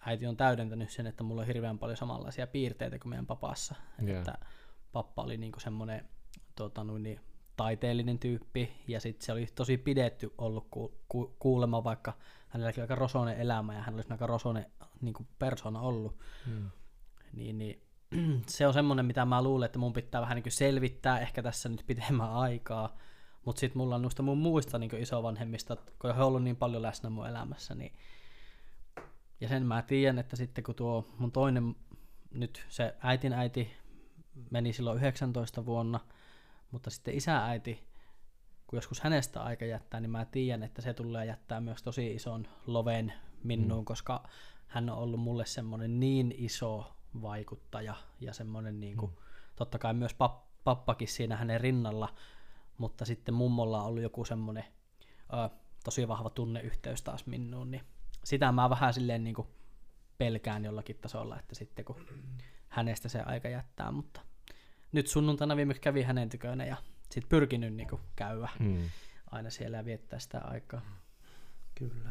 äiti 0.00 0.26
on 0.26 0.36
täydentänyt 0.36 0.90
sen, 0.90 1.06
että 1.06 1.22
mulla 1.22 1.40
on 1.40 1.46
hirveän 1.46 1.78
paljon 1.78 1.96
samanlaisia 1.96 2.46
piirteitä 2.46 2.98
kuin 2.98 3.10
meidän 3.10 3.26
papassa. 3.26 3.74
Yeah. 4.02 4.18
Että 4.18 4.38
pappa 4.92 5.22
oli 5.22 5.36
niin 5.36 5.52
semmoinen 5.58 6.08
tota, 6.56 6.84
niin, 6.84 7.20
taiteellinen 7.56 8.18
tyyppi, 8.18 8.72
ja 8.88 9.00
sitten 9.00 9.26
se 9.26 9.32
oli 9.32 9.46
tosi 9.54 9.76
pidetty 9.78 10.34
ollut 10.38 10.66
ku, 10.70 10.94
ku, 11.08 11.36
kuulema, 11.38 11.84
vaikka 11.84 12.12
hänelläkin 12.48 12.82
aika 12.82 12.94
rosoinen 12.94 13.40
elämä, 13.40 13.74
ja 13.74 13.82
hän 13.82 13.94
olisi 13.94 14.12
aika 14.12 14.26
rosoinen 14.26 14.66
niin 15.00 15.14
persona 15.38 15.80
ollut. 15.80 16.16
Hmm. 16.46 16.70
Niin, 17.32 17.58
niin, 17.58 17.82
se 18.48 18.66
on 18.66 18.74
semmoinen, 18.74 19.06
mitä 19.06 19.24
mä 19.24 19.42
luulen, 19.42 19.66
että 19.66 19.78
mun 19.78 19.92
pitää 19.92 20.20
vähän 20.20 20.36
niin 20.36 20.52
selvittää 20.52 21.20
ehkä 21.20 21.42
tässä 21.42 21.68
nyt 21.68 21.84
pidemmän 21.86 22.32
aikaa, 22.32 22.96
mutta 23.44 23.60
sitten 23.60 23.78
mulla 23.78 23.94
on 23.94 24.02
noista 24.02 24.22
mun 24.22 24.38
muista 24.38 24.78
niin 24.78 24.98
isovanhemmista, 24.98 25.76
kun 25.76 26.14
he 26.14 26.22
on 26.22 26.28
ollut 26.28 26.42
niin 26.42 26.56
paljon 26.56 26.82
läsnä 26.82 27.10
mun 27.10 27.28
elämässä, 27.28 27.74
niin 27.74 27.92
ja 29.42 29.48
sen 29.48 29.66
mä 29.66 29.82
tiedän, 29.82 30.18
että 30.18 30.36
sitten 30.36 30.64
kun 30.64 30.74
tuo 30.74 31.08
mun 31.18 31.32
toinen, 31.32 31.76
nyt 32.30 32.66
se 32.68 32.94
äitin 33.00 33.32
äiti 33.32 33.70
meni 34.50 34.72
silloin 34.72 34.98
19 34.98 35.66
vuonna, 35.66 36.00
mutta 36.72 36.90
sitten 36.90 37.14
isääiti, 37.14 37.84
kun 38.66 38.76
joskus 38.76 39.00
hänestä 39.00 39.42
aika 39.42 39.64
jättää, 39.64 40.00
niin 40.00 40.10
mä 40.10 40.24
tiedän, 40.24 40.62
että 40.62 40.82
se 40.82 40.94
tulee 40.94 41.26
jättää 41.26 41.60
myös 41.60 41.82
tosi 41.82 42.14
ison 42.14 42.48
loven 42.66 43.12
minuun, 43.44 43.82
mm. 43.82 43.84
koska 43.84 44.28
hän 44.66 44.90
on 44.90 44.98
ollut 44.98 45.20
mulle 45.20 45.46
semmoinen 45.46 46.00
niin 46.00 46.34
iso 46.38 46.96
vaikuttaja 47.22 47.94
ja 48.20 48.32
semmoinen 48.32 48.80
niin 48.80 48.96
kuin, 48.96 49.10
mm. 49.10 49.16
totta 49.56 49.78
kai 49.78 49.94
myös 49.94 50.14
pap, 50.14 50.44
pappakin 50.64 51.08
siinä 51.08 51.36
hänen 51.36 51.60
rinnalla, 51.60 52.14
mutta 52.78 53.04
sitten 53.04 53.34
mummolla 53.34 53.82
on 53.82 53.88
ollut 53.88 54.02
joku 54.02 54.24
semmoinen 54.24 54.64
ö, 55.32 55.56
tosi 55.84 56.08
vahva 56.08 56.30
tunneyhteys 56.30 57.02
taas 57.02 57.26
minuun, 57.26 57.70
niin 57.70 57.82
sitä 58.24 58.52
mä 58.52 58.70
vähän 58.70 58.94
silleen 58.94 59.24
niin 59.24 59.34
kuin 59.34 59.48
pelkään 60.18 60.64
jollakin 60.64 60.98
tasolla, 61.00 61.38
että 61.38 61.54
sitten 61.54 61.84
kun 61.84 62.06
hänestä 62.68 63.08
se 63.08 63.20
aika 63.20 63.48
jättää, 63.48 63.92
mutta 63.92 64.20
nyt 64.92 65.06
sunnuntaina 65.06 65.56
viimeksi 65.56 65.82
kävi 65.82 66.02
hänen 66.02 66.28
tykönä 66.28 66.64
ja 66.64 66.76
sitten 67.10 67.28
pyrkinyt 67.28 67.74
niin 67.74 67.88
käydä 68.16 68.48
hmm. 68.58 68.90
aina 69.30 69.50
siellä 69.50 69.76
ja 69.76 69.84
viettää 69.84 70.18
sitä 70.18 70.38
aikaa. 70.38 71.02
Kyllä. 71.74 72.10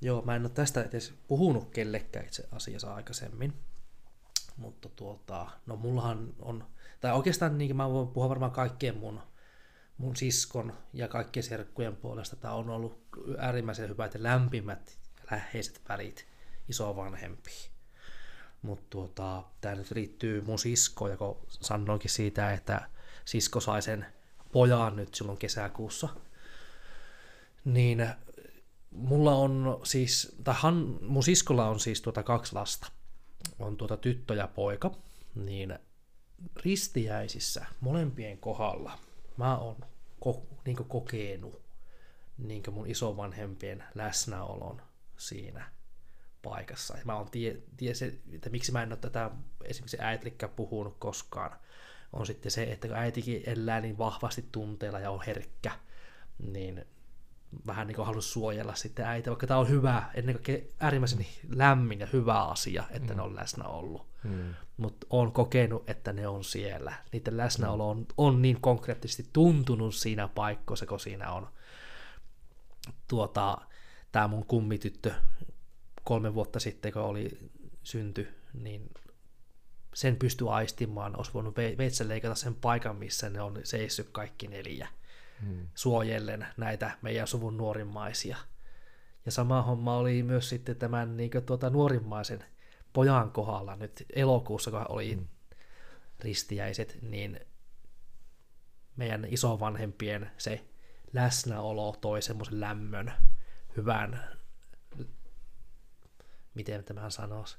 Joo, 0.00 0.22
mä 0.22 0.36
en 0.36 0.42
ole 0.42 0.50
tästä 0.50 0.82
edes 0.82 1.14
puhunut 1.28 1.70
kellekään 1.70 2.26
itse 2.26 2.48
asiassa 2.52 2.94
aikaisemmin, 2.94 3.52
mutta 4.56 4.88
tuota, 4.88 5.50
no 5.66 5.76
mullahan 5.76 6.34
on, 6.38 6.66
tai 7.00 7.12
oikeastaan 7.12 7.58
niin 7.58 7.76
mä 7.76 7.90
voin 7.90 8.08
puhua 8.08 8.28
varmaan 8.28 8.52
kaikkien 8.52 8.96
mun, 8.96 9.20
mun 9.98 10.16
siskon 10.16 10.72
ja 10.92 11.08
kaikkien 11.08 11.44
serkkujen 11.44 11.96
puolesta. 11.96 12.36
Tämä 12.36 12.54
on 12.54 12.70
ollut 12.70 13.08
äärimmäisen 13.38 13.88
hyvät 13.88 14.14
ja 14.14 14.22
lämpimät 14.22 14.98
ja 15.18 15.24
läheiset 15.30 15.80
välit 15.88 16.26
isovanhempiin. 16.68 17.73
Mutta 18.64 18.86
tuota, 18.90 19.44
tämä 19.60 19.74
nyt 19.74 19.90
liittyy 19.90 20.40
mun 20.40 20.58
siskoon, 20.58 21.10
ja 21.10 21.16
kun 21.16 21.36
sanoinkin 21.48 22.10
siitä, 22.10 22.52
että 22.52 22.88
sisko 23.24 23.60
sai 23.60 23.82
sen 23.82 24.06
pojan 24.52 24.96
nyt 24.96 25.14
silloin 25.14 25.38
kesäkuussa, 25.38 26.08
niin 27.64 28.08
mulla 28.90 29.34
on 29.34 29.80
siis, 29.82 30.36
tai 30.44 30.54
han, 30.58 30.98
mun 31.00 31.22
siskolla 31.22 31.68
on 31.68 31.80
siis 31.80 32.02
tuota 32.02 32.22
kaksi 32.22 32.54
lasta, 32.54 32.86
on 33.58 33.76
tuota 33.76 33.96
tyttö 33.96 34.34
ja 34.34 34.48
poika, 34.48 34.94
niin 35.34 35.78
ristiäisissä 36.64 37.66
molempien 37.80 38.38
kohdalla 38.38 38.98
mä 39.36 39.58
oon 39.58 39.76
ko, 40.20 40.46
niin 40.64 40.76
kokenut 40.76 41.62
niin 42.38 42.62
mun 42.70 42.86
isovanhempien 42.86 43.84
läsnäolon 43.94 44.82
siinä 45.16 45.73
paikassa. 46.44 46.96
Ja 46.98 47.02
mä 47.04 47.16
oon 47.16 47.30
tie, 47.30 47.56
tie 47.76 47.94
se, 47.94 48.14
että 48.32 48.50
miksi 48.50 48.72
mä 48.72 48.82
en 48.82 48.92
ole 48.92 48.98
tätä 48.98 49.30
esimerkiksi 49.64 49.96
äitilikään 50.00 50.52
puhunut 50.56 50.96
koskaan, 50.98 51.56
on 52.12 52.26
sitten 52.26 52.52
se, 52.52 52.62
että 52.62 52.88
kun 52.88 52.96
äitikin 52.96 53.42
elää 53.46 53.80
niin 53.80 53.98
vahvasti 53.98 54.48
tunteella 54.52 55.00
ja 55.00 55.10
on 55.10 55.22
herkkä, 55.26 55.72
niin 56.38 56.84
vähän 57.66 57.86
niin 57.86 57.96
kuin 57.96 58.06
halunnut 58.06 58.24
suojella 58.24 58.74
sitten 58.74 59.06
äitiä, 59.06 59.30
vaikka 59.30 59.46
tämä 59.46 59.60
on 59.60 59.68
hyvä, 59.68 60.02
ennen 60.14 60.34
kaikkea 60.34 60.58
äärimmäisen 60.80 61.26
lämmin 61.48 62.00
ja 62.00 62.06
hyvä 62.12 62.42
asia, 62.42 62.84
että 62.90 63.12
mm. 63.12 63.16
ne 63.16 63.22
on 63.22 63.36
läsnä 63.36 63.64
ollut. 63.64 64.06
Mm. 64.24 64.54
Mutta 64.76 65.06
on 65.10 65.32
kokenut, 65.32 65.90
että 65.90 66.12
ne 66.12 66.28
on 66.28 66.44
siellä. 66.44 66.92
Niiden 67.12 67.36
läsnäolo 67.36 67.90
on, 67.90 68.06
on 68.16 68.42
niin 68.42 68.60
konkreettisesti 68.60 69.26
tuntunut 69.32 69.94
siinä 69.94 70.28
paikkoissa, 70.28 70.86
kun 70.86 71.00
siinä 71.00 71.32
on 71.32 71.48
tuota, 73.08 73.58
tämä 74.12 74.28
mun 74.28 74.46
kummityttö 74.46 75.14
kolme 76.04 76.34
vuotta 76.34 76.60
sitten, 76.60 76.92
kun 76.92 77.02
oli 77.02 77.38
synty, 77.82 78.34
niin 78.52 78.90
sen 79.94 80.16
pystyi 80.16 80.48
aistimaan, 80.48 81.16
olisi 81.16 81.34
voinut 81.34 81.56
veitsen 81.56 82.08
leikata 82.08 82.34
sen 82.34 82.54
paikan, 82.54 82.96
missä 82.96 83.30
ne 83.30 83.40
on 83.40 83.60
seissyt 83.64 84.08
kaikki 84.12 84.48
neljä, 84.48 84.88
hmm. 85.40 85.68
suojellen 85.74 86.46
näitä 86.56 86.98
meidän 87.02 87.26
suvun 87.26 87.56
nuorimmaisia. 87.56 88.36
Ja 89.26 89.32
sama 89.32 89.62
homma 89.62 89.96
oli 89.96 90.22
myös 90.22 90.48
sitten 90.48 90.76
tämän 90.76 91.16
niin 91.16 91.30
tuota, 91.46 91.70
nuorimmaisen 91.70 92.44
pojan 92.92 93.30
kohdalla 93.30 93.76
nyt 93.76 94.06
elokuussa, 94.14 94.70
kun 94.70 94.86
oli 94.88 95.14
hmm. 95.14 95.26
ristiäiset, 96.20 96.98
niin 97.02 97.40
meidän 98.96 99.26
isovanhempien 99.28 100.30
se 100.38 100.64
läsnäolo 101.12 101.96
toi 102.00 102.22
semmoisen 102.22 102.60
lämmön, 102.60 103.12
hyvän 103.76 104.34
miten 106.54 106.84
tämän 106.84 107.10
sanoisi, 107.10 107.56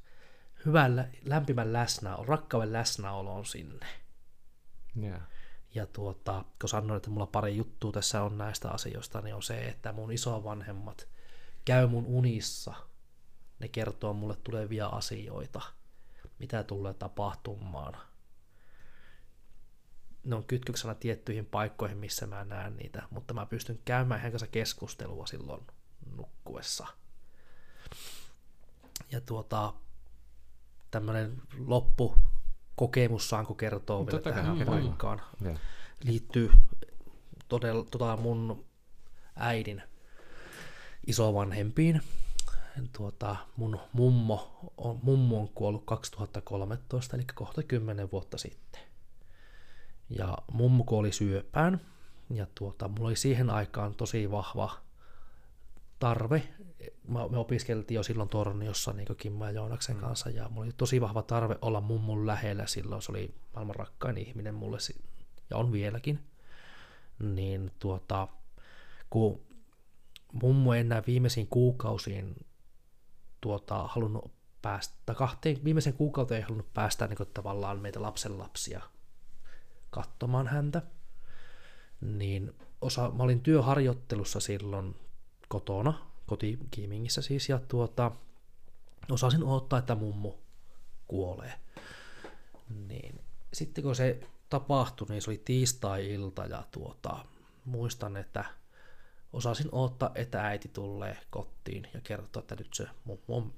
hyvän 0.66 1.12
lämpimän 1.26 1.74
läsnäolo, 1.74 2.26
rakkauden 2.26 2.74
läsnäolon 2.74 3.46
sinne. 3.46 3.88
Yeah. 5.04 5.22
Ja 5.76 5.86
tuota, 5.86 6.46
kun 6.60 6.70
sanoin, 6.70 6.98
että 6.98 7.10
mulla 7.10 7.26
pari 7.26 7.56
juttua 7.56 7.92
tässä 7.92 8.22
on 8.22 8.38
näistä 8.38 8.70
asioista, 8.70 9.22
niin 9.22 9.36
on 9.36 9.44
se, 9.44 9.68
että 9.68 9.92
mun 9.92 10.12
isovanhemmat 10.12 11.08
käy 11.66 11.88
mun 11.88 12.06
unissa. 12.06 12.74
Ne 13.60 13.68
kertoo 13.68 14.14
mulle 14.14 14.36
tulevia 14.44 14.88
asioita, 14.88 15.62
mitä 16.40 16.64
tulee 16.64 16.94
tapahtumaan. 16.94 17.98
Ne 20.24 20.36
on 20.36 20.44
kytköksena 20.44 20.96
tiettyihin 20.96 21.46
paikkoihin, 21.46 21.98
missä 21.98 22.28
mä 22.28 22.44
näen 22.44 22.78
niitä, 22.78 23.04
mutta 23.10 23.34
mä 23.34 23.46
pystyn 23.46 23.80
käymään 23.86 24.22
heidän 24.22 24.32
kanssa 24.32 24.48
keskustelua 24.48 25.26
silloin 25.26 25.68
nukkuessa 26.16 26.88
ja 29.12 29.22
tuota, 29.22 29.74
tämmöinen 30.92 31.42
loppu 31.66 32.16
kokemus 32.76 33.30
saanko 33.30 33.54
kertoa 33.54 34.00
vielä 34.00 34.12
Totta 34.12 34.30
tähän 34.30 34.58
kai, 34.58 34.66
paikkaan. 34.66 35.22
Yeah. 35.46 35.58
Liittyy 36.04 36.52
todella 37.48 37.84
tota 37.84 38.18
mun 38.18 38.66
äidin 39.36 39.82
isovanhempiin. 41.08 42.02
Tuota, 42.98 43.36
mun 43.58 43.80
mummo 43.94 44.72
on, 44.78 45.00
mummo 45.04 45.40
on 45.40 45.50
kuollut 45.50 45.84
2013, 45.86 47.16
eli 47.16 47.26
kohta 47.36 47.64
10 47.64 48.12
vuotta 48.12 48.38
sitten. 48.38 48.82
Ja 50.10 50.38
mummo 50.52 50.84
kuoli 50.84 51.12
syöpään, 51.12 51.82
ja 52.30 52.48
tuota, 52.56 52.88
mulla 52.88 53.08
oli 53.08 53.16
siihen 53.16 53.50
aikaan 53.50 53.96
tosi 53.96 54.32
vahva 54.32 54.85
tarve 56.00 56.44
me 57.08 57.38
opiskeltiin 57.38 57.96
jo 57.96 58.04
silloin 58.04 58.30
Torniossa 58.30 58.94
niin 58.94 59.08
Kimmo 59.18 59.46
ja 59.46 59.52
Joonaksen 59.52 59.96
mm. 59.96 60.02
kanssa, 60.02 60.30
ja 60.30 60.50
mulla 60.50 60.66
oli 60.66 60.74
tosi 60.78 61.02
vahva 61.02 61.22
tarve 61.22 61.58
olla 61.62 61.82
mummun 61.82 62.28
lähellä 62.28 62.68
silloin, 62.68 63.02
se 63.02 63.12
oli 63.12 63.36
maailman 63.54 63.76
rakkain 63.76 64.18
ihminen 64.18 64.56
mulle, 64.56 64.78
ja 65.50 65.58
on 65.58 65.72
vieläkin. 65.72 66.20
Niin 67.20 67.72
tuota, 67.80 68.28
kun 69.10 69.42
mummu 70.34 70.72
ei 70.72 70.82
enää 70.82 71.04
viimeisiin 71.08 71.48
kuukausiin 71.48 72.46
tuota, 73.42 73.88
halunnut 73.88 74.32
päästä, 74.62 75.14
kahteen 75.14 75.64
viimeisen 75.64 75.94
kuukauteen 75.94 76.38
ei 76.38 76.44
halunnut 76.44 76.74
päästä 76.74 77.08
niin 77.08 77.18
kuin, 77.18 77.30
tavallaan 77.34 77.80
meitä 77.80 78.02
lapsen 78.02 78.40
lapsia 78.40 78.82
katsomaan 79.90 80.48
häntä. 80.48 80.82
Niin 82.02 82.54
osa, 82.82 83.12
mä 83.12 83.24
olin 83.24 83.42
työharjoittelussa 83.42 84.40
silloin 84.40 84.96
kotona, 85.50 85.94
kotikiimingissä 86.26 87.22
siis, 87.22 87.50
ja 87.50 87.60
tuota, 87.68 88.12
osasin 89.12 89.44
odottaa, 89.44 89.80
että 89.80 89.96
mummu 89.96 90.34
kuolee. 91.08 91.54
Niin 92.88 93.20
sitten 93.54 93.84
kun 93.84 93.96
se 93.96 94.20
tapahtui, 94.50 95.08
niin 95.10 95.22
se 95.22 95.30
oli 95.30 95.42
tiistai-ilta 95.46 96.46
ja 96.46 96.64
tuota, 96.72 97.26
muistan, 97.66 98.18
että 98.18 98.46
osasin 99.34 99.70
odottaa, 99.72 100.12
että 100.16 100.48
äiti 100.48 100.68
tulee 100.68 101.18
kotiin 101.30 101.88
ja 101.94 102.02
kertoa, 102.02 102.40
että 102.40 102.56
nyt 102.56 102.74
se 102.74 102.88
mummu 103.04 103.24
on 103.28 103.54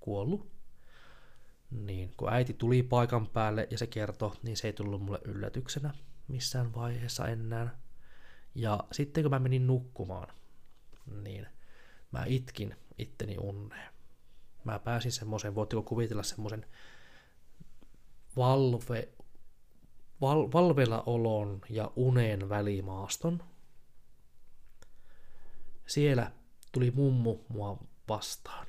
kuollut. 0.00 0.50
Niin 1.70 2.12
kun 2.16 2.32
äiti 2.32 2.54
tuli 2.54 2.82
paikan 2.82 3.26
päälle 3.26 3.68
ja 3.70 3.78
se 3.78 3.86
kertoi, 3.86 4.36
niin 4.42 4.56
se 4.56 4.68
ei 4.68 4.72
tullut 4.72 5.02
mulle 5.02 5.20
yllätyksenä 5.24 5.94
missään 6.28 6.74
vaiheessa 6.74 7.26
enää. 7.26 7.78
Ja 8.54 8.84
sitten 8.92 9.24
kun 9.24 9.30
mä 9.30 9.38
menin 9.38 9.66
nukkumaan, 9.66 10.28
niin 11.22 11.46
mä 12.12 12.24
itkin 12.26 12.76
itteni 12.98 13.36
unneen. 13.38 13.92
Mä 14.64 14.78
pääsin 14.78 15.12
semmoisen, 15.12 15.54
voitteko 15.54 15.82
kuvitella 15.82 16.22
semmoisen 16.22 16.66
valve, 18.36 19.08
val, 20.20 20.48
valvella 20.52 21.02
olon 21.06 21.60
ja 21.68 21.92
unen 21.96 22.48
välimaaston. 22.48 23.42
Siellä 25.86 26.32
tuli 26.72 26.90
mummu 26.90 27.38
mua 27.48 27.78
vastaan. 28.08 28.66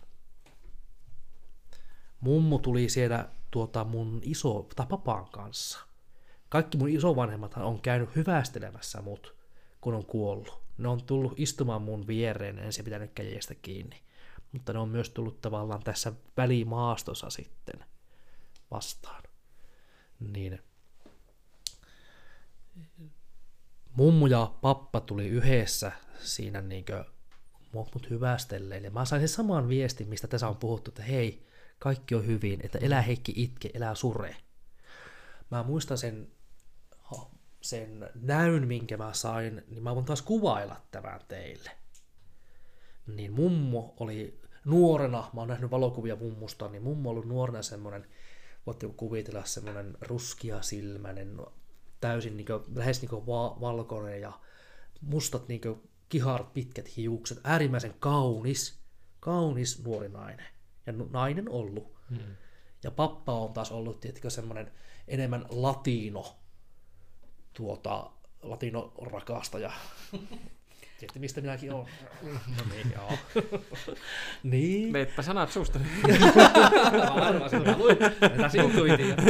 Mummu 2.19 2.59
tuli 2.59 2.89
siellä 2.89 3.29
tuota 3.51 3.83
mun 3.83 4.21
iso, 4.23 4.67
tai 4.75 4.85
papan 4.85 5.29
kanssa. 5.29 5.79
Kaikki 6.49 6.77
mun 6.77 6.89
isovanhemmat 6.89 7.53
on 7.57 7.81
käynyt 7.81 8.15
hyvästelemässä 8.15 9.01
mut, 9.01 9.35
kun 9.81 9.93
on 9.93 10.05
kuollut. 10.05 10.60
Ne 10.81 10.87
on 10.87 11.03
tullut 11.03 11.33
istumaan 11.35 11.81
mun 11.81 12.07
viereen, 12.07 12.59
en 12.59 12.73
se 12.73 12.83
pitänyt 12.83 13.11
käjestä 13.15 13.55
kiinni. 13.55 14.01
Mutta 14.51 14.73
ne 14.73 14.79
on 14.79 14.89
myös 14.89 15.09
tullut 15.09 15.41
tavallaan 15.41 15.83
tässä 15.83 16.13
välimaastossa 16.37 17.29
sitten 17.29 17.85
vastaan. 18.71 19.23
Niin 20.19 20.59
mummu 23.93 24.27
ja 24.27 24.53
pappa 24.61 24.99
tuli 24.99 25.27
yhdessä 25.27 25.91
siinä 26.19 26.61
niinkö 26.61 27.05
mut 27.73 28.09
hyvästelleen. 28.09 28.83
Ja 28.83 28.91
mä 28.91 29.05
sain 29.05 29.21
sen 29.21 29.29
saman 29.29 29.69
viestin, 29.69 30.07
mistä 30.07 30.27
tässä 30.27 30.47
on 30.47 30.57
puhuttu, 30.57 30.91
että 30.91 31.03
hei, 31.03 31.47
kaikki 31.79 32.15
on 32.15 32.25
hyvin, 32.25 32.59
että 32.63 32.77
elää 32.77 33.01
Heikki 33.01 33.33
itke, 33.35 33.69
elää 33.73 33.95
sure. 33.95 34.35
Mä 35.51 35.63
muistan 35.63 35.97
sen, 35.97 36.27
sen 37.61 38.09
näyn, 38.15 38.67
minkä 38.67 38.97
mä 38.97 39.13
sain, 39.13 39.63
niin 39.67 39.83
mä 39.83 39.95
voin 39.95 40.05
taas 40.05 40.21
kuvailla 40.21 40.75
tämän 40.91 41.19
teille. 41.27 41.71
Niin 43.07 43.33
mummo 43.33 43.93
oli 43.99 44.41
nuorena, 44.65 45.29
mä 45.33 45.41
oon 45.41 45.47
nähnyt 45.47 45.71
valokuvia 45.71 46.15
mummusta, 46.15 46.69
niin 46.69 46.83
mummo 46.83 47.09
oli 47.09 47.25
nuorena 47.25 47.61
semmoinen, 47.61 48.07
voitte 48.65 48.87
kuvitella 48.87 49.45
semmoinen 49.45 49.97
ruskia 50.01 50.61
silmäinen, 50.61 51.37
täysin 52.01 52.37
niin 52.37 52.45
kuin, 52.45 52.63
lähes 52.75 53.01
niin 53.01 53.09
kuin 53.09 53.27
va- 53.27 53.57
valkoinen 53.61 54.21
ja 54.21 54.39
mustat 55.01 55.47
niin 55.47 55.61
kuin, 55.61 55.89
kiharat, 56.09 56.53
pitkät 56.53 56.97
hiukset, 56.97 57.39
äärimmäisen 57.43 57.93
kaunis, 57.99 58.79
kaunis 59.19 59.83
nuori 59.83 60.09
nainen. 60.09 60.45
Ja 60.85 60.93
nainen 60.93 61.49
ollut. 61.49 61.93
Hmm. 62.09 62.35
Ja 62.83 62.91
pappa 62.91 63.33
on 63.33 63.53
taas 63.53 63.71
ollut, 63.71 63.99
tietenkin 63.99 64.31
semmoinen 64.31 64.71
enemmän 65.07 65.45
latino, 65.49 66.40
tuota, 67.53 68.11
latino 68.43 68.93
rakastaja. 69.11 69.71
Tiedätte, 71.01 71.19
mistä 71.19 71.41
minäkin 71.41 71.73
olen? 71.73 71.87
No 72.57 72.63
niin, 72.69 72.91
joo. 72.95 73.11
niin. 74.43 74.93
Veitpä 74.93 75.21
sanat 75.21 75.51
suusta. 75.51 75.79
Arvasin, 77.11 77.63
mä 77.63 77.77
luin. 77.77 77.97
Tässä 78.41 78.57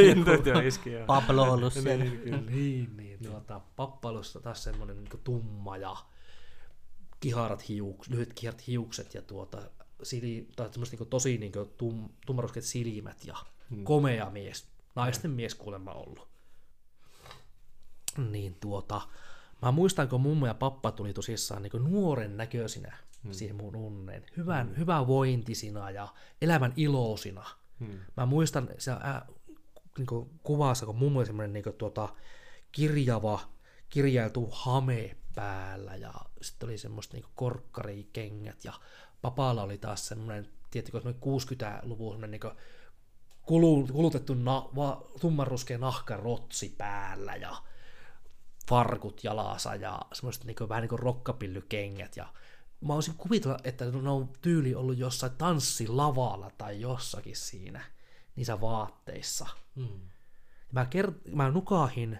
intuitio. 0.02 0.60
Iski. 0.60 0.89
Pablo 1.07 1.41
on 1.41 1.49
ollut 1.49 1.73
siellä. 1.73 2.03
niin, 2.03 2.45
niin, 2.45 2.98
niin, 2.98 3.19
tuota, 3.23 3.61
pappailussa 3.76 4.39
taas 4.39 4.64
semmoinen 4.64 5.03
niin 5.03 5.22
tumma 5.23 5.77
ja 5.77 5.95
kiharat 7.19 7.69
hiukset, 7.69 8.11
lyhyet 8.11 8.34
kiharat 8.34 8.68
hiukset 8.68 9.14
ja 9.14 9.22
tuota, 9.22 9.61
sili, 10.03 10.48
tai 10.56 10.69
semmoista 10.72 10.98
niin 10.98 11.10
tosi 11.10 11.38
niin 11.38 11.52
tum, 11.77 12.10
tummaruskeet 12.26 12.65
silmät 12.65 13.26
ja 13.26 13.35
hmm. 13.69 13.84
komea 13.84 14.30
mies, 14.30 14.68
naisten 14.95 15.31
mies 15.31 15.56
kuulemma 15.56 15.91
ollut. 15.91 16.30
Niin 18.17 18.57
tuota, 18.59 19.01
mä 19.61 19.71
muistan, 19.71 20.07
kun 20.07 20.21
mummo 20.21 20.47
ja 20.47 20.53
pappa 20.53 20.91
tuli 20.91 21.13
tosissaan 21.13 21.61
niin 21.61 21.83
nuoren 21.83 22.38
näköisinä 22.38 22.97
hmm. 23.23 23.33
siihen 23.33 23.55
mun 23.55 23.75
unneen. 23.75 24.25
Hyvän, 24.38 24.67
hmm. 24.67 24.77
hyvä 24.77 25.07
vointisina 25.07 25.91
ja 25.91 26.07
elämän 26.41 26.73
iloisina. 26.75 27.45
Hmm. 27.79 27.99
Mä 28.17 28.25
muistan 28.25 28.69
se 28.77 28.91
ää, 28.91 29.25
niin 29.97 30.07
kuvassa, 30.43 30.85
kun 30.85 30.95
mummo 30.95 31.19
oli 31.19 31.25
semmoinen 31.25 31.53
niin 31.53 31.75
tuota, 31.77 32.09
kirjava, 32.71 33.39
kirjailtu 33.89 34.49
hame 34.51 35.17
päällä 35.35 35.95
ja 35.95 36.13
sitten 36.41 36.69
oli 36.69 36.77
semmoista 36.77 37.17
niin 37.17 37.25
korkkarikengät 37.35 38.65
ja 38.65 38.73
papalla 39.21 39.63
oli 39.63 39.77
taas 39.77 40.07
semmoinen, 40.07 40.47
tiettikö, 40.71 40.99
60-luvun 40.99 42.13
semmoinen 42.13 42.31
niin 42.31 42.53
kulutettu 43.91 44.33
na, 44.33 44.69
va, 44.75 45.05
tummanruskea 45.19 45.77
nahkarotsi 45.77 46.75
päällä 46.77 47.35
ja 47.35 47.55
farkut 48.72 49.23
jalassa 49.23 49.76
ja 49.76 50.02
semmoiset 50.14 50.43
niin 50.43 50.56
kuin, 50.56 50.69
vähän 50.69 50.81
niin 50.81 50.89
kuin 50.89 50.99
rokkapillykengät 50.99 52.18
ja 52.18 52.34
mä 52.81 52.93
olisin 52.93 53.14
kuvitella, 53.18 53.57
että 53.64 53.85
ne 53.85 54.10
on 54.10 54.30
tyyli 54.41 54.76
ollut 54.76 54.98
jossain 54.98 55.31
tanssilavalla 55.38 56.52
tai 56.57 56.81
jossakin 56.81 57.35
siinä 57.35 57.81
niissä 58.35 58.61
vaatteissa. 58.61 59.48
Hmm. 59.76 60.02
Mä, 60.72 60.84
kert- 60.84 61.35
mä 61.35 61.52
nukahin 61.52 62.19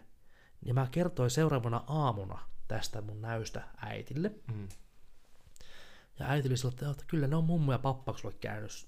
ja 0.66 0.74
mä 0.74 0.88
kertoin 0.92 1.30
seuraavana 1.30 1.84
aamuna 1.88 2.40
tästä 2.68 3.02
mun 3.02 3.22
näystä 3.22 3.64
äitille. 3.78 4.32
Hmm. 4.52 4.68
Ja 6.20 6.26
äiti 6.30 6.48
oli 6.48 6.58
sillä, 6.58 6.92
että 6.92 7.04
kyllä 7.08 7.28
ne 7.28 7.36
on 7.36 7.44
mummo 7.44 7.72
ja 7.72 7.80
pappa 7.80 8.18
sulle 8.18 8.36
käynyt, 8.40 8.88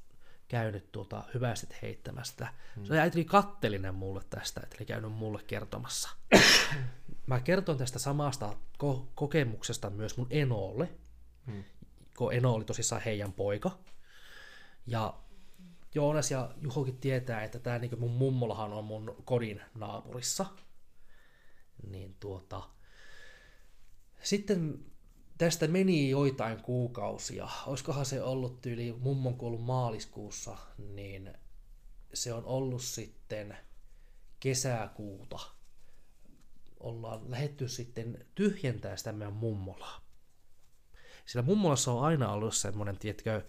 käynyt 0.54 0.92
tuota 0.92 1.24
hyvästit 1.34 1.82
heittämästä. 1.82 2.48
Hmm. 2.76 2.86
Se 2.86 2.94
oli 3.16 3.26
kattelinen 3.26 3.96
mulle 3.96 4.22
tästä, 4.30 4.62
että 4.64 4.76
oli 4.80 4.86
käynyt 4.86 5.12
mulle 5.12 5.44
kertomassa. 5.48 6.10
Mä 7.28 7.40
kerton 7.40 7.78
tästä 7.78 8.00
samasta 8.00 8.54
ko- 8.84 9.08
kokemuksesta 9.16 9.90
myös 9.90 10.18
mun 10.18 10.28
Enolle, 10.30 10.90
hmm. 11.48 11.64
kun 12.18 12.34
Eno 12.34 12.54
oli 12.54 12.66
tosissaan 12.66 13.02
heidän 13.02 13.34
poika. 13.34 13.78
Ja 14.88 15.14
Joonas 15.96 16.32
ja 16.32 16.52
Juhokin 16.62 16.98
tietää, 16.98 17.44
että 17.44 17.60
tämä 17.60 17.80
niin 17.80 18.00
mun 18.00 18.12
mummolahan 18.12 18.74
on 18.74 18.86
mun 18.86 19.16
kodin 19.26 19.62
naapurissa. 19.76 20.46
Niin 21.88 22.16
tuota, 22.20 22.70
sitten 24.24 24.86
tästä 25.44 25.68
meni 25.68 26.10
joitain 26.10 26.62
kuukausia. 26.62 27.48
Olisikohan 27.66 28.06
se 28.06 28.22
ollut 28.22 28.62
tyyli 28.62 28.96
mummon 29.00 29.38
kuollut 29.38 29.64
maaliskuussa, 29.64 30.58
niin 30.78 31.34
se 32.14 32.34
on 32.34 32.46
ollut 32.46 32.82
sitten 32.82 33.58
kesäkuuta. 34.40 35.40
Ollaan 36.80 37.32
lähetty 37.32 37.68
sitten 37.68 38.26
tyhjentää 38.36 38.98
sitä 38.98 39.12
meidän 39.12 39.34
mummolaa. 39.34 40.02
Sillä 41.26 41.46
mummolassa 41.46 41.92
on 41.92 42.06
aina 42.06 42.32
ollut 42.32 42.56
semmoinen, 42.56 42.98
tietkö, 42.98 43.42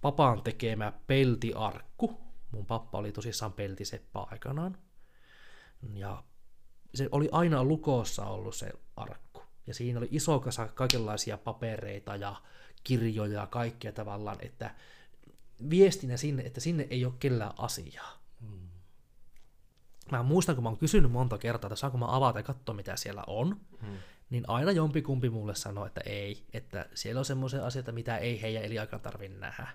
papan 0.00 0.42
tekemä 0.42 0.92
peltiarkku. 1.06 2.20
Mun 2.50 2.66
pappa 2.66 2.98
oli 2.98 3.12
tosissaan 3.12 3.52
peltiseppä 3.52 4.20
aikanaan. 4.20 4.78
Ja 5.92 6.24
se 6.94 7.08
oli 7.12 7.28
aina 7.32 7.64
lukossa 7.64 8.26
ollut 8.26 8.54
se 8.54 8.72
arkku. 8.96 9.27
Ja 9.68 9.74
siinä 9.74 9.98
oli 9.98 10.08
iso 10.10 10.40
kasa 10.40 10.68
kaikenlaisia 10.68 11.38
papereita 11.38 12.16
ja 12.16 12.36
kirjoja 12.84 13.40
ja 13.40 13.46
kaikkea 13.46 13.92
tavallaan, 13.92 14.36
että 14.40 14.74
viestinä 15.70 16.16
sinne, 16.16 16.42
että 16.42 16.60
sinne 16.60 16.86
ei 16.90 17.04
ole 17.04 17.14
kellään 17.18 17.52
asiaa. 17.58 18.22
Hmm. 18.40 18.68
Mä 20.12 20.22
muistan, 20.22 20.54
kun 20.54 20.64
mä 20.64 20.68
oon 20.68 20.78
kysynyt 20.78 21.12
monta 21.12 21.38
kertaa, 21.38 21.68
että 21.68 21.76
saanko 21.76 21.98
mä 21.98 22.16
avata 22.16 22.38
ja 22.38 22.42
katsoa, 22.42 22.74
mitä 22.74 22.96
siellä 22.96 23.24
on, 23.26 23.60
hmm. 23.80 23.96
niin 24.30 24.44
aina 24.48 24.72
jompikumpi 24.72 25.30
mulle 25.30 25.54
sanoi, 25.54 25.86
että 25.86 26.00
ei, 26.06 26.44
että 26.52 26.88
siellä 26.94 27.18
on 27.18 27.24
semmoisia 27.24 27.66
asioita, 27.66 27.92
mitä 27.92 28.18
ei 28.18 28.42
heidän 28.42 28.62
eli 28.62 28.78
aikaan 28.78 29.02
tarvitse 29.02 29.38
nähdä. 29.38 29.68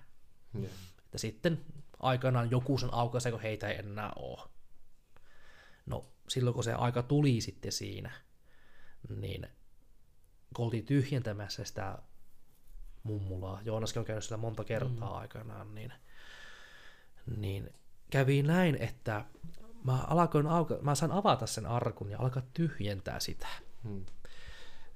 Hmm. 0.52 0.64
Että 1.04 1.18
sitten 1.18 1.60
aikanaan 2.00 2.50
joku 2.50 2.78
sen 2.78 2.94
aukaisee, 2.94 3.32
kun 3.32 3.40
heitä 3.40 3.68
ei 3.68 3.78
enää 3.78 4.12
ole. 4.16 4.48
No, 5.86 6.06
silloin 6.28 6.54
kun 6.54 6.64
se 6.64 6.72
aika 6.72 7.02
tuli 7.02 7.40
sitten 7.40 7.72
siinä, 7.72 8.10
niin 9.16 9.48
kun 10.54 10.64
oltiin 10.64 10.86
tyhjentämässä 10.86 11.64
sitä 11.64 11.98
mummulaa, 13.02 13.60
Joonaskin 13.64 14.00
on 14.00 14.06
käynyt 14.06 14.24
sitä 14.24 14.36
monta 14.36 14.64
kertaa 14.64 15.10
mm. 15.10 15.16
aikanaan, 15.16 15.74
niin 15.74 15.92
niin 17.36 17.70
kävi 18.10 18.42
näin, 18.42 18.76
että 18.80 19.24
mä, 19.84 19.98
alkoin 20.02 20.46
auka, 20.46 20.78
mä 20.82 20.94
sain 20.94 21.12
avata 21.12 21.46
sen 21.46 21.66
arkun 21.66 22.10
ja 22.10 22.18
alkaa 22.18 22.42
tyhjentää 22.54 23.20
sitä. 23.20 23.48
Hmm. 23.84 24.04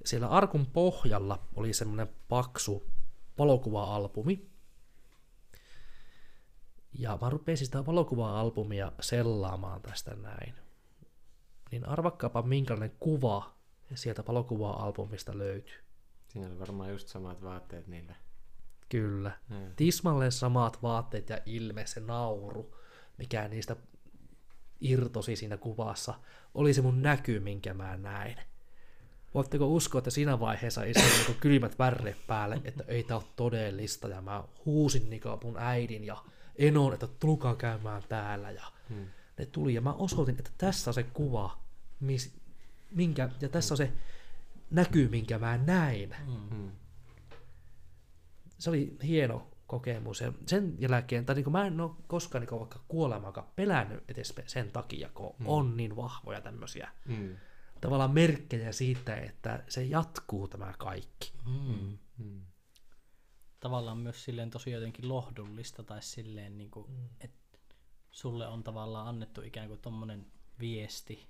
Siellä 0.04 0.28
arkun 0.28 0.66
pohjalla 0.66 1.38
oli 1.56 1.72
semmoinen 1.72 2.08
paksu 2.28 2.86
valokuva-albumi. 3.38 4.48
Ja 6.92 7.18
mä 7.20 7.30
rupesin 7.30 7.66
sitä 7.66 7.86
valokuva-albumia 7.86 8.92
sellaamaan 9.00 9.82
tästä 9.82 10.14
näin. 10.14 10.54
Niin 11.70 11.88
arvakkaapa 11.88 12.42
minkälainen 12.42 12.96
kuva 13.00 13.54
sieltä 13.94 14.24
valokuva-albumista 14.28 15.38
löytyy. 15.38 15.78
Siinä 16.28 16.46
oli 16.46 16.58
varmaan 16.58 16.90
just 16.90 17.08
samat 17.08 17.42
vaatteet 17.42 17.86
niillä. 17.86 18.14
Kyllä. 18.88 19.30
Hmm. 19.48 19.72
Tismalleen 19.76 20.32
samat 20.32 20.82
vaatteet 20.82 21.28
ja 21.28 21.38
ilme, 21.46 21.86
se 21.86 22.00
nauru, 22.00 22.74
mikä 23.18 23.48
niistä 23.48 23.76
irtosi 24.80 25.36
siinä 25.36 25.56
kuvassa, 25.56 26.14
oli 26.54 26.74
se 26.74 26.82
mun 26.82 27.02
näky, 27.02 27.40
minkä 27.40 27.74
mä 27.74 27.96
näin. 27.96 28.36
Voitteko 29.34 29.66
uskoa, 29.66 29.98
että 29.98 30.10
siinä 30.10 30.40
vaiheessa 30.40 30.84
istui 30.84 31.10
niinku 31.16 31.34
kylmät 31.40 31.78
värre 31.78 32.16
päälle, 32.26 32.60
että 32.64 32.84
ei 32.88 33.02
tää 33.02 33.16
ole 33.16 33.24
todellista, 33.36 34.08
ja 34.08 34.20
mä 34.20 34.44
huusin 34.64 35.10
niinku 35.10 35.28
mun 35.44 35.56
äidin 35.58 36.04
ja 36.04 36.24
enon, 36.56 36.92
että 36.94 37.06
tulkaa 37.06 37.56
käymään 37.56 38.02
täällä, 38.08 38.50
ja 38.50 38.64
Hmm. 38.88 39.06
ne 39.38 39.46
tuli, 39.46 39.74
ja 39.74 39.80
mä 39.80 39.92
osoitin, 39.92 40.36
että 40.38 40.50
tässä 40.58 40.90
on 40.90 40.94
se 40.94 41.02
kuva, 41.02 41.58
mis, 42.00 42.36
minkä, 42.90 43.28
ja 43.40 43.48
tässä 43.48 43.74
on 43.74 43.78
se 43.78 43.92
näky, 44.70 45.08
minkä 45.08 45.38
mä 45.38 45.56
näin. 45.56 46.14
Hmm. 46.26 46.70
se 48.58 48.70
oli 48.70 48.96
hieno 49.02 49.50
kokemus. 49.66 50.20
Ja 50.20 50.32
sen 50.46 50.74
jälkeen, 50.78 51.26
tai 51.26 51.34
niin 51.34 51.52
mä 51.52 51.66
en 51.66 51.80
ole 51.80 51.90
koskaan 52.06 52.44
niin 52.46 52.58
vaikka 52.60 52.80
kuolemaankaan 52.88 53.46
pelännyt 53.56 54.04
edes 54.10 54.34
sen 54.46 54.70
takia, 54.70 55.08
kun 55.14 55.34
mm. 55.38 55.46
on 55.48 55.76
niin 55.76 55.96
vahvoja 55.96 56.40
tämmöisiä 56.40 56.90
Hmm. 57.08 57.36
tavallaan 57.80 58.10
merkkejä 58.14 58.72
siitä, 58.72 59.16
että 59.16 59.64
se 59.68 59.84
jatkuu 59.84 60.48
tämä 60.48 60.74
kaikki. 60.78 61.32
Mm. 61.46 61.98
Hmm. 62.18 62.42
Tavallaan 63.60 63.98
myös 63.98 64.24
silleen 64.24 64.50
tosi 64.50 64.70
jotenkin 64.70 65.08
lohdullista 65.08 65.82
tai 65.82 66.02
silleen, 66.02 66.58
niin 66.58 66.70
kuin, 66.70 66.90
Mm. 66.90 67.08
että 67.20 67.58
sulle 68.10 68.46
on 68.46 68.62
tavallaan 68.64 69.06
annettu 69.08 69.42
ikään 69.42 69.68
kuin 69.68 69.80
tommonen 69.80 70.26
viesti, 70.60 71.28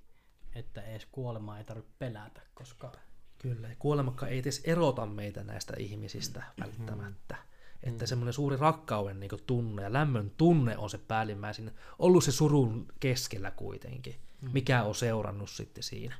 että 0.55 0.83
edes 0.83 1.07
kuolemaa 1.13 1.59
ei 1.59 1.65
tarvitse 1.65 1.93
pelätä, 1.99 2.41
koska 2.55 2.93
Kyllä, 3.39 3.69
kuolemakka 3.79 4.27
ei 4.27 4.39
edes 4.39 4.61
erota 4.65 5.07
meitä 5.07 5.45
näistä 5.45 5.75
ihmisistä 5.79 6.43
välttämättä. 6.61 7.37
Että 7.83 8.07
semmoinen 8.07 8.33
suuri 8.33 8.57
rakkauden 8.57 9.21
niin 9.21 9.31
tunne 9.47 9.83
ja 9.83 9.93
lämmön 9.93 10.31
tunne 10.31 10.79
on 10.79 10.91
se 10.91 10.99
päällimmäisin, 10.99 11.71
ollut 11.99 12.25
se 12.25 12.33
surun 12.33 12.87
keskellä 13.01 13.51
kuitenkin, 13.51 14.15
mikä 14.53 14.83
on 14.83 14.95
seurannut 14.95 15.51
sitten 15.51 15.83
siinä. 15.83 16.15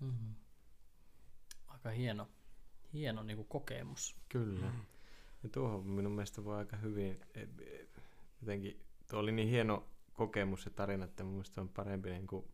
mm, 0.00 0.34
aika 1.66 1.90
hieno, 1.90 2.28
hieno 2.92 3.22
niin 3.22 3.36
kuin 3.36 3.48
kokemus. 3.48 4.16
Kyllä. 4.28 4.72
Ja 5.42 5.48
tuohon 5.48 5.86
minun 5.86 6.12
mielestä 6.12 6.44
voi 6.44 6.56
aika 6.56 6.76
hyvin, 6.76 7.20
e- 7.34 7.40
e- 7.40 7.86
jotenkin, 8.40 8.80
tuo 9.10 9.18
oli 9.18 9.32
niin 9.32 9.48
hieno 9.48 9.88
kokemus 10.12 10.64
ja 10.64 10.70
tarina, 10.70 11.04
että 11.04 11.24
mun 11.24 11.32
mielestä 11.32 11.54
se 11.54 11.60
on 11.60 11.68
parempi 11.68 12.10
niin 12.10 12.26
kuin 12.26 12.44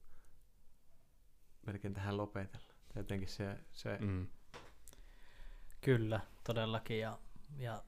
melkein 1.67 1.95
tähän 1.95 2.17
lopetella. 2.17 2.67
Jotenkin 2.97 3.29
se, 3.29 3.59
se 3.73 3.99
Mm. 4.01 4.27
Kyllä, 5.81 6.21
todellakin. 6.45 7.01
Ja, 7.01 7.19
ja 7.59 7.83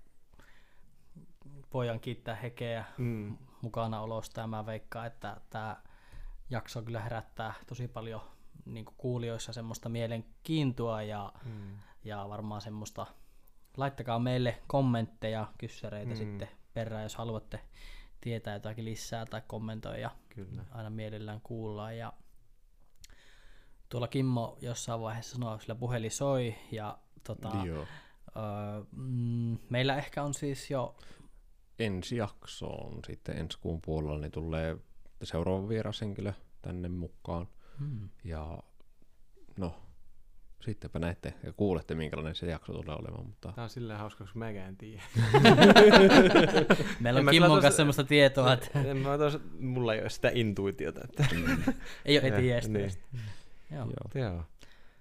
voidaan 1.74 2.00
kiittää 2.00 2.34
Hekeä 2.34 2.84
mm, 2.98 3.36
mukana 3.62 4.00
olosta 4.00 4.40
ja 4.40 4.46
mä 4.46 4.66
veikkaan, 4.66 5.06
että 5.06 5.40
tämä 5.50 5.76
jakso 6.50 6.82
kyllä 6.82 7.00
herättää 7.00 7.54
tosi 7.66 7.88
paljon 7.88 8.20
niin 8.64 8.84
kuulijoissa 8.96 9.52
semmoista 9.52 9.88
mielenkiintoa 9.88 11.02
ja, 11.02 11.32
mm, 11.44 11.78
ja 12.04 12.26
varmaan 12.28 12.60
semmoista, 12.60 13.06
laittakaa 13.76 14.18
meille 14.18 14.62
kommentteja, 14.66 15.46
kyssäreitä 15.58 16.06
Mm. 16.06 16.10
mm. 16.12 16.16
sitten 16.16 16.48
perään, 16.74 17.02
jos 17.02 17.16
haluatte 17.16 17.60
tietää 18.20 18.54
jotakin 18.54 18.84
lisää 18.84 19.26
tai 19.26 19.42
kommentoida, 19.46 20.10
kyllä. 20.28 20.64
aina 20.70 20.90
mielellään 20.90 21.40
kuullaan 21.40 21.98
ja 21.98 22.12
tuolla 23.94 24.08
Kimmo 24.08 24.58
jossain 24.60 25.00
vaiheessa 25.00 25.32
sanoi, 25.34 25.60
sillä 25.60 25.74
puhelin 25.74 26.10
soi 26.10 26.54
ja 26.72 26.98
tota, 27.26 27.50
Joo. 27.66 27.86
öö, 28.36 28.84
mm, 28.96 29.58
meillä 29.70 29.96
ehkä 29.96 30.22
on 30.22 30.34
siis 30.34 30.70
jo 30.70 30.96
Ensi 31.78 32.16
jaksoon 32.16 33.00
sitten 33.06 33.38
ensi 33.38 33.58
kuun 33.58 33.80
puolella 33.80 34.18
niin 34.18 34.32
tulee 34.32 34.76
seuraava 35.22 35.68
vierashenkilö 35.68 36.32
tänne 36.62 36.88
mukaan. 36.88 37.48
mm, 37.78 38.08
Ja 38.24 38.58
no, 39.56 39.74
sittenpä 40.60 40.98
näette 40.98 41.34
ja 41.42 41.52
kuulette, 41.52 41.94
minkälainen 41.94 42.34
se 42.34 42.46
jakso 42.46 42.72
tulee 42.72 42.96
olemaan. 42.96 43.26
Mutta 43.26 43.52
Tämä 43.52 43.62
on 43.62 43.70
silleen 43.70 43.98
hauska, 43.98 44.24
koska 44.24 44.38
mäkään 44.38 44.68
en 44.68 44.76
tiedä. 44.76 45.02
meillä 47.00 47.18
En 47.18 47.20
on 47.20 47.24
mä 47.24 47.30
Kimmon 47.30 47.50
kanssa 47.50 47.68
tos- 47.68 47.76
semmoista 47.76 48.04
tietoa, 48.04 48.52
että 48.52 48.80
En 48.82 48.96
mä 48.96 49.18
tos, 49.18 49.38
mulla 49.60 49.94
ei 49.94 50.00
ole 50.00 50.10
sitä 50.10 50.30
intuitiota. 50.34 51.00
Että... 51.04 51.26
ei 52.04 52.18
ole 52.18 52.28
Ja, 52.28 52.36
etiäistä. 52.36 52.72
niin. 52.72 52.90
Joo. 53.74 53.86
joo. 53.86 54.24
Joo. 54.24 54.44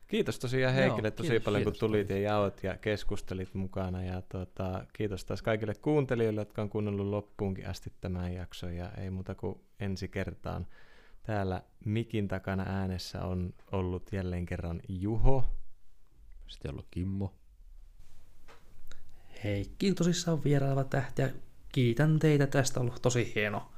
Kiitos 0.08 0.40
tosiaan 0.40 0.74
Heikille 0.74 1.12
tosi 1.12 1.30
kiitos. 1.30 1.46
paljon, 1.46 1.64
kun 1.64 1.72
Kiitos 1.72 1.80
tulit 1.80 2.10
ja 2.10 2.20
jaot 2.20 2.64
ja 2.64 2.78
keskustelit 2.78 3.54
mukana. 3.54 4.04
Ja 4.04 4.22
tuota, 4.22 4.86
kiitos 4.94 5.26
taas 5.26 5.42
kaikille 5.42 5.76
kuuntelijoille, 5.76 6.42
jotka 6.42 6.62
on 6.62 6.70
kuunnellut 6.70 7.08
loppuunkin 7.08 7.70
asti 7.70 7.94
tämän 8.02 8.34
jakson. 8.34 8.76
Ja 8.76 8.92
ei 8.92 9.10
muuta 9.10 9.36
kuin 9.36 9.62
ensi 9.80 10.08
kertaan. 10.08 10.68
Täällä 11.24 11.62
mikin 11.86 12.28
takana 12.28 12.64
äänessä 12.68 13.22
on 13.22 13.54
ollut 13.72 14.12
jälleen 14.12 14.46
kerran 14.46 14.82
Juho. 14.90 15.46
Sitten 16.48 16.72
ollut 16.72 16.88
Kimmo. 16.92 17.34
Heikki 19.44 19.94
tosissaan 19.94 20.44
vieraileva 20.44 20.84
tähti 20.84 21.22
ja 21.22 21.30
kiitän 21.72 22.20
teitä 22.20 22.48
tästä, 22.48 22.80
on 22.80 22.86
ollut 22.86 23.02
tosi 23.02 23.32
hieno 23.36 23.74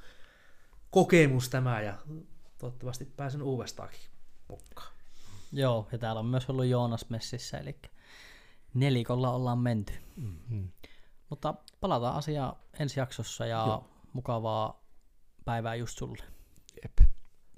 kokemus 0.90 1.50
tämä 1.50 1.82
ja 1.82 1.94
toivottavasti 2.58 3.06
pääsen 3.06 3.42
uudestaankin 3.42 4.00
mukaan. 4.50 4.94
Joo, 5.52 5.88
ja 5.92 5.98
täällä 5.98 6.20
on 6.20 6.26
myös 6.26 6.50
ollut 6.50 6.66
Joonas 6.66 7.10
messissä, 7.10 7.58
eli 7.58 7.80
nelikolla 8.74 9.32
ollaan 9.32 9.60
menty. 9.60 9.94
Mm. 10.50 10.72
Mutta 11.30 11.54
palataan 11.82 12.16
asiaan 12.16 12.56
ensi 12.80 13.00
jaksossa 13.00 13.46
ja 13.46 13.58
Joo. 13.68 13.84
mukavaa 14.14 14.84
päivää 15.46 15.76
just 15.76 15.98
sulle. 15.98 16.24
Jep. 16.84 17.10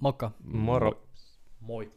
Moikka! 0.02 0.32
Moro. 0.44 1.08
Moi! 1.60 1.92